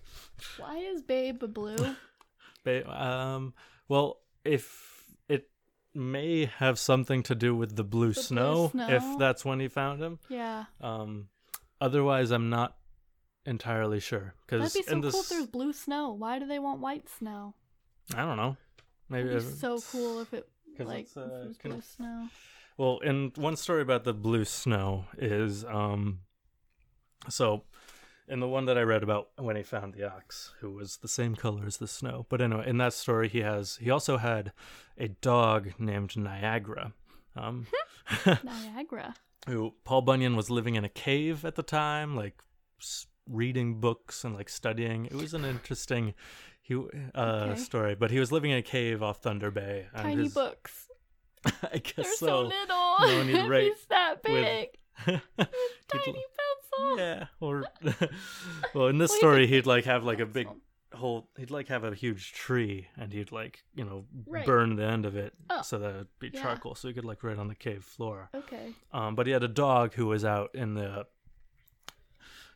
why 0.57 0.77
is 0.77 1.01
Babe 1.01 1.43
blue? 1.51 1.95
Ba- 2.63 2.87
um, 3.03 3.53
well, 3.87 4.19
if 4.45 4.92
may 5.93 6.45
have 6.45 6.79
something 6.79 7.23
to 7.23 7.35
do 7.35 7.55
with 7.55 7.75
the 7.75 7.83
blue, 7.83 8.13
blue 8.13 8.21
snow, 8.21 8.69
snow? 8.71 8.89
if 8.89 9.03
that's 9.19 9.45
when 9.45 9.59
he 9.59 9.67
found 9.67 10.01
him. 10.01 10.19
Yeah. 10.29 10.65
Um, 10.81 11.27
otherwise, 11.79 12.31
I'm 12.31 12.49
not 12.49 12.77
entirely 13.45 13.99
sure 13.99 14.33
because 14.45 14.73
That'd 14.73 14.85
be 14.87 14.91
so 14.91 15.01
this, 15.01 15.11
cool 15.13 15.21
if 15.21 15.29
there's 15.29 15.47
blue 15.47 15.73
snow. 15.73 16.11
Why 16.13 16.39
do 16.39 16.47
they 16.47 16.59
want 16.59 16.79
white 16.79 17.07
snow? 17.09 17.55
I 18.15 18.25
don't 18.25 18.37
know. 18.37 18.57
Maybe 19.09 19.29
It'd 19.29 19.43
be 19.43 19.53
so 19.55 19.79
cool 19.91 20.21
if 20.21 20.33
it 20.33 20.47
like 20.79 21.07
uh, 21.15 21.21
if 21.21 21.27
it 21.27 21.47
was 21.47 21.57
can- 21.57 21.71
blue 21.71 21.81
snow. 21.81 22.27
Well, 22.77 22.99
and 23.05 23.35
one 23.37 23.55
story 23.55 23.83
about 23.83 24.03
the 24.03 24.13
blue 24.15 24.45
snow 24.45 25.05
is 25.19 25.63
um, 25.65 26.21
so 27.29 27.63
in 28.27 28.39
the 28.39 28.47
one 28.47 28.65
that 28.65 28.77
I 28.77 28.81
read 28.81 29.03
about 29.03 29.29
when 29.37 29.55
he 29.55 29.63
found 29.63 29.93
the 29.93 30.03
ox, 30.09 30.53
who 30.59 30.71
was 30.71 30.97
the 30.97 31.07
same 31.07 31.35
color 31.35 31.65
as 31.65 31.77
the 31.77 31.87
snow. 31.87 32.25
But 32.29 32.41
anyway, 32.41 32.65
in 32.67 32.77
that 32.77 32.93
story, 32.93 33.27
he 33.29 33.41
has 33.41 33.77
he 33.81 33.89
also 33.89 34.17
had 34.17 34.51
a 34.97 35.07
dog 35.09 35.73
named 35.77 36.15
Niagara. 36.17 36.93
Um, 37.35 37.67
Niagara. 38.43 39.15
who 39.47 39.73
Paul 39.83 40.01
Bunyan 40.03 40.35
was 40.35 40.49
living 40.49 40.75
in 40.75 40.85
a 40.85 40.89
cave 40.89 41.43
at 41.45 41.55
the 41.55 41.63
time, 41.63 42.15
like 42.15 42.41
reading 43.29 43.79
books 43.79 44.23
and 44.23 44.35
like 44.35 44.49
studying. 44.49 45.05
It 45.05 45.15
was 45.15 45.33
an 45.33 45.45
interesting 45.45 46.13
he 46.61 46.75
uh 47.15 47.47
Okay. 47.51 47.55
story, 47.59 47.95
but 47.95 48.11
he 48.11 48.19
was 48.19 48.31
living 48.31 48.51
in 48.51 48.57
a 48.57 48.61
cave 48.61 49.01
off 49.03 49.17
Thunder 49.21 49.51
Bay. 49.51 49.87
and 49.93 50.03
Tiny 50.03 50.23
his- 50.23 50.33
books. 50.33 50.87
I 51.45 51.79
guess 51.79 51.95
They're 51.95 52.05
so, 52.05 52.25
so. 52.27 52.41
little. 52.43 52.95
No, 53.01 53.19
and 53.19 53.29
he'd 53.35 53.49
write 53.49 53.63
He's 53.73 53.85
that 53.89 54.23
big. 54.23 54.69
He'd 55.05 55.21
Tiny 55.89 56.07
l- 56.07 56.23
yeah, 56.97 57.25
or 57.39 57.65
well, 58.73 58.87
in 58.87 58.97
this 58.97 59.11
Well, 59.11 59.17
story, 59.19 59.47
he'd 59.47 59.65
like 59.65 59.85
have 59.85 60.03
like 60.03 60.19
a 60.19 60.25
big 60.25 60.47
pencil. 60.47 60.61
whole. 60.99 61.29
He'd 61.37 61.51
like 61.51 61.67
have 61.69 61.83
a 61.83 61.93
huge 61.95 62.33
tree, 62.33 62.87
and 62.97 63.11
he'd 63.13 63.31
like 63.31 63.63
you 63.75 63.83
know 63.85 64.05
Right. 64.25 64.45
burn 64.45 64.75
the 64.75 64.85
end 64.85 65.05
of 65.05 65.15
it 65.15 65.33
Oh, 65.49 65.61
so 65.61 65.79
that 65.79 65.89
it'd 65.89 66.07
be 66.19 66.31
yeah. 66.33 66.41
charcoal, 66.41 66.75
so 66.75 66.87
he 66.87 66.93
could 66.93 67.05
like 67.05 67.23
write 67.23 67.37
on 67.39 67.47
the 67.47 67.55
cave 67.55 67.83
floor. 67.83 68.29
Okay. 68.33 68.73
Um, 68.91 69.15
but 69.15 69.25
he 69.27 69.33
had 69.33 69.43
a 69.43 69.47
dog 69.47 69.93
who 69.93 70.07
was 70.07 70.23
out 70.25 70.51
in 70.53 70.73
the 70.75 71.05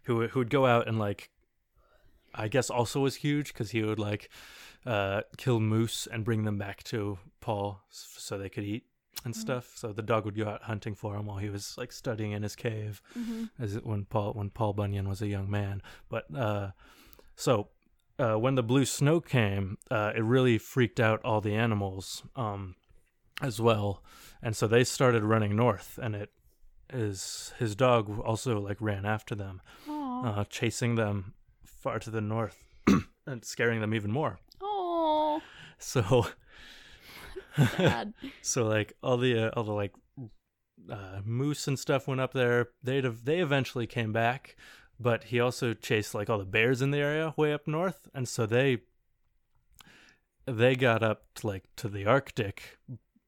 who 0.03 0.27
who 0.27 0.39
would 0.39 0.49
go 0.49 0.65
out 0.65 0.88
and 0.88 0.98
like 0.99 1.30
I 2.34 2.48
guess 2.48 2.69
also 2.69 2.99
was 3.02 3.15
huge 3.15 3.53
because 3.53 3.72
he 3.72 3.81
would 3.84 3.99
like 3.99 4.30
uh, 4.85 5.22
kill 5.38 5.60
moose 5.60 6.07
and 6.11 6.23
bring 6.23 6.44
them 6.44 6.57
back 6.57 6.84
to 6.84 7.18
Paul 7.41 7.81
so 7.89 8.38
they 8.38 8.49
could 8.49 8.64
eat 8.64 8.85
and 9.28 9.36
Mhm. 9.36 9.40
stuff. 9.45 9.78
So 9.78 9.94
the 9.94 10.02
dog 10.02 10.26
would 10.26 10.36
go 10.36 10.48
out 10.48 10.64
hunting 10.64 10.95
for 10.95 11.16
him 11.16 11.26
while 11.28 11.38
he 11.38 11.49
was 11.49 11.78
like 11.78 11.91
studying 11.91 12.32
in 12.32 12.44
his 12.44 12.56
cave 12.56 13.02
hmm 13.14 13.45
as 13.60 13.76
it, 13.76 13.86
when 13.86 14.06
Paul 14.06 14.34
when 14.34 14.49
Paul 14.49 14.74
Bunyan 14.74 15.08
was 15.08 15.22
a 15.22 15.28
young 15.28 15.49
man. 15.49 15.82
But 16.10 16.24
uh, 16.36 16.72
so 17.36 17.70
uh, 18.20 18.36
when 18.40 18.56
the 18.56 18.64
blue 18.64 18.86
snow 18.86 19.20
came, 19.22 19.78
uh, 19.91 20.12
it 20.16 20.24
really 20.24 20.58
freaked 20.58 20.99
out 20.99 21.20
all 21.24 21.41
the 21.41 21.54
animals 21.56 22.24
um, 22.36 22.76
as 23.41 23.62
well, 23.62 24.02
and 24.41 24.56
so 24.56 24.66
they 24.68 24.84
started 24.84 25.24
running 25.24 25.56
north. 25.56 25.99
And 26.02 26.16
it 26.16 26.32
is 26.91 27.54
his 27.60 27.76
dog 27.76 28.20
also 28.22 28.60
like 28.60 28.78
ran 28.80 29.06
after 29.06 29.36
them, 29.36 29.62
uh, 29.88 30.45
chasing 30.49 30.95
them 30.95 31.34
far 31.66 31.99
to 31.99 32.10
the 32.10 32.22
north 32.22 32.64
and 33.28 33.44
scaring 33.45 33.82
them 33.82 33.94
even 33.94 34.12
more. 34.12 34.40
Oh. 34.62 35.41
So 35.78 36.28
Sad. 37.78 38.14
so 38.42 38.66
like 38.66 38.94
all 39.02 39.18
the 39.18 39.48
uh, 39.48 39.50
all 39.56 39.64
the 39.64 39.74
like 39.74 39.94
uh, 40.90 41.22
moose 41.24 41.68
and 41.68 41.78
stuff 41.78 42.08
went 42.08 42.22
up 42.22 42.34
there. 42.34 42.70
They 42.84 43.02
they 43.02 43.40
eventually 43.40 43.88
came 43.88 44.14
back, 44.14 44.56
but 45.00 45.26
he 45.26 45.40
also 45.40 45.74
chased 45.74 46.14
like 46.14 46.30
all 46.30 46.40
the 46.40 46.46
bears 46.46 46.82
in 46.82 46.92
the 46.92 47.00
area 47.00 47.34
way 47.38 47.54
up 47.54 47.68
north, 47.68 48.08
and 48.14 48.28
so 48.28 48.46
they 48.46 48.80
they 50.46 50.76
got 50.76 51.04
up 51.04 51.24
to, 51.36 51.48
like 51.48 51.66
to 51.78 51.90
the 51.90 52.06
Arctic, 52.06 52.78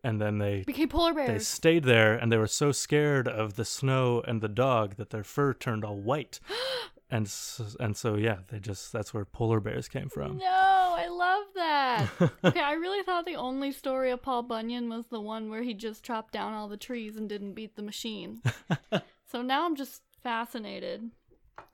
and 0.04 0.22
then 0.22 0.38
they 0.38 0.64
Became 0.66 0.90
polar 0.90 1.14
bears. 1.14 1.30
they 1.30 1.40
stayed 1.40 1.84
there, 1.84 2.16
and 2.16 2.32
they 2.32 2.38
were 2.38 2.48
so 2.48 2.72
scared 2.72 3.28
of 3.28 3.56
the 3.56 3.66
snow 3.66 4.22
and 4.28 4.42
the 4.42 4.48
dog 4.48 4.96
that 4.96 5.10
their 5.10 5.24
fur 5.24 5.54
turned 5.54 5.84
all 5.84 5.98
white, 5.98 6.40
and 7.12 7.26
s 7.26 7.76
and 7.80 7.96
so 7.98 8.16
yeah, 8.16 8.38
they 8.50 8.60
just 8.60 8.92
that's 8.92 9.14
where 9.14 9.26
polar 9.26 9.60
bears 9.60 9.88
came 9.88 10.10
from. 10.10 10.38
No, 10.38 10.46
I 10.46 11.08
love 11.10 11.46
that. 11.56 12.08
okay, 12.44 12.62
I 12.62 12.74
really 12.74 13.04
thought 13.04 13.26
the 13.26 13.36
only 13.36 13.72
story 13.72 14.12
of 14.12 14.22
Paul 14.22 14.44
Bunyan 14.44 14.90
was 14.90 15.08
the 15.08 15.20
one 15.22 15.50
where 15.50 15.64
he 15.64 15.74
just 15.74 16.04
chopped 16.04 16.34
down 16.34 16.54
all 16.54 16.68
the 16.68 16.78
trees 16.78 17.16
and 17.18 17.28
didn't 17.28 17.54
beat 17.54 17.76
the 17.76 17.82
machine. 17.82 18.42
so 19.32 19.42
now 19.42 19.66
I'm 19.66 19.76
just 19.76 20.02
fascinated. 20.22 21.10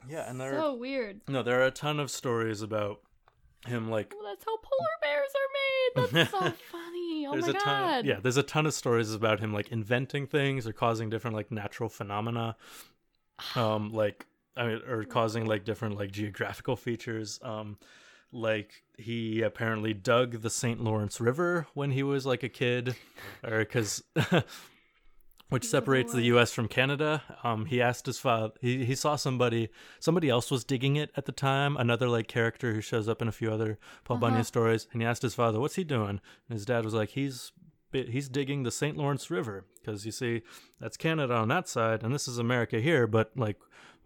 yeah, 0.08 0.28
and 0.30 0.40
they're 0.40 0.58
So 0.58 0.74
weird. 0.74 1.20
no, 1.28 1.42
there 1.42 1.60
are 1.60 1.66
a 1.66 1.70
ton 1.70 2.00
of 2.00 2.10
stories 2.10 2.62
about 2.62 3.00
him 3.66 3.90
like 3.90 4.14
Well, 4.16 4.28
that's 4.28 4.44
how 4.44 4.56
polar 4.56 4.96
bears 5.02 5.30
are 5.34 6.10
made. 6.12 6.12
That's 6.12 6.30
so 6.38 6.38
funny. 6.70 7.26
Oh 7.26 7.32
there's 7.32 7.44
my 7.46 7.50
a 7.50 7.52
god. 7.54 7.62
ton 7.64 8.04
yeah 8.04 8.20
there's 8.20 8.36
a 8.36 8.42
ton 8.42 8.66
of 8.66 8.74
stories 8.74 9.12
about 9.12 9.40
him 9.40 9.52
like 9.52 9.68
inventing 9.72 10.26
things 10.28 10.66
or 10.66 10.72
causing 10.72 11.10
different 11.10 11.34
like 11.36 11.50
natural 11.50 11.88
phenomena 11.88 12.56
um 13.56 13.92
like 13.92 14.26
i 14.56 14.66
mean 14.66 14.80
or 14.88 15.04
causing 15.04 15.46
like 15.46 15.64
different 15.64 15.96
like 15.96 16.10
geographical 16.10 16.76
features 16.76 17.38
um 17.42 17.76
like 18.32 18.82
he 18.98 19.42
apparently 19.42 19.94
dug 19.94 20.42
the 20.42 20.50
st 20.50 20.80
lawrence 20.82 21.20
river 21.20 21.66
when 21.74 21.90
he 21.92 22.02
was 22.02 22.26
like 22.26 22.42
a 22.42 22.48
kid 22.48 22.96
or 23.44 23.58
because 23.60 24.02
which 25.48 25.64
separates 25.64 26.12
the 26.12 26.22
us 26.22 26.52
from 26.52 26.66
canada. 26.66 27.22
Um 27.44 27.66
he 27.66 27.80
asked 27.80 28.06
his 28.06 28.18
father 28.18 28.52
he, 28.60 28.84
he 28.84 28.94
saw 28.96 29.14
somebody 29.16 29.68
somebody 30.00 30.28
else 30.28 30.50
was 30.50 30.64
digging 30.64 30.96
it 30.96 31.10
at 31.16 31.24
the 31.26 31.32
time 31.32 31.76
another 31.76 32.08
like 32.08 32.26
character 32.26 32.74
who 32.74 32.80
shows 32.80 33.08
up 33.08 33.22
in 33.22 33.28
a 33.28 33.32
few 33.32 33.52
other 33.52 33.78
paul 34.04 34.16
Uh-huh. 34.16 34.26
bunyan 34.26 34.44
stories 34.44 34.88
and 34.92 35.00
he 35.02 35.06
asked 35.06 35.22
his 35.22 35.34
father 35.34 35.60
what's 35.60 35.76
he 35.76 35.84
doing? 35.84 36.20
And 36.48 36.52
his 36.58 36.64
dad 36.66 36.84
was 36.84 36.94
like 36.94 37.10
he's 37.10 37.52
he's 37.92 38.28
digging 38.28 38.64
the 38.64 38.70
st 38.72 38.96
lawrence 38.96 39.30
river 39.30 39.64
because 39.80 40.04
you 40.04 40.12
see 40.12 40.42
that's 40.80 40.96
canada 40.96 41.34
on 41.34 41.48
that 41.48 41.68
side 41.68 42.02
and 42.02 42.12
this 42.12 42.26
is 42.28 42.38
america 42.38 42.80
here 42.80 43.06
but 43.06 43.30
like 43.36 43.56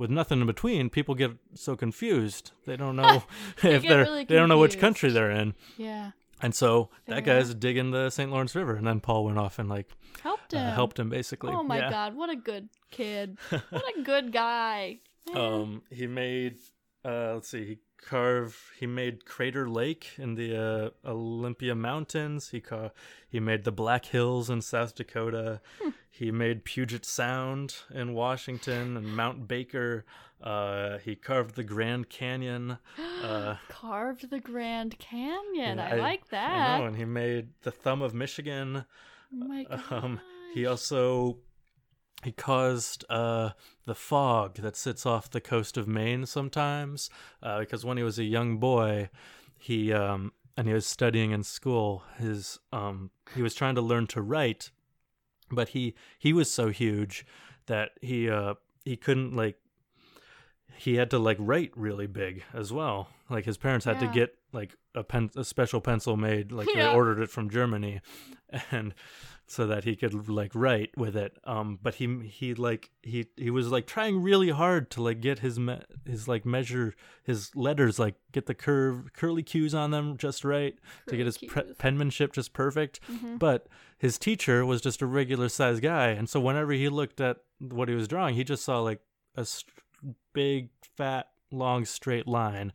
with 0.01 0.10
nothing 0.10 0.40
in 0.40 0.47
between 0.47 0.90
people 0.90 1.14
get 1.14 1.31
so 1.55 1.77
confused 1.77 2.51
they 2.66 2.77
don't 2.77 2.97
know 3.02 3.22
if 3.62 3.82
they're 3.82 4.05
really 4.05 4.24
they 4.24 4.35
don't 4.35 4.48
know 4.48 4.59
which 4.59 4.78
country 4.81 5.10
they're 5.10 5.31
in 5.31 5.55
Yeah. 5.77 6.10
and 6.43 6.55
so 6.55 6.89
Fair 7.06 7.16
that 7.16 7.24
guy's 7.24 7.55
digging 7.55 7.90
the 7.93 8.10
st 8.10 8.31
lawrence 8.32 8.55
river 8.56 8.74
and 8.74 8.86
then 8.86 8.98
paul 9.01 9.24
went 9.27 9.39
off 9.39 9.59
and 9.60 9.68
like 9.68 9.89
Helped 10.22 10.52
uh, 10.55 10.59
him. 10.59 10.74
helped 10.74 10.98
him 10.98 11.09
basically 11.10 11.52
Oh 11.52 11.62
my 11.62 11.78
yeah. 11.78 11.90
god, 11.90 12.14
what 12.16 12.28
a 12.31 12.36
good 12.36 12.68
kid. 12.90 13.39
What 13.70 13.85
a 13.97 14.02
good 14.02 14.32
guy. 14.32 14.98
Man. 15.32 15.36
Um, 15.36 15.82
he 15.90 16.06
made, 16.06 16.56
uh, 17.05 17.35
let's 17.35 17.48
see, 17.48 17.64
he 17.64 17.78
carved, 18.02 18.56
he 18.78 18.86
made 18.86 19.24
Crater 19.24 19.68
Lake 19.68 20.10
in 20.18 20.35
the 20.35 20.56
uh, 20.56 20.90
Olympia 21.09 21.74
Mountains. 21.74 22.51
He 22.51 22.60
ca- 22.60 22.90
he 23.28 23.40
made 23.40 23.64
the 23.64 23.72
Black 23.72 24.06
Hills 24.06 24.48
in 24.51 24.60
South 24.62 24.94
Dakota. 24.94 25.60
Hmm. 25.82 25.90
He 26.10 26.31
made 26.31 26.64
Puget 26.64 27.05
Sound 27.05 27.74
in 27.94 28.14
Washington 28.14 28.97
and 28.97 29.16
Mount 29.16 29.47
Baker. 29.48 30.05
Uh, 30.43 30.98
he 30.98 31.14
carved 31.14 31.55
the 31.55 31.64
Grand 31.64 32.09
Canyon. 32.09 32.78
Uh, 33.22 33.56
Carved 33.68 34.31
the 34.31 34.40
Grand 34.40 34.98
Canyon. 34.98 35.77
yeah, 35.77 35.90
I, 35.93 35.97
like 35.97 36.22
I 36.22 36.31
that. 36.31 36.78
know, 36.81 36.86
and 36.86 36.97
he 36.97 37.05
made 37.05 37.48
the 37.60 37.70
Thumb 37.70 38.01
of 38.01 38.14
Michigan. 38.14 38.86
Oh 39.31 39.36
my 39.47 39.64
god. 39.64 39.82
Um, 39.90 40.20
he 40.55 40.64
also 40.64 41.36
he 42.22 42.32
caused 42.32 43.05
uh, 43.09 43.51
the 43.86 43.94
fog 43.94 44.56
that 44.56 44.76
sits 44.76 45.06
off 45.06 45.30
the 45.30 45.40
coast 45.40 45.76
of 45.76 45.88
Maine 45.88 46.26
sometimes 46.26 47.09
uh, 47.42 47.60
because 47.60 47.84
when 47.84 47.97
he 47.97 48.02
was 48.02 48.18
a 48.18 48.24
young 48.24 48.59
boy, 48.59 49.09
he 49.59 49.92
um, 49.92 50.32
and 50.56 50.66
he 50.68 50.74
was 50.74 50.86
studying 50.86 51.30
in 51.30 51.42
school. 51.42 52.02
His 52.18 52.59
um, 52.72 53.10
he 53.34 53.42
was 53.42 53.55
trying 53.55 53.74
to 53.76 53.80
learn 53.80 54.06
to 54.09 54.20
write, 54.20 54.70
but 55.51 55.70
he 55.70 55.94
he 56.18 56.32
was 56.32 56.51
so 56.51 56.68
huge 56.68 57.24
that 57.66 57.92
he 58.02 58.28
uh, 58.28 58.55
he 58.84 58.97
couldn't 58.97 59.34
like 59.34 59.56
he 60.76 60.94
had 60.97 61.10
to 61.10 61.18
like 61.18 61.36
write 61.40 61.72
really 61.76 62.06
big 62.06 62.42
as 62.55 62.72
well. 62.72 63.09
Like 63.28 63.44
his 63.44 63.56
parents 63.59 63.84
had 63.84 64.01
Yeah. 64.01 64.09
to 64.09 64.14
get 64.14 64.34
like 64.52 64.74
a 64.94 65.05
pen 65.05 65.30
a 65.36 65.44
special 65.44 65.80
pencil 65.80 66.16
made 66.16 66.52
like 66.52 66.68
Yeah. 66.74 66.88
they 66.90 66.94
ordered 66.94 67.20
it 67.20 67.30
from 67.30 67.51
Germany 67.51 68.01
and 68.70 68.94
so 69.51 69.66
that 69.66 69.82
he 69.85 69.97
could 69.97 70.28
like 70.28 70.52
write 70.55 70.90
with 70.97 71.16
it 71.16 71.36
um 71.44 71.77
but 71.82 71.97
he 71.97 72.20
he 72.28 72.55
like 72.55 72.90
he 73.02 73.27
he 73.36 73.51
was 73.51 73.68
like 73.68 73.85
trying 73.86 74.22
really 74.22 74.51
hard 74.51 74.90
to 74.90 75.02
like 75.02 75.20
get 75.20 75.40
his 75.40 75.59
me- 75.59 75.81
his 76.06 76.28
like 76.28 76.47
measure 76.47 76.94
his 77.24 77.51
letters 77.56 77.98
like 77.98 78.14
get 78.32 78.47
the 78.47 78.55
curve 78.55 79.12
curly 79.12 79.43
cues 79.43 79.74
on 79.74 79.90
them 79.90 80.16
just 80.16 80.44
right 80.44 80.74
to 81.09 81.16
get 81.16 81.27
his 81.27 81.36
pre- 81.39 81.74
penmanship 81.78 82.32
just 82.32 82.52
perfect. 82.52 83.01
Mhm. 83.10 83.39
but 83.40 83.66
his 83.98 84.18
teacher 84.18 84.64
was 84.64 84.81
just 84.81 85.02
a 85.02 85.06
regular 85.06 85.48
sized 85.48 85.82
guy 85.82 86.09
and 86.10 86.28
so 86.28 86.39
whenever 86.40 86.72
he 86.72 86.89
looked 86.89 87.20
at 87.20 87.39
what 87.59 87.89
he 87.89 87.94
was 87.97 88.06
drawing 88.06 88.36
he 88.36 88.44
just 88.44 88.64
saw 88.64 88.78
like 88.81 89.01
a 89.35 89.44
st- 89.44 89.74
big 90.32 90.70
fat 90.97 91.28
long 91.51 91.85
straight 91.85 92.28
line. 92.28 92.72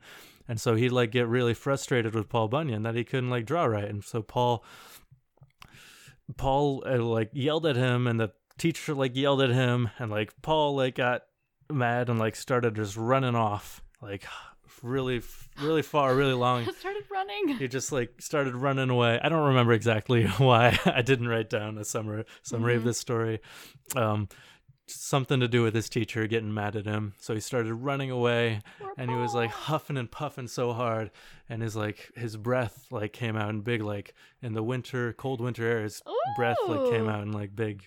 And 0.47 0.61
so 0.61 0.75
he'd 0.75 0.89
like 0.91 1.09
get 1.11 1.27
really 1.27 1.53
frustrated 1.55 2.13
with 2.13 2.29
paul 2.29 2.47
bunyan 2.49 2.83
that 2.83 2.93
he 2.93 3.03
couldn't 3.03 3.29
like 3.31 3.45
draw 3.45 3.65
right. 3.65 3.85
And 3.85 4.03
so 4.03 4.21
paul 4.21 4.63
paul 6.37 6.83
uh, 6.85 6.97
like 6.97 7.29
yelled 7.33 7.65
at 7.65 7.75
him 7.75 8.07
and 8.07 8.19
the 8.19 8.31
teacher 8.57 8.93
like 8.93 9.15
yelled 9.15 9.41
at 9.41 9.49
him 9.49 9.89
and 9.99 10.09
like 10.09 10.33
paul 10.41 10.75
like 10.75 10.95
got 10.95 11.23
mad 11.71 12.09
and 12.09 12.19
like 12.19 12.35
started 12.35 12.75
just 12.75 12.95
running 12.97 13.35
off 13.35 13.83
like 14.01 14.25
really 14.81 15.21
really 15.61 15.81
far 15.81 16.13
really 16.15 16.33
long 16.33 16.65
Just 16.65 16.79
started 16.81 17.03
running. 17.11 17.57
he 17.57 17.67
just 17.67 17.91
like 17.91 18.21
started 18.21 18.55
running 18.55 18.89
away. 18.89 19.19
I 19.23 19.29
don't 19.29 19.47
remember 19.47 19.71
exactly 19.73 20.25
why. 20.37 20.77
I 20.85 21.01
didn't 21.01 21.27
write 21.27 21.49
down 21.49 21.77
a 21.77 21.85
summary 21.85 22.25
summary 22.43 22.75
of 22.75 22.81
Mhm. 22.81 22.85
this 22.85 22.99
story. 22.99 23.39
Um, 23.95 24.27
something 24.87 25.39
to 25.39 25.47
do 25.47 25.63
with 25.63 25.73
his 25.73 25.89
teacher 25.89 26.27
getting 26.27 26.53
mad 26.53 26.75
at 26.75 26.85
him. 26.85 27.13
So 27.19 27.33
he 27.33 27.39
started 27.39 27.73
running 27.73 28.11
away, 28.11 28.61
and 28.97 29.09
he 29.09 29.15
was 29.17 29.33
like 29.33 29.49
huffing 29.49 29.97
and 29.97 30.09
puffing 30.09 30.47
so 30.47 30.73
hard, 30.73 31.11
and 31.49 31.61
his 31.61 31.75
like 31.75 32.11
his 32.15 32.37
breath 32.37 32.87
like 32.91 33.13
came 33.13 33.35
out 33.35 33.49
in 33.49 33.61
big 33.61 33.81
like 33.81 34.13
in 34.41 34.53
the 34.53 34.63
winter 34.63 35.13
cold 35.13 35.41
winter 35.41 35.65
air. 35.65 35.81
His 35.83 36.01
breath 36.37 36.57
like 36.67 36.89
came 36.91 37.07
out 37.09 37.23
in 37.23 37.31
like 37.31 37.55
big 37.55 37.83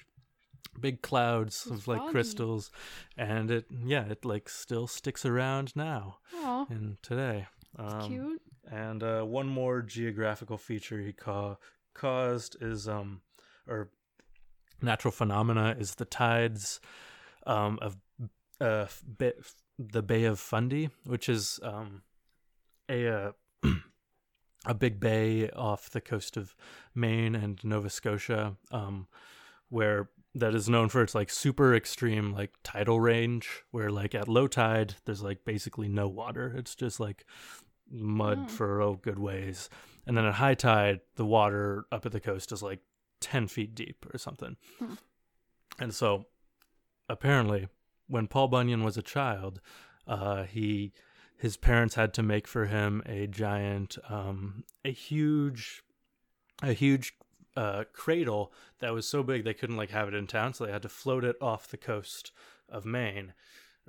big 0.80 1.02
clouds 1.02 1.66
It 1.66 1.72
was 1.72 1.80
of 1.80 1.88
like 1.88 1.98
foggy. 1.98 2.12
crystals 2.12 2.70
and 3.16 3.50
it 3.50 3.64
yeah 3.84 4.04
it 4.04 4.24
like 4.24 4.48
still 4.48 4.86
sticks 4.86 5.24
around 5.24 5.74
now 5.74 6.18
Aw, 6.36 6.66
and 6.70 7.02
today 7.02 7.46
um, 7.76 8.08
cute. 8.08 8.42
and 8.70 9.02
uh, 9.02 9.22
one 9.22 9.48
more 9.48 9.82
geographical 9.82 10.56
feature 10.56 11.00
he 11.00 11.12
ca- 11.12 11.56
caused 11.94 12.56
is 12.62 12.86
um 12.86 13.22
or 13.66 13.90
natural 14.82 15.12
phenomena 15.12 15.76
is 15.78 15.96
the 15.96 16.04
tides 16.04 16.80
um 17.46 17.78
of 17.82 17.96
uh, 18.60 18.86
f- 18.88 19.04
the 19.78 20.02
Bay 20.02 20.24
of 20.24 20.40
Fundy, 20.40 20.90
which 21.04 21.28
is 21.28 21.60
um, 21.62 22.02
a 22.88 23.08
uh, 23.08 23.32
a 24.66 24.74
big 24.74 24.98
bay 24.98 25.48
off 25.50 25.90
the 25.90 26.00
coast 26.00 26.36
of 26.36 26.56
Maine 26.94 27.34
and 27.36 27.62
Nova 27.62 27.88
Scotia, 27.88 28.56
um, 28.72 29.06
where 29.68 30.08
that 30.34 30.54
is 30.54 30.68
known 30.68 30.88
for 30.88 31.02
its 31.02 31.14
like 31.14 31.30
super 31.30 31.74
extreme 31.74 32.32
like 32.32 32.52
tidal 32.64 32.98
range, 33.00 33.62
where 33.70 33.90
like 33.90 34.14
at 34.14 34.26
low 34.28 34.48
tide 34.48 34.96
there's 35.04 35.22
like 35.22 35.44
basically 35.44 35.88
no 35.88 36.08
water. 36.08 36.52
It's 36.56 36.74
just 36.74 36.98
like 36.98 37.24
mud 37.90 38.38
Oh. 38.44 38.48
for 38.48 38.80
a 38.80 38.96
good 38.96 39.18
ways, 39.20 39.70
and 40.06 40.16
then 40.16 40.24
at 40.24 40.34
high 40.34 40.54
tide 40.54 41.00
the 41.14 41.24
water 41.24 41.84
up 41.92 42.04
at 42.04 42.12
the 42.12 42.20
coast 42.20 42.50
is 42.50 42.62
like 42.62 42.80
ten 43.20 43.48
feet 43.48 43.74
deep 43.74 44.06
or 44.12 44.18
something. 44.18 44.56
Hmm. 44.78 44.94
And 45.78 45.94
so, 45.94 46.26
apparently, 47.08 47.68
when 48.08 48.26
Paul 48.26 48.48
Bunyan 48.48 48.82
was 48.82 48.96
a 48.96 49.02
child, 49.02 49.60
uh, 50.06 50.44
he 50.44 50.92
his 51.36 51.56
parents 51.56 51.94
had 51.94 52.12
to 52.14 52.22
make 52.22 52.48
for 52.48 52.66
him 52.66 53.00
a 53.06 53.28
giant, 53.28 53.96
um, 54.08 54.64
a 54.84 54.90
huge, 54.90 55.84
a 56.62 56.72
huge 56.72 57.14
uh, 57.56 57.84
cradle 57.92 58.52
that 58.80 58.92
was 58.92 59.08
so 59.08 59.22
big 59.22 59.44
they 59.44 59.54
couldn't 59.54 59.76
like 59.76 59.90
have 59.90 60.08
it 60.08 60.14
in 60.14 60.26
town, 60.26 60.52
so 60.52 60.66
they 60.66 60.72
had 60.72 60.82
to 60.82 60.88
float 60.88 61.24
it 61.24 61.36
off 61.40 61.68
the 61.68 61.76
coast 61.76 62.32
of 62.68 62.84
Maine, 62.84 63.34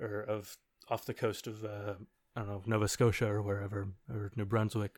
or 0.00 0.20
of 0.20 0.56
off 0.88 1.04
the 1.04 1.14
coast 1.14 1.46
of 1.46 1.64
uh, 1.64 1.94
I 2.36 2.40
don't 2.40 2.48
know 2.48 2.62
Nova 2.66 2.88
Scotia 2.88 3.26
or 3.26 3.42
wherever 3.42 3.88
or 4.08 4.30
New 4.36 4.44
Brunswick. 4.44 4.96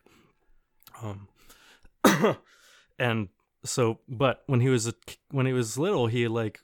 Um, 1.03 1.29
and 2.99 3.29
so, 3.65 3.99
but 4.09 4.43
when 4.47 4.61
he 4.61 4.69
was 4.69 4.87
a, 4.89 4.95
when 5.31 5.47
he 5.47 5.53
was 5.53 5.79
little, 5.79 6.07
he 6.07 6.29
like 6.29 6.61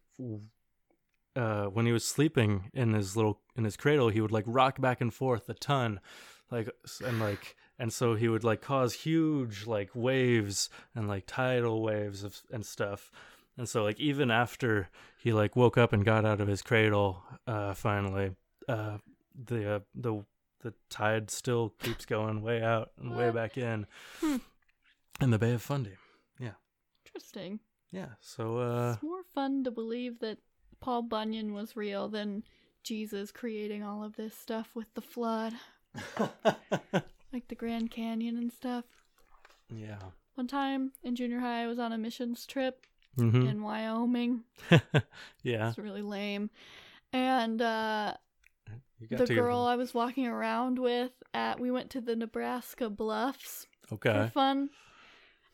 uh, 1.36 1.66
when 1.66 1.86
he 1.86 1.92
was 1.92 2.04
sleeping 2.04 2.70
in 2.74 2.92
his 2.94 3.16
little 3.16 3.40
in 3.56 3.64
his 3.64 3.76
cradle, 3.76 4.08
he 4.08 4.20
would 4.20 4.32
like 4.32 4.44
rock 4.46 4.80
back 4.80 5.00
and 5.00 5.12
forth 5.14 5.48
a 5.48 5.54
ton, 5.54 6.00
like 6.50 6.68
and 7.04 7.20
like 7.20 7.56
and 7.78 7.92
so 7.92 8.14
he 8.14 8.28
would 8.28 8.42
like 8.44 8.60
cause 8.60 8.92
huge 8.94 9.66
like 9.66 9.90
waves 9.94 10.68
and 10.94 11.06
like 11.08 11.24
tidal 11.26 11.82
waves 11.82 12.24
of 12.24 12.40
and 12.50 12.66
stuff. 12.66 13.10
And 13.56 13.68
so 13.68 13.82
like 13.84 13.98
even 14.00 14.30
after 14.30 14.88
he 15.18 15.32
like 15.32 15.56
woke 15.56 15.78
up 15.78 15.92
and 15.92 16.04
got 16.04 16.24
out 16.24 16.40
of 16.40 16.48
his 16.48 16.62
cradle, 16.62 17.22
uh, 17.46 17.74
finally, 17.74 18.32
uh, 18.68 18.98
the 19.44 19.74
uh, 19.76 19.80
the 19.94 20.24
the 20.62 20.74
tide 20.90 21.30
still 21.30 21.74
keeps 21.80 22.04
going 22.04 22.42
way 22.42 22.60
out 22.62 22.90
and 23.00 23.16
way 23.16 23.30
back 23.30 23.56
in, 23.56 23.86
Hmm. 24.18 24.36
in 25.20 25.30
the 25.30 25.38
Bay 25.38 25.52
of 25.52 25.62
Fundy. 25.62 25.92
Interesting. 27.18 27.58
Yeah. 27.90 28.10
So 28.20 28.58
uh, 28.58 28.92
it's 28.92 29.02
more 29.02 29.24
fun 29.34 29.64
to 29.64 29.72
believe 29.72 30.20
that 30.20 30.38
Paul 30.78 31.02
Bunyan 31.02 31.52
was 31.52 31.74
real 31.74 32.06
than 32.08 32.44
Jesus 32.84 33.32
creating 33.32 33.82
all 33.82 34.04
of 34.04 34.14
this 34.14 34.36
stuff 34.36 34.68
with 34.74 34.86
the 34.94 35.00
flood, 35.00 35.52
like 37.32 37.48
the 37.48 37.56
Grand 37.56 37.90
Canyon 37.90 38.36
and 38.38 38.52
stuff. 38.52 38.84
yeah. 39.74 39.98
One 40.36 40.46
time 40.46 40.92
in 41.02 41.16
junior 41.16 41.40
high, 41.40 41.64
I 41.64 41.66
was 41.66 41.80
on 41.80 41.92
a 41.92 41.98
missions 41.98 42.46
trip 42.46 42.86
hmm 43.16 43.46
in 43.48 43.62
Wyoming. 43.62 44.44
yeah. 45.42 45.70
It's 45.70 45.78
really 45.78 46.02
lame. 46.02 46.50
And 47.12 47.60
uh, 47.60 48.14
You 49.00 49.08
got 49.08 49.26
the 49.26 49.34
girl 49.34 49.62
I 49.62 49.74
was 49.74 49.92
walking 49.92 50.28
around 50.28 50.78
with 50.78 51.10
at 51.34 51.58
we 51.58 51.72
went 51.72 51.90
to 51.90 52.00
the 52.00 52.14
Nebraska 52.14 52.88
Bluffs 52.88 53.66
Okay. 53.92 54.12
for 54.12 54.28
fun 54.28 54.70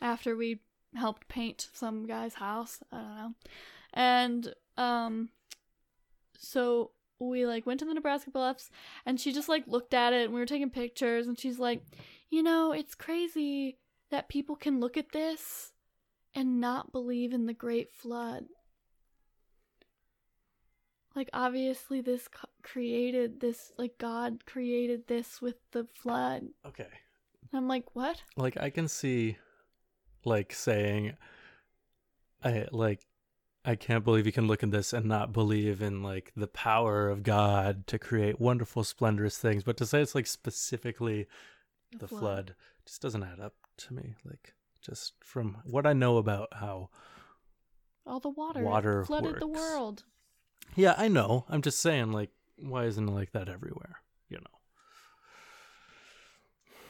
after 0.02 0.36
we 0.36 0.60
helped 0.96 1.28
paint 1.28 1.68
some 1.72 2.06
guy's 2.06 2.34
house. 2.34 2.82
I 2.92 2.96
don't 2.96 3.16
know. 3.16 3.34
And 3.92 4.54
um 4.76 5.28
so 6.38 6.90
we 7.18 7.46
like 7.46 7.66
went 7.66 7.80
to 7.80 7.86
the 7.86 7.94
Nebraska 7.94 8.30
Bluffs 8.30 8.70
and 9.06 9.20
she 9.20 9.32
just 9.32 9.48
like 9.48 9.66
looked 9.66 9.94
at 9.94 10.12
it 10.12 10.24
and 10.24 10.34
we 10.34 10.40
were 10.40 10.46
taking 10.46 10.70
pictures 10.70 11.26
and 11.26 11.38
she's 11.38 11.58
like, 11.58 11.82
"You 12.30 12.42
know, 12.42 12.72
it's 12.72 12.94
crazy 12.94 13.78
that 14.10 14.28
people 14.28 14.56
can 14.56 14.80
look 14.80 14.96
at 14.96 15.12
this 15.12 15.72
and 16.34 16.60
not 16.60 16.92
believe 16.92 17.32
in 17.32 17.46
the 17.46 17.54
great 17.54 17.92
flood." 17.92 18.46
Like 21.14 21.30
obviously 21.32 22.00
this 22.00 22.28
created 22.62 23.40
this 23.40 23.72
like 23.78 23.98
God 23.98 24.44
created 24.46 25.06
this 25.06 25.40
with 25.40 25.56
the 25.70 25.86
flood. 25.94 26.48
Okay. 26.66 26.88
I'm 27.52 27.68
like, 27.68 27.94
"What?" 27.94 28.20
Like 28.36 28.56
I 28.56 28.70
can 28.70 28.88
see, 28.88 29.36
like 30.24 30.52
saying, 30.52 31.16
I 32.42 32.66
like, 32.70 33.00
I 33.64 33.76
can't 33.76 34.04
believe 34.04 34.26
you 34.26 34.32
can 34.32 34.46
look 34.46 34.62
at 34.62 34.70
this 34.70 34.92
and 34.92 35.06
not 35.06 35.32
believe 35.32 35.80
in 35.80 36.02
like 36.02 36.32
the 36.36 36.46
power 36.46 37.08
of 37.08 37.22
God 37.22 37.86
to 37.86 37.98
create 37.98 38.40
wonderful, 38.40 38.84
splendorous 38.84 39.38
things. 39.38 39.62
But 39.62 39.76
to 39.78 39.86
say 39.86 40.02
it's 40.02 40.14
like 40.14 40.26
specifically 40.26 41.26
the 41.98 42.08
flood 42.08 42.54
just 42.84 43.00
doesn't 43.00 43.22
add 43.22 43.40
up 43.40 43.54
to 43.78 43.94
me. 43.94 44.14
Like 44.24 44.54
just 44.82 45.14
from 45.22 45.58
what 45.64 45.86
I 45.86 45.94
know 45.94 46.18
about 46.18 46.48
how. 46.52 46.90
All 48.06 48.20
the 48.20 48.28
water, 48.28 48.62
Water 48.62 49.04
flooded 49.04 49.40
the 49.40 49.46
world. 49.46 50.04
Yeah, 50.76 50.94
I 50.98 51.08
know. 51.08 51.46
I'm 51.48 51.62
just 51.62 51.80
saying, 51.80 52.12
like, 52.12 52.28
why 52.58 52.84
isn't 52.84 53.08
it 53.08 53.12
like 53.12 53.32
that 53.32 53.48
everywhere? 53.48 54.00
You 54.28 54.38
know. 54.38 54.58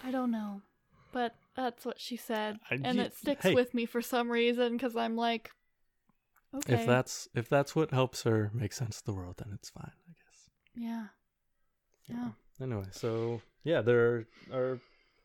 I 0.02 0.10
don't 0.10 0.32
know, 0.32 0.60
but 1.12 1.36
that's 1.54 1.84
what 1.84 2.00
she 2.00 2.16
said, 2.16 2.58
I- 2.70 2.80
and 2.82 2.96
you- 2.98 3.02
it 3.04 3.14
sticks 3.14 3.42
hey. 3.44 3.54
with 3.54 3.74
me 3.74 3.86
for 3.86 4.00
some 4.02 4.30
reason 4.30 4.72
because 4.76 4.96
I'm 4.96 5.16
like, 5.16 5.50
okay, 6.54 6.74
If 6.74 6.86
that's 6.86 7.28
if 7.34 7.48
that's 7.48 7.74
what 7.76 7.90
helps 7.90 8.22
her 8.24 8.50
make 8.54 8.72
sense 8.72 8.98
of 8.98 9.04
the 9.04 9.12
world, 9.14 9.36
then 9.38 9.52
it's 9.54 9.70
fine, 9.70 9.92
I 10.08 10.12
guess. 10.12 10.50
yeah, 10.74 11.06
yeah, 12.08 12.30
Anyway, 12.60 12.86
so 12.92 13.40
yeah, 13.64 13.80
there 13.82 14.26
are 14.52 14.78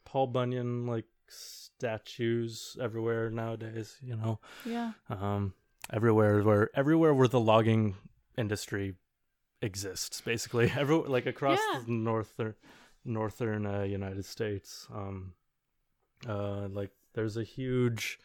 Paul 0.06 0.28
Bunyan 0.28 0.86
like 0.88 1.06
statues 1.28 2.76
everywhere 2.82 3.30
nowadays. 3.30 3.98
You 4.02 4.16
know, 4.16 4.40
yeah, 4.66 4.94
um, 5.10 5.54
everywhere 5.92 6.42
where 6.44 6.70
everywhere 6.74 7.14
where 7.14 7.28
the 7.28 7.40
logging 7.40 7.96
industry 8.38 8.96
exists, 9.62 10.22
basically, 10.22 10.72
every 10.78 10.96
like 10.98 11.26
across 11.26 11.60
Yeah. 11.74 11.82
the 11.86 11.92
northern 11.92 12.56
northern 13.06 13.66
uh, 13.66 13.84
United 13.84 14.26
States. 14.26 14.88
Um, 14.94 15.34
uh, 16.28 16.68
like 16.70 16.92
there's 17.14 17.38
a 17.38 17.44
huge, 17.44 18.20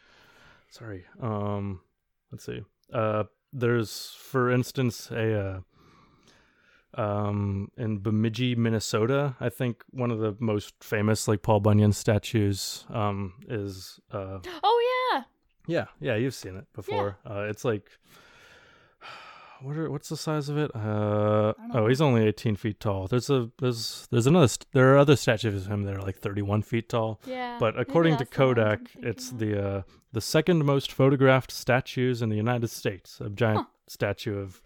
sorry, 0.69 1.05
um, 1.21 1.81
let's 2.31 2.45
see, 2.45 2.61
uh, 2.93 3.23
there's 3.53 4.15
for 4.17 4.51
instance 4.51 5.09
a. 5.11 5.39
Uh, 5.39 5.59
um 6.97 7.69
in 7.77 7.99
Bemidji, 7.99 8.55
Minnesota. 8.55 9.35
I 9.41 9.49
think 9.49 9.83
one 9.91 10.11
of 10.11 10.19
the 10.19 10.33
most 10.39 10.75
famous 10.81 11.27
like 11.27 11.41
Paul 11.41 11.59
Bunyan 11.59 11.91
statues 11.91 12.85
um 12.89 13.33
is 13.49 13.99
uh 14.11 14.39
oh 14.63 15.11
yeah, 15.11 15.23
yeah, 15.67 15.85
yeah, 15.99 16.15
you've 16.15 16.33
seen 16.33 16.55
it 16.55 16.65
before. 16.73 17.17
Uh 17.29 17.47
it's 17.49 17.65
like 17.65 17.89
what 19.65 19.75
are 19.77 19.89
what's 19.89 20.09
the 20.09 20.17
size 20.17 20.47
of 20.49 20.57
it? 20.57 20.71
Uh 20.75 21.53
oh, 21.73 21.87
he's 21.87 22.01
only 22.01 22.25
18 22.27 22.55
feet 22.55 22.79
tall. 22.79 23.07
There's 23.07 23.29
a 23.29 23.49
there's 23.59 24.07
there's 24.11 24.27
another 24.27 24.47
st- 24.47 24.67
there 24.73 24.93
are 24.93 24.97
other 24.97 25.15
statues 25.15 25.65
of 25.65 25.71
him 25.71 25.83
that 25.83 25.95
are 25.95 26.01
like 26.01 26.17
31 26.17 26.61
feet 26.61 26.89
tall. 26.89 27.19
yeah. 27.25 27.57
But 27.59 27.79
according 27.79 28.17
to 28.17 28.25
that's 28.25 28.35
the 28.35 28.45
ones 28.45 28.57
I'm 28.59 28.65
Kodak, 28.65 28.79
it's 29.03 29.31
of. 29.31 29.39
the 29.39 29.67
uh, 29.67 29.81
the 30.13 30.21
second 30.21 30.65
most 30.65 30.91
photographed 30.91 31.51
statues 31.51 32.21
in 32.21 32.29
the 32.29 32.35
United 32.37 32.69
States. 32.69 33.19
A 33.21 33.29
giant 33.29 33.59
Huh. 33.59 33.65
statue 33.87 34.37
of 34.39 34.61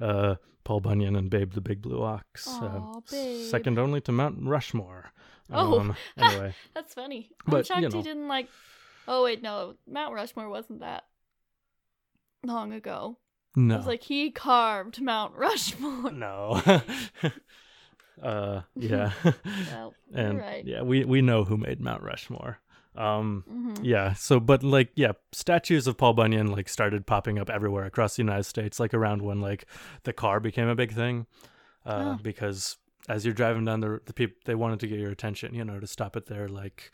uh, 0.00 0.36
Paul 0.64 0.80
Bunyan 0.80 1.16
and 1.16 1.28
Babe 1.30 1.52
the 1.52 1.60
Big 1.60 1.80
Blue 1.82 2.02
Ox. 2.02 2.46
uh, 2.48 3.00
Babe. 3.10 3.46
second 3.50 3.78
only 3.78 4.00
to 4.02 4.12
Mount 4.12 4.36
Rushmore. 4.42 5.12
Oh. 5.50 5.80
Um, 5.80 5.96
anyway, 6.16 6.54
That's 6.74 6.94
funny. 6.94 7.30
I'm 7.46 7.50
But, 7.52 7.66
shocked 7.66 7.82
you 7.82 7.88
he 7.90 8.02
didn't 8.02 8.28
like. 8.28 8.48
Oh 9.06 9.24
wait, 9.24 9.42
no, 9.42 9.74
Mount 9.86 10.14
Rushmore 10.14 10.48
wasn't 10.50 10.80
that 10.80 11.04
long 12.44 12.72
ago. 12.72 13.16
It 13.56 13.60
no, 13.60 13.76
was 13.78 13.86
like 13.86 14.02
he 14.02 14.30
carved 14.30 15.00
Mount 15.00 15.34
Rushmore. 15.34 16.10
no. 16.10 16.62
uh, 18.22 18.62
yeah, 18.76 19.12
well, 19.72 19.94
and 20.14 20.38
right. 20.38 20.64
yeah, 20.64 20.82
we 20.82 21.04
we 21.04 21.22
know 21.22 21.44
who 21.44 21.56
made 21.56 21.80
Mount 21.80 22.02
Rushmore. 22.02 22.58
Um, 22.96 23.44
hmm 23.48 23.74
Yeah. 23.82 24.14
So, 24.14 24.40
but 24.40 24.62
like, 24.64 24.90
yeah, 24.96 25.12
statues 25.32 25.86
of 25.86 25.96
Paul 25.96 26.14
Bunyan 26.14 26.50
like 26.50 26.68
started 26.68 27.06
popping 27.06 27.38
up 27.38 27.48
everywhere 27.48 27.84
across 27.84 28.16
the 28.16 28.22
United 28.22 28.44
States, 28.44 28.80
like 28.80 28.92
around 28.92 29.22
when 29.22 29.40
like 29.40 29.66
the 30.02 30.12
car 30.12 30.40
became 30.40 30.68
a 30.68 30.74
big 30.74 30.92
thing, 30.92 31.26
uh, 31.86 32.16
Oh. 32.16 32.18
because 32.22 32.76
as 33.08 33.24
you're 33.24 33.34
driving 33.34 33.64
down 33.64 33.80
the 33.80 34.00
the 34.04 34.12
people 34.12 34.36
they 34.46 34.54
wanted 34.56 34.80
to 34.80 34.88
get 34.88 34.98
your 34.98 35.10
attention, 35.12 35.54
you 35.54 35.64
know, 35.64 35.78
to 35.78 35.86
stop 35.86 36.16
at 36.16 36.26
their 36.26 36.48
like 36.48 36.90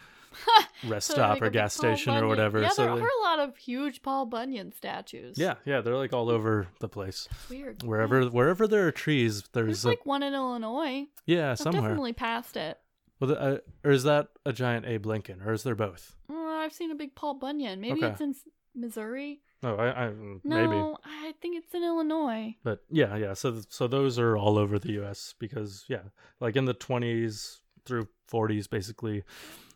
rest 0.86 1.08
So, 1.08 1.14
stop 1.14 1.30
like, 1.34 1.42
or 1.42 1.50
gas 1.50 1.74
station 1.74 2.14
or 2.14 2.26
whatever. 2.26 2.60
Yeah, 2.60 2.68
so 2.70 2.84
there 2.84 2.94
they- 2.96 3.02
are 3.02 3.08
a 3.20 3.22
lot 3.22 3.38
of 3.38 3.56
huge 3.56 4.02
Paul 4.02 4.26
Bunyan 4.26 4.72
statues. 4.72 5.38
yeah, 5.38 5.54
yeah, 5.64 5.80
they're 5.80 5.96
like 5.96 6.12
all 6.12 6.30
over 6.30 6.68
the 6.80 6.88
place. 6.88 7.28
It's 7.30 7.48
weird. 7.50 7.82
Wherever 7.82 8.22
Yeah. 8.22 8.28
wherever 8.28 8.66
there 8.66 8.86
are 8.86 8.92
trees, 8.92 9.42
there's, 9.52 9.66
There's 9.66 9.84
a 9.84 9.88
like 9.88 10.06
one 10.06 10.22
in 10.22 10.34
Illinois. 10.34 11.06
yeah 11.26 11.52
I've 11.52 11.58
somewhere. 11.58 11.82
definitely 11.82 12.12
passed 12.12 12.56
it. 12.56 12.78
Well, 13.20 13.28
the, 13.28 13.40
uh, 13.40 13.58
or 13.84 13.92
is 13.92 14.02
that 14.04 14.28
a 14.44 14.52
giant 14.52 14.86
Abe 14.86 15.06
Lincoln, 15.06 15.40
or 15.42 15.52
is 15.52 15.62
there 15.62 15.76
both? 15.76 16.16
Uh, 16.28 16.34
I've 16.36 16.72
seen 16.72 16.90
a 16.90 16.94
big 16.96 17.14
Paul 17.14 17.34
Bunyan. 17.34 17.80
Maybe 17.80 17.98
Okay. 18.04 18.08
it's 18.08 18.20
in 18.20 18.34
Missouri. 18.74 19.40
No, 19.62 19.76
I, 19.76 20.06
I 20.06 20.10
No, 20.10 20.36
maybe. 20.42 20.94
I 21.06 21.32
think 21.40 21.56
it's 21.56 21.72
in 21.72 21.84
Illinois. 21.84 22.56
But 22.64 22.84
yeah, 22.90 23.16
yeah. 23.16 23.32
So 23.34 23.62
so 23.70 23.86
those 23.86 24.18
are 24.18 24.36
all 24.36 24.58
over 24.58 24.78
the 24.78 24.92
U.S. 24.94 25.34
because 25.38 25.84
yeah, 25.88 26.00
like 26.40 26.56
in 26.56 26.64
the 26.66 26.74
20s 26.74 27.60
through 27.86 28.08
40s, 28.30 28.68
basically, 28.68 29.22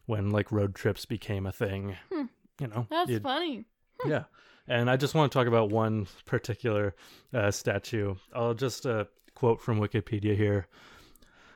when 0.08 0.30
like 0.30 0.50
road 0.50 0.74
trips 0.74 1.04
became 1.04 1.46
a 1.46 1.52
thing. 1.52 1.96
Hmm. 2.12 2.24
You 2.60 2.66
know, 2.66 2.86
That's 2.90 3.10
you'd- 3.10 3.22
funny. 3.22 3.64
yeah. 4.04 4.24
And 4.66 4.90
I 4.90 4.96
just 4.96 5.14
want 5.14 5.30
to 5.30 5.38
talk 5.38 5.46
about 5.46 5.70
one 5.70 6.06
particular 6.26 6.94
uh, 7.32 7.50
statue. 7.50 8.16
I'll 8.34 8.52
just 8.54 8.84
uh, 8.86 9.04
quote 9.34 9.62
from 9.62 9.78
Wikipedia 9.80 10.36
here. 10.36 10.66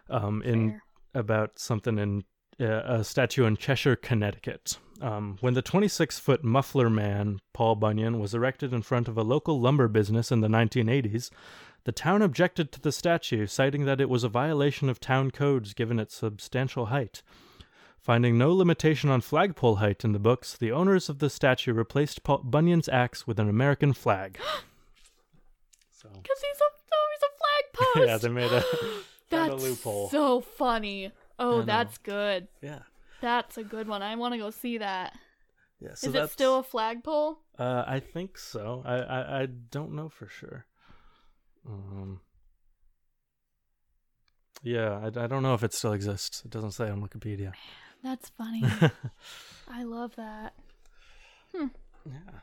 Um, 0.08 0.42
in 0.42 0.70
Fair. 0.70 0.82
about 1.14 1.58
something 1.58 1.98
in 1.98 2.24
uh, 2.60 2.82
a 3.00 3.04
statue 3.04 3.44
in 3.46 3.56
Cheshire, 3.56 3.96
Connecticut. 3.96 4.78
Um, 5.00 5.38
when 5.40 5.54
the 5.54 5.62
26 5.62 6.18
foot 6.18 6.44
muffler 6.44 6.88
man, 6.90 7.40
Paul 7.52 7.74
Bunyan, 7.76 8.18
was 8.20 8.34
erected 8.34 8.72
in 8.72 8.82
front 8.82 9.08
of 9.08 9.16
a 9.18 9.22
local 9.22 9.60
lumber 9.60 9.88
business 9.88 10.30
in 10.30 10.40
the 10.40 10.48
1980s, 10.48 11.30
the 11.84 11.92
town 11.92 12.22
objected 12.22 12.70
to 12.72 12.80
the 12.80 12.92
statue, 12.92 13.46
citing 13.46 13.84
that 13.86 14.00
it 14.00 14.08
was 14.08 14.22
a 14.24 14.28
violation 14.28 14.88
of 14.88 15.00
town 15.00 15.30
codes 15.30 15.74
given 15.74 15.98
its 15.98 16.14
substantial 16.14 16.86
height. 16.86 17.22
Finding 18.02 18.36
no 18.36 18.52
limitation 18.52 19.10
on 19.10 19.20
flagpole 19.20 19.76
height 19.76 20.02
in 20.04 20.10
the 20.12 20.18
books, 20.18 20.56
the 20.56 20.72
owners 20.72 21.08
of 21.08 21.20
the 21.20 21.30
statue 21.30 21.72
replaced 21.72 22.24
Paul 22.24 22.38
Bunyan's 22.38 22.88
axe 22.88 23.28
with 23.28 23.38
an 23.38 23.48
American 23.48 23.92
flag. 23.92 24.38
so, 25.92 26.08
Because 26.12 26.40
he's 26.40 26.60
a 26.60 26.64
oh, 26.92 27.08
he's 27.14 27.22
a 27.22 27.32
flag 27.38 27.94
post. 27.94 28.08
yeah, 28.08 28.16
they 28.18 28.28
made 28.34 28.52
a, 28.52 28.60
found 29.30 29.52
a 29.52 29.54
loophole. 29.56 30.08
so 30.10 30.40
funny. 30.40 31.12
Oh, 31.38 31.62
that's 31.62 31.96
good. 31.98 32.48
yeah. 32.60 32.80
That's 33.20 33.56
a 33.56 33.62
good 33.62 33.86
one. 33.86 34.02
I 34.02 34.16
want 34.16 34.34
to 34.34 34.38
go 34.38 34.50
see 34.50 34.78
that. 34.78 35.16
Yeah, 35.80 35.94
so 35.94 36.08
Is 36.08 36.10
it 36.10 36.12
that's- 36.14 36.32
still 36.32 36.58
a 36.58 36.62
flagpole? 36.64 37.38
Uh, 37.56 37.84
I 37.86 38.00
think 38.00 38.36
so. 38.36 38.82
I, 38.84 38.94
I 38.96 39.40
I 39.42 39.46
don't 39.46 39.92
know 39.92 40.08
for 40.08 40.26
sure. 40.26 40.66
Um. 41.68 42.20
Yeah, 44.64 44.98
I, 44.98 45.06
I 45.06 45.26
don't 45.28 45.42
know 45.44 45.54
if 45.54 45.62
it 45.62 45.72
still 45.72 45.92
exists. 45.92 46.42
It 46.44 46.50
doesn't 46.50 46.72
say 46.72 46.88
on 46.88 47.00
Wikipedia. 47.06 47.52
That's 48.02 48.28
funny. 48.30 48.64
I 49.68 49.84
love 49.84 50.16
that. 50.16 50.54
Hmm. 51.54 51.66
yeah. 52.04 52.40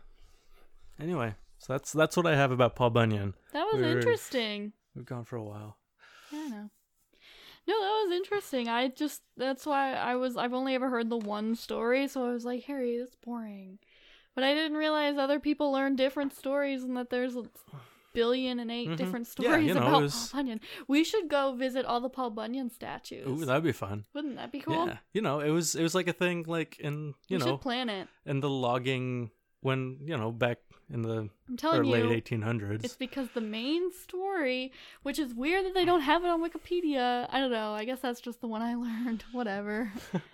Anyway, 0.99 1.33
so 1.57 1.73
that's 1.73 1.91
that's 1.91 2.15
what 2.17 2.27
I 2.27 2.35
have 2.35 2.51
about 2.51 2.75
Paul 2.75 2.89
Bunyan. 2.91 3.33
That 3.53 3.65
was 3.71 3.81
We're- 3.81 3.91
interesting. 3.91 4.73
We've 4.95 5.05
gone 5.05 5.25
for 5.25 5.35
a 5.35 5.43
while. 5.43 5.77
Yeah, 6.31 6.39
I 6.39 6.47
know. 6.49 6.69
No, 7.67 7.75
that 7.79 8.03
was 8.07 8.11
interesting. 8.15 8.67
I 8.67 8.87
just 8.87 9.21
that's 9.37 9.65
why 9.65 9.93
I 9.93 10.15
was 10.15 10.37
I've 10.37 10.53
only 10.53 10.75
ever 10.75 10.89
heard 10.89 11.09
the 11.09 11.17
one 11.17 11.55
story, 11.55 12.07
so 12.07 12.25
I 12.27 12.33
was 12.33 12.45
like, 12.45 12.63
Harry, 12.63 12.97
that's 12.97 13.15
boring. 13.15 13.79
But 14.35 14.43
I 14.43 14.53
didn't 14.53 14.77
realize 14.77 15.17
other 15.17 15.39
people 15.39 15.71
learn 15.71 15.95
different 15.95 16.33
stories 16.33 16.83
and 16.83 16.95
that 16.97 17.09
there's 17.09 17.35
billion 18.13 18.59
and 18.59 18.71
8 18.71 18.89
Mhm. 18.89 18.97
different 18.97 19.27
Yeah, 19.27 19.31
stories 19.49 19.67
you 19.67 19.73
know, 19.73 19.81
about 19.87 20.01
was- 20.01 20.29
Paul 20.29 20.39
Bunyan. 20.41 20.61
We 20.87 21.03
should 21.03 21.27
go 21.29 21.53
visit 21.53 21.85
all 21.85 21.99
the 22.01 22.09
Paul 22.09 22.29
Bunyan 22.31 22.69
statues. 22.69 23.27
Ooh, 23.27 23.45
that'd 23.45 23.63
be 23.63 23.71
fun. 23.71 24.05
Wouldn't 24.13 24.35
that 24.37 24.51
be 24.51 24.59
cool? 24.61 24.87
Yeah, 24.87 24.97
you 25.13 25.21
know, 25.21 25.39
it 25.39 25.49
was 25.51 25.75
it 25.75 25.83
was 25.83 25.93
like 25.95 26.07
a 26.07 26.13
thing 26.13 26.43
like 26.47 26.79
in 26.79 27.13
you 27.27 27.37
we 27.37 27.45
know 27.45 27.57
plan 27.57 27.89
it. 27.89 28.07
in 28.25 28.39
the 28.39 28.49
logging 28.49 29.31
when 29.61 29.97
you 30.05 30.15
know 30.17 30.31
back 30.31 30.59
in 30.91 31.01
the 31.03 31.29
I'm 31.47 31.57
telling 31.57 31.83
late 31.83 32.05
eighteen 32.05 32.41
hundreds. 32.41 32.83
It's 32.83 32.95
because 32.95 33.29
the 33.35 33.41
main 33.41 33.91
story, 33.91 34.71
which 35.03 35.19
is 35.19 35.33
weird 35.35 35.65
that 35.65 35.73
they 35.75 35.85
don't 35.85 36.01
have 36.01 36.23
it 36.23 36.27
on 36.29 36.41
Wikipedia. 36.41 37.27
I 37.29 37.39
don't 37.39 37.51
know. 37.51 37.73
I 37.73 37.85
guess 37.85 37.99
that's 37.99 38.21
just 38.21 38.41
the 38.41 38.47
one 38.47 38.61
I 38.61 38.73
learned. 38.85 39.23
Whatever. 39.31 39.91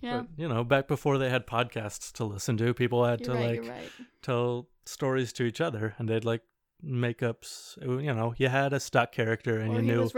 yeah. 0.00 0.18
But 0.22 0.26
you 0.36 0.48
know, 0.48 0.64
back 0.64 0.88
before 0.88 1.18
they 1.18 1.30
had 1.30 1.46
podcasts 1.46 2.12
to 2.12 2.24
listen 2.24 2.56
to, 2.58 2.74
people 2.74 3.04
had 3.04 3.20
You're 3.20 3.34
to 3.34 3.40
right, 3.42 3.60
like 3.62 3.70
right. 3.70 3.90
tell 4.22 4.68
stories 4.84 5.32
to 5.34 5.44
each 5.44 5.60
other, 5.60 5.94
and 5.98 6.08
they'd 6.08 6.24
like 6.24 6.42
make 6.82 7.22
ups. 7.22 7.78
You 7.80 8.12
know, 8.14 8.34
you 8.36 8.48
had 8.48 8.72
a 8.72 8.80
stock 8.80 9.12
character, 9.12 9.58
and 9.58 9.72
Or 9.72 9.80
you 9.80 9.82
knew 9.82 10.10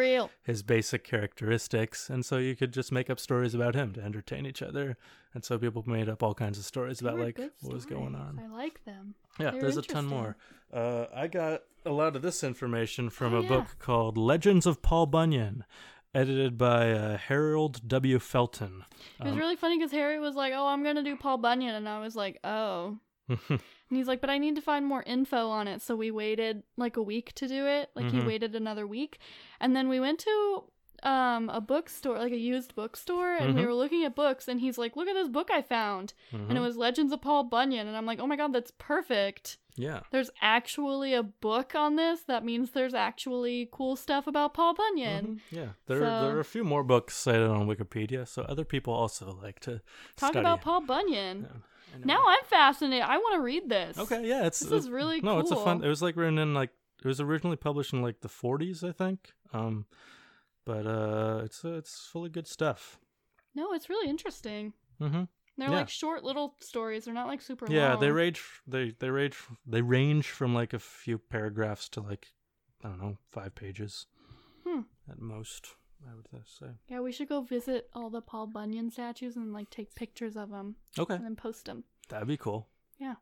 his 0.43 0.63
basic 0.63 1.05
characteristics, 1.05 2.11
and 2.11 2.25
so 2.25 2.39
you 2.39 2.57
could 2.57 2.73
just 2.73 2.91
make 2.91 3.09
up 3.11 3.21
stories 3.21 3.55
about 3.55 3.75
him 3.75 3.93
to 3.95 4.03
entertain 4.03 4.47
each 4.47 4.63
other. 4.63 4.97
And 5.35 5.45
so 5.45 5.59
people 5.59 5.85
made 5.87 6.09
up 6.09 6.23
all 6.23 6.35
kinds 6.35 6.59
of 6.59 6.65
stories 6.65 6.99
They 7.01 7.09
about 7.09 7.21
like 7.21 7.39
what 7.61 7.73
was 7.75 7.85
going 7.87 8.15
on. 8.15 8.41
I 8.43 8.49
like 8.55 8.85
them. 8.85 9.15
Yeah, 9.39 9.51
They 9.51 9.57
were 9.57 9.63
there's 9.63 9.77
a 9.77 9.83
ton 9.83 10.07
more. 10.07 10.37
Uh, 10.73 11.07
I 11.15 11.27
got 11.27 11.63
a 11.85 11.91
lot 11.93 12.17
of 12.17 12.23
this 12.23 12.43
information 12.43 13.11
from 13.11 13.35
Oh, 13.35 13.39
a 13.39 13.43
yeah. 13.43 13.49
book 13.49 13.67
called 13.79 14.17
Legends 14.19 14.65
of 14.67 14.81
Paul 14.83 15.07
Bunyan, 15.07 15.65
edited 16.15 16.57
by 16.57 16.91
uh, 16.91 17.19
Harold 17.19 17.87
W. 17.87 18.19
Felton. 18.19 18.85
It 19.21 19.25
was 19.25 19.33
Um, 19.35 19.39
really 19.39 19.57
funny 19.57 19.77
because 19.79 19.93
Harry 19.93 20.19
was 20.19 20.35
like, 20.35 20.55
"Oh, 20.57 20.67
I'm 20.67 20.83
gonna 20.83 21.03
do 21.05 21.15
Paul 21.17 21.37
Bunyan," 21.39 21.75
and 21.77 21.89
I 21.89 22.01
was 22.01 22.17
like, 22.17 22.41
"Oh." 22.43 22.99
And 23.89 23.97
he's 23.99 24.09
like, 24.09 24.21
"But 24.21 24.31
I 24.31 24.39
need 24.39 24.57
to 24.57 24.63
find 24.63 24.85
more 24.87 25.03
info 25.05 25.49
on 25.49 25.69
it." 25.69 25.81
So 25.83 25.95
we 25.97 26.11
waited 26.11 26.63
like 26.77 26.97
a 26.97 27.03
week 27.03 27.33
to 27.35 27.47
do 27.47 27.67
it. 27.67 27.91
Like 27.95 28.11
he 28.11 28.19
Mhm. 28.19 28.27
waited 28.27 28.55
another 28.55 28.87
week, 28.87 29.19
and 29.61 29.75
then 29.77 29.89
we 29.89 30.01
went 30.01 30.19
to 30.21 30.65
um 31.03 31.51
a 31.51 31.61
bookstore, 31.61 32.19
like 32.19 32.33
a 32.33 32.39
used 32.39 32.75
bookstore, 32.75 33.35
and 33.35 33.55
we 33.55 33.61
Mhm. 33.61 33.67
were 33.67 33.75
looking 33.75 34.03
at 34.05 34.15
books. 34.17 34.49
And 34.49 34.61
he's 34.61 34.79
like, 34.79 34.97
"Look 34.97 35.07
at 35.09 35.15
this 35.15 35.29
book 35.29 35.51
I 35.51 35.61
found," 35.61 36.15
and 36.33 36.51
it 36.51 36.55
Mhm. 36.55 36.63
was 36.63 36.77
Legends 36.79 37.13
of 37.13 37.21
Paul 37.21 37.45
Bunyan. 37.45 37.87
And 37.87 37.95
I'm 37.97 38.07
like, 38.07 38.19
"Oh 38.19 38.27
my 38.27 38.37
god, 38.37 38.53
that's 38.53 38.73
perfect." 38.79 39.59
yeah. 39.79 40.01
There's 40.11 40.31
actually 40.41 41.13
a 41.13 41.23
book 41.23 41.75
on 41.75 41.97
this. 41.97 42.23
That 42.23 42.43
means 42.47 42.71
there's 42.71 42.95
actually 42.95 43.69
cool 43.71 43.95
stuff 43.95 44.27
about 44.27 44.55
Paul 44.55 44.73
Bunyan. 44.73 45.27
Mhm. 45.27 45.41
Yeah, 45.51 45.69
there 45.85 45.99
So- 46.01 46.05
there 46.29 46.35
are 46.37 46.41
a 46.41 46.45
few 46.47 46.65
more 46.65 46.83
books 46.83 47.15
cited 47.15 47.47
on 47.51 47.67
Wikipedia, 47.69 48.27
so 48.27 48.41
other 48.45 48.65
people 48.65 48.95
also 48.95 49.33
like 49.43 49.61
to 49.61 49.83
Talk 50.17 50.31
study. 50.31 50.39
about 50.41 50.63
Paul 50.63 50.81
Bunyan. 50.81 51.43
Yeah. 51.43 51.61
Now 52.05 52.25
I'm 52.27 52.45
fascinated. 52.45 53.05
I 53.05 53.17
want 53.19 53.35
to 53.37 53.41
read 53.41 53.69
this. 53.69 53.99
okay, 53.99 54.27
yeah, 54.27 54.47
it's 54.47 54.61
This 54.61 54.67
it's- 54.69 54.85
is 54.85 54.91
really 54.91 55.21
no, 55.21 55.39
it's 55.39 55.51
a 55.51 55.57
fun. 55.57 55.83
It 55.85 55.89
was 55.89 56.03
like 56.03 56.17
written 56.17 56.39
in 56.39 56.55
like 56.55 56.71
it 57.05 57.07
was 57.09 57.21
originally 57.21 57.57
published 57.57 57.93
in 57.93 58.03
like 58.03 58.21
the 58.21 58.29
40s, 58.29 58.83
I 58.87 58.93
think. 58.93 59.33
Um, 59.53 59.87
but 60.65 60.87
uh, 60.87 61.43
it's 61.45 61.65
uh, 61.65 61.75
it's 61.75 62.09
full 62.13 62.25
of 62.25 62.33
good 62.33 62.47
stuff. 62.49 62.99
No, 63.55 63.73
it's 63.73 63.89
really 63.89 64.09
interesting. 64.11 64.73
Mm-hmm. 65.01 65.25
They're 65.59 65.71
Yeah. 65.71 65.77
like 65.77 65.89
short 65.89 66.23
little 66.25 66.55
stories. 66.61 67.05
They're 67.07 67.15
not 67.15 67.29
like 67.29 67.41
super 67.41 67.67
long. 67.67 67.75
Yeah, 67.75 67.93
long. 67.93 68.01
they 68.01 68.11
range. 68.11 68.43
They 68.67 68.91
they 68.99 69.09
range. 69.11 69.37
They 69.67 69.81
range 69.83 70.29
from 70.29 70.55
like 70.55 70.73
a 70.75 70.79
few 70.79 71.19
paragraphs 71.19 71.89
to 71.91 72.01
like 72.01 72.29
I 72.85 72.89
don't 72.89 73.01
know 73.01 73.17
five 73.31 73.55
pages 73.55 74.07
Hmm. 74.67 74.81
at 75.09 75.21
most. 75.21 75.77
I 76.09 76.15
would 76.15 76.27
say. 76.47 76.67
Yeah, 76.89 77.01
we 77.01 77.13
should 77.13 77.29
go 77.29 77.41
visit 77.41 77.89
all 77.95 78.11
the 78.11 78.21
Paul 78.21 78.47
Bunyan 78.47 78.91
statues 78.91 79.37
and 79.37 79.53
like 79.53 79.71
take 79.71 79.95
pictures 79.95 80.37
of 80.37 80.51
them 80.51 80.77
Okay, 80.99 81.15
and 81.15 81.25
then 81.25 81.37
post 81.37 81.67
them. 81.67 81.85
that'd 82.09 82.29
be 82.29 82.37
cool. 82.37 82.69
Yeah. 82.99 83.15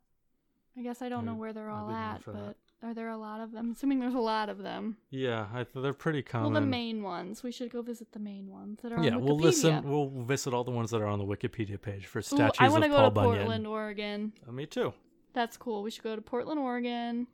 I 0.77 0.83
guess 0.83 1.01
I 1.03 1.09
don't 1.09 1.25
know 1.25 1.33
I'd- 1.33 1.41
where 1.41 1.53
they're 1.53 1.71
all 1.71 1.91
at, 1.91 2.25
but 2.25 2.35
that. 2.35 2.57
are 2.83 2.95
there 2.95 3.09
a 3.11 3.17
lot 3.17 3.41
of 3.41 3.53
them? 3.53 3.67
I'm 3.67 3.73
assuming 3.73 4.01
there's 4.01 4.15
a 4.15 4.19
lot 4.19 4.49
of 4.49 4.59
them. 4.59 4.97
Yeah, 5.11 5.47
I, 5.55 5.65
they're 5.75 5.93
pretty 5.93 6.23
common. 6.23 6.53
Well, 6.53 6.61
the 6.61 6.67
main 6.67 7.03
ones. 7.05 7.43
We 7.45 7.53
should 7.53 7.71
go 7.71 7.81
visit 7.81 8.11
the 8.11 8.19
main 8.19 8.51
ones 8.51 8.81
that 8.83 8.91
are 8.93 9.01
yeah, 9.03 9.15
we'll 9.17 9.39
listen. 9.39 9.89
We'll 9.89 10.11
visit 10.25 10.53
all 10.53 10.65
the 10.65 10.73
ones 10.73 10.91
that 10.91 11.01
are 11.01 11.07
on 11.07 11.21
the 11.21 11.25
Wikipedia 11.25 11.81
page 11.81 12.07
for 12.07 12.19
Ooh, 12.19 12.23
statues 12.23 12.57
I 12.61 12.67
of 12.67 12.73
want 12.73 12.83
to 12.85 12.91
go 12.91 13.05
to 13.05 13.11
Portland, 13.13 13.67
Oregon. 13.69 14.33
Uh, 14.49 14.51
me 14.53 14.67
too. 14.67 14.93
That's 15.33 15.57
cool. 15.57 15.83
We 15.85 15.91
should 15.93 16.03
go 16.05 16.17
to 16.17 16.23
Portland, 16.23 16.59
Oregon. 16.59 17.29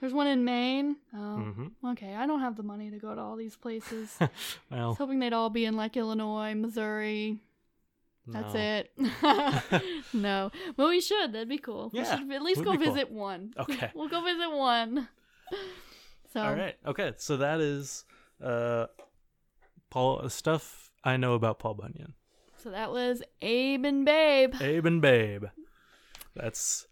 There's 0.00 0.12
one 0.14 0.26
in 0.26 0.44
Maine. 0.44 0.96
Oh, 1.14 1.18
Mm-hmm. 1.18 1.86
okay. 1.88 2.14
I 2.14 2.26
don't 2.26 2.40
have 2.40 2.56
the 2.56 2.62
money 2.62 2.90
to 2.90 2.98
go 2.98 3.14
to 3.14 3.20
all 3.20 3.36
these 3.36 3.56
places. 3.56 4.16
I 4.70 4.86
was 4.86 4.96
hoping 4.96 5.18
they'd 5.18 5.32
all 5.34 5.50
be 5.50 5.64
in 5.66 5.76
like 5.76 5.96
Illinois, 5.96 6.54
Missouri. 6.54 7.38
That's 8.26 8.54
no. 8.54 8.60
it. 8.60 9.82
no, 10.14 10.50
but 10.76 10.88
we 10.88 11.00
should. 11.00 11.32
That'd 11.32 11.48
be 11.48 11.58
cool. 11.58 11.90
Yeah, 11.92 12.02
we 12.02 12.18
should 12.22 12.32
at 12.32 12.42
least 12.42 12.62
go 12.64 12.72
be 12.72 12.78
cool. 12.84 12.94
visit 12.94 13.10
one. 13.10 13.52
Okay. 13.58 13.90
we'll 13.94 14.08
go 14.08 14.22
visit 14.22 14.50
one. 14.50 15.08
So 16.32 16.40
All 16.42 16.54
right. 16.54 16.76
Okay. 16.86 17.12
So 17.16 17.38
that 17.38 17.60
is 17.60 18.04
uh, 18.42 18.86
Paul 19.90 20.28
stuff 20.28 20.90
I 21.02 21.16
know 21.16 21.34
about 21.34 21.58
Paul 21.58 21.74
Bunyan. 21.74 22.14
so 22.62 22.70
that 22.70 22.92
was 22.92 23.22
Abe 23.42 23.84
and 23.84 24.04
Babe. 24.04 24.54
Abe 24.60 24.86
and 24.86 25.02
Babe. 25.02 25.44
That's 26.36 26.86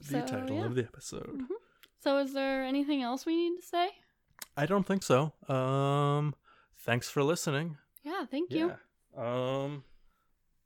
the 0.00 0.20
So, 0.20 0.26
title 0.26 0.56
yeah. 0.56 0.64
of 0.64 0.74
the 0.74 0.82
episode. 0.82 1.42
So 2.02 2.18
is 2.18 2.32
there 2.32 2.64
anything 2.64 3.02
else 3.02 3.24
we 3.26 3.36
need 3.36 3.60
to 3.60 3.66
say? 3.66 3.90
I 4.56 4.66
don't 4.66 4.86
think 4.86 5.02
so. 5.02 5.32
Um, 5.48 6.34
thanks 6.78 7.08
for 7.08 7.22
listening. 7.22 7.78
Yeah, 8.02 8.24
thank 8.30 8.50
you. 8.50 8.72
Yeah. 9.16 9.62
Um, 9.64 9.84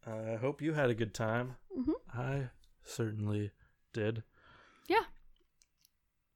I 0.06 0.36
hope 0.36 0.62
you 0.62 0.72
had 0.72 0.88
a 0.90 0.94
good 0.94 1.12
time. 1.14 1.56
Mhm. 1.76 1.94
I 2.14 2.50
certainly 2.84 3.50
did. 3.92 4.22
Yeah, 4.88 5.04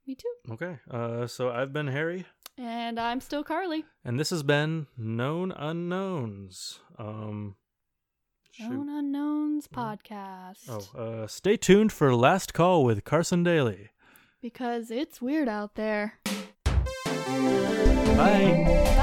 me 0.05 0.15
too. 0.15 0.33
Okay. 0.51 0.79
Uh, 0.89 1.25
so 1.27 1.49
I've 1.51 1.73
been 1.73 1.87
Harry, 1.87 2.25
And 2.57 2.99
I'm 2.99 3.21
still 3.21 3.43
Carly. 3.43 3.85
and 4.03 4.19
this 4.19 4.29
has 4.29 4.43
been 4.43 4.87
Known 4.97 5.51
Unknowns. 5.53 6.79
Um, 6.99 7.55
shoot. 8.51 8.69
Known 8.69 8.89
Unknowns 8.89 9.67
Mm. 9.67 9.73
podcast. 9.73 10.69
Oh, 10.95 10.99
uh, 10.99 11.27
stay 11.27 11.57
tuned 11.57 11.91
for 11.91 12.13
Last 12.13 12.53
Call 12.53 12.83
with 12.83 13.03
Carson 13.03 13.43
Daly. 13.43 13.89
Because 14.41 14.89
it's 14.89 15.21
weird 15.21 15.47
out 15.47 15.75
there. 15.75 16.17
Bye. 18.17 18.97